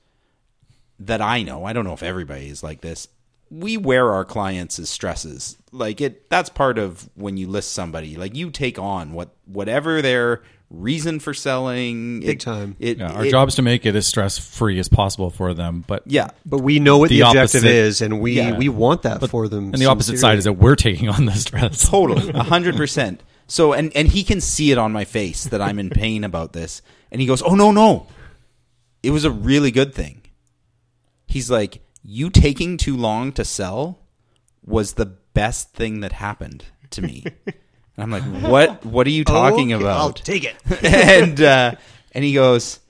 that 1.07 1.21
I 1.21 1.43
know, 1.43 1.65
I 1.65 1.73
don't 1.73 1.85
know 1.85 1.93
if 1.95 2.03
everybody 2.03 2.49
is 2.49 2.63
like 2.63 2.81
this. 2.81 3.09
We 3.51 3.77
wear 3.77 4.11
our 4.13 4.25
clients 4.25 4.79
as 4.79 4.89
stresses. 4.89 5.57
Like 5.73 6.01
it 6.01 6.29
that's 6.31 6.49
part 6.49 6.79
of 6.79 7.09
when 7.15 7.37
you 7.37 7.49
list 7.49 7.73
somebody. 7.73 8.17
Like 8.17 8.35
you 8.35 8.51
take 8.51 8.79
on 8.79 9.13
what 9.13 9.31
whatever 9.47 10.01
their 10.03 10.43
reason 10.71 11.21
for 11.21 11.35
selling. 11.35 12.21
Big 12.21 12.29
it- 12.31 12.41
time. 12.41 12.77
It, 12.79 12.97
Yeah, 12.99 13.13
our 13.13 13.27
it- 13.27 13.31
job 13.31 13.49
is 13.49 13.57
to 13.57 13.63
make 13.63 13.85
it 13.85 13.95
as 13.95 14.07
stress 14.07 14.39
free 14.39 14.79
as 14.79 14.89
possible 14.89 15.29
for 15.29 15.53
them. 15.53 15.85
But 15.87 16.03
Yeah. 16.07 16.31
But 16.47 16.61
we 16.61 16.79
know 16.79 16.97
what 16.97 17.11
the, 17.11 17.21
objective 17.21 17.61
opposite- 17.63 17.65
is, 17.71 18.01
and 18.01 18.21
we 18.23 18.33
Yeah. 18.37 18.57
we 18.57 18.71
want 18.71 19.03
that 19.03 19.21
But- 19.21 19.29
for 19.31 19.49
them. 19.49 19.65
And 19.75 19.79
the 19.83 19.87
opposite 19.87 20.19
side 20.19 20.39
is 20.39 20.45
that 20.45 20.55
we're 20.55 20.77
taking 20.77 21.11
on 21.11 21.27
the 21.27 21.35
stress. 21.35 21.89
Totally, 21.91 22.31
a 22.33 22.43
hundred 22.45 22.77
percent. 22.77 23.23
So, 23.49 23.75
and 23.75 23.95
and 23.95 24.09
he 24.09 24.23
can 24.25 24.41
see 24.41 24.73
it 24.73 24.79
on 24.79 24.93
my 24.93 25.05
face 25.05 25.45
that 25.45 25.61
I'm 25.61 25.79
in 25.79 25.91
pain 25.91 26.25
about 26.25 26.55
this, 26.55 26.81
and 27.11 27.21
he 27.21 27.27
goes, 27.27 27.43
"Oh 27.43 27.55
no, 27.55 27.71
no, 27.71 28.07
it 29.03 29.11
was 29.11 29.27
a 29.27 29.31
really 29.31 29.71
good 29.71 29.95
thing." 29.95 30.22
He's 31.33 31.51
like, 31.51 31.83
"You 32.03 32.31
taking 32.31 32.77
too 32.77 32.97
long 32.97 33.33
to 33.33 33.45
sell 33.45 34.01
was 34.65 34.95
the 34.95 35.07
best 35.07 35.73
thing 35.73 36.01
that 36.01 36.13
happened 36.13 36.65
to 36.91 37.03
me." 37.03 37.25
And 37.95 38.05
I'm 38.05 38.11
like, 38.11 38.23
"What? 38.51 38.87
What 38.87 39.07
are 39.07 39.11
you 39.11 39.23
talking 39.23 39.75
Okay, 39.75 39.83
about?" 39.83 40.01
I'll 40.01 40.13
take 40.15 40.45
it. 40.45 40.57
and 40.83 41.39
uh, 41.41 41.75
and 42.13 42.25
he 42.25 42.33
goes, 42.33 42.81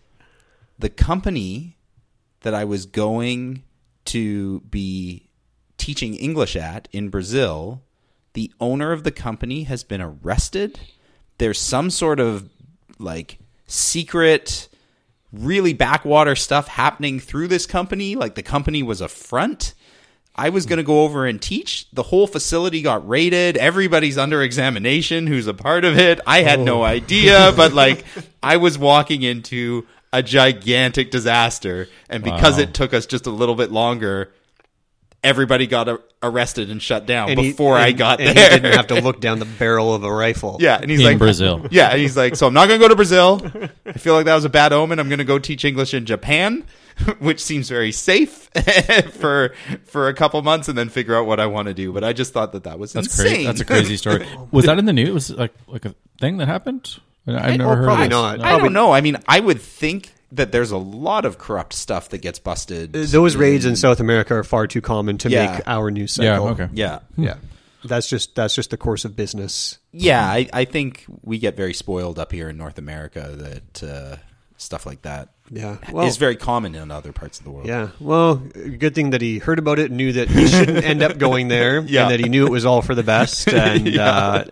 "The 0.78 0.88
company 0.88 1.76
that 2.42 2.54
I 2.54 2.64
was 2.64 2.86
going 2.86 3.64
to 4.06 4.60
be 4.60 5.28
teaching 5.76 6.14
English 6.14 6.54
at 6.54 6.86
in 6.92 7.08
Brazil, 7.08 7.82
the 8.34 8.52
owner 8.60 8.92
of 8.92 9.02
the 9.02 9.10
company 9.10 9.64
has 9.64 9.82
been 9.82 10.00
arrested. 10.00 10.78
There's 11.38 11.58
some 11.58 11.90
sort 11.90 12.20
of 12.20 12.48
like 12.98 13.38
secret, 13.66 14.68
really 15.32 15.72
backwater 15.72 16.36
stuff 16.36 16.68
happening 16.68 17.18
through 17.20 17.48
this 17.48 17.66
company. 17.66 18.14
Like 18.16 18.34
the 18.34 18.42
company 18.42 18.82
was 18.82 19.00
a 19.00 19.08
front." 19.08 19.74
I 20.34 20.48
was 20.48 20.64
going 20.64 20.78
to 20.78 20.82
go 20.82 21.02
over 21.02 21.26
and 21.26 21.42
teach. 21.42 21.90
The 21.92 22.04
whole 22.04 22.26
facility 22.26 22.80
got 22.80 23.06
raided. 23.06 23.58
Everybody's 23.58 24.16
under 24.16 24.40
examination 24.40 25.26
who's 25.26 25.46
a 25.46 25.52
part 25.52 25.84
of 25.84 25.98
it. 25.98 26.20
I 26.26 26.40
had 26.40 26.58
no 26.60 26.80
Oh. 26.80 26.84
idea, 26.84 27.52
but 27.54 27.74
like 27.74 28.06
I 28.42 28.56
was 28.56 28.78
walking 28.78 29.22
into 29.22 29.86
a 30.10 30.22
gigantic 30.22 31.10
disaster. 31.10 31.86
And 32.08 32.24
because 32.24 32.56
Wow. 32.56 32.62
it 32.62 32.72
took 32.72 32.94
us 32.94 33.04
just 33.04 33.26
a 33.26 33.30
little 33.30 33.54
bit 33.54 33.70
longer, 33.70 34.32
everybody 35.24 35.66
got 35.66 35.88
a- 35.88 36.00
arrested 36.22 36.70
and 36.70 36.82
shut 36.82 37.06
down 37.06 37.30
And 37.30 37.38
he- 37.38 37.50
before 37.50 37.76
I 37.76 37.92
got 37.92 38.20
and 38.20 38.36
there. 38.36 38.50
He 38.50 38.56
didn't 38.60 38.74
have 38.74 38.88
to 38.88 39.00
look 39.00 39.20
down 39.20 39.38
the 39.38 39.44
barrel 39.58 39.94
of 39.94 40.04
a 40.04 40.12
rifle. 40.12 40.56
Yeah, 40.60 40.78
and 40.80 40.90
he's 40.90 41.00
In 41.00 41.06
like 41.06 41.18
Brazil. 41.18 41.66
Yeah, 41.70 41.88
and 41.90 42.00
he's 42.00 42.16
like, 42.16 42.36
so 42.36 42.46
I'm 42.46 42.54
not 42.54 42.68
going 42.68 42.80
to 42.80 42.84
go 42.84 42.88
to 42.88 42.96
Brazil. 42.96 43.40
I 43.86 43.92
feel 43.92 44.14
like 44.14 44.24
that 44.26 44.34
was 44.34 44.44
a 44.44 44.48
bad 44.50 44.72
omen. 44.72 44.98
I'm 44.98 45.08
going 45.08 45.18
to 45.18 45.24
go 45.24 45.38
teach 45.38 45.64
English 45.64 45.94
in 45.94 46.06
Japan, 46.06 46.64
which 47.18 47.42
seems 47.42 47.68
very 47.68 47.92
safe 47.92 48.50
for 49.12 49.54
for 49.84 50.08
a 50.08 50.14
couple 50.14 50.40
months, 50.42 50.68
and 50.68 50.76
then 50.76 50.88
figure 50.88 51.14
out 51.16 51.26
what 51.26 51.40
I 51.40 51.46
want 51.46 51.68
to 51.68 51.74
do. 51.74 51.92
But 51.92 52.04
I 52.04 52.12
just 52.12 52.32
thought 52.32 52.52
that 52.52 52.64
that 52.64 52.78
was 52.78 52.92
That's 52.92 53.06
insane. 53.06 53.26
crazy. 53.26 53.46
That's 53.46 53.60
a 53.60 53.64
crazy 53.64 53.96
story. 53.96 54.26
Was 54.50 54.66
that 54.66 54.78
in 54.78 54.84
the 54.86 54.92
news? 54.92 55.10
Was 55.10 55.30
it 55.30 55.38
like 55.38 55.54
like 55.66 55.84
a 55.84 55.94
thing 56.20 56.38
that 56.38 56.48
happened? 56.48 56.98
I've 57.26 57.56
never 57.58 57.70
oh, 57.72 57.76
heard. 57.76 57.84
probably 57.84 58.04
of 58.06 58.10
this. 58.10 58.16
not. 58.18 58.38
No. 58.40 58.44
I 58.44 58.58
don't 58.58 58.72
know. 58.72 58.92
I 58.92 59.00
mean, 59.00 59.16
I 59.28 59.38
would 59.38 59.60
think 59.60 60.12
that 60.32 60.50
there's 60.52 60.70
a 60.70 60.78
lot 60.78 61.24
of 61.24 61.38
corrupt 61.38 61.72
stuff 61.74 62.08
that 62.08 62.18
gets 62.18 62.38
busted. 62.38 62.92
Those 62.92 63.36
raids 63.36 63.64
in 63.64 63.76
South 63.76 64.00
America 64.00 64.34
are 64.34 64.44
far 64.44 64.66
too 64.66 64.80
common 64.80 65.18
to 65.18 65.30
Yeah. 65.30 65.52
make 65.56 65.62
our 65.68 65.90
news 65.90 66.18
Yeah, 66.18 66.34
cycle. 66.36 66.48
okay. 66.48 66.68
Yeah. 66.72 67.00
yeah. 67.16 67.34
That's 67.84 68.08
just 68.08 68.34
that's 68.36 68.54
just 68.54 68.70
the 68.70 68.76
course 68.76 69.04
of 69.04 69.16
business. 69.16 69.78
Yeah, 69.92 70.24
I, 70.24 70.48
I 70.52 70.64
think 70.66 71.04
we 71.22 71.38
get 71.38 71.56
very 71.56 71.74
spoiled 71.74 72.18
up 72.18 72.30
here 72.32 72.48
in 72.48 72.56
North 72.56 72.78
America 72.78 73.28
that 73.36 73.82
uh, 73.82 74.16
stuff 74.56 74.86
like 74.86 75.02
that 75.02 75.30
Yeah, 75.50 75.78
is 75.88 75.92
well- 75.92 76.08
very 76.12 76.36
common 76.36 76.76
in 76.76 76.90
other 76.92 77.10
parts 77.12 77.38
of 77.40 77.44
the 77.44 77.50
world. 77.50 77.66
Yeah. 77.66 77.88
Well, 77.98 78.36
good 78.36 78.94
thing 78.94 79.10
that 79.10 79.20
he 79.20 79.38
heard 79.38 79.58
about 79.58 79.80
it, 79.80 79.86
and 79.90 79.96
knew 79.96 80.12
that 80.12 80.30
he 80.30 80.46
shouldn't 80.46 80.84
end 80.84 81.02
up 81.02 81.18
going 81.18 81.48
there, 81.48 81.80
Yeah. 81.86 82.02
and 82.02 82.10
that 82.12 82.20
he 82.20 82.28
knew 82.28 82.46
it 82.46 82.50
was 82.52 82.64
all 82.64 82.82
for 82.82 82.94
the 82.94 83.02
best. 83.02 83.48
And 83.52 83.86
Yeah. 83.88 84.08
uh, 84.08 84.44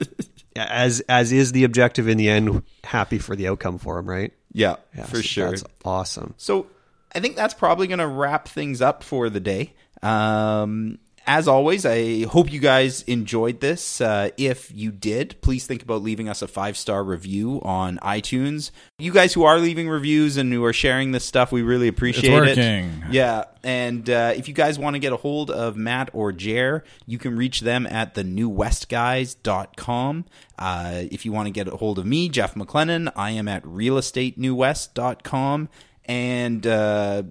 as 0.57 0.99
as 1.09 1.31
is 1.33 1.53
the 1.53 1.63
objective 1.65 2.09
in 2.09 2.19
the 2.19 2.29
end, 2.29 2.65
happy 2.83 3.19
for 3.19 3.37
the 3.37 3.47
outcome 3.49 3.79
for 3.79 3.97
him, 3.99 4.07
right? 4.11 4.33
Yeah, 4.53 4.77
Yeah, 4.97 5.05
for 5.05 5.17
so 5.17 5.23
sure. 5.23 5.51
That's 5.51 5.65
awesome. 5.85 6.35
So 6.37 6.67
I 7.15 7.21
think 7.21 7.37
that's 7.37 7.55
probably 7.55 7.87
going 7.87 7.99
to 7.99 8.07
wrap 8.07 8.49
things 8.49 8.81
up 8.83 9.03
for 9.03 9.31
the 9.31 9.41
day. 9.41 9.75
Um, 10.03 10.99
as 11.27 11.47
always, 11.47 11.87
I 11.87 12.25
hope 12.25 12.53
you 12.53 12.61
guys 12.61 13.03
enjoyed 13.03 13.61
this. 13.61 14.01
Uh, 14.01 14.31
if 14.37 14.73
you 14.75 14.91
did, 14.91 15.41
please 15.43 15.67
think 15.67 15.83
about 15.83 16.03
leaving 16.03 16.29
us 16.29 16.43
a 16.43 16.49
five 16.49 16.77
star 16.77 17.05
review 17.05 17.61
on 17.63 17.99
iTunes. 17.99 18.71
You 18.99 19.13
guys 19.13 19.35
who 19.35 19.45
are 19.45 19.59
leaving 19.59 19.89
reviews 19.89 20.37
and 20.37 20.53
who 20.53 20.65
are 20.65 20.73
sharing 20.73 21.13
this 21.13 21.25
stuff, 21.25 21.53
we 21.53 21.63
really 21.63 21.89
appreciate 21.89 22.33
it. 22.33 22.59
working. 22.59 23.05
Yeah, 23.11 23.45
and 23.63 24.09
uh, 24.09 24.33
if 24.35 24.49
you 24.49 24.55
guys 24.55 24.79
want 24.79 24.95
to 24.95 25.01
get 25.01 25.13
a 25.13 25.17
hold 25.17 25.51
of 25.51 25.77
Matt 25.77 26.11
or 26.13 26.33
Jer, 26.33 26.85
you 27.07 27.19
can 27.19 27.37
reach 27.37 27.61
them 27.61 27.87
at 27.87 28.15
thenewwestguys.com. 28.15 30.25
Uh, 30.59 31.03
if 31.11 31.25
you 31.25 31.33
want 31.33 31.47
to 31.47 31.53
get 31.53 31.69
a 31.69 31.77
hold 31.77 31.99
of 31.99 32.07
me, 32.07 32.29
Jeff 32.29 32.55
McLennan, 32.55 33.13
I 33.15 33.33
am 33.33 33.47
at 33.47 33.63
realestatenewwest.com. 33.65 35.69
And 36.07 36.67
uh, 36.67 37.23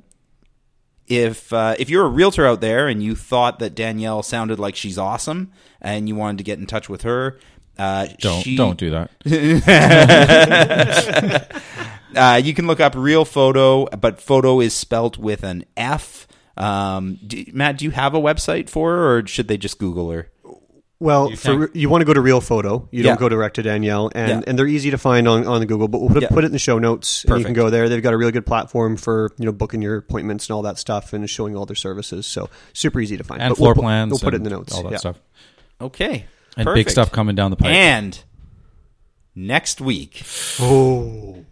if 1.09 1.51
uh, 1.51 1.75
if 1.79 1.89
you're 1.89 2.05
a 2.05 2.09
realtor 2.09 2.45
out 2.45 2.61
there 2.61 2.87
and 2.87 3.01
you 3.03 3.15
thought 3.15 3.59
that 3.59 3.75
Danielle 3.75 4.23
sounded 4.23 4.59
like 4.59 4.75
she's 4.75 4.97
awesome 4.97 5.51
and 5.81 6.07
you 6.07 6.15
wanted 6.15 6.37
to 6.37 6.43
get 6.43 6.59
in 6.59 6.67
touch 6.67 6.87
with 6.87 7.01
her, 7.01 7.39
uh, 7.77 8.07
Don't 8.19 8.43
she- 8.43 8.55
don't 8.55 8.77
do 8.77 8.91
that. 8.91 9.11
uh, 12.15 12.41
you 12.43 12.53
can 12.53 12.67
look 12.67 12.79
up 12.79 12.93
real 12.95 13.25
photo, 13.25 13.85
but 13.87 14.21
photo 14.21 14.59
is 14.59 14.73
spelt 14.73 15.17
with 15.17 15.43
an 15.43 15.65
F. 15.75 16.27
Um, 16.57 17.19
do, 17.25 17.43
Matt, 17.53 17.77
do 17.77 17.85
you 17.85 17.91
have 17.91 18.13
a 18.13 18.19
website 18.19 18.69
for 18.69 18.91
her, 18.91 19.17
or 19.17 19.27
should 19.27 19.47
they 19.47 19.57
just 19.57 19.79
Google 19.79 20.11
her? 20.11 20.29
Well, 21.01 21.29
You 21.29 21.37
for 21.37 21.71
you 21.73 21.87
want 21.87 22.01
to 22.01 22.05
go 22.05 22.13
to 22.13 22.19
Real 22.19 22.41
Photo, 22.41 22.87
you 22.91 23.03
Yeah. 23.03 23.11
don't 23.11 23.19
go 23.21 23.29
direct 23.29 23.55
to 23.55 23.63
Danielle, 23.63 24.11
and, 24.13 24.29
Yeah. 24.29 24.41
and 24.47 24.59
they're 24.59 24.67
easy 24.67 24.91
to 24.91 24.97
find 24.97 25.29
on, 25.29 25.47
on 25.47 25.61
the 25.61 25.65
Google. 25.65 25.87
But 25.87 25.99
we'll 26.01 26.09
put, 26.09 26.23
Yeah. 26.23 26.27
put 26.27 26.43
it 26.43 26.47
in 26.47 26.51
the 26.51 26.59
show 26.59 26.77
notes, 26.77 27.23
and 27.23 27.39
you 27.39 27.45
can 27.45 27.53
go 27.53 27.69
there. 27.69 27.87
They've 27.87 28.03
got 28.03 28.13
a 28.13 28.17
really 28.17 28.33
good 28.33 28.45
platform 28.45 28.97
for 28.97 29.31
you 29.37 29.45
know 29.45 29.53
booking 29.53 29.81
your 29.81 29.95
appointments 29.97 30.47
and 30.49 30.55
all 30.55 30.61
that 30.63 30.77
stuff, 30.77 31.13
and 31.13 31.29
showing 31.29 31.55
all 31.55 31.65
their 31.65 31.75
services. 31.77 32.27
So 32.27 32.49
super 32.73 32.99
easy 32.99 33.15
to 33.15 33.23
find. 33.23 33.41
And 33.41 33.51
But 33.51 33.57
floor 33.57 33.73
we'll, 33.75 33.83
plans. 33.83 34.11
We'll 34.11 34.19
put 34.19 34.33
it 34.33 34.37
in 34.37 34.43
the 34.43 34.49
notes. 34.49 34.73
All 34.73 34.83
that 34.83 34.91
yeah. 34.91 34.97
stuff. 34.97 35.19
Okay, 35.81 36.25
And 36.57 36.67
big 36.73 36.89
stuff 36.89 37.09
coming 37.13 37.35
down 37.35 37.51
the 37.51 37.55
pipe. 37.57 37.73
And 37.73 38.21
next 39.33 39.79
week, 39.79 40.23
Oh, 40.59 41.45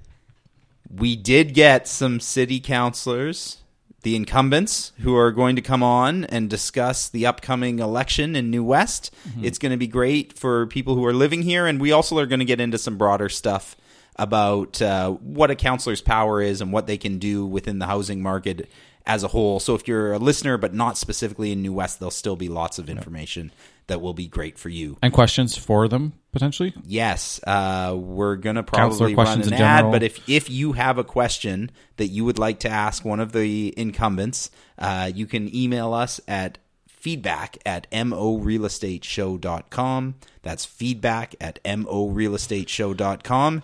we 0.94 1.16
did 1.16 1.54
get 1.54 1.88
some 1.88 2.20
city 2.20 2.60
councilors. 2.60 3.60
The 4.08 4.16
incumbents 4.16 4.94
who 5.00 5.18
are 5.18 5.34
going 5.34 5.58
to 5.58 5.62
come 5.62 5.84
on 5.84 6.24
and 6.24 6.50
discuss 6.50 7.10
the 7.10 7.26
upcoming 7.26 7.80
election 7.80 8.38
in 8.38 8.50
New 8.50 8.64
West. 8.64 9.14
Mm-hmm. 9.28 9.44
It's 9.44 9.58
going 9.58 9.74
to 9.74 9.78
be 9.78 9.86
great 9.86 10.32
for 10.32 10.66
people 10.68 10.96
who 10.96 11.06
are 11.06 11.14
living 11.14 11.42
here, 11.42 11.68
and 11.68 11.78
we 11.78 11.92
also 11.92 12.18
are 12.18 12.26
going 12.26 12.40
to 12.40 12.46
get 12.46 12.62
into 12.62 12.78
some 12.78 12.98
broader 12.98 13.28
stuff 13.28 13.76
about 14.18 14.82
uh, 14.82 15.12
what 15.12 15.52
a 15.52 15.56
councilor's 15.56 16.02
power 16.02 16.42
is 16.42 16.62
and 16.62 16.74
what 16.74 16.88
they 16.88 16.98
can 16.98 17.20
do 17.20 17.46
within 17.46 17.80
the 17.80 17.86
housing 17.86 18.22
market 18.22 18.70
as 19.06 19.24
a 19.24 19.30
whole. 19.30 19.60
So 19.60 19.76
if 19.76 19.88
you're 19.88 20.14
a 20.14 20.20
listener 20.20 20.58
but 20.58 20.74
not 20.74 20.98
specifically 20.98 21.52
in 21.52 21.62
New 21.62 21.74
West, 21.74 22.00
there'll 22.00 22.12
still 22.12 22.36
be 22.36 22.50
lots 22.50 22.78
of 22.78 22.90
information 22.90 23.52
that 23.88 24.02
will 24.02 24.14
be 24.14 24.28
great 24.28 24.60
for 24.60 24.70
you. 24.70 24.98
And 25.02 25.14
questions 25.14 25.58
for 25.58 25.88
them 25.88 26.14
potentially. 26.34 26.74
Yes, 26.86 27.40
uh, 27.48 27.96
we're 27.98 28.36
gonna 28.36 28.64
probably 28.64 29.16
run 29.16 29.26
questions 29.26 29.48
an 29.48 29.54
ad. 29.54 29.60
general. 29.60 29.92
But 29.92 30.04
if 30.04 30.30
if 30.30 30.50
you 30.50 30.74
have 30.74 30.98
a 30.98 31.04
question 31.04 31.72
that 31.96 32.08
you 32.08 32.26
would 32.26 32.38
like 32.38 32.60
to 32.60 32.70
ask 32.70 33.06
one 33.06 33.20
of 33.20 33.32
the 33.32 33.74
incumbents, 33.78 34.52
uh, 34.78 35.10
you 35.14 35.26
can 35.26 35.54
email 35.56 35.94
us 35.94 36.20
at 36.28 36.58
feedback 36.88 37.58
at 37.66 37.90
morealestateshow.com. 37.92 40.16
That's 40.42 40.66
feedback 40.66 41.36
at 41.40 41.64
morealestateshow.com. 41.64 43.64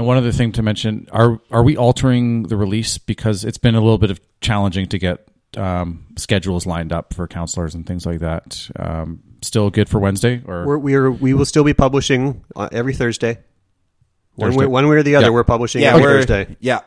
And 0.00 0.06
one 0.06 0.16
other 0.16 0.32
thing 0.32 0.52
to 0.52 0.62
mention: 0.62 1.08
are 1.12 1.38
are 1.50 1.62
we 1.62 1.76
altering 1.76 2.44
the 2.44 2.56
release 2.56 2.96
because 2.96 3.44
it's 3.44 3.58
been 3.58 3.74
a 3.74 3.80
little 3.82 3.98
bit 3.98 4.10
of 4.10 4.18
challenging 4.40 4.86
to 4.88 4.98
get 4.98 5.28
um, 5.58 6.06
schedules 6.16 6.64
lined 6.64 6.90
up 6.90 7.12
for 7.12 7.28
councilors 7.28 7.74
and 7.74 7.86
things 7.86 8.06
like 8.06 8.20
that? 8.20 8.66
Um, 8.76 9.20
still 9.42 9.68
good 9.68 9.90
for 9.90 9.98
Wednesday, 9.98 10.40
or 10.46 10.64
We're, 10.64 10.78
we're 10.78 11.10
we 11.10 11.34
will 11.34 11.44
still 11.44 11.64
be 11.64 11.74
publishing 11.74 12.42
uh, 12.56 12.70
every 12.72 12.94
Thursday. 12.94 13.40
One 14.36 14.54
way, 14.54 14.64
one 14.64 14.88
way 14.88 14.96
or 14.96 15.02
the 15.02 15.16
other, 15.16 15.26
Yeah. 15.26 15.32
we're 15.32 15.44
publishing 15.44 15.82
Yeah, 15.82 15.90
every 15.90 16.02
we're- 16.02 16.14
Thursday. 16.24 16.56
Yeah. 16.60 16.80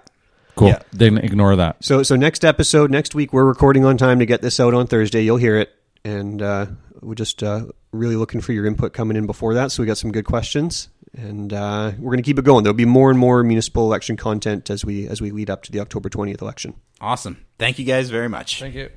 cool? 0.56 0.69
Yeah. 0.69 0.80
Then 0.91 1.19
ignore 1.19 1.56
that. 1.57 1.84
So 1.85 2.02
so 2.02 2.15
next 2.15 2.44
episode 2.44 2.90
next 2.90 3.14
week 3.14 3.31
we're 3.31 3.45
recording 3.45 3.85
on 3.85 3.95
time 3.95 4.18
to 4.18 4.26
get 4.26 4.41
this 4.41 4.60
out 4.60 4.73
on 4.73 4.88
Thursday. 4.88 5.22
You'll 5.22 5.38
hear 5.38 5.57
it, 5.57 5.69
and 6.03 6.41
uh, 6.41 6.65
we're 6.99 7.14
just 7.14 7.44
uh, 7.44 7.65
really 7.91 8.15
looking 8.15 8.41
for 8.41 8.53
your 8.53 8.65
input 8.65 8.91
coming 8.94 9.18
in 9.18 9.27
before 9.27 9.53
that. 9.53 9.72
So 9.72 9.84
we 9.84 9.88
got 9.88 9.99
some 9.99 10.11
good 10.11 10.26
questions, 10.26 10.90
and 11.15 11.53
uh, 11.53 11.91
we're 11.98 12.11
going 12.11 12.18
to 12.18 12.23
keep 12.23 12.40
it 12.40 12.45
going. 12.45 12.64
There'll 12.64 12.76
be 12.76 12.85
more 12.85 13.10
and 13.10 13.19
more 13.19 13.44
municipal 13.44 13.85
election 13.85 14.18
content 14.18 14.69
as 14.69 14.84
we 14.84 15.07
as 15.07 15.22
we 15.22 15.31
lead 15.31 15.49
up 15.49 15.64
to 15.64 15.72
the 15.72 15.80
October 15.80 16.10
twentieth 16.10 16.41
election. 16.41 16.76
Awesome. 17.02 17.45
Thank 17.60 17.80
you 17.80 17.85
guys 17.85 18.10
very 18.10 18.30
much. 18.30 18.60
Thank 18.60 18.76
you. 18.76 18.90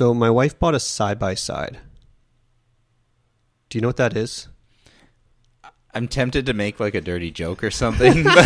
So 0.00 0.14
my 0.14 0.30
wife 0.30 0.58
bought 0.58 0.74
a 0.74 0.80
side 0.80 1.18
by 1.18 1.34
side. 1.34 1.78
Do 3.68 3.76
you 3.76 3.82
know 3.82 3.88
what 3.90 3.98
that 3.98 4.16
is? 4.16 4.48
I'm 5.92 6.08
tempted 6.08 6.46
to 6.46 6.54
make 6.54 6.80
like 6.80 6.94
a 6.94 7.02
dirty 7.02 7.30
joke 7.30 7.62
or 7.62 7.70
something, 7.70 8.24
but 8.24 8.40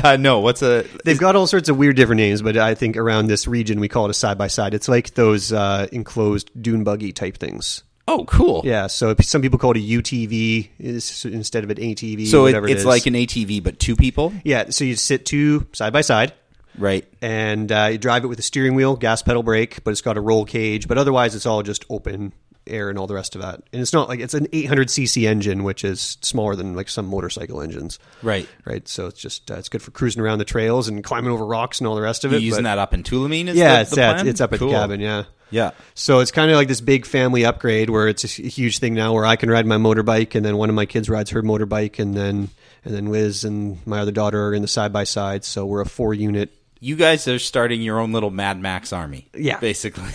uh, 0.06 0.16
no. 0.16 0.40
What's 0.40 0.62
a? 0.62 0.86
They've 1.04 1.18
got 1.18 1.36
all 1.36 1.46
sorts 1.46 1.68
of 1.68 1.76
weird 1.76 1.96
different 1.96 2.16
names, 2.16 2.40
but 2.40 2.56
I 2.56 2.74
think 2.74 2.96
around 2.96 3.26
this 3.26 3.46
region 3.46 3.78
we 3.78 3.88
call 3.88 4.06
it 4.06 4.10
a 4.10 4.14
side 4.14 4.38
by 4.38 4.46
side. 4.46 4.72
It's 4.72 4.88
like 4.88 5.12
those 5.12 5.52
uh, 5.52 5.86
enclosed 5.92 6.50
dune 6.62 6.82
buggy 6.82 7.12
type 7.12 7.36
things. 7.36 7.82
Oh, 8.08 8.24
cool. 8.24 8.62
Yeah, 8.64 8.86
so 8.86 9.14
some 9.20 9.42
people 9.42 9.58
call 9.58 9.72
it 9.72 9.78
a 9.78 9.80
UTV 9.80 10.70
instead 10.78 11.64
of 11.64 11.68
an 11.68 11.76
ATV. 11.76 12.26
So 12.26 12.46
it, 12.46 12.70
it's 12.70 12.86
like 12.86 13.04
an 13.04 13.12
ATV, 13.14 13.62
but 13.62 13.78
two 13.78 13.96
people. 13.96 14.32
yeah. 14.44 14.70
So 14.70 14.84
you 14.84 14.96
sit 14.96 15.26
two 15.26 15.66
side 15.72 15.92
by 15.92 16.00
side, 16.00 16.32
Right. 16.78 17.04
and 17.22 17.70
uh, 17.70 17.88
you 17.92 17.98
drive 17.98 18.24
it 18.24 18.28
with 18.28 18.38
a 18.38 18.42
steering 18.42 18.74
wheel, 18.74 18.96
gas 18.96 19.22
pedal 19.22 19.42
brake, 19.42 19.84
but 19.84 19.90
it's 19.92 20.00
got 20.02 20.16
a 20.16 20.20
roll 20.20 20.44
cage. 20.44 20.88
But 20.88 20.98
otherwise, 20.98 21.34
it's 21.34 21.46
all 21.46 21.62
just 21.62 21.84
open 21.88 22.32
air 22.66 22.88
and 22.88 22.98
all 22.98 23.06
the 23.06 23.14
rest 23.14 23.34
of 23.34 23.42
that. 23.42 23.56
And 23.72 23.82
it's 23.82 23.92
not 23.92 24.08
like 24.08 24.20
it's 24.20 24.32
an 24.34 24.48
800 24.52 24.88
cc 24.88 25.28
engine, 25.28 25.64
which 25.64 25.84
is 25.84 26.16
smaller 26.22 26.56
than 26.56 26.74
like 26.74 26.88
some 26.88 27.06
motorcycle 27.06 27.60
engines. 27.60 27.98
Right. 28.22 28.48
Right. 28.64 28.88
So 28.88 29.06
it's 29.06 29.20
just 29.20 29.50
uh, 29.50 29.56
it's 29.56 29.68
good 29.68 29.82
for 29.82 29.90
cruising 29.90 30.22
around 30.22 30.38
the 30.38 30.44
trails 30.46 30.88
and 30.88 31.04
climbing 31.04 31.30
over 31.30 31.44
rocks 31.44 31.78
and 31.78 31.86
all 31.86 31.94
the 31.94 32.00
rest 32.00 32.24
of 32.24 32.32
You 32.32 32.38
it. 32.38 32.42
using 32.42 32.62
but- 32.64 32.70
that 32.70 32.78
up 32.78 32.94
in 32.94 33.02
Tulameen? 33.02 33.48
Is 33.48 33.56
yeah, 33.56 33.74
the, 33.76 33.80
it's, 33.82 33.90
the 33.90 33.96
yeah, 34.00 34.24
it's 34.24 34.40
up 34.40 34.52
at 34.54 34.58
Cool. 34.58 34.68
the 34.68 34.74
cabin. 34.74 35.00
Yeah. 35.00 35.24
Yeah. 35.50 35.72
So 35.94 36.20
it's 36.20 36.30
kind 36.32 36.50
of 36.50 36.56
like 36.56 36.66
this 36.68 36.80
big 36.80 37.04
family 37.06 37.44
upgrade 37.44 37.90
where 37.90 38.08
it's 38.08 38.24
a 38.24 38.26
huge 38.28 38.78
thing 38.78 38.94
now 38.94 39.12
where 39.12 39.26
I 39.26 39.36
can 39.36 39.50
ride 39.50 39.66
my 39.66 39.76
motorbike 39.76 40.34
and 40.34 40.44
then 40.44 40.56
one 40.56 40.70
of 40.70 40.74
my 40.74 40.86
kids 40.86 41.08
rides 41.10 41.30
her 41.30 41.42
motorbike 41.42 41.98
and 42.00 42.16
then 42.16 42.48
and 42.84 42.94
then 42.94 43.06
Liz 43.12 43.44
and 43.44 43.78
my 43.86 44.00
other 44.00 44.10
daughter 44.10 44.48
are 44.48 44.54
in 44.54 44.62
the 44.62 44.68
side 44.68 44.92
by 44.92 45.04
side. 45.04 45.44
So 45.44 45.64
we're 45.66 45.82
a 45.82 45.86
four 45.86 46.12
unit. 46.14 46.50
You 46.80 46.96
guys 46.96 47.26
are 47.28 47.38
starting 47.38 47.80
your 47.80 47.98
own 47.98 48.12
little 48.12 48.30
Mad 48.30 48.60
Max 48.60 48.92
army. 48.92 49.28
Yeah. 49.34 49.58
basically. 49.58 50.04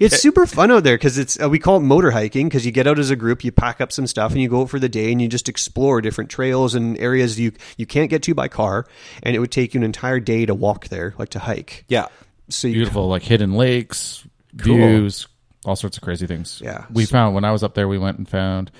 It's 0.00 0.18
super 0.20 0.46
fun 0.46 0.70
out 0.70 0.84
there 0.84 0.96
because 0.96 1.18
it's 1.18 1.40
uh, 1.40 1.48
we 1.48 1.58
call 1.58 1.76
it 1.76 1.80
motor 1.80 2.10
hiking 2.10 2.48
because 2.48 2.64
you 2.64 2.72
get 2.72 2.86
out 2.86 2.98
as 2.98 3.10
a 3.10 3.16
group, 3.16 3.44
you 3.44 3.52
pack 3.52 3.80
up 3.80 3.92
some 3.92 4.06
stuff, 4.06 4.32
and 4.32 4.40
you 4.40 4.48
go 4.48 4.62
out 4.62 4.70
for 4.70 4.78
the 4.78 4.88
day 4.88 5.12
and 5.12 5.20
you 5.20 5.28
just 5.28 5.48
explore 5.48 6.00
different 6.00 6.30
trails 6.30 6.74
and 6.74 6.96
areas 6.98 7.38
you 7.38 7.52
you 7.76 7.84
can't 7.86 8.08
get 8.10 8.22
to 8.24 8.34
by 8.34 8.48
car, 8.48 8.86
and 9.22 9.36
it 9.36 9.38
would 9.40 9.50
take 9.52 9.74
you 9.74 9.80
an 9.80 9.84
entire 9.84 10.20
day 10.20 10.46
to 10.46 10.54
walk 10.54 10.88
there, 10.88 11.14
like 11.18 11.30
to 11.30 11.38
hike. 11.38 11.84
Yeah. 11.88 12.06
So 12.48 12.68
you 12.68 12.74
Beautiful, 12.74 13.08
like 13.08 13.22
hidden 13.22 13.52
lakes, 13.54 14.26
Cool. 14.58 14.76
views, 14.76 15.26
all 15.64 15.76
sorts 15.76 15.96
of 15.96 16.02
crazy 16.02 16.26
things. 16.26 16.60
Yeah. 16.64 16.86
we 16.90 17.04
found 17.04 17.34
when 17.34 17.44
I 17.44 17.52
was 17.52 17.62
up 17.62 17.74
there, 17.74 17.88
we 17.88 17.98
went 17.98 18.18
and 18.18 18.28
found 18.28 18.70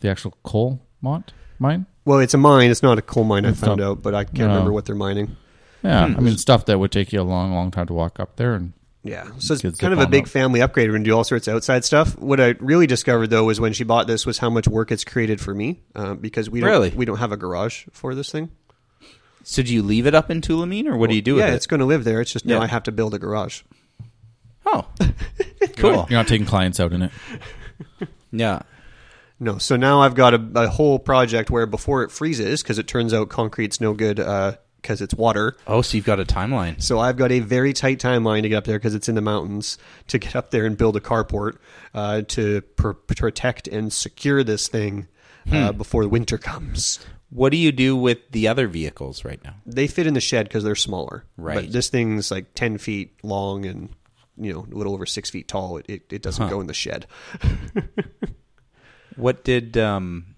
the 0.00 0.08
actual 0.10 0.34
coal 0.42 0.80
mont 1.00 1.32
mine. 1.58 1.86
Well, 2.04 2.18
it's 2.18 2.34
a 2.34 2.38
mine. 2.38 2.70
It's 2.70 2.82
not 2.82 2.98
a 2.98 3.02
coal 3.02 3.24
mine. 3.24 3.46
I 3.46 3.52
found 3.52 3.80
not- 3.80 3.86
out, 3.86 4.02
but 4.02 4.14
I 4.14 4.24
can't 4.24 4.38
No. 4.38 4.46
remember 4.48 4.72
what 4.72 4.84
they're 4.84 4.96
mining. 4.96 5.36
Yeah, 5.82 6.06
Hmm. 6.08 6.16
I 6.16 6.20
mean 6.20 6.38
stuff 6.38 6.66
that 6.66 6.78
would 6.78 6.92
take 6.92 7.12
you 7.12 7.20
a 7.20 7.24
long, 7.24 7.52
long 7.52 7.70
time 7.70 7.86
to 7.86 7.92
walk 7.94 8.20
up 8.20 8.36
there, 8.36 8.54
and 8.54 8.72
Yeah, 9.02 9.24
so 9.38 9.54
it's 9.54 9.62
kids 9.62 9.78
kind 9.80 9.92
of 9.92 9.98
a 9.98 10.04
on 10.04 10.10
big 10.10 10.24
up. 10.24 10.28
family 10.28 10.60
upgrade. 10.62 10.88
We're 10.88 10.94
gonna 10.94 11.04
do 11.04 11.16
all 11.16 11.24
sorts 11.24 11.48
of 11.48 11.56
outside 11.56 11.84
stuff. 11.84 12.16
What 12.18 12.40
I 12.40 12.54
really 12.60 12.86
discovered 12.86 13.28
though 13.30 13.44
was 13.44 13.60
when 13.60 13.72
she 13.72 13.82
bought 13.84 14.06
this 14.06 14.24
was 14.24 14.38
how 14.38 14.48
much 14.50 14.68
work 14.68 14.92
it's 14.92 15.04
created 15.04 15.40
for 15.40 15.54
me 15.54 15.80
uh, 15.94 16.14
because 16.14 16.48
we 16.48 16.60
don't 16.60 16.70
Really? 16.70 16.90
we 16.90 17.04
don't 17.04 17.18
have 17.18 17.32
a 17.32 17.36
garage 17.36 17.86
for 17.92 18.14
this 18.14 18.30
thing. 18.30 18.50
So 19.44 19.60
do 19.64 19.74
you 19.74 19.82
leave 19.82 20.06
it 20.06 20.14
up 20.14 20.30
in 20.30 20.40
Tulameen, 20.40 20.86
or 20.86 20.96
what 20.96 21.10
do 21.10 21.16
you 21.16 21.22
do 21.22 21.36
yeah, 21.36 21.46
with 21.46 21.54
it? 21.54 21.56
it's 21.56 21.66
going 21.66 21.80
to 21.80 21.86
live 21.86 22.04
there. 22.04 22.20
It's 22.20 22.32
just 22.32 22.46
now 22.46 22.58
Yeah. 22.58 22.62
I 22.62 22.66
have 22.68 22.84
to 22.84 22.92
build 22.92 23.12
a 23.12 23.18
garage. 23.18 23.62
Oh, 24.64 24.86
you're 25.78 25.90
you're 25.92 26.06
not 26.10 26.28
taking 26.28 26.46
clients 26.46 26.78
out 26.78 26.92
in 26.92 27.02
it. 27.02 27.10
Yeah. 28.30 28.62
No, 29.40 29.58
so 29.58 29.74
now 29.74 30.00
I've 30.00 30.14
got 30.14 30.34
a, 30.34 30.48
a 30.54 30.68
whole 30.68 31.00
project 31.00 31.50
where 31.50 31.66
before 31.66 32.04
it 32.04 32.12
freezes, 32.12 32.62
because 32.62 32.78
it 32.78 32.86
turns 32.86 33.12
out 33.12 33.28
concrete's 33.30 33.80
no 33.80 33.92
good 33.94 34.20
because 34.82 35.00
it's 35.00 35.14
water. 35.14 35.56
Oh, 35.66 35.80
so 35.80 35.96
you've 35.96 36.04
got 36.04 36.20
a 36.20 36.24
timeline. 36.24 36.82
So 36.82 36.98
I've 36.98 37.16
got 37.16 37.32
a 37.32 37.38
very 37.40 37.72
tight 37.72 37.98
timeline 38.00 38.42
to 38.42 38.48
get 38.48 38.56
up 38.56 38.64
there 38.64 38.78
because 38.78 38.94
it's 38.94 39.08
in 39.08 39.14
the 39.14 39.20
mountains 39.22 39.78
to 40.08 40.18
get 40.18 40.36
up 40.36 40.50
there 40.50 40.66
and 40.66 40.76
build 40.76 40.96
a 40.96 41.00
carport 41.00 41.56
uh, 41.94 42.22
to 42.28 42.60
pr- 42.76 42.90
protect 42.92 43.68
and 43.68 43.92
secure 43.92 44.42
this 44.44 44.68
thing 44.68 45.06
uh, 45.50 45.70
Hmm. 45.72 45.76
before 45.78 46.02
the 46.02 46.08
winter 46.08 46.36
comes. 46.38 46.98
What 47.30 47.50
do 47.50 47.56
you 47.56 47.72
do 47.72 47.96
with 47.96 48.18
the 48.30 48.46
other 48.48 48.66
vehicles 48.68 49.24
right 49.24 49.42
now? 49.42 49.54
They 49.64 49.86
fit 49.86 50.06
in 50.06 50.12
the 50.14 50.20
shed 50.20 50.46
because 50.48 50.64
they're 50.64 50.74
smaller. 50.74 51.24
Right. 51.38 51.54
But 51.64 51.72
this 51.72 51.88
thing's 51.88 52.30
like 52.30 52.52
ten 52.54 52.76
feet 52.78 53.14
long 53.22 53.64
and 53.64 53.88
you 54.36 54.52
know 54.52 54.66
a 54.70 54.74
little 54.76 54.92
over 54.94 55.06
six 55.06 55.30
feet 55.30 55.48
tall. 55.48 55.78
It 55.78 55.86
it, 55.88 56.12
it 56.12 56.22
doesn't 56.22 56.44
Huh. 56.44 56.50
go 56.50 56.60
in 56.60 56.66
the 56.66 56.74
shed. 56.74 57.06
What 59.16 59.44
did 59.44 59.76
um 59.76 60.36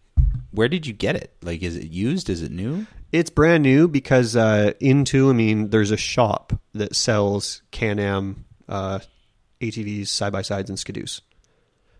where 0.50 0.68
did 0.68 0.86
you 0.86 0.92
get 0.92 1.16
it? 1.16 1.34
Like 1.42 1.62
is 1.62 1.76
it 1.76 1.90
used? 1.90 2.28
Is 2.30 2.42
it 2.42 2.50
new? 2.52 2.86
It's 3.14 3.30
brand 3.30 3.62
new 3.62 3.86
because 3.86 4.34
uh, 4.34 4.72
I 4.82 5.32
mean 5.32 5.70
there's 5.70 5.92
a 5.92 5.96
shop 5.96 6.52
that 6.74 6.96
sells 6.96 7.62
Can-Am 7.70 8.44
uh, 8.68 8.98
ATVs, 9.60 10.08
side 10.08 10.32
by 10.32 10.42
sides, 10.42 10.68
and 10.68 10.76
skidoos. 10.76 11.20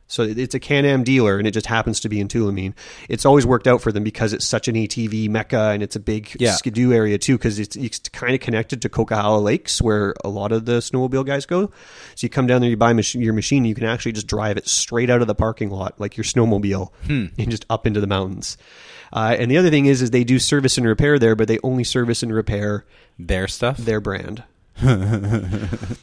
So 0.06 0.22
it's 0.24 0.54
a 0.54 0.60
Can-Am 0.60 1.02
dealer, 1.04 1.38
and 1.38 1.46
it 1.46 1.52
just 1.52 1.66
happens 1.66 2.00
to 2.00 2.08
be 2.08 2.18
in 2.20 2.26
Tulameen. 2.28 2.74
It's 3.08 3.24
always 3.24 3.46
worked 3.46 3.66
out 3.66 3.80
for 3.80 3.90
them 3.92 4.02
because 4.04 4.32
it's 4.32 4.44
such 4.44 4.66
an 4.68 4.74
ATV 4.74 5.28
mecca, 5.30 5.70
and 5.72 5.82
it's 5.84 5.96
a 5.96 6.00
big 6.00 6.36
Yeah. 6.40 6.54
skidoo 6.56 6.92
area 6.92 7.16
too. 7.16 7.38
Because 7.38 7.58
it's, 7.60 7.76
it's 7.76 8.00
kind 8.10 8.34
of 8.34 8.40
connected 8.40 8.82
to 8.82 8.88
Coquihalla 8.88 9.40
Lakes, 9.42 9.80
where 9.80 10.14
a 10.24 10.28
lot 10.28 10.50
of 10.52 10.66
the 10.66 10.78
snowmobile 10.80 11.24
guys 11.24 11.46
go. 11.46 11.68
So 12.16 12.24
you 12.24 12.28
come 12.28 12.46
down 12.48 12.60
there, 12.60 12.68
you 12.70 12.76
buy 12.76 12.92
mach- 12.92 13.14
your 13.14 13.32
machine, 13.34 13.64
you 13.64 13.74
can 13.76 13.84
actually 13.84 14.12
just 14.12 14.26
drive 14.26 14.56
it 14.58 14.66
straight 14.68 15.10
out 15.10 15.22
of 15.22 15.26
the 15.28 15.34
parking 15.34 15.70
lot, 15.70 15.98
like 16.00 16.16
your 16.16 16.24
snowmobile, 16.24 16.90
Hmm. 17.06 17.26
and 17.38 17.50
just 17.50 17.64
up 17.70 17.86
into 17.86 18.00
the 18.00 18.06
mountains. 18.08 18.56
Uh, 19.14 19.36
and 19.38 19.50
the 19.50 19.56
other 19.56 19.70
thing 19.70 19.86
is, 19.86 20.02
is 20.02 20.10
they 20.10 20.24
do 20.24 20.38
service 20.40 20.76
and 20.76 20.86
repair 20.86 21.18
there, 21.18 21.36
but 21.36 21.46
they 21.48 21.58
only 21.62 21.84
service 21.84 22.22
and 22.22 22.34
repair 22.34 22.84
Their 23.18 23.46
stuff? 23.48 23.76
their 23.78 24.00
brand. 24.00 24.42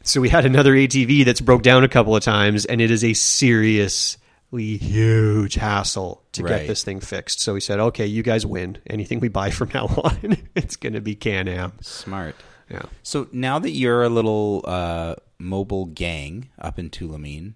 so 0.04 0.22
we 0.22 0.30
had 0.30 0.46
another 0.46 0.74
ATV 0.74 1.26
that's 1.26 1.42
broke 1.42 1.62
down 1.62 1.84
a 1.84 1.90
couple 1.90 2.16
of 2.16 2.24
times, 2.24 2.66
and 2.66 2.80
it 2.82 2.90
is 2.90 3.04
a 3.04 3.14
seriously 3.14 4.78
huge 4.78 5.56
hassle 5.56 6.24
to 6.34 6.44
Right. 6.44 6.60
get 6.60 6.68
this 6.68 6.84
thing 6.84 7.00
fixed. 7.02 7.40
So 7.42 7.54
we 7.54 7.60
said, 7.60 7.80
okay, 7.80 8.06
you 8.06 8.24
guys 8.24 8.46
win. 8.46 8.78
Anything 8.88 9.20
we 9.20 9.28
buy 9.28 9.52
from 9.52 9.70
now 9.74 9.88
on, 9.88 10.38
it's 10.56 10.76
going 10.78 10.94
to 10.94 11.02
be 11.02 11.16
Can-Am. 11.16 11.74
Smart. 11.82 12.36
Yeah. 12.70 12.84
So 13.04 13.28
now 13.34 13.60
that 13.60 13.72
you're 13.72 14.04
a 14.04 14.10
little 14.10 14.64
uh, 14.66 15.16
mobile 15.38 15.86
gang 15.88 16.50
up 16.58 16.80
in 16.80 16.90
Tulameen, 16.90 17.54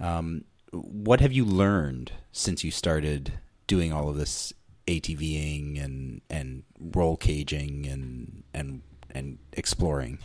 um, 0.00 0.44
what 0.72 1.20
have 1.20 1.32
you 1.32 1.44
learned 1.44 2.10
since 2.32 2.64
you 2.64 2.72
started 2.72 3.34
doing 3.68 3.92
all 3.92 4.08
of 4.08 4.16
this 4.16 4.52
ATVing 4.86 5.82
and 5.84 6.20
and 6.30 6.62
roll 6.94 7.16
caging 7.16 7.86
and 7.86 8.42
and 8.54 8.82
and 9.10 9.38
exploring. 9.52 10.18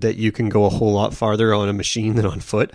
that 0.00 0.16
you 0.16 0.32
can 0.32 0.48
go 0.48 0.64
a 0.64 0.68
whole 0.68 0.92
lot 0.92 1.14
farther 1.14 1.54
on 1.54 1.68
a 1.68 1.72
machine 1.72 2.16
than 2.16 2.26
on 2.26 2.40
foot. 2.40 2.72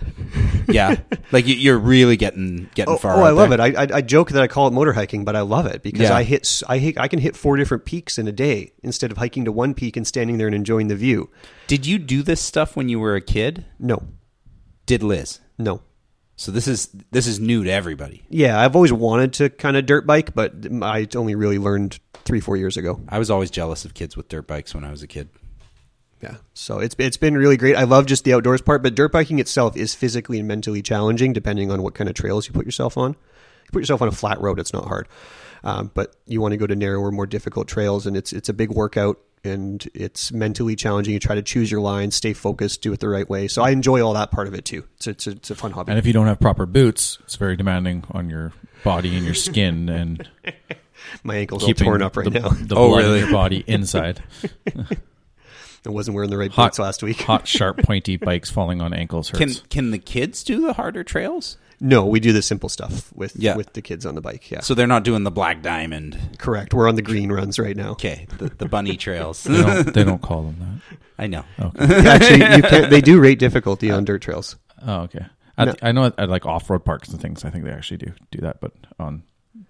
Yeah, 0.68 0.96
like 1.32 1.46
you- 1.46 1.54
you're 1.56 1.78
really 1.78 2.16
getting 2.16 2.70
getting 2.74 2.94
oh, 2.94 2.96
far. 2.96 3.16
oh, 3.16 3.22
I 3.22 3.30
love 3.30 3.50
there. 3.50 3.60
it. 3.60 3.76
I, 3.76 3.82
I 3.82 3.96
I 3.98 4.00
joke 4.00 4.30
that 4.30 4.42
I 4.42 4.46
call 4.46 4.68
it 4.68 4.70
motor 4.72 4.94
hiking, 4.94 5.22
but 5.24 5.36
I 5.36 5.42
love 5.42 5.66
it 5.66 5.82
because 5.82 6.08
Yeah. 6.08 6.16
I 6.16 6.22
hit 6.22 6.62
I 6.66 6.78
hit 6.78 6.98
I 6.98 7.08
can 7.08 7.18
hit 7.18 7.36
four 7.36 7.56
different 7.56 7.84
peaks 7.84 8.16
in 8.16 8.26
a 8.26 8.32
day 8.32 8.72
instead 8.82 9.10
of 9.12 9.18
hiking 9.18 9.44
to 9.44 9.52
one 9.52 9.74
peak 9.74 9.96
and 9.98 10.06
standing 10.06 10.38
there 10.38 10.46
and 10.46 10.54
enjoying 10.56 10.88
the 10.88 10.96
view. 10.96 11.28
Did 11.66 11.84
you 11.86 11.98
do 11.98 12.22
this 12.22 12.40
stuff 12.40 12.74
when 12.76 12.88
you 12.88 12.98
were 12.98 13.14
a 13.16 13.20
kid? 13.20 13.66
No. 13.78 14.02
Did 14.86 15.02
Liz? 15.02 15.40
No. 15.58 15.82
So 16.36 16.50
this 16.50 16.66
is 16.66 16.88
this 17.10 17.26
is 17.26 17.38
new 17.38 17.62
to 17.64 17.70
everybody. 17.70 18.24
Yeah, 18.28 18.60
I've 18.60 18.74
always 18.74 18.92
wanted 18.92 19.34
to 19.34 19.50
kind 19.50 19.76
of 19.76 19.86
dirt 19.86 20.06
bike, 20.06 20.34
but 20.34 20.52
I 20.82 21.06
only 21.14 21.34
really 21.34 21.58
learned 21.58 21.98
three 22.24 22.40
four 22.40 22.56
years 22.56 22.76
ago. 22.76 23.00
I 23.08 23.18
was 23.18 23.30
always 23.30 23.50
jealous 23.50 23.84
of 23.84 23.94
kids 23.94 24.16
with 24.16 24.28
dirt 24.28 24.46
bikes 24.46 24.74
when 24.74 24.84
I 24.84 24.90
was 24.90 25.02
a 25.02 25.06
kid. 25.06 25.28
Yeah, 26.20 26.36
so 26.54 26.78
it's 26.80 26.96
it's 26.98 27.16
been 27.16 27.36
really 27.36 27.56
great. 27.56 27.76
I 27.76 27.84
love 27.84 28.06
just 28.06 28.24
the 28.24 28.32
outdoors 28.32 28.62
part, 28.62 28.82
but 28.82 28.94
dirt 28.94 29.12
biking 29.12 29.38
itself 29.38 29.76
is 29.76 29.94
physically 29.94 30.38
and 30.38 30.48
mentally 30.48 30.82
challenging, 30.82 31.32
depending 31.32 31.70
on 31.70 31.82
what 31.82 31.94
kind 31.94 32.08
of 32.08 32.14
trails 32.14 32.48
you 32.48 32.52
put 32.52 32.64
yourself 32.64 32.96
on. 32.96 33.10
You 33.12 33.70
put 33.72 33.80
yourself 33.80 34.02
on 34.02 34.08
a 34.08 34.12
flat 34.12 34.40
road, 34.40 34.58
it's 34.58 34.72
not 34.72 34.86
hard, 34.86 35.06
um, 35.62 35.90
but 35.94 36.16
you 36.26 36.40
want 36.40 36.52
to 36.52 36.56
go 36.56 36.66
to 36.66 36.74
narrower, 36.74 37.10
more 37.12 37.26
difficult 37.26 37.68
trails, 37.68 38.06
and 38.06 38.16
it's 38.16 38.32
it's 38.32 38.48
a 38.48 38.54
big 38.54 38.70
workout 38.70 39.18
and 39.44 39.86
it's 39.94 40.32
mentally 40.32 40.74
challenging. 40.74 41.12
You 41.14 41.20
try 41.20 41.34
to 41.34 41.42
choose 41.42 41.70
your 41.70 41.80
lines, 41.80 42.14
stay 42.14 42.32
focused, 42.32 42.82
do 42.82 42.92
it 42.92 43.00
the 43.00 43.08
right 43.08 43.28
way. 43.28 43.46
So 43.48 43.62
I 43.62 43.70
enjoy 43.70 44.00
all 44.04 44.14
that 44.14 44.30
part 44.30 44.48
of 44.48 44.54
it 44.54 44.64
too. 44.64 44.84
It's 44.96 45.06
it's 45.06 45.26
a, 45.26 45.30
it's 45.32 45.50
a 45.50 45.54
fun 45.54 45.72
hobby. 45.72 45.90
And 45.92 45.98
if 45.98 46.06
you 46.06 46.12
don't 46.12 46.26
have 46.26 46.40
proper 46.40 46.66
boots, 46.66 47.18
it's 47.24 47.36
very 47.36 47.56
demanding 47.56 48.04
on 48.10 48.30
your 48.30 48.52
body 48.82 49.14
and 49.16 49.24
your 49.24 49.34
skin 49.34 49.88
and 49.88 50.28
My 51.22 51.36
ankle's 51.36 51.62
all 51.62 51.68
keeping 51.68 51.84
torn 51.84 52.02
up 52.02 52.16
right 52.16 52.24
the, 52.24 52.40
now. 52.40 52.48
The 52.48 52.74
Oh, 52.74 52.88
blood 52.88 53.04
really? 53.04 53.18
in 53.20 53.24
your 53.26 53.32
body 53.32 53.62
inside. 53.66 54.22
I 55.86 55.90
wasn't 55.90 56.14
wearing 56.14 56.30
the 56.30 56.38
right 56.38 56.50
hot, 56.50 56.70
boots 56.70 56.78
last 56.78 57.02
week. 57.02 57.20
hot, 57.20 57.46
sharp, 57.46 57.78
pointy 57.82 58.16
bikes 58.16 58.50
falling 58.50 58.80
on 58.80 58.94
ankles 58.94 59.28
hurts. 59.28 59.60
Can 59.60 59.68
can 59.68 59.90
the 59.90 59.98
kids 59.98 60.42
do 60.42 60.62
the 60.62 60.72
harder 60.72 61.04
trails? 61.04 61.58
No, 61.80 62.06
we 62.06 62.20
do 62.20 62.32
the 62.32 62.42
simple 62.42 62.68
stuff 62.68 63.12
with 63.14 63.34
Yeah. 63.36 63.56
with 63.56 63.72
the 63.72 63.82
kids 63.82 64.06
on 64.06 64.14
the 64.14 64.20
bike. 64.20 64.50
Yeah, 64.50 64.60
So 64.60 64.74
they're 64.74 64.86
not 64.86 65.04
doing 65.04 65.22
the 65.24 65.30
black 65.30 65.62
diamond. 65.62 66.18
correct. 66.38 66.72
We're 66.74 66.88
on 66.88 66.94
the 66.94 67.02
green 67.02 67.30
runs 67.32 67.58
right 67.58 67.76
now. 67.76 67.90
Okay, 67.92 68.26
the, 68.38 68.48
the 68.48 68.66
bunny 68.68 68.96
trails. 68.98 69.44
they, 69.44 69.62
don't, 69.62 69.94
they 69.94 70.04
don't 70.04 70.22
call 70.22 70.42
them 70.44 70.56
that. 70.60 70.96
I 71.22 71.26
know. 71.26 71.44
Okay. 71.60 71.84
Actually, 72.08 72.56
you 72.56 72.62
can, 72.62 72.90
they 72.90 73.00
do 73.00 73.20
rate 73.20 73.38
difficulty 73.38 73.90
on 73.90 73.98
uh, 74.00 74.04
dirt 74.04 74.22
trails. 74.22 74.56
Oh, 74.86 75.02
okay. 75.02 75.26
I, 75.56 75.64
No. 75.66 75.74
I 75.82 75.92
know 75.92 76.04
at, 76.06 76.18
at 76.18 76.28
like 76.28 76.46
off-road 76.46 76.84
parks 76.84 77.08
and 77.10 77.20
things, 77.20 77.44
I 77.44 77.50
think 77.50 77.64
they 77.64 77.70
actually 77.70 77.98
do 77.98 78.12
do 78.30 78.40
that, 78.40 78.60
but 78.60 78.72
on 78.98 79.22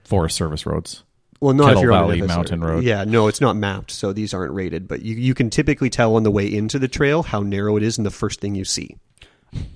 Forest 0.05 0.37
Service 0.37 0.65
roads. 0.67 1.03
Well, 1.41 1.53
not 1.53 1.65
Kettle 1.67 1.79
if 1.79 1.83
you're 1.83 1.93
Valley 1.93 2.21
on 2.23 2.25
a 2.25 2.29
Mountain 2.29 2.61
Road. 2.65 2.85
Yeah, 2.85 3.05
no, 3.05 3.29
it's 3.29 3.41
not 3.43 3.55
mapped, 3.57 3.91
so 3.91 4.15
these 4.15 4.33
aren't 4.33 4.55
rated. 4.55 4.89
But 4.89 5.03
you 5.03 5.15
you 5.17 5.35
can 5.35 5.51
typically 5.51 5.91
tell 5.91 6.17
on 6.17 6.23
the 6.23 6.31
way 6.31 6.47
into 6.53 6.79
the 6.79 6.89
trail 6.89 7.23
how 7.23 7.41
narrow 7.41 7.77
it 7.77 7.83
is, 7.83 7.99
and 7.99 8.07
the 8.07 8.11
first 8.11 8.41
thing 8.41 8.55
you 8.55 8.65
see. 8.65 8.97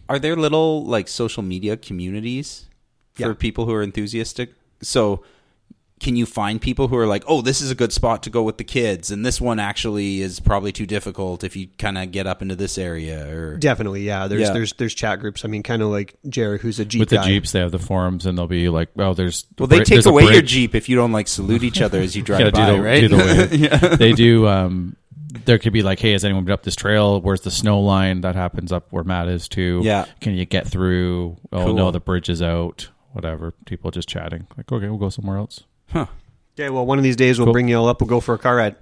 Are 0.08 0.18
there 0.18 0.36
little 0.36 0.84
like 0.84 1.08
social 1.08 1.42
media 1.42 1.76
communities 1.76 2.66
for 3.14 3.28
Yeah. 3.28 3.34
people 3.34 3.66
who 3.66 3.72
are 3.72 3.82
enthusiastic? 3.82 4.50
So 4.82 5.22
can 6.00 6.14
you 6.14 6.24
find 6.26 6.60
people 6.60 6.86
who 6.86 6.96
are 6.96 7.08
like, 7.08 7.24
"Oh, 7.26 7.42
this 7.42 7.60
is 7.60 7.72
a 7.72 7.74
good 7.74 7.92
spot 7.92 8.22
to 8.22 8.30
go 8.30 8.44
with 8.44 8.56
the 8.56 8.62
kids, 8.62 9.10
and 9.10 9.26
this 9.26 9.40
one 9.40 9.58
actually 9.58 10.20
is 10.20 10.38
probably 10.38 10.70
too 10.70 10.86
difficult 10.86 11.42
if 11.42 11.56
you 11.56 11.66
kind 11.76 11.98
of 11.98 12.12
get 12.12 12.24
up 12.24 12.40
into 12.40 12.54
this 12.54 12.78
area?" 12.78 13.26
Or 13.36 13.56
Definitely, 13.56 14.06
yeah. 14.06 14.28
There's 14.28 14.42
Yeah. 14.42 14.52
there's 14.52 14.72
there's 14.74 14.94
chat 14.94 15.18
groups. 15.18 15.44
I 15.44 15.48
mean, 15.48 15.64
kind 15.64 15.82
of 15.82 15.88
like 15.88 16.14
Jared, 16.28 16.60
who's 16.60 16.78
a 16.78 16.84
Jeep 16.84 17.00
With 17.00 17.08
the 17.08 17.16
guy. 17.16 17.26
Jeeps, 17.26 17.50
they 17.50 17.58
have 17.58 17.72
the 17.72 17.80
forums, 17.80 18.26
and 18.26 18.38
they'll 18.38 18.46
be 18.46 18.68
like, 18.68 18.90
"Oh, 18.96 19.12
there's 19.12 19.44
well, 19.58 19.66
they 19.66 19.78
bri- 19.78 19.84
take 19.86 20.06
away 20.06 20.22
your 20.32 20.40
jeep 20.42 20.76
if 20.76 20.88
you 20.88 20.94
don't 20.94 21.10
like 21.12 21.26
salute 21.26 21.64
each 21.64 21.80
other 21.82 21.98
as 22.00 22.14
you 22.14 22.22
drive 22.28 22.40
Yeah, 22.42 22.50
by, 22.50 22.70
do 22.70 22.76
the, 22.76 22.82
right? 22.82 23.00
Do 23.00 23.08
the 23.08 23.16
wave. 23.16 23.54
Yeah. 23.60 23.96
They 23.96 24.12
do. 24.12 24.46
Um, 24.46 24.94
there 25.44 25.58
could 25.58 25.72
be 25.72 25.82
like, 25.82 25.98
"Hey, 25.98 26.12
has 26.12 26.24
anyone 26.24 26.44
been 26.44 26.52
up 26.54 26.62
this 26.62 26.76
trail? 26.76 27.20
Where's 27.20 27.42
the 27.42 27.50
snow 27.50 27.80
line 27.80 28.22
that 28.22 28.34
happens 28.34 28.72
up 28.72 28.86
where 28.90 29.04
Matt 29.04 29.28
is 29.28 29.48
too? 29.48 29.80
Yeah. 29.84 30.06
can 30.20 30.34
you 30.34 30.44
get 30.46 30.66
through? 30.66 31.36
Oh 31.52 31.66
Cool. 31.66 31.74
no, 31.74 31.90
the 31.90 32.00
bridge 32.00 32.28
is 32.28 32.42
out. 32.42 32.88
Whatever. 33.12 33.52
People 33.66 33.90
just 33.90 34.08
chatting. 34.08 34.46
Like, 34.56 34.70
okay, 34.70 34.88
we'll 34.88 34.98
go 34.98 35.08
somewhere 35.10 35.38
else. 35.38 35.64
Huh. 35.90 36.06
Okay, 36.58 36.70
well, 36.70 36.84
one 36.86 36.98
of 36.98 37.04
these 37.04 37.16
days 37.16 37.38
we'll 37.38 37.46
Cool. 37.46 37.52
bring 37.52 37.68
you 37.68 37.76
all 37.78 37.88
up. 37.88 38.00
We'll 38.00 38.08
go 38.08 38.20
for 38.20 38.34
a 38.34 38.38
car 38.38 38.56
ride. 38.56 38.76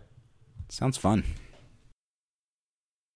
Sounds 0.68 0.96
fun. 0.96 1.24